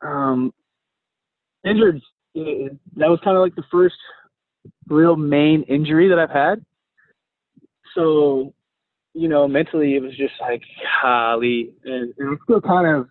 Um, 0.02 0.54
injured. 1.66 2.02
It- 2.36 2.78
That 2.96 3.10
was 3.10 3.20
kind 3.24 3.38
of 3.38 3.42
like 3.42 3.56
the 3.56 3.64
first 3.72 3.96
real 4.88 5.16
main 5.16 5.64
injury 5.64 6.10
that 6.10 6.20
I've 6.20 6.30
had. 6.30 6.64
So, 7.96 8.54
you 9.14 9.28
know, 9.28 9.48
mentally 9.48 9.96
it 9.96 10.02
was 10.02 10.16
just 10.16 10.34
like, 10.40 10.62
golly, 11.02 11.74
and, 11.84 12.14
and 12.18 12.30
I'm 12.30 12.40
still 12.44 12.62
kind 12.62 12.88
of 12.88 13.10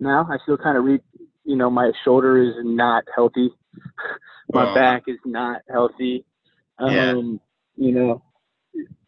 now. 0.00 0.26
I 0.30 0.38
still 0.42 0.56
kind 0.56 0.76
of 0.76 0.84
read. 0.84 1.00
You 1.44 1.56
know, 1.56 1.70
my 1.70 1.92
shoulder 2.04 2.36
is 2.42 2.54
not 2.62 3.04
healthy. 3.14 3.50
my 4.52 4.64
back 4.74 5.04
is 5.06 5.18
not 5.24 5.62
healthy. 5.70 6.24
Um, 6.78 6.92
Yeah. 6.92 7.14
You 7.80 7.92
know, 7.94 8.22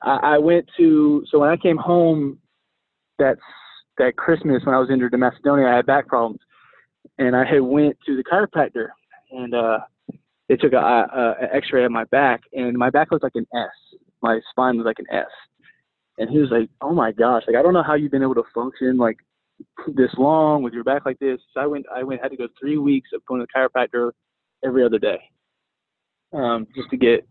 I, 0.00 0.34
I 0.34 0.38
went 0.38 0.66
to 0.76 1.24
so 1.30 1.40
when 1.40 1.50
I 1.50 1.56
came 1.56 1.76
home 1.76 2.38
that 3.18 3.36
that 3.98 4.16
Christmas 4.16 4.62
when 4.64 4.74
I 4.74 4.78
was 4.78 4.90
injured 4.90 5.12
in 5.12 5.20
Macedonia, 5.20 5.66
I 5.66 5.76
had 5.76 5.86
back 5.86 6.06
problems, 6.06 6.40
and 7.18 7.34
I 7.34 7.44
had 7.44 7.62
went 7.62 7.96
to 8.06 8.16
the 8.16 8.22
chiropractor, 8.22 8.88
and 9.30 9.54
uh, 9.54 9.78
they 10.48 10.56
took 10.56 10.72
an 10.72 10.78
a, 10.78 11.06
a, 11.14 11.34
a 11.42 11.56
X-ray 11.56 11.84
of 11.84 11.92
my 11.92 12.04
back, 12.04 12.42
and 12.52 12.76
my 12.76 12.90
back 12.90 13.10
looked 13.10 13.24
like 13.24 13.36
an 13.36 13.46
S. 13.54 13.98
My 14.22 14.40
spine 14.50 14.76
was 14.76 14.84
like 14.84 14.98
an 14.98 15.06
S, 15.12 15.26
and 16.18 16.28
he 16.28 16.38
was 16.38 16.50
like, 16.50 16.68
"Oh 16.80 16.92
my 16.92 17.12
gosh, 17.12 17.44
like 17.46 17.56
I 17.56 17.62
don't 17.62 17.74
know 17.74 17.82
how 17.82 17.94
you've 17.94 18.12
been 18.12 18.22
able 18.22 18.34
to 18.34 18.44
function 18.54 18.96
like 18.96 19.16
this 19.94 20.10
long 20.18 20.62
with 20.62 20.72
your 20.72 20.84
back 20.84 21.06
like 21.06 21.18
this." 21.18 21.40
So 21.54 21.60
I 21.60 21.66
went, 21.66 21.86
I 21.94 22.02
went, 22.02 22.22
had 22.22 22.30
to 22.30 22.36
go 22.36 22.48
three 22.60 22.78
weeks 22.78 23.10
of 23.14 23.24
going 23.26 23.40
to 23.40 23.46
the 23.46 23.58
chiropractor 23.58 24.12
every 24.64 24.84
other 24.84 24.98
day, 24.98 25.20
um, 26.32 26.66
just 26.74 26.90
to 26.90 26.96
get 26.96 27.26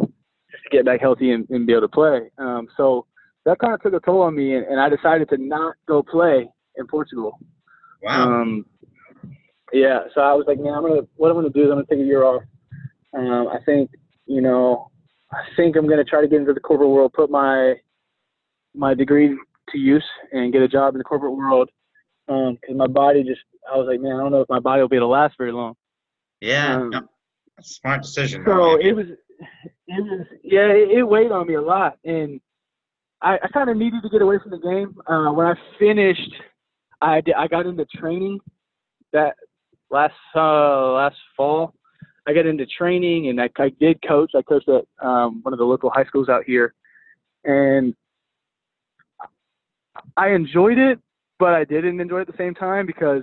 just 0.00 0.62
to 0.64 0.70
get 0.70 0.84
back 0.84 1.00
healthy 1.00 1.32
and, 1.32 1.48
and 1.50 1.66
be 1.66 1.72
able 1.72 1.82
to 1.82 1.88
play. 1.88 2.30
Um, 2.38 2.68
so 2.76 3.06
that 3.44 3.58
kind 3.58 3.74
of 3.74 3.82
took 3.82 3.92
a 3.92 4.00
toll 4.00 4.22
on 4.22 4.34
me, 4.34 4.54
and, 4.54 4.64
and 4.66 4.80
I 4.80 4.88
decided 4.88 5.28
to 5.30 5.36
not 5.38 5.74
go 5.86 6.02
play 6.02 6.48
in 6.76 6.86
Portugal. 6.86 7.38
Wow. 8.02 8.42
Um, 8.42 8.66
yeah, 9.74 10.00
so 10.14 10.20
I 10.20 10.32
was 10.32 10.44
like, 10.46 10.58
man, 10.60 10.72
I'm 10.72 10.82
gonna 10.86 11.02
what 11.16 11.30
I'm 11.30 11.36
gonna 11.36 11.50
do 11.50 11.62
is 11.62 11.66
I'm 11.66 11.76
gonna 11.76 11.86
take 11.90 11.98
a 11.98 12.04
year 12.04 12.24
off. 12.24 12.42
Um, 13.16 13.48
I 13.48 13.58
think, 13.66 13.90
you 14.26 14.40
know, 14.40 14.90
I 15.32 15.42
think 15.56 15.76
I'm 15.76 15.88
gonna 15.88 16.04
try 16.04 16.20
to 16.20 16.28
get 16.28 16.40
into 16.40 16.52
the 16.54 16.60
corporate 16.60 16.90
world, 16.90 17.12
put 17.12 17.30
my 17.30 17.74
my 18.74 18.94
degree 18.94 19.36
to 19.70 19.78
use, 19.78 20.04
and 20.32 20.52
get 20.52 20.62
a 20.62 20.68
job 20.68 20.94
in 20.94 20.98
the 20.98 21.04
corporate 21.04 21.34
world. 21.36 21.68
Um, 22.28 22.56
'cause 22.56 22.74
my 22.76 22.86
body 22.86 23.22
just, 23.22 23.42
I 23.70 23.76
was 23.76 23.86
like, 23.86 24.00
man, 24.00 24.12
I 24.16 24.20
don't 24.20 24.32
know 24.32 24.40
if 24.40 24.48
my 24.48 24.58
body 24.60 24.80
will 24.80 24.88
be 24.88 24.96
able 24.96 25.08
to 25.08 25.10
last 25.10 25.34
very 25.36 25.52
long. 25.52 25.74
yeah. 26.40 26.76
um, 26.76 26.90
no, 26.90 27.08
smart 27.60 28.02
decision. 28.02 28.44
So 28.46 28.76
it 28.80 28.92
was, 28.94 29.06
it 29.88 30.02
was, 30.02 30.26
yeah, 30.42 30.68
it, 30.68 30.90
it 30.98 31.02
weighed 31.02 31.32
on 31.32 31.46
me 31.46 31.54
a 31.54 31.60
lot, 31.62 31.98
and 32.04 32.40
I, 33.20 33.38
I 33.42 33.48
kind 33.48 33.68
of 33.70 33.76
needed 33.76 34.02
to 34.02 34.08
get 34.08 34.22
away 34.22 34.38
from 34.38 34.52
the 34.52 34.58
game. 34.58 34.96
Uh, 35.06 35.32
when 35.32 35.46
I 35.46 35.54
finished, 35.78 36.32
I 37.02 37.20
did, 37.20 37.34
I 37.34 37.46
got 37.46 37.66
into 37.66 37.84
training 37.86 38.38
that 39.12 39.36
last 39.94 40.14
uh, 40.34 40.92
last 40.92 41.16
fall. 41.36 41.72
I 42.26 42.32
got 42.32 42.46
into 42.46 42.66
training, 42.66 43.28
and 43.28 43.40
I, 43.40 43.48
I 43.58 43.68
did 43.80 44.02
coach. 44.06 44.32
I 44.34 44.42
coached 44.42 44.68
at 44.68 44.84
um, 45.06 45.40
one 45.42 45.52
of 45.52 45.58
the 45.58 45.64
local 45.64 45.90
high 45.90 46.04
schools 46.04 46.28
out 46.28 46.44
here, 46.44 46.74
and 47.44 47.94
I 50.16 50.30
enjoyed 50.30 50.78
it, 50.78 50.98
but 51.38 51.54
I 51.54 51.64
didn't 51.64 52.00
enjoy 52.00 52.18
it 52.18 52.22
at 52.22 52.26
the 52.28 52.38
same 52.38 52.54
time 52.54 52.86
because 52.86 53.22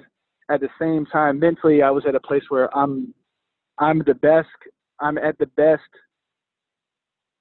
at 0.50 0.62
the 0.62 0.70
same 0.80 1.06
time 1.06 1.40
mentally 1.40 1.82
I 1.82 1.90
was 1.92 2.06
at 2.08 2.16
a 2.16 2.20
place 2.20 2.44
where 2.50 2.76
I'm 2.76 3.14
I'm 3.78 4.00
the 4.06 4.14
best. 4.16 4.48
I'm 5.00 5.18
at 5.18 5.38
the 5.40 5.48
best. 5.48 5.82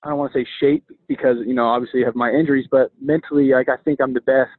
I 0.03 0.09
don't 0.09 0.18
want 0.18 0.33
to 0.33 0.41
say 0.41 0.47
shape 0.61 0.85
because 1.09 1.37
you 1.47 1.55
know 1.55 1.66
obviously 1.66 2.03
I 2.03 2.07
have 2.07 2.16
my 2.16 2.31
injuries, 2.31 2.66
but 2.70 2.91
mentally, 3.01 3.53
like 3.53 3.68
I 3.68 3.76
think 3.85 4.01
I'm 4.01 4.14
the 4.14 4.22
best 4.22 4.51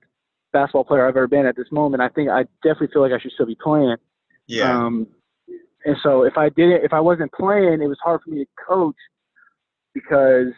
basketball 0.53 0.83
player 0.83 1.07
I've 1.07 1.17
ever 1.17 1.27
been 1.27 1.45
at 1.45 1.55
this 1.55 1.71
moment. 1.71 2.01
I 2.01 2.09
think 2.09 2.29
I 2.29 2.43
definitely 2.63 2.89
feel 2.93 3.01
like 3.01 3.13
I 3.13 3.19
should 3.19 3.31
still 3.31 3.45
be 3.47 3.57
playing. 3.61 3.95
Yeah. 4.51 4.85
Um, 4.85 5.07
and 5.85 5.95
so 6.03 6.23
if 6.23 6.37
I 6.37 6.49
didn't, 6.49 6.83
if 6.83 6.93
I 6.93 6.99
wasn't 6.99 7.31
playing, 7.31 7.81
it 7.81 7.87
was 7.87 7.97
hard 8.03 8.21
for 8.23 8.29
me 8.29 8.43
to 8.43 8.49
coach 8.67 8.95
because 9.93 10.53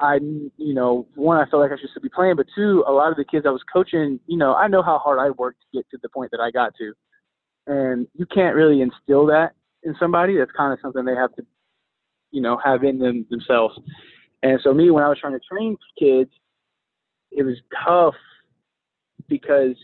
I, 0.00 0.16
you 0.56 0.74
know, 0.74 1.06
one, 1.14 1.38
I 1.38 1.48
felt 1.48 1.62
like 1.62 1.72
I 1.72 1.80
should 1.80 1.90
still 1.90 2.02
be 2.02 2.08
playing, 2.08 2.36
but 2.36 2.46
two, 2.54 2.84
a 2.86 2.92
lot 2.92 3.10
of 3.10 3.16
the 3.16 3.24
kids 3.24 3.46
I 3.46 3.50
was 3.50 3.62
coaching, 3.72 4.20
you 4.26 4.36
know, 4.36 4.54
I 4.54 4.68
know 4.68 4.82
how 4.82 4.98
hard 4.98 5.18
I 5.18 5.30
worked 5.30 5.60
to 5.60 5.78
get 5.78 5.88
to 5.90 5.98
the 6.02 6.08
point 6.08 6.30
that 6.32 6.40
I 6.40 6.50
got 6.50 6.74
to, 6.76 6.92
and 7.66 8.06
you 8.14 8.26
can't 8.26 8.56
really 8.56 8.82
instill 8.82 9.26
that 9.26 9.52
in 9.84 9.94
somebody. 9.98 10.36
That's 10.36 10.50
kind 10.52 10.72
of 10.72 10.78
something 10.82 11.04
they 11.04 11.14
have 11.14 11.34
to, 11.36 11.46
you 12.30 12.42
know, 12.42 12.58
have 12.62 12.84
in 12.84 12.98
them 12.98 13.26
themselves. 13.30 13.78
And 14.42 14.60
so 14.62 14.74
me, 14.74 14.90
when 14.90 15.04
I 15.04 15.08
was 15.08 15.18
trying 15.18 15.32
to 15.32 15.40
train 15.50 15.76
kids, 15.98 16.30
it 17.30 17.42
was 17.42 17.56
tough 17.86 18.14
because 19.28 19.76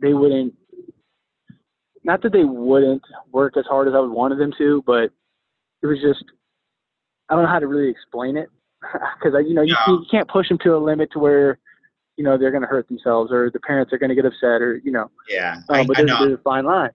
they 0.00 0.14
wouldn't 0.14 0.54
not 2.04 2.22
that 2.22 2.32
they 2.32 2.44
wouldn't 2.44 3.02
work 3.30 3.56
as 3.56 3.64
hard 3.66 3.88
as 3.88 3.94
I 3.94 4.00
would 4.00 4.10
wanted 4.10 4.38
them 4.38 4.52
to, 4.58 4.82
but 4.86 5.10
it 5.82 5.86
was 5.86 6.00
just 6.00 6.24
I 7.28 7.34
don't 7.34 7.44
know 7.44 7.50
how 7.50 7.58
to 7.60 7.66
really 7.66 7.88
explain 7.88 8.36
it 8.36 8.48
because 8.92 9.34
you 9.46 9.54
know 9.54 9.62
you, 9.62 9.74
Yeah. 9.74 9.92
you 9.92 10.04
can't 10.10 10.28
push 10.28 10.48
them 10.48 10.58
to 10.58 10.76
a 10.76 10.78
limit 10.78 11.10
to 11.12 11.18
where 11.18 11.58
you 12.16 12.24
know 12.24 12.36
they're 12.36 12.50
going 12.50 12.62
to 12.62 12.68
hurt 12.68 12.88
themselves 12.88 13.32
or 13.32 13.50
the 13.50 13.60
parents 13.60 13.92
are 13.92 13.98
going 13.98 14.10
to 14.10 14.14
get 14.14 14.26
upset 14.26 14.60
or 14.60 14.76
you 14.84 14.92
know. 14.92 15.10
Yeah, 15.28 15.56
Um, 15.68 15.80
I, 15.80 15.86
but 15.86 15.96
there's, 15.96 16.08
know. 16.08 16.18
there's 16.26 16.38
a 16.38 16.42
fine 16.42 16.64
line. 16.64 16.90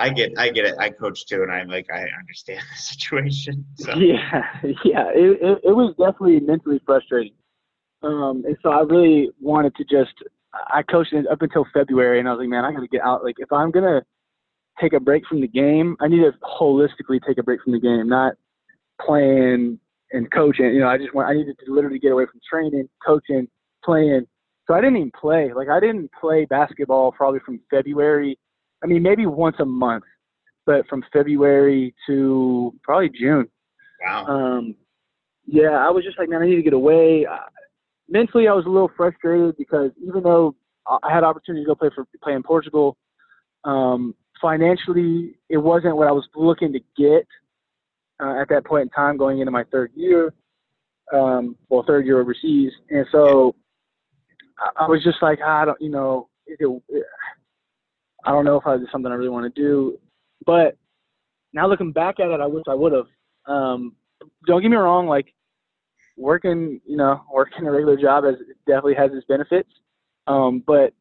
I 0.00 0.10
get, 0.10 0.32
I 0.38 0.50
get 0.50 0.64
it. 0.64 0.76
I 0.78 0.90
coach 0.90 1.26
too, 1.26 1.42
and 1.42 1.50
I'm 1.50 1.66
like, 1.68 1.86
I 1.92 2.06
understand 2.20 2.60
the 2.70 2.78
situation. 2.80 3.64
So 3.76 3.92
Yeah, 3.96 4.42
yeah, 4.84 5.10
it, 5.14 5.38
it 5.42 5.58
it 5.64 5.72
was 5.76 5.94
definitely 5.98 6.40
mentally 6.40 6.80
frustrating. 6.86 7.34
Um, 8.02 8.44
and 8.46 8.56
so 8.62 8.70
I 8.70 8.80
really 8.82 9.30
wanted 9.40 9.74
to 9.76 9.84
just 9.84 10.14
I 10.54 10.82
coached 10.82 11.14
up 11.30 11.42
until 11.42 11.66
February, 11.74 12.20
and 12.20 12.28
I 12.28 12.32
was 12.32 12.38
like, 12.40 12.48
man, 12.48 12.64
I 12.64 12.72
got 12.72 12.80
to 12.80 12.88
get 12.88 13.02
out. 13.02 13.24
Like, 13.24 13.36
if 13.38 13.52
I'm 13.52 13.70
gonna 13.70 14.02
take 14.80 14.92
a 14.92 15.00
break 15.00 15.26
from 15.26 15.40
the 15.40 15.48
game, 15.48 15.96
I 16.00 16.08
need 16.08 16.20
to 16.20 16.32
holistically 16.60 17.20
take 17.26 17.38
a 17.38 17.42
break 17.42 17.62
from 17.62 17.72
the 17.72 17.80
game, 17.80 18.08
not 18.08 18.34
playing 19.04 19.78
and 20.12 20.30
coaching. 20.32 20.66
You 20.66 20.80
know, 20.80 20.88
I 20.88 20.98
just 20.98 21.14
want 21.14 21.28
I 21.28 21.34
needed 21.34 21.56
to 21.64 21.72
literally 21.72 21.98
get 21.98 22.12
away 22.12 22.26
from 22.26 22.40
training, 22.48 22.88
coaching, 23.04 23.48
playing. 23.84 24.26
So 24.66 24.74
I 24.74 24.80
didn't 24.80 24.96
even 24.96 25.12
play. 25.18 25.52
Like, 25.54 25.68
I 25.68 25.80
didn't 25.80 26.10
play 26.18 26.44
basketball 26.44 27.12
probably 27.12 27.40
from 27.44 27.60
February. 27.70 28.38
I 28.82 28.86
mean, 28.86 29.02
maybe 29.02 29.26
once 29.26 29.56
a 29.60 29.64
month, 29.64 30.04
but 30.66 30.86
from 30.88 31.02
February 31.12 31.94
to 32.06 32.74
probably 32.82 33.08
June. 33.08 33.48
wow. 34.04 34.26
Um, 34.26 34.74
yeah, 35.46 35.70
I 35.70 35.90
was 35.90 36.04
just 36.04 36.18
like, 36.18 36.28
man, 36.28 36.42
I 36.42 36.46
need 36.46 36.56
to 36.56 36.62
get 36.62 36.74
away. 36.74 37.24
Uh, 37.24 37.38
mentally, 38.08 38.48
I 38.48 38.52
was 38.52 38.66
a 38.66 38.68
little 38.68 38.90
frustrated 38.94 39.56
because 39.56 39.90
even 40.06 40.22
though 40.22 40.54
I 40.86 40.98
I 41.02 41.14
had 41.14 41.24
opportunity 41.24 41.64
to 41.64 41.68
go 41.68 41.74
play 41.74 41.90
for 41.94 42.06
play 42.22 42.34
in 42.34 42.42
Portugal, 42.42 42.96
um, 43.64 44.14
financially, 44.40 45.36
it 45.48 45.58
wasn't 45.58 45.96
what 45.96 46.08
I 46.08 46.12
was 46.12 46.26
looking 46.34 46.72
to 46.72 46.80
get 46.96 47.26
uh, 48.20 48.40
at 48.40 48.48
that 48.48 48.64
point 48.64 48.82
in 48.82 48.88
time, 48.90 49.16
going 49.16 49.40
into 49.40 49.50
my 49.50 49.64
third 49.64 49.92
year, 49.94 50.32
um, 51.12 51.56
well, 51.68 51.84
third 51.86 52.06
year 52.06 52.20
overseas, 52.20 52.72
and 52.90 53.06
so 53.12 53.54
I, 54.58 54.84
I 54.84 54.88
was 54.88 55.02
just 55.04 55.22
like, 55.22 55.40
I 55.40 55.64
don't, 55.64 55.80
you 55.80 55.90
know, 55.90 56.28
it, 56.46 56.58
it, 56.60 57.04
I 58.24 58.30
don't 58.30 58.44
know 58.44 58.56
if 58.56 58.66
I, 58.66 58.76
something 58.90 59.10
I 59.10 59.14
really 59.14 59.30
want 59.30 59.52
to 59.52 59.60
do, 59.60 59.98
but 60.44 60.76
now 61.52 61.68
looking 61.68 61.92
back 61.92 62.20
at 62.20 62.30
it, 62.30 62.40
I 62.40 62.46
wish 62.46 62.64
I 62.68 62.74
would 62.74 62.92
have. 62.92 63.06
Um, 63.46 63.94
don't 64.46 64.62
get 64.62 64.70
me 64.70 64.76
wrong, 64.76 65.06
like 65.06 65.32
working, 66.16 66.80
you 66.86 66.96
know, 66.96 67.22
working 67.32 67.66
a 67.66 67.70
regular 67.70 67.96
job 67.96 68.24
has 68.24 68.34
definitely 68.66 68.94
has 68.94 69.10
its 69.12 69.26
benefits. 69.26 69.70
Um, 70.26 70.62
but 70.66 70.92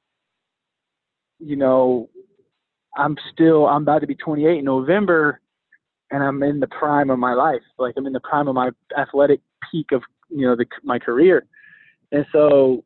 you 1.40 1.56
know, 1.56 2.10
I'm 2.98 3.16
still 3.32 3.68
I'm 3.68 3.84
about 3.84 4.00
to 4.00 4.08
be 4.08 4.16
28 4.16 4.60
in 4.60 4.66
November, 4.66 5.40
and 6.12 6.24
I'm 6.24 6.42
in 6.44 6.60
the 6.60 6.68
prime 6.68 7.10
of 7.10 7.20
my 7.20 7.34
life. 7.34 7.62
Like 7.78 7.94
I'm 7.98 8.08
in 8.08 8.14
the 8.14 8.20
prime 8.20 8.48
of 8.48 8.56
my 8.56 8.72
athletic 8.98 9.42
peak 9.72 9.92
of 9.92 10.02
you 10.30 10.48
know 10.48 10.56
the, 10.56 10.66
my 10.84 11.00
career, 11.00 11.46
and 12.12 12.26
so 12.32 12.84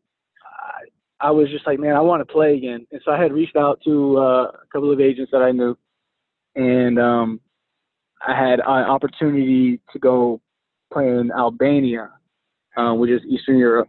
I, 1.21 1.27
I 1.27 1.31
was 1.31 1.49
just 1.49 1.65
like, 1.65 1.79
man, 1.79 1.95
I 1.95 2.01
want 2.01 2.25
to 2.25 2.31
play 2.31 2.55
again. 2.55 2.85
And 2.91 3.01
so 3.03 3.11
I 3.11 3.21
had 3.21 3.33
reached 3.33 3.55
out 3.55 3.79
to 3.85 4.17
uh, 4.17 4.43
a 4.43 4.65
couple 4.71 4.91
of 4.91 4.99
agents 4.99 5.31
that 5.31 5.41
I 5.41 5.51
knew, 5.51 5.77
and 6.55 6.99
um, 6.99 7.39
I 8.25 8.35
had 8.35 8.59
an 8.59 8.65
opportunity 8.65 9.79
to 9.93 9.99
go 9.99 10.41
play 10.91 11.07
in 11.07 11.31
Albania, 11.31 12.11
uh, 12.77 12.93
which 12.93 13.11
is 13.11 13.21
Eastern 13.29 13.57
Europe. 13.57 13.87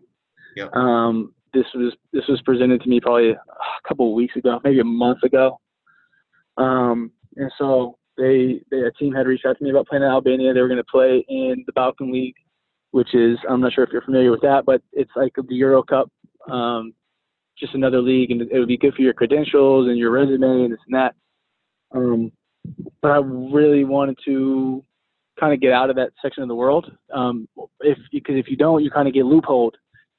Yep. 0.57 0.73
Um, 0.75 1.35
this 1.53 1.67
was 1.75 1.95
this 2.13 2.25
was 2.29 2.41
presented 2.43 2.81
to 2.83 2.89
me 2.89 3.01
probably 3.01 3.31
a 3.31 3.39
couple 3.89 4.09
of 4.09 4.15
weeks 4.15 4.37
ago, 4.37 4.61
maybe 4.65 4.81
a 4.81 4.85
month 4.85 5.23
ago. 5.23 5.59
Um, 6.57 7.11
and 7.37 7.51
so 7.59 7.99
they, 8.17 8.61
they 8.71 8.81
a 8.81 8.91
team 8.93 9.13
had 9.15 9.27
reached 9.27 9.47
out 9.47 9.59
to 9.59 9.65
me 9.65 9.71
about 9.71 9.87
playing 9.87 10.05
in 10.05 10.11
Albania. 10.11 10.53
They 10.53 10.61
were 10.61 10.69
going 10.69 10.77
to 10.79 10.85
play 10.85 11.25
in 11.29 11.65
the 11.67 11.73
Balkan 11.73 12.13
League, 12.13 12.37
which 12.91 13.15
is 13.15 13.39
I'm 13.49 13.61
not 13.61 13.73
sure 13.73 13.85
if 13.85 13.91
you're 13.91 14.03
familiar 14.03 14.31
with 14.31 14.43
that, 14.43 14.65
but 14.67 14.83
it's 14.93 15.11
like 15.17 15.33
the 15.37 15.55
Euro 15.55 15.83
Cup, 15.83 16.11
um, 16.51 16.93
just 17.59 17.75
another 17.75 18.01
league, 18.01 18.31
and 18.31 18.43
it 18.43 18.59
would 18.59 18.69
be 18.69 18.77
good 18.77 18.95
for 18.95 19.03
your 19.03 19.15
credentials 19.15 19.89
and 19.89 19.99
your 19.99 20.11
resume 20.11 20.65
and 20.65 20.73
this 20.73 20.81
and 20.87 20.95
that. 20.95 21.15
Um, 21.95 22.33
but 23.01 23.11
I 23.11 23.17
really 23.17 23.85
wanted 23.85 24.19
to 24.25 24.85
kind 25.41 25.53
of 25.53 25.61
get 25.61 25.73
out 25.73 25.91
of 25.91 25.97
that 25.97 26.13
section 26.21 26.43
of 26.43 26.49
the 26.49 26.55
world. 26.55 26.93
Um, 27.13 27.49
if 27.81 27.99
because 28.13 28.37
if 28.37 28.49
you 28.49 28.57
don't, 28.57 28.85
you 28.85 28.91
kind 28.91 29.09
of 29.09 29.15
get 29.15 29.25
loopholed, 29.25 29.73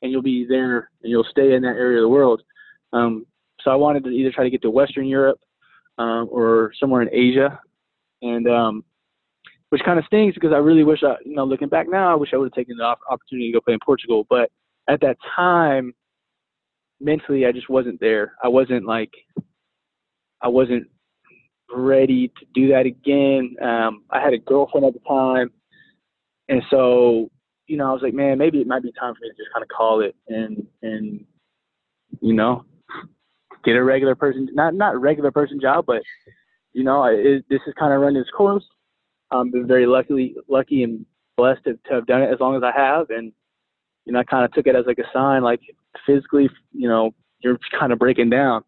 and 0.03 0.11
you'll 0.11 0.21
be 0.21 0.45
there 0.47 0.89
and 1.01 1.09
you'll 1.09 1.25
stay 1.31 1.53
in 1.53 1.63
that 1.63 1.77
area 1.77 1.99
of 1.99 2.03
the 2.03 2.09
world. 2.09 2.41
Um, 2.91 3.25
so 3.61 3.71
I 3.71 3.75
wanted 3.75 4.03
to 4.03 4.09
either 4.09 4.31
try 4.31 4.43
to 4.43 4.49
get 4.49 4.61
to 4.63 4.69
Western 4.69 5.07
Europe 5.07 5.39
um, 5.97 6.27
or 6.31 6.71
somewhere 6.79 7.01
in 7.01 7.09
Asia, 7.13 7.59
and 8.21 8.47
um, 8.47 8.83
which 9.69 9.81
kind 9.83 9.99
of 9.99 10.05
stings 10.05 10.33
because 10.33 10.53
I 10.53 10.57
really 10.57 10.83
wish 10.83 11.03
I, 11.03 11.15
you 11.25 11.35
know, 11.35 11.45
looking 11.45 11.69
back 11.69 11.87
now, 11.89 12.11
I 12.11 12.15
wish 12.15 12.29
I 12.33 12.37
would 12.37 12.45
have 12.45 12.53
taken 12.53 12.77
the 12.77 12.83
op- 12.83 12.99
opportunity 13.09 13.51
to 13.51 13.57
go 13.57 13.61
play 13.61 13.73
in 13.73 13.79
Portugal. 13.85 14.25
But 14.29 14.51
at 14.89 15.01
that 15.01 15.17
time, 15.35 15.93
mentally, 16.99 17.45
I 17.45 17.51
just 17.51 17.69
wasn't 17.69 17.99
there. 17.99 18.33
I 18.43 18.47
wasn't 18.47 18.85
like, 18.85 19.11
I 20.41 20.47
wasn't 20.47 20.87
ready 21.73 22.27
to 22.27 22.45
do 22.53 22.67
that 22.69 22.85
again. 22.85 23.55
Um, 23.61 24.03
I 24.09 24.21
had 24.21 24.33
a 24.33 24.37
girlfriend 24.37 24.85
at 24.85 24.93
the 24.93 24.99
time, 25.07 25.51
and 26.49 26.61
so 26.69 27.29
you 27.67 27.77
know, 27.77 27.89
I 27.89 27.93
was 27.93 28.01
like, 28.01 28.13
man, 28.13 28.37
maybe 28.37 28.59
it 28.59 28.67
might 28.67 28.83
be 28.83 28.91
time 28.91 29.13
for 29.15 29.21
me 29.21 29.29
to 29.29 29.35
just 29.35 29.53
kind 29.53 29.63
of 29.63 29.69
call 29.69 30.01
it 30.01 30.15
and 30.27 30.67
and 30.81 31.25
you 32.21 32.33
know, 32.33 32.65
get 33.63 33.75
a 33.75 33.83
regular 33.83 34.15
person, 34.15 34.49
not 34.53 34.73
not 34.73 34.99
regular 34.99 35.31
person 35.31 35.59
job, 35.59 35.85
but 35.85 36.01
you 36.73 36.83
know, 36.83 37.03
it, 37.05 37.45
this 37.49 37.61
is 37.67 37.73
kind 37.77 37.93
of 37.93 38.01
run 38.01 38.15
its 38.15 38.29
course. 38.31 38.65
I'm 39.31 39.51
been 39.51 39.67
very 39.67 39.85
lucky, 39.85 40.35
lucky 40.47 40.83
and 40.83 41.05
blessed 41.37 41.63
to, 41.65 41.73
to 41.87 41.93
have 41.95 42.05
done 42.05 42.21
it 42.21 42.31
as 42.31 42.39
long 42.39 42.55
as 42.55 42.63
I 42.63 42.71
have, 42.75 43.09
and 43.09 43.31
you 44.05 44.13
know, 44.13 44.19
I 44.19 44.23
kind 44.23 44.45
of 44.45 44.51
took 44.51 44.67
it 44.67 44.75
as 44.75 44.85
like 44.85 44.99
a 44.99 45.09
sign, 45.13 45.43
like 45.43 45.61
physically, 46.05 46.49
you 46.71 46.87
know, 46.87 47.13
you're 47.39 47.57
kind 47.79 47.93
of 47.93 47.99
breaking 47.99 48.29
down. 48.29 48.63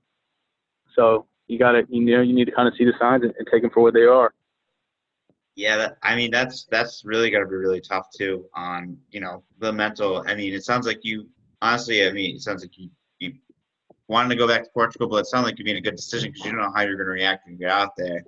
So 0.96 1.28
you 1.48 1.60
gotta, 1.60 1.84
you 1.90 2.02
know, 2.02 2.22
you 2.22 2.34
need 2.34 2.46
to 2.46 2.52
kind 2.52 2.68
of 2.68 2.74
see 2.78 2.86
the 2.86 2.94
signs 3.00 3.24
and, 3.24 3.34
and 3.38 3.48
take 3.52 3.62
them 3.62 3.72
for 3.72 3.82
what 3.82 3.94
they 3.94 4.04
are. 4.04 4.34
Yeah, 5.56 5.78
that, 5.78 5.98
I 6.04 6.16
mean 6.16 6.32
that's 6.32 6.66
that's 6.66 7.04
really 7.06 7.32
got 7.32 7.40
to 7.40 7.46
be 7.46 7.56
really 7.56 7.80
tough 7.80 8.08
too 8.16 8.46
on 8.54 8.98
you 9.10 9.22
know 9.22 9.44
the 9.60 9.72
mental. 9.72 10.24
I 10.28 10.36
mean, 10.36 10.54
it 10.54 10.66
sounds 10.66 10.86
like 10.86 11.00
you 11.04 11.30
honestly. 11.62 12.06
I 12.06 12.12
mean, 12.12 12.36
it 12.36 12.42
sounds 12.42 12.62
like 12.62 12.78
you 12.78 12.90
wanted 14.08 14.30
to 14.30 14.36
go 14.36 14.48
back 14.48 14.64
to 14.64 14.70
Portugal, 14.74 15.08
but 15.08 15.18
it 15.18 15.28
sounds 15.28 15.46
like 15.46 15.58
you 15.60 15.66
made 15.66 15.78
a 15.78 15.82
good 15.82 15.96
decision 15.96 16.32
because 16.32 16.46
you 16.46 16.52
don't 16.52 16.62
know 16.62 16.72
how 16.74 16.82
you're 16.82 16.96
going 16.96 17.08
to 17.08 17.12
react 17.12 17.46
when 17.46 17.54
you 17.54 17.60
get 17.60 17.72
out 17.72 17.96
there. 17.98 18.24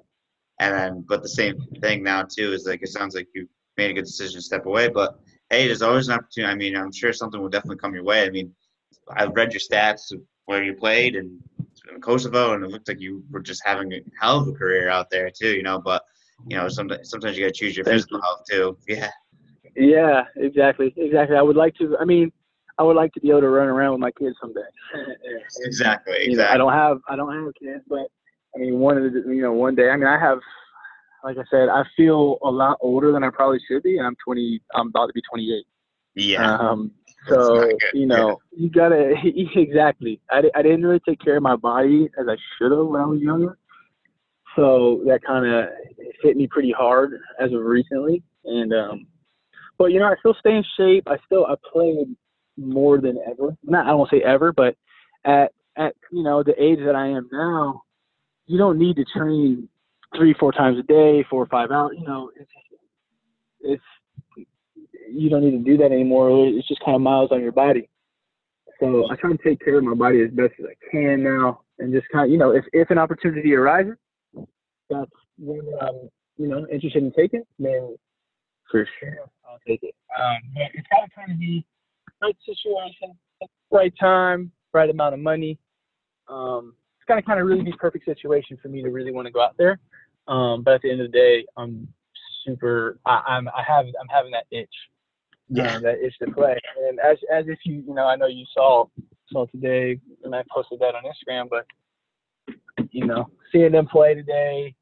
And 0.59 0.73
then, 0.73 1.05
but 1.07 1.21
the 1.21 1.29
same 1.29 1.59
thing 1.81 2.03
now 2.03 2.23
too 2.23 2.51
is 2.53 2.65
like 2.65 2.81
it 2.81 2.89
sounds 2.89 3.13
like 3.15 3.27
you 3.35 3.47
made 3.77 3.91
a 3.91 3.93
good 3.93 4.05
decision 4.05 4.39
to 4.39 4.41
step 4.41 4.65
away. 4.65 4.89
But 4.89 5.19
hey, 5.49 5.67
there's 5.67 5.83
always 5.83 6.07
an 6.07 6.15
opportunity. 6.15 6.51
I 6.51 6.55
mean, 6.55 6.75
I'm 6.75 6.91
sure 6.91 7.13
something 7.13 7.39
will 7.39 7.49
definitely 7.49 7.77
come 7.77 7.93
your 7.93 8.03
way. 8.03 8.25
I 8.25 8.29
mean, 8.29 8.53
I've 9.15 9.35
read 9.35 9.53
your 9.53 9.59
stats 9.59 10.11
where 10.45 10.63
you 10.63 10.73
played 10.73 11.15
and 11.15 11.39
in 11.93 12.01
Kosovo, 12.01 12.53
and 12.53 12.63
it 12.63 12.69
looked 12.69 12.87
like 12.87 12.99
you 12.99 13.23
were 13.29 13.39
just 13.39 13.61
having 13.65 13.93
a 13.93 14.01
hell 14.19 14.39
of 14.39 14.47
a 14.47 14.51
career 14.51 14.89
out 14.89 15.09
there 15.09 15.29
too. 15.29 15.49
You 15.49 15.63
know, 15.63 15.79
but 15.79 16.03
you 16.47 16.57
know, 16.57 16.67
sometimes 16.67 17.09
sometimes 17.09 17.37
you 17.37 17.45
got 17.45 17.53
to 17.53 17.59
choose 17.59 17.75
your 17.75 17.85
physical 17.85 18.21
health 18.21 18.43
too. 18.49 18.77
Yeah, 18.87 19.11
Yeah, 19.75 20.23
exactly, 20.35 20.93
exactly. 20.97 21.37
I 21.37 21.41
would 21.41 21.55
like 21.55 21.75
to. 21.75 21.97
I 21.99 22.05
mean, 22.05 22.31
I 22.77 22.83
would 22.83 22.95
like 22.95 23.13
to 23.13 23.19
be 23.19 23.29
able 23.29 23.41
to 23.41 23.49
run 23.49 23.67
around 23.67 23.93
with 23.93 24.01
my 24.01 24.11
kids 24.11 24.35
someday. 24.39 24.61
exactly, 25.59 26.29
you 26.29 26.37
know, 26.37 26.47
I 26.47 26.57
don't 26.57 26.73
have 26.73 26.99
I 27.09 27.15
don't 27.15 27.33
have 27.33 27.53
kids, 27.55 27.83
but 27.87 28.07
I 28.55 28.59
mean, 28.59 28.79
one 28.79 28.97
of 28.97 29.13
the 29.13 29.23
you 29.27 29.41
know 29.41 29.53
one 29.53 29.75
day. 29.75 29.89
I 29.89 29.97
mean, 29.97 30.07
I 30.07 30.19
have, 30.19 30.39
like 31.23 31.37
I 31.37 31.43
said, 31.49 31.69
I 31.69 31.83
feel 31.95 32.37
a 32.43 32.49
lot 32.49 32.77
older 32.81 33.11
than 33.11 33.23
I 33.23 33.29
probably 33.29 33.59
should 33.67 33.83
be, 33.83 33.97
and 33.97 34.05
I'm 34.05 34.15
20. 34.23 34.61
I'm 34.75 34.87
about 34.87 35.07
to 35.07 35.13
be 35.13 35.21
28. 35.29 35.65
Yeah, 36.15 36.57
Um, 36.57 36.91
so 37.29 37.69
you 37.93 38.05
know, 38.05 38.39
you 38.51 38.69
gotta 38.69 39.13
exactly. 39.55 40.19
I, 40.31 40.43
I 40.55 40.61
didn't 40.61 40.85
really 40.85 41.01
take 41.07 41.19
care 41.19 41.37
of 41.37 41.43
my 41.43 41.55
body 41.55 42.09
as 42.19 42.27
I 42.27 42.35
should 42.57 42.71
have 42.71 42.87
when 42.87 43.01
I 43.01 43.05
was 43.05 43.21
younger. 43.21 43.57
So 44.55 45.03
that 45.05 45.23
kind 45.23 45.45
of 45.45 45.69
hit 46.23 46.35
me 46.35 46.47
pretty 46.47 46.71
hard 46.71 47.19
as 47.39 47.53
of 47.53 47.61
recently. 47.61 48.23
And 48.45 48.73
um, 48.73 49.07
but 49.77 49.91
you 49.91 49.99
know, 49.99 50.07
I 50.07 50.15
still 50.19 50.35
stay 50.39 50.55
in 50.55 50.63
shape. 50.77 51.03
I 51.07 51.17
still 51.25 51.45
I 51.45 51.55
play 51.71 52.05
more 52.57 52.99
than 52.99 53.19
ever. 53.29 53.55
Not 53.63 53.88
I 53.88 53.93
won't 53.93 54.09
say 54.09 54.21
ever, 54.21 54.51
but 54.51 54.75
at 55.25 55.51
at 55.77 55.95
you 56.11 56.23
know 56.23 56.43
the 56.43 56.61
age 56.61 56.79
that 56.85 56.95
I 56.95 57.07
am 57.07 57.29
now, 57.31 57.84
you 58.47 58.57
don't 58.57 58.79
need 58.79 58.95
to 58.97 59.05
train 59.05 59.69
three, 60.15 60.34
four 60.39 60.51
times 60.51 60.79
a 60.79 60.84
day, 60.84 61.25
four 61.29 61.43
or 61.43 61.47
five 61.47 61.71
hours. 61.71 61.95
You 61.99 62.07
know, 62.07 62.31
it's 62.39 62.51
it's 63.61 64.47
you 65.09 65.29
don't 65.29 65.43
need 65.43 65.51
to 65.51 65.63
do 65.63 65.77
that 65.77 65.91
anymore. 65.91 66.47
It's 66.47 66.67
just 66.67 66.84
kind 66.84 66.95
of 66.95 67.01
miles 67.01 67.31
on 67.31 67.41
your 67.41 67.51
body. 67.51 67.89
So 68.79 69.09
I 69.09 69.15
try 69.15 69.31
to 69.31 69.38
take 69.43 69.63
care 69.63 69.77
of 69.77 69.84
my 69.84 69.95
body 69.95 70.21
as 70.21 70.29
best 70.31 70.53
as 70.59 70.65
I 70.65 70.91
can 70.91 71.23
now, 71.23 71.61
and 71.79 71.93
just 71.93 72.07
kind 72.11 72.25
of 72.25 72.31
you 72.31 72.38
know, 72.38 72.51
if 72.51 72.65
if 72.73 72.89
an 72.89 72.97
opportunity 72.97 73.53
arises, 73.53 73.95
that's 74.89 75.11
when 75.39 75.61
I'm 75.81 76.09
you 76.38 76.47
know 76.47 76.67
interested 76.71 77.03
in 77.03 77.11
taking, 77.11 77.43
then 77.59 77.95
for 78.69 78.88
sure 78.99 79.17
I'll 79.49 79.59
take 79.67 79.84
it. 79.84 79.95
Um, 80.19 80.38
but 80.53 80.63
it's 80.73 80.88
to 80.88 81.15
kind 81.15 81.31
of 81.31 81.39
be 81.39 81.65
right 82.22 82.35
situation, 82.45 83.15
right 83.72 83.94
time, 83.99 84.52
right 84.73 84.89
amount 84.89 85.14
of 85.14 85.19
money. 85.19 85.57
Um, 86.27 86.73
it's 86.99 87.15
to 87.15 87.22
kind 87.26 87.39
of 87.39 87.48
really 87.48 87.64
be 87.64 87.73
perfect 87.73 88.06
situation 88.06 88.57
for 88.61 88.68
me 88.68 88.81
to 88.81 88.89
really 88.89 89.11
want 89.11 89.27
to 89.27 89.31
go 89.31 89.41
out 89.41 89.56
there. 89.57 89.80
Um, 90.27 90.64
but 90.64 90.76
at 90.76 90.81
the 90.81 90.91
end 90.91 91.02
of 91.02 91.11
the 91.11 91.18
day, 91.18 91.45
I'm 91.56 91.88
super. 92.45 92.99
I, 93.06 93.22
I'm 93.27 93.48
I 93.49 93.64
have 93.65 93.85
I'm 93.85 94.07
having 94.10 94.31
that 94.31 94.45
itch. 94.52 94.73
Yeah. 95.49 95.76
Um, 95.76 95.84
that 95.84 95.99
itch 96.03 96.15
to 96.19 96.31
play. 96.31 96.57
And 96.89 96.99
as 96.99 97.18
as 97.34 97.45
if 97.48 97.60
you 97.64 97.84
you 97.88 97.94
know 97.94 98.06
I 98.06 98.15
know 98.15 98.27
you 98.27 98.45
saw 98.53 98.85
saw 99.31 99.45
today 99.45 99.99
and 100.23 100.35
I 100.35 100.44
posted 100.53 100.80
that 100.80 100.95
on 100.95 101.03
Instagram, 101.03 101.48
but 101.49 101.65
you 102.91 103.06
know 103.06 103.27
seeing 103.52 103.72
them 103.72 103.88
play 103.88 104.14
today 104.14 104.73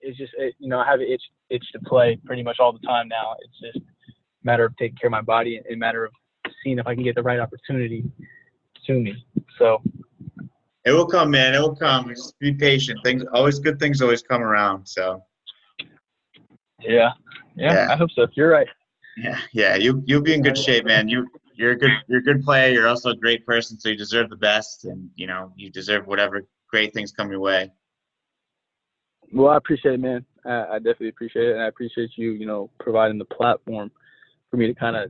is 0.00 0.16
just 0.16 0.32
it, 0.38 0.54
you 0.58 0.68
know 0.68 0.78
I 0.78 0.86
have 0.86 1.00
an 1.00 1.06
itch 1.08 1.22
itch 1.50 1.64
to 1.72 1.80
play 1.80 2.18
pretty 2.24 2.42
much 2.42 2.56
all 2.60 2.72
the 2.72 2.86
time 2.86 3.08
now. 3.08 3.34
It's 3.40 3.74
just 3.74 3.84
a 3.84 3.90
matter 4.42 4.64
of 4.64 4.76
taking 4.78 4.96
care 4.96 5.08
of 5.08 5.12
my 5.12 5.20
body 5.20 5.56
and 5.56 5.66
a 5.70 5.76
matter 5.76 6.06
of 6.06 6.12
seeing 6.64 6.78
if 6.78 6.86
I 6.86 6.94
can 6.94 7.04
get 7.04 7.14
the 7.14 7.22
right 7.22 7.38
opportunity 7.38 8.04
to 8.86 8.92
me. 8.94 9.24
So 9.58 9.80
It 10.84 10.92
will 10.92 11.06
come, 11.06 11.30
man. 11.30 11.54
It 11.54 11.60
will 11.60 11.76
come. 11.76 12.08
Just 12.08 12.38
be 12.40 12.52
patient. 12.52 12.98
Things 13.04 13.22
always 13.32 13.58
good 13.60 13.78
things 13.78 14.02
always 14.02 14.22
come 14.22 14.42
around. 14.42 14.86
So 14.86 15.22
yeah, 16.80 17.10
yeah, 17.56 17.72
Yeah. 17.72 17.88
I 17.92 17.96
hope 17.96 18.10
so. 18.10 18.26
You're 18.34 18.50
right. 18.50 18.68
yeah, 19.16 19.38
yeah. 19.52 19.76
You 19.76 20.02
you'll 20.06 20.22
be 20.22 20.34
in 20.34 20.42
good 20.42 20.58
shape, 20.58 20.84
man. 20.84 21.08
You 21.08 21.26
you're 21.54 21.72
a 21.72 21.78
good 21.78 21.92
you're 22.08 22.18
a 22.20 22.22
good 22.22 22.42
player. 22.42 22.72
You're 22.72 22.88
also 22.88 23.10
a 23.10 23.16
great 23.16 23.46
person, 23.46 23.78
so 23.78 23.88
you 23.88 23.96
deserve 23.96 24.28
the 24.28 24.36
best, 24.36 24.84
and 24.84 25.08
you 25.14 25.26
know 25.26 25.52
you 25.56 25.70
deserve 25.70 26.06
whatever 26.06 26.42
great 26.68 26.92
things 26.92 27.12
come 27.12 27.30
your 27.30 27.40
way. 27.40 27.70
Well, 29.32 29.48
I 29.48 29.56
appreciate 29.56 29.94
it, 29.94 30.00
man. 30.00 30.24
I, 30.44 30.64
I 30.74 30.78
definitely 30.78 31.08
appreciate 31.08 31.48
it, 31.48 31.52
and 31.52 31.62
I 31.62 31.68
appreciate 31.68 32.10
you, 32.16 32.32
you 32.32 32.46
know, 32.46 32.70
providing 32.78 33.18
the 33.18 33.24
platform 33.24 33.90
for 34.50 34.56
me 34.58 34.66
to 34.66 34.74
kind 34.74 34.96
of 34.96 35.08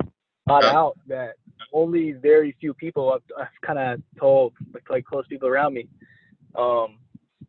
Yeah. 0.49 0.79
out 0.79 0.99
that 1.07 1.35
only 1.73 2.13
very 2.13 2.55
few 2.61 2.75
people 2.75 3.13
I've, 3.13 3.23
I've 3.41 3.61
kind 3.63 3.79
of 3.79 4.03
told, 4.19 4.53
like, 4.73 4.89
like 4.91 5.05
close 5.05 5.27
people 5.27 5.49
around 5.49 5.75
me. 5.75 5.89
Um, 6.55 6.99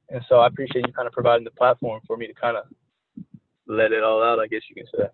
and 0.09 0.23
so 0.29 0.37
I 0.37 0.47
appreciate 0.47 0.87
you 0.87 0.93
kind 0.93 1.07
of 1.07 1.13
providing 1.13 1.43
the 1.43 1.51
platform 1.51 2.01
for 2.07 2.15
me 2.17 2.27
to 2.27 2.33
kind 2.33 2.57
of 2.57 2.65
let 3.67 3.91
it 3.91 4.03
all 4.03 4.23
out, 4.23 4.39
I 4.39 4.47
guess 4.47 4.61
you 4.69 4.75
can 4.75 4.85
say. 4.95 5.07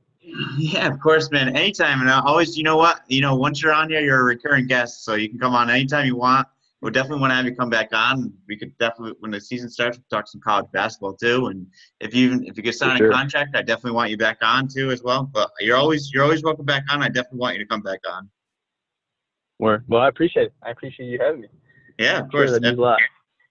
Yeah, 0.58 0.88
of 0.88 1.00
course, 1.00 1.32
man. 1.32 1.56
Anytime, 1.56 2.02
and 2.02 2.10
I 2.10 2.22
always, 2.24 2.56
you 2.56 2.64
know 2.64 2.78
what? 2.78 3.02
You 3.08 3.22
know, 3.22 3.36
once 3.36 3.62
you're 3.62 3.74
on 3.74 3.90
here, 3.90 4.02
you're 4.02 4.20
a 4.20 4.24
recurring 4.24 4.68
guest, 4.68 5.04
so 5.04 5.16
you 5.16 5.30
can 5.30 5.40
come 5.40 5.56
on 5.56 5.70
anytime 5.70 6.06
you 6.06 6.16
want. 6.16 6.48
We'll 6.82 6.92
definitely 6.92 7.20
want 7.22 7.32
to 7.32 7.36
have 7.36 7.46
you 7.46 7.56
come 7.56 7.70
back 7.70 7.90
on. 7.94 8.34
We 8.48 8.58
could 8.58 8.76
definitely, 8.80 9.14
when 9.20 9.30
the 9.30 9.40
season 9.40 9.70
starts, 9.70 9.98
we'll 10.00 10.20
talk 10.20 10.28
some 10.28 10.42
college 10.42 10.66
basketball 10.74 11.14
too. 11.14 11.48
And 11.48 11.68
if 12.00 12.16
you 12.16 12.28
even 12.28 12.46
if 12.46 12.58
you 12.58 12.64
get 12.64 12.74
signed 12.76 12.98
sure. 12.98 13.12
a 13.12 13.14
contract, 13.14 13.56
I 13.56 13.62
definitely 13.62 13.92
want 13.92 14.10
you 14.10 14.18
back 14.18 14.38
on 14.42 14.68
too 14.68 14.90
as 14.90 15.04
well. 15.04 15.30
But 15.32 15.52
you're 15.60 15.78
always 15.78 16.12
you're 16.12 16.24
always 16.24 16.42
welcome 16.44 16.66
back 16.66 16.84
on. 16.90 17.04
I 17.04 17.08
definitely 17.08 17.40
want 17.40 17.56
you 17.56 17.64
to 17.64 17.68
come 17.68 17.82
back 17.82 18.00
on. 18.10 18.30
Word. 19.60 19.84
Well, 19.88 20.02
I 20.02 20.08
appreciate 20.08 20.48
it. 20.48 20.54
I 20.64 20.72
appreciate 20.72 21.06
you 21.06 21.20
having 21.22 21.42
me. 21.42 21.48
Yeah, 22.00 22.22
of 22.22 22.30
Sure, 22.32 22.42
course. 22.46 22.52
that 22.52 22.64
means 22.64 22.80
a 22.80 22.82
lot. 22.82 23.00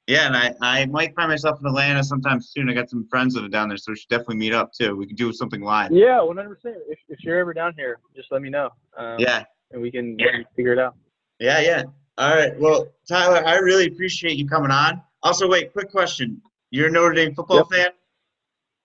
Yeah, 0.09 0.27
and 0.27 0.37
I, 0.37 0.53
I 0.61 0.87
might 0.87 1.15
find 1.15 1.29
myself 1.29 1.61
in 1.61 1.69
Atlanta 1.69 2.03
sometime 2.03 2.41
soon. 2.41 2.69
I 2.69 2.73
got 2.73 2.91
some 2.91 3.07
friends 3.09 3.33
that 3.35 3.45
are 3.45 3.49
down 3.49 3.69
there, 3.69 3.77
so 3.77 3.93
we 3.93 3.97
should 3.97 4.09
definitely 4.09 4.39
meet 4.39 4.53
up 4.53 4.73
too. 4.73 4.97
We 4.97 5.07
can 5.07 5.15
do 5.15 5.33
something 5.33 5.61
live. 5.61 5.93
Yeah, 5.93 6.19
100%. 6.19 6.57
If, 6.65 6.99
if 7.09 7.23
you're 7.23 7.39
ever 7.39 7.55
down 7.55 7.75
here, 7.77 8.01
just 8.17 8.33
let 8.33 8.43
me 8.43 8.51
know. 8.51 8.71
Um, 8.97 9.21
Yeah, 9.21 9.45
And 9.71 9.81
we 9.81 9.93
can, 9.93 10.17
we 10.17 10.25
can 10.25 10.45
figure 10.57 10.73
it 10.73 10.81
out. 10.81 10.97
yeah, 11.39 11.61
yeah. 11.61 11.85
All 12.21 12.35
right. 12.37 12.59
Well, 12.61 12.87
Tyler, 13.09 13.43
I 13.47 13.57
really 13.57 13.87
appreciate 13.87 14.37
you 14.37 14.47
coming 14.47 14.71
on. 14.71 15.01
Also, 15.23 15.49
wait, 15.49 15.73
quick 15.73 15.91
question. 15.91 16.41
You're 16.71 16.89
a 16.89 16.91
Notre 16.91 17.15
Dame 17.15 17.35
football 17.35 17.57
Yep. 17.59 17.67
fan? 17.73 17.89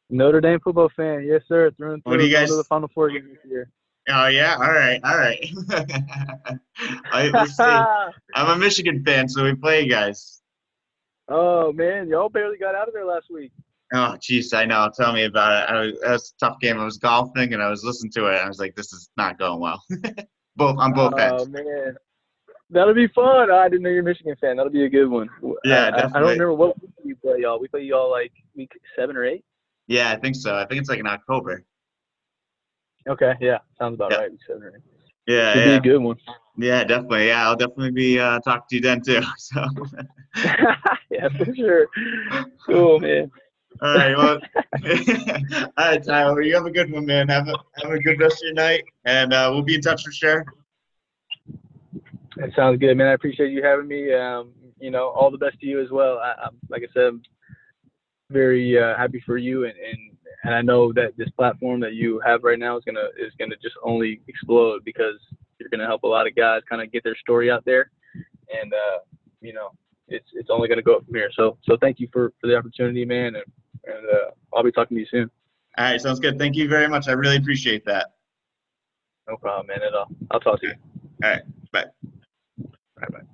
Notre 0.10 0.40
Dame 0.40 0.60
football 0.62 0.90
fan, 0.96 1.24
yes 1.26 1.42
sir. 1.48 1.70
Through 1.72 1.96
and 1.96 2.04
through. 2.04 2.12
What 2.14 2.20
do 2.20 2.26
you 2.26 2.34
guys- 2.34 2.50
to 2.50 2.56
the 2.56 2.64
Final 2.64 2.88
Four 2.88 3.10
again 3.10 3.28
this 3.30 3.52
year. 3.52 3.70
Oh 4.08 4.28
yeah. 4.28 4.54
All 4.56 4.72
right. 4.72 5.02
All 5.04 5.18
right. 5.18 5.40
I. 7.12 8.12
I'm 8.36 8.50
a 8.50 8.56
Michigan 8.58 9.04
fan, 9.04 9.28
so 9.28 9.44
we 9.44 9.54
play 9.56 9.82
you 9.84 9.90
guys. 9.90 10.42
oh 11.28 11.74
man, 11.74 12.08
y'all 12.08 12.30
barely 12.30 12.58
got 12.58 12.76
out 12.76 12.88
of 12.88 12.94
there 12.94 13.06
last 13.06 13.32
week. 13.32 13.52
Oh, 13.94 14.16
jeez, 14.20 14.54
I 14.54 14.66
know. 14.66 14.90
Tell 14.96 15.12
me 15.14 15.24
about 15.26 15.64
it. 15.64 15.70
I 15.74 15.80
was, 15.82 16.00
that 16.02 16.12
was 16.12 16.34
a 16.40 16.46
tough 16.46 16.60
game. 16.60 16.80
I 16.80 16.86
was 16.86 16.98
golfing 16.98 17.54
and 17.54 17.62
I 17.62 17.70
was 17.70 17.84
listening 17.84 18.12
to 18.14 18.26
it. 18.28 18.36
And 18.36 18.44
I 18.46 18.48
was 18.48 18.60
like, 18.60 18.76
this 18.76 18.92
is 18.94 19.10
not 19.18 19.38
going 19.40 19.60
well. 19.60 19.84
both 20.56 20.78
on 20.80 20.94
both 20.94 21.14
oh 21.14 21.18
ends. 21.18 21.44
Oh 21.44 21.50
man, 21.50 21.96
that'll 22.70 22.94
be 22.94 23.08
fun. 23.08 23.52
I 23.52 23.70
didn't 23.70 23.84
know 23.84 23.90
you're 23.90 24.00
a 24.02 24.04
Michigan 24.04 24.36
fan. 24.40 24.58
That'll 24.58 24.72
be 24.72 24.86
a 24.86 24.90
good 24.90 25.08
one. 25.08 25.30
Yeah, 25.64 25.92
I- 25.94 26.02
I, 26.02 26.06
I 26.06 26.20
don't 26.20 26.22
remember 26.24 26.54
what 26.54 26.82
week 26.82 26.92
we 27.04 27.14
play 27.16 27.40
y'all. 27.42 27.60
We 27.60 27.68
play 27.68 27.82
y'all 27.84 28.10
like 28.12 28.32
week 28.56 28.72
seven 28.96 29.16
or 29.18 29.26
eight. 29.26 29.44
Yeah, 29.88 30.12
I 30.12 30.16
think 30.18 30.36
so. 30.36 30.56
I 30.56 30.66
think 30.66 30.82
it's 30.82 30.90
like 30.90 31.00
in 31.00 31.08
October. 31.08 31.64
Okay, 33.08 33.34
yeah, 33.40 33.60
sounds 33.78 33.94
about 33.96 34.12
Yeah. 34.12 34.18
right. 34.18 34.32
Week 34.32 34.40
seven 34.48 34.64
or 34.64 34.70
eight. 34.70 34.82
Yeah, 35.28 35.52
It'll 35.52 35.62
yeah, 35.62 35.80
be 35.80 35.90
a 35.90 35.92
good 35.94 36.02
one. 36.02 36.18
yeah, 36.58 36.84
definitely. 36.84 37.28
Yeah, 37.28 37.48
I'll 37.48 37.56
definitely 37.56 37.92
be 37.92 38.20
uh, 38.20 38.40
talking 38.40 38.64
to 38.70 38.76
you 38.76 38.82
then 38.82 39.02
too. 39.02 39.22
So, 39.38 39.66
yeah, 41.12 41.30
for 41.38 41.54
sure. 41.56 41.88
Cool, 42.66 43.00
man. 43.00 43.32
All 43.82 43.94
right, 43.96 44.16
well, 44.18 44.40
all 45.78 45.86
right, 45.90 46.04
Tyler, 46.04 46.42
you 46.42 46.56
have 46.56 46.66
a 46.66 46.72
good 46.72 46.92
one, 46.92 47.06
man. 47.06 47.28
Have 47.28 47.48
a 47.48 47.56
have 47.84 47.92
a 47.92 48.00
good 48.00 48.20
rest 48.20 48.38
of 48.38 48.46
your 48.46 48.54
night, 48.54 48.84
and 49.06 49.34
uh, 49.34 49.50
we'll 49.52 49.64
be 49.64 49.76
in 49.76 49.82
touch 49.82 50.04
for 50.04 50.12
sure. 50.12 50.46
That 52.38 52.50
sounds 52.56 52.80
good, 52.80 52.96
man. 52.98 53.08
I 53.08 53.14
appreciate 53.14 53.52
you 53.52 53.64
having 53.64 53.88
me. 53.88 54.14
Um, 54.14 54.52
you 54.80 54.92
know, 54.92 55.10
all 55.10 55.32
the 55.32 55.38
best 55.38 55.60
to 55.62 55.66
you 55.66 55.82
as 55.82 55.90
well. 55.90 56.20
I, 56.20 56.36
I'm, 56.46 56.58
like 56.70 56.84
I 56.84 56.92
said, 56.94 57.04
I'm 57.04 57.22
very 58.30 58.78
uh, 58.78 58.98
happy 58.98 59.24
for 59.26 59.38
you, 59.38 59.64
and, 59.66 59.74
and 59.74 60.18
and 60.44 60.54
I 60.54 60.62
know 60.62 60.94
that 60.94 61.18
this 61.18 61.30
platform 61.32 61.80
that 61.82 61.94
you 61.94 62.22
have 62.26 62.44
right 62.44 62.60
now 62.60 62.78
is 62.78 62.84
gonna 62.86 63.08
is 63.18 63.34
gonna 63.40 63.56
just 63.62 63.76
only 63.84 64.22
explode 64.28 64.84
because 64.86 65.20
you're 65.60 65.70
gonna 65.70 65.88
help 65.88 66.04
a 66.04 66.08
lot 66.08 66.28
of 66.28 66.36
guys 66.36 66.62
kind 66.70 66.82
of 66.82 66.92
get 66.92 67.04
their 67.04 67.16
story 67.16 67.50
out 67.50 67.64
there, 67.66 67.90
and 68.62 68.74
uh, 68.74 69.00
you 69.42 69.54
know, 69.54 69.72
it's 70.08 70.28
it's 70.34 70.50
only 70.52 70.68
gonna 70.68 70.82
go 70.82 70.98
up 70.98 71.06
from 71.06 71.16
here. 71.16 71.32
So 71.36 71.58
so 71.64 71.78
thank 71.80 72.00
you 72.00 72.08
for 72.12 72.34
for 72.42 72.48
the 72.48 72.56
opportunity, 72.56 73.06
man, 73.06 73.36
and 73.36 73.46
and 73.86 74.06
uh, 74.08 74.32
I'll 74.54 74.64
be 74.64 74.72
talking 74.72 74.96
to 74.98 75.02
you 75.02 75.08
soon. 75.10 75.32
All 75.78 75.86
right, 75.86 76.00
sounds 76.00 76.20
good. 76.20 76.38
Thank 76.38 76.56
you 76.56 76.68
very 76.68 76.88
much. 76.88 77.08
I 77.08 77.14
really 77.14 77.38
appreciate 77.38 77.86
that. 77.86 78.14
No 79.28 79.38
problem, 79.38 79.68
man, 79.68 79.80
at 79.82 79.94
all. 79.94 80.08
I'll 80.32 80.40
talk 80.40 80.62
to 80.62 80.68
you. 80.68 80.74
All 81.24 81.32
right, 81.32 81.42
bye. 81.72 81.86
Bye 83.12 83.20
bye. 83.20 83.26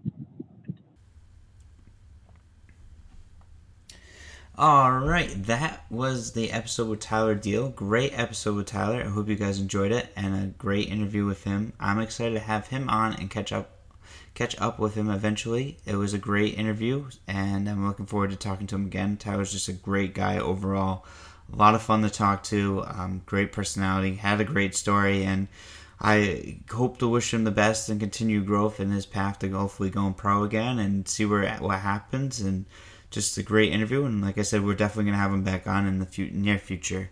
All 4.57 4.91
right, 4.91 5.31
that 5.45 5.85
was 5.89 6.33
the 6.33 6.51
episode 6.51 6.89
with 6.89 6.99
Tyler 6.99 7.35
Deal. 7.35 7.69
Great 7.69 8.11
episode 8.13 8.57
with 8.57 8.67
Tyler. 8.67 9.01
I 9.01 9.07
hope 9.09 9.27
you 9.27 9.35
guys 9.35 9.59
enjoyed 9.59 9.91
it 9.91 10.11
and 10.15 10.35
a 10.35 10.47
great 10.47 10.89
interview 10.89 11.25
with 11.25 11.45
him. 11.45 11.73
I'm 11.79 11.99
excited 11.99 12.33
to 12.33 12.39
have 12.41 12.67
him 12.67 12.89
on 12.89 13.13
and 13.13 13.29
catch 13.29 13.51
up 13.51 13.71
catch 14.33 14.59
up 14.59 14.77
with 14.77 14.95
him 14.95 15.09
eventually. 15.09 15.77
It 15.85 15.95
was 15.95 16.13
a 16.13 16.17
great 16.17 16.57
interview 16.57 17.09
and 17.27 17.67
I'm 17.67 17.87
looking 17.87 18.05
forward 18.05 18.29
to 18.31 18.35
talking 18.35 18.67
to 18.67 18.75
him 18.75 18.85
again. 18.85 19.17
Tyler's 19.17 19.51
just 19.51 19.67
a 19.67 19.73
great 19.73 20.13
guy 20.13 20.37
overall. 20.37 21.05
A 21.51 21.55
lot 21.55 21.75
of 21.75 21.81
fun 21.81 22.01
to 22.03 22.09
talk 22.09 22.43
to. 22.43 22.83
Um, 22.85 23.23
great 23.25 23.51
personality. 23.51 24.15
Had 24.15 24.41
a 24.41 24.45
great 24.45 24.75
story 24.75 25.23
and 25.23 25.47
I 26.03 26.57
hope 26.71 26.97
to 26.97 27.07
wish 27.07 27.31
him 27.31 27.43
the 27.43 27.51
best 27.51 27.87
and 27.87 27.99
continue 27.99 28.43
growth 28.43 28.79
in 28.79 28.89
his 28.89 29.05
path 29.05 29.37
to 29.39 29.49
hopefully 29.49 29.91
going 29.91 30.15
pro 30.15 30.43
again 30.43 30.79
and 30.79 31.07
see 31.07 31.25
where 31.25 31.47
what 31.57 31.79
happens 31.79 32.41
and 32.41 32.65
just 33.11 33.37
a 33.37 33.43
great 33.43 33.71
interview 33.71 34.05
and 34.05 34.21
like 34.21 34.37
I 34.39 34.41
said 34.41 34.65
we're 34.65 34.73
definitely 34.73 35.11
gonna 35.11 35.21
have 35.21 35.33
him 35.33 35.43
back 35.43 35.67
on 35.67 35.87
in 35.87 35.99
the 35.99 36.29
near 36.33 36.57
future. 36.57 37.11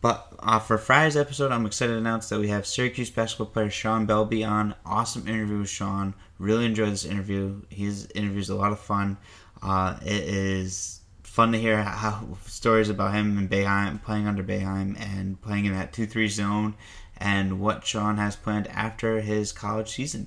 But 0.00 0.32
uh, 0.38 0.58
for 0.58 0.78
Friday's 0.78 1.16
episode, 1.16 1.52
I'm 1.52 1.66
excited 1.66 1.92
to 1.92 1.98
announce 1.98 2.30
that 2.30 2.40
we 2.40 2.48
have 2.48 2.66
Syracuse 2.66 3.10
basketball 3.10 3.48
player 3.48 3.68
Sean 3.68 4.06
Belby 4.06 4.42
on. 4.42 4.74
Awesome 4.86 5.28
interview 5.28 5.58
with 5.58 5.68
Sean. 5.68 6.14
Really 6.38 6.64
enjoyed 6.64 6.92
this 6.92 7.04
interview. 7.04 7.60
His 7.68 8.08
interview 8.14 8.40
is 8.40 8.48
a 8.48 8.54
lot 8.54 8.72
of 8.72 8.80
fun. 8.80 9.18
Uh, 9.62 9.98
it 10.00 10.22
is 10.22 11.00
fun 11.22 11.52
to 11.52 11.58
hear 11.58 11.82
how 11.82 12.26
stories 12.46 12.88
about 12.88 13.14
him 13.14 13.36
and 13.36 13.50
Boeheim 13.50 14.02
playing 14.02 14.26
under 14.26 14.42
Boeheim 14.42 14.98
and 14.98 15.40
playing 15.42 15.66
in 15.66 15.74
that 15.74 15.92
two-three 15.92 16.28
zone, 16.28 16.74
and 17.20 17.60
what 17.60 17.86
Sean 17.86 18.16
has 18.16 18.34
planned 18.34 18.66
after 18.68 19.20
his 19.20 19.52
college 19.52 19.90
season. 19.90 20.26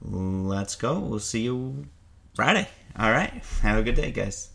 Let's 0.00 0.76
go. 0.76 0.98
We'll 0.98 1.18
see 1.18 1.42
you 1.42 1.86
Friday. 2.34 2.68
All 2.98 3.10
right. 3.10 3.42
Have 3.62 3.78
a 3.78 3.82
good 3.82 3.96
day, 3.96 4.12
guys. 4.12 4.50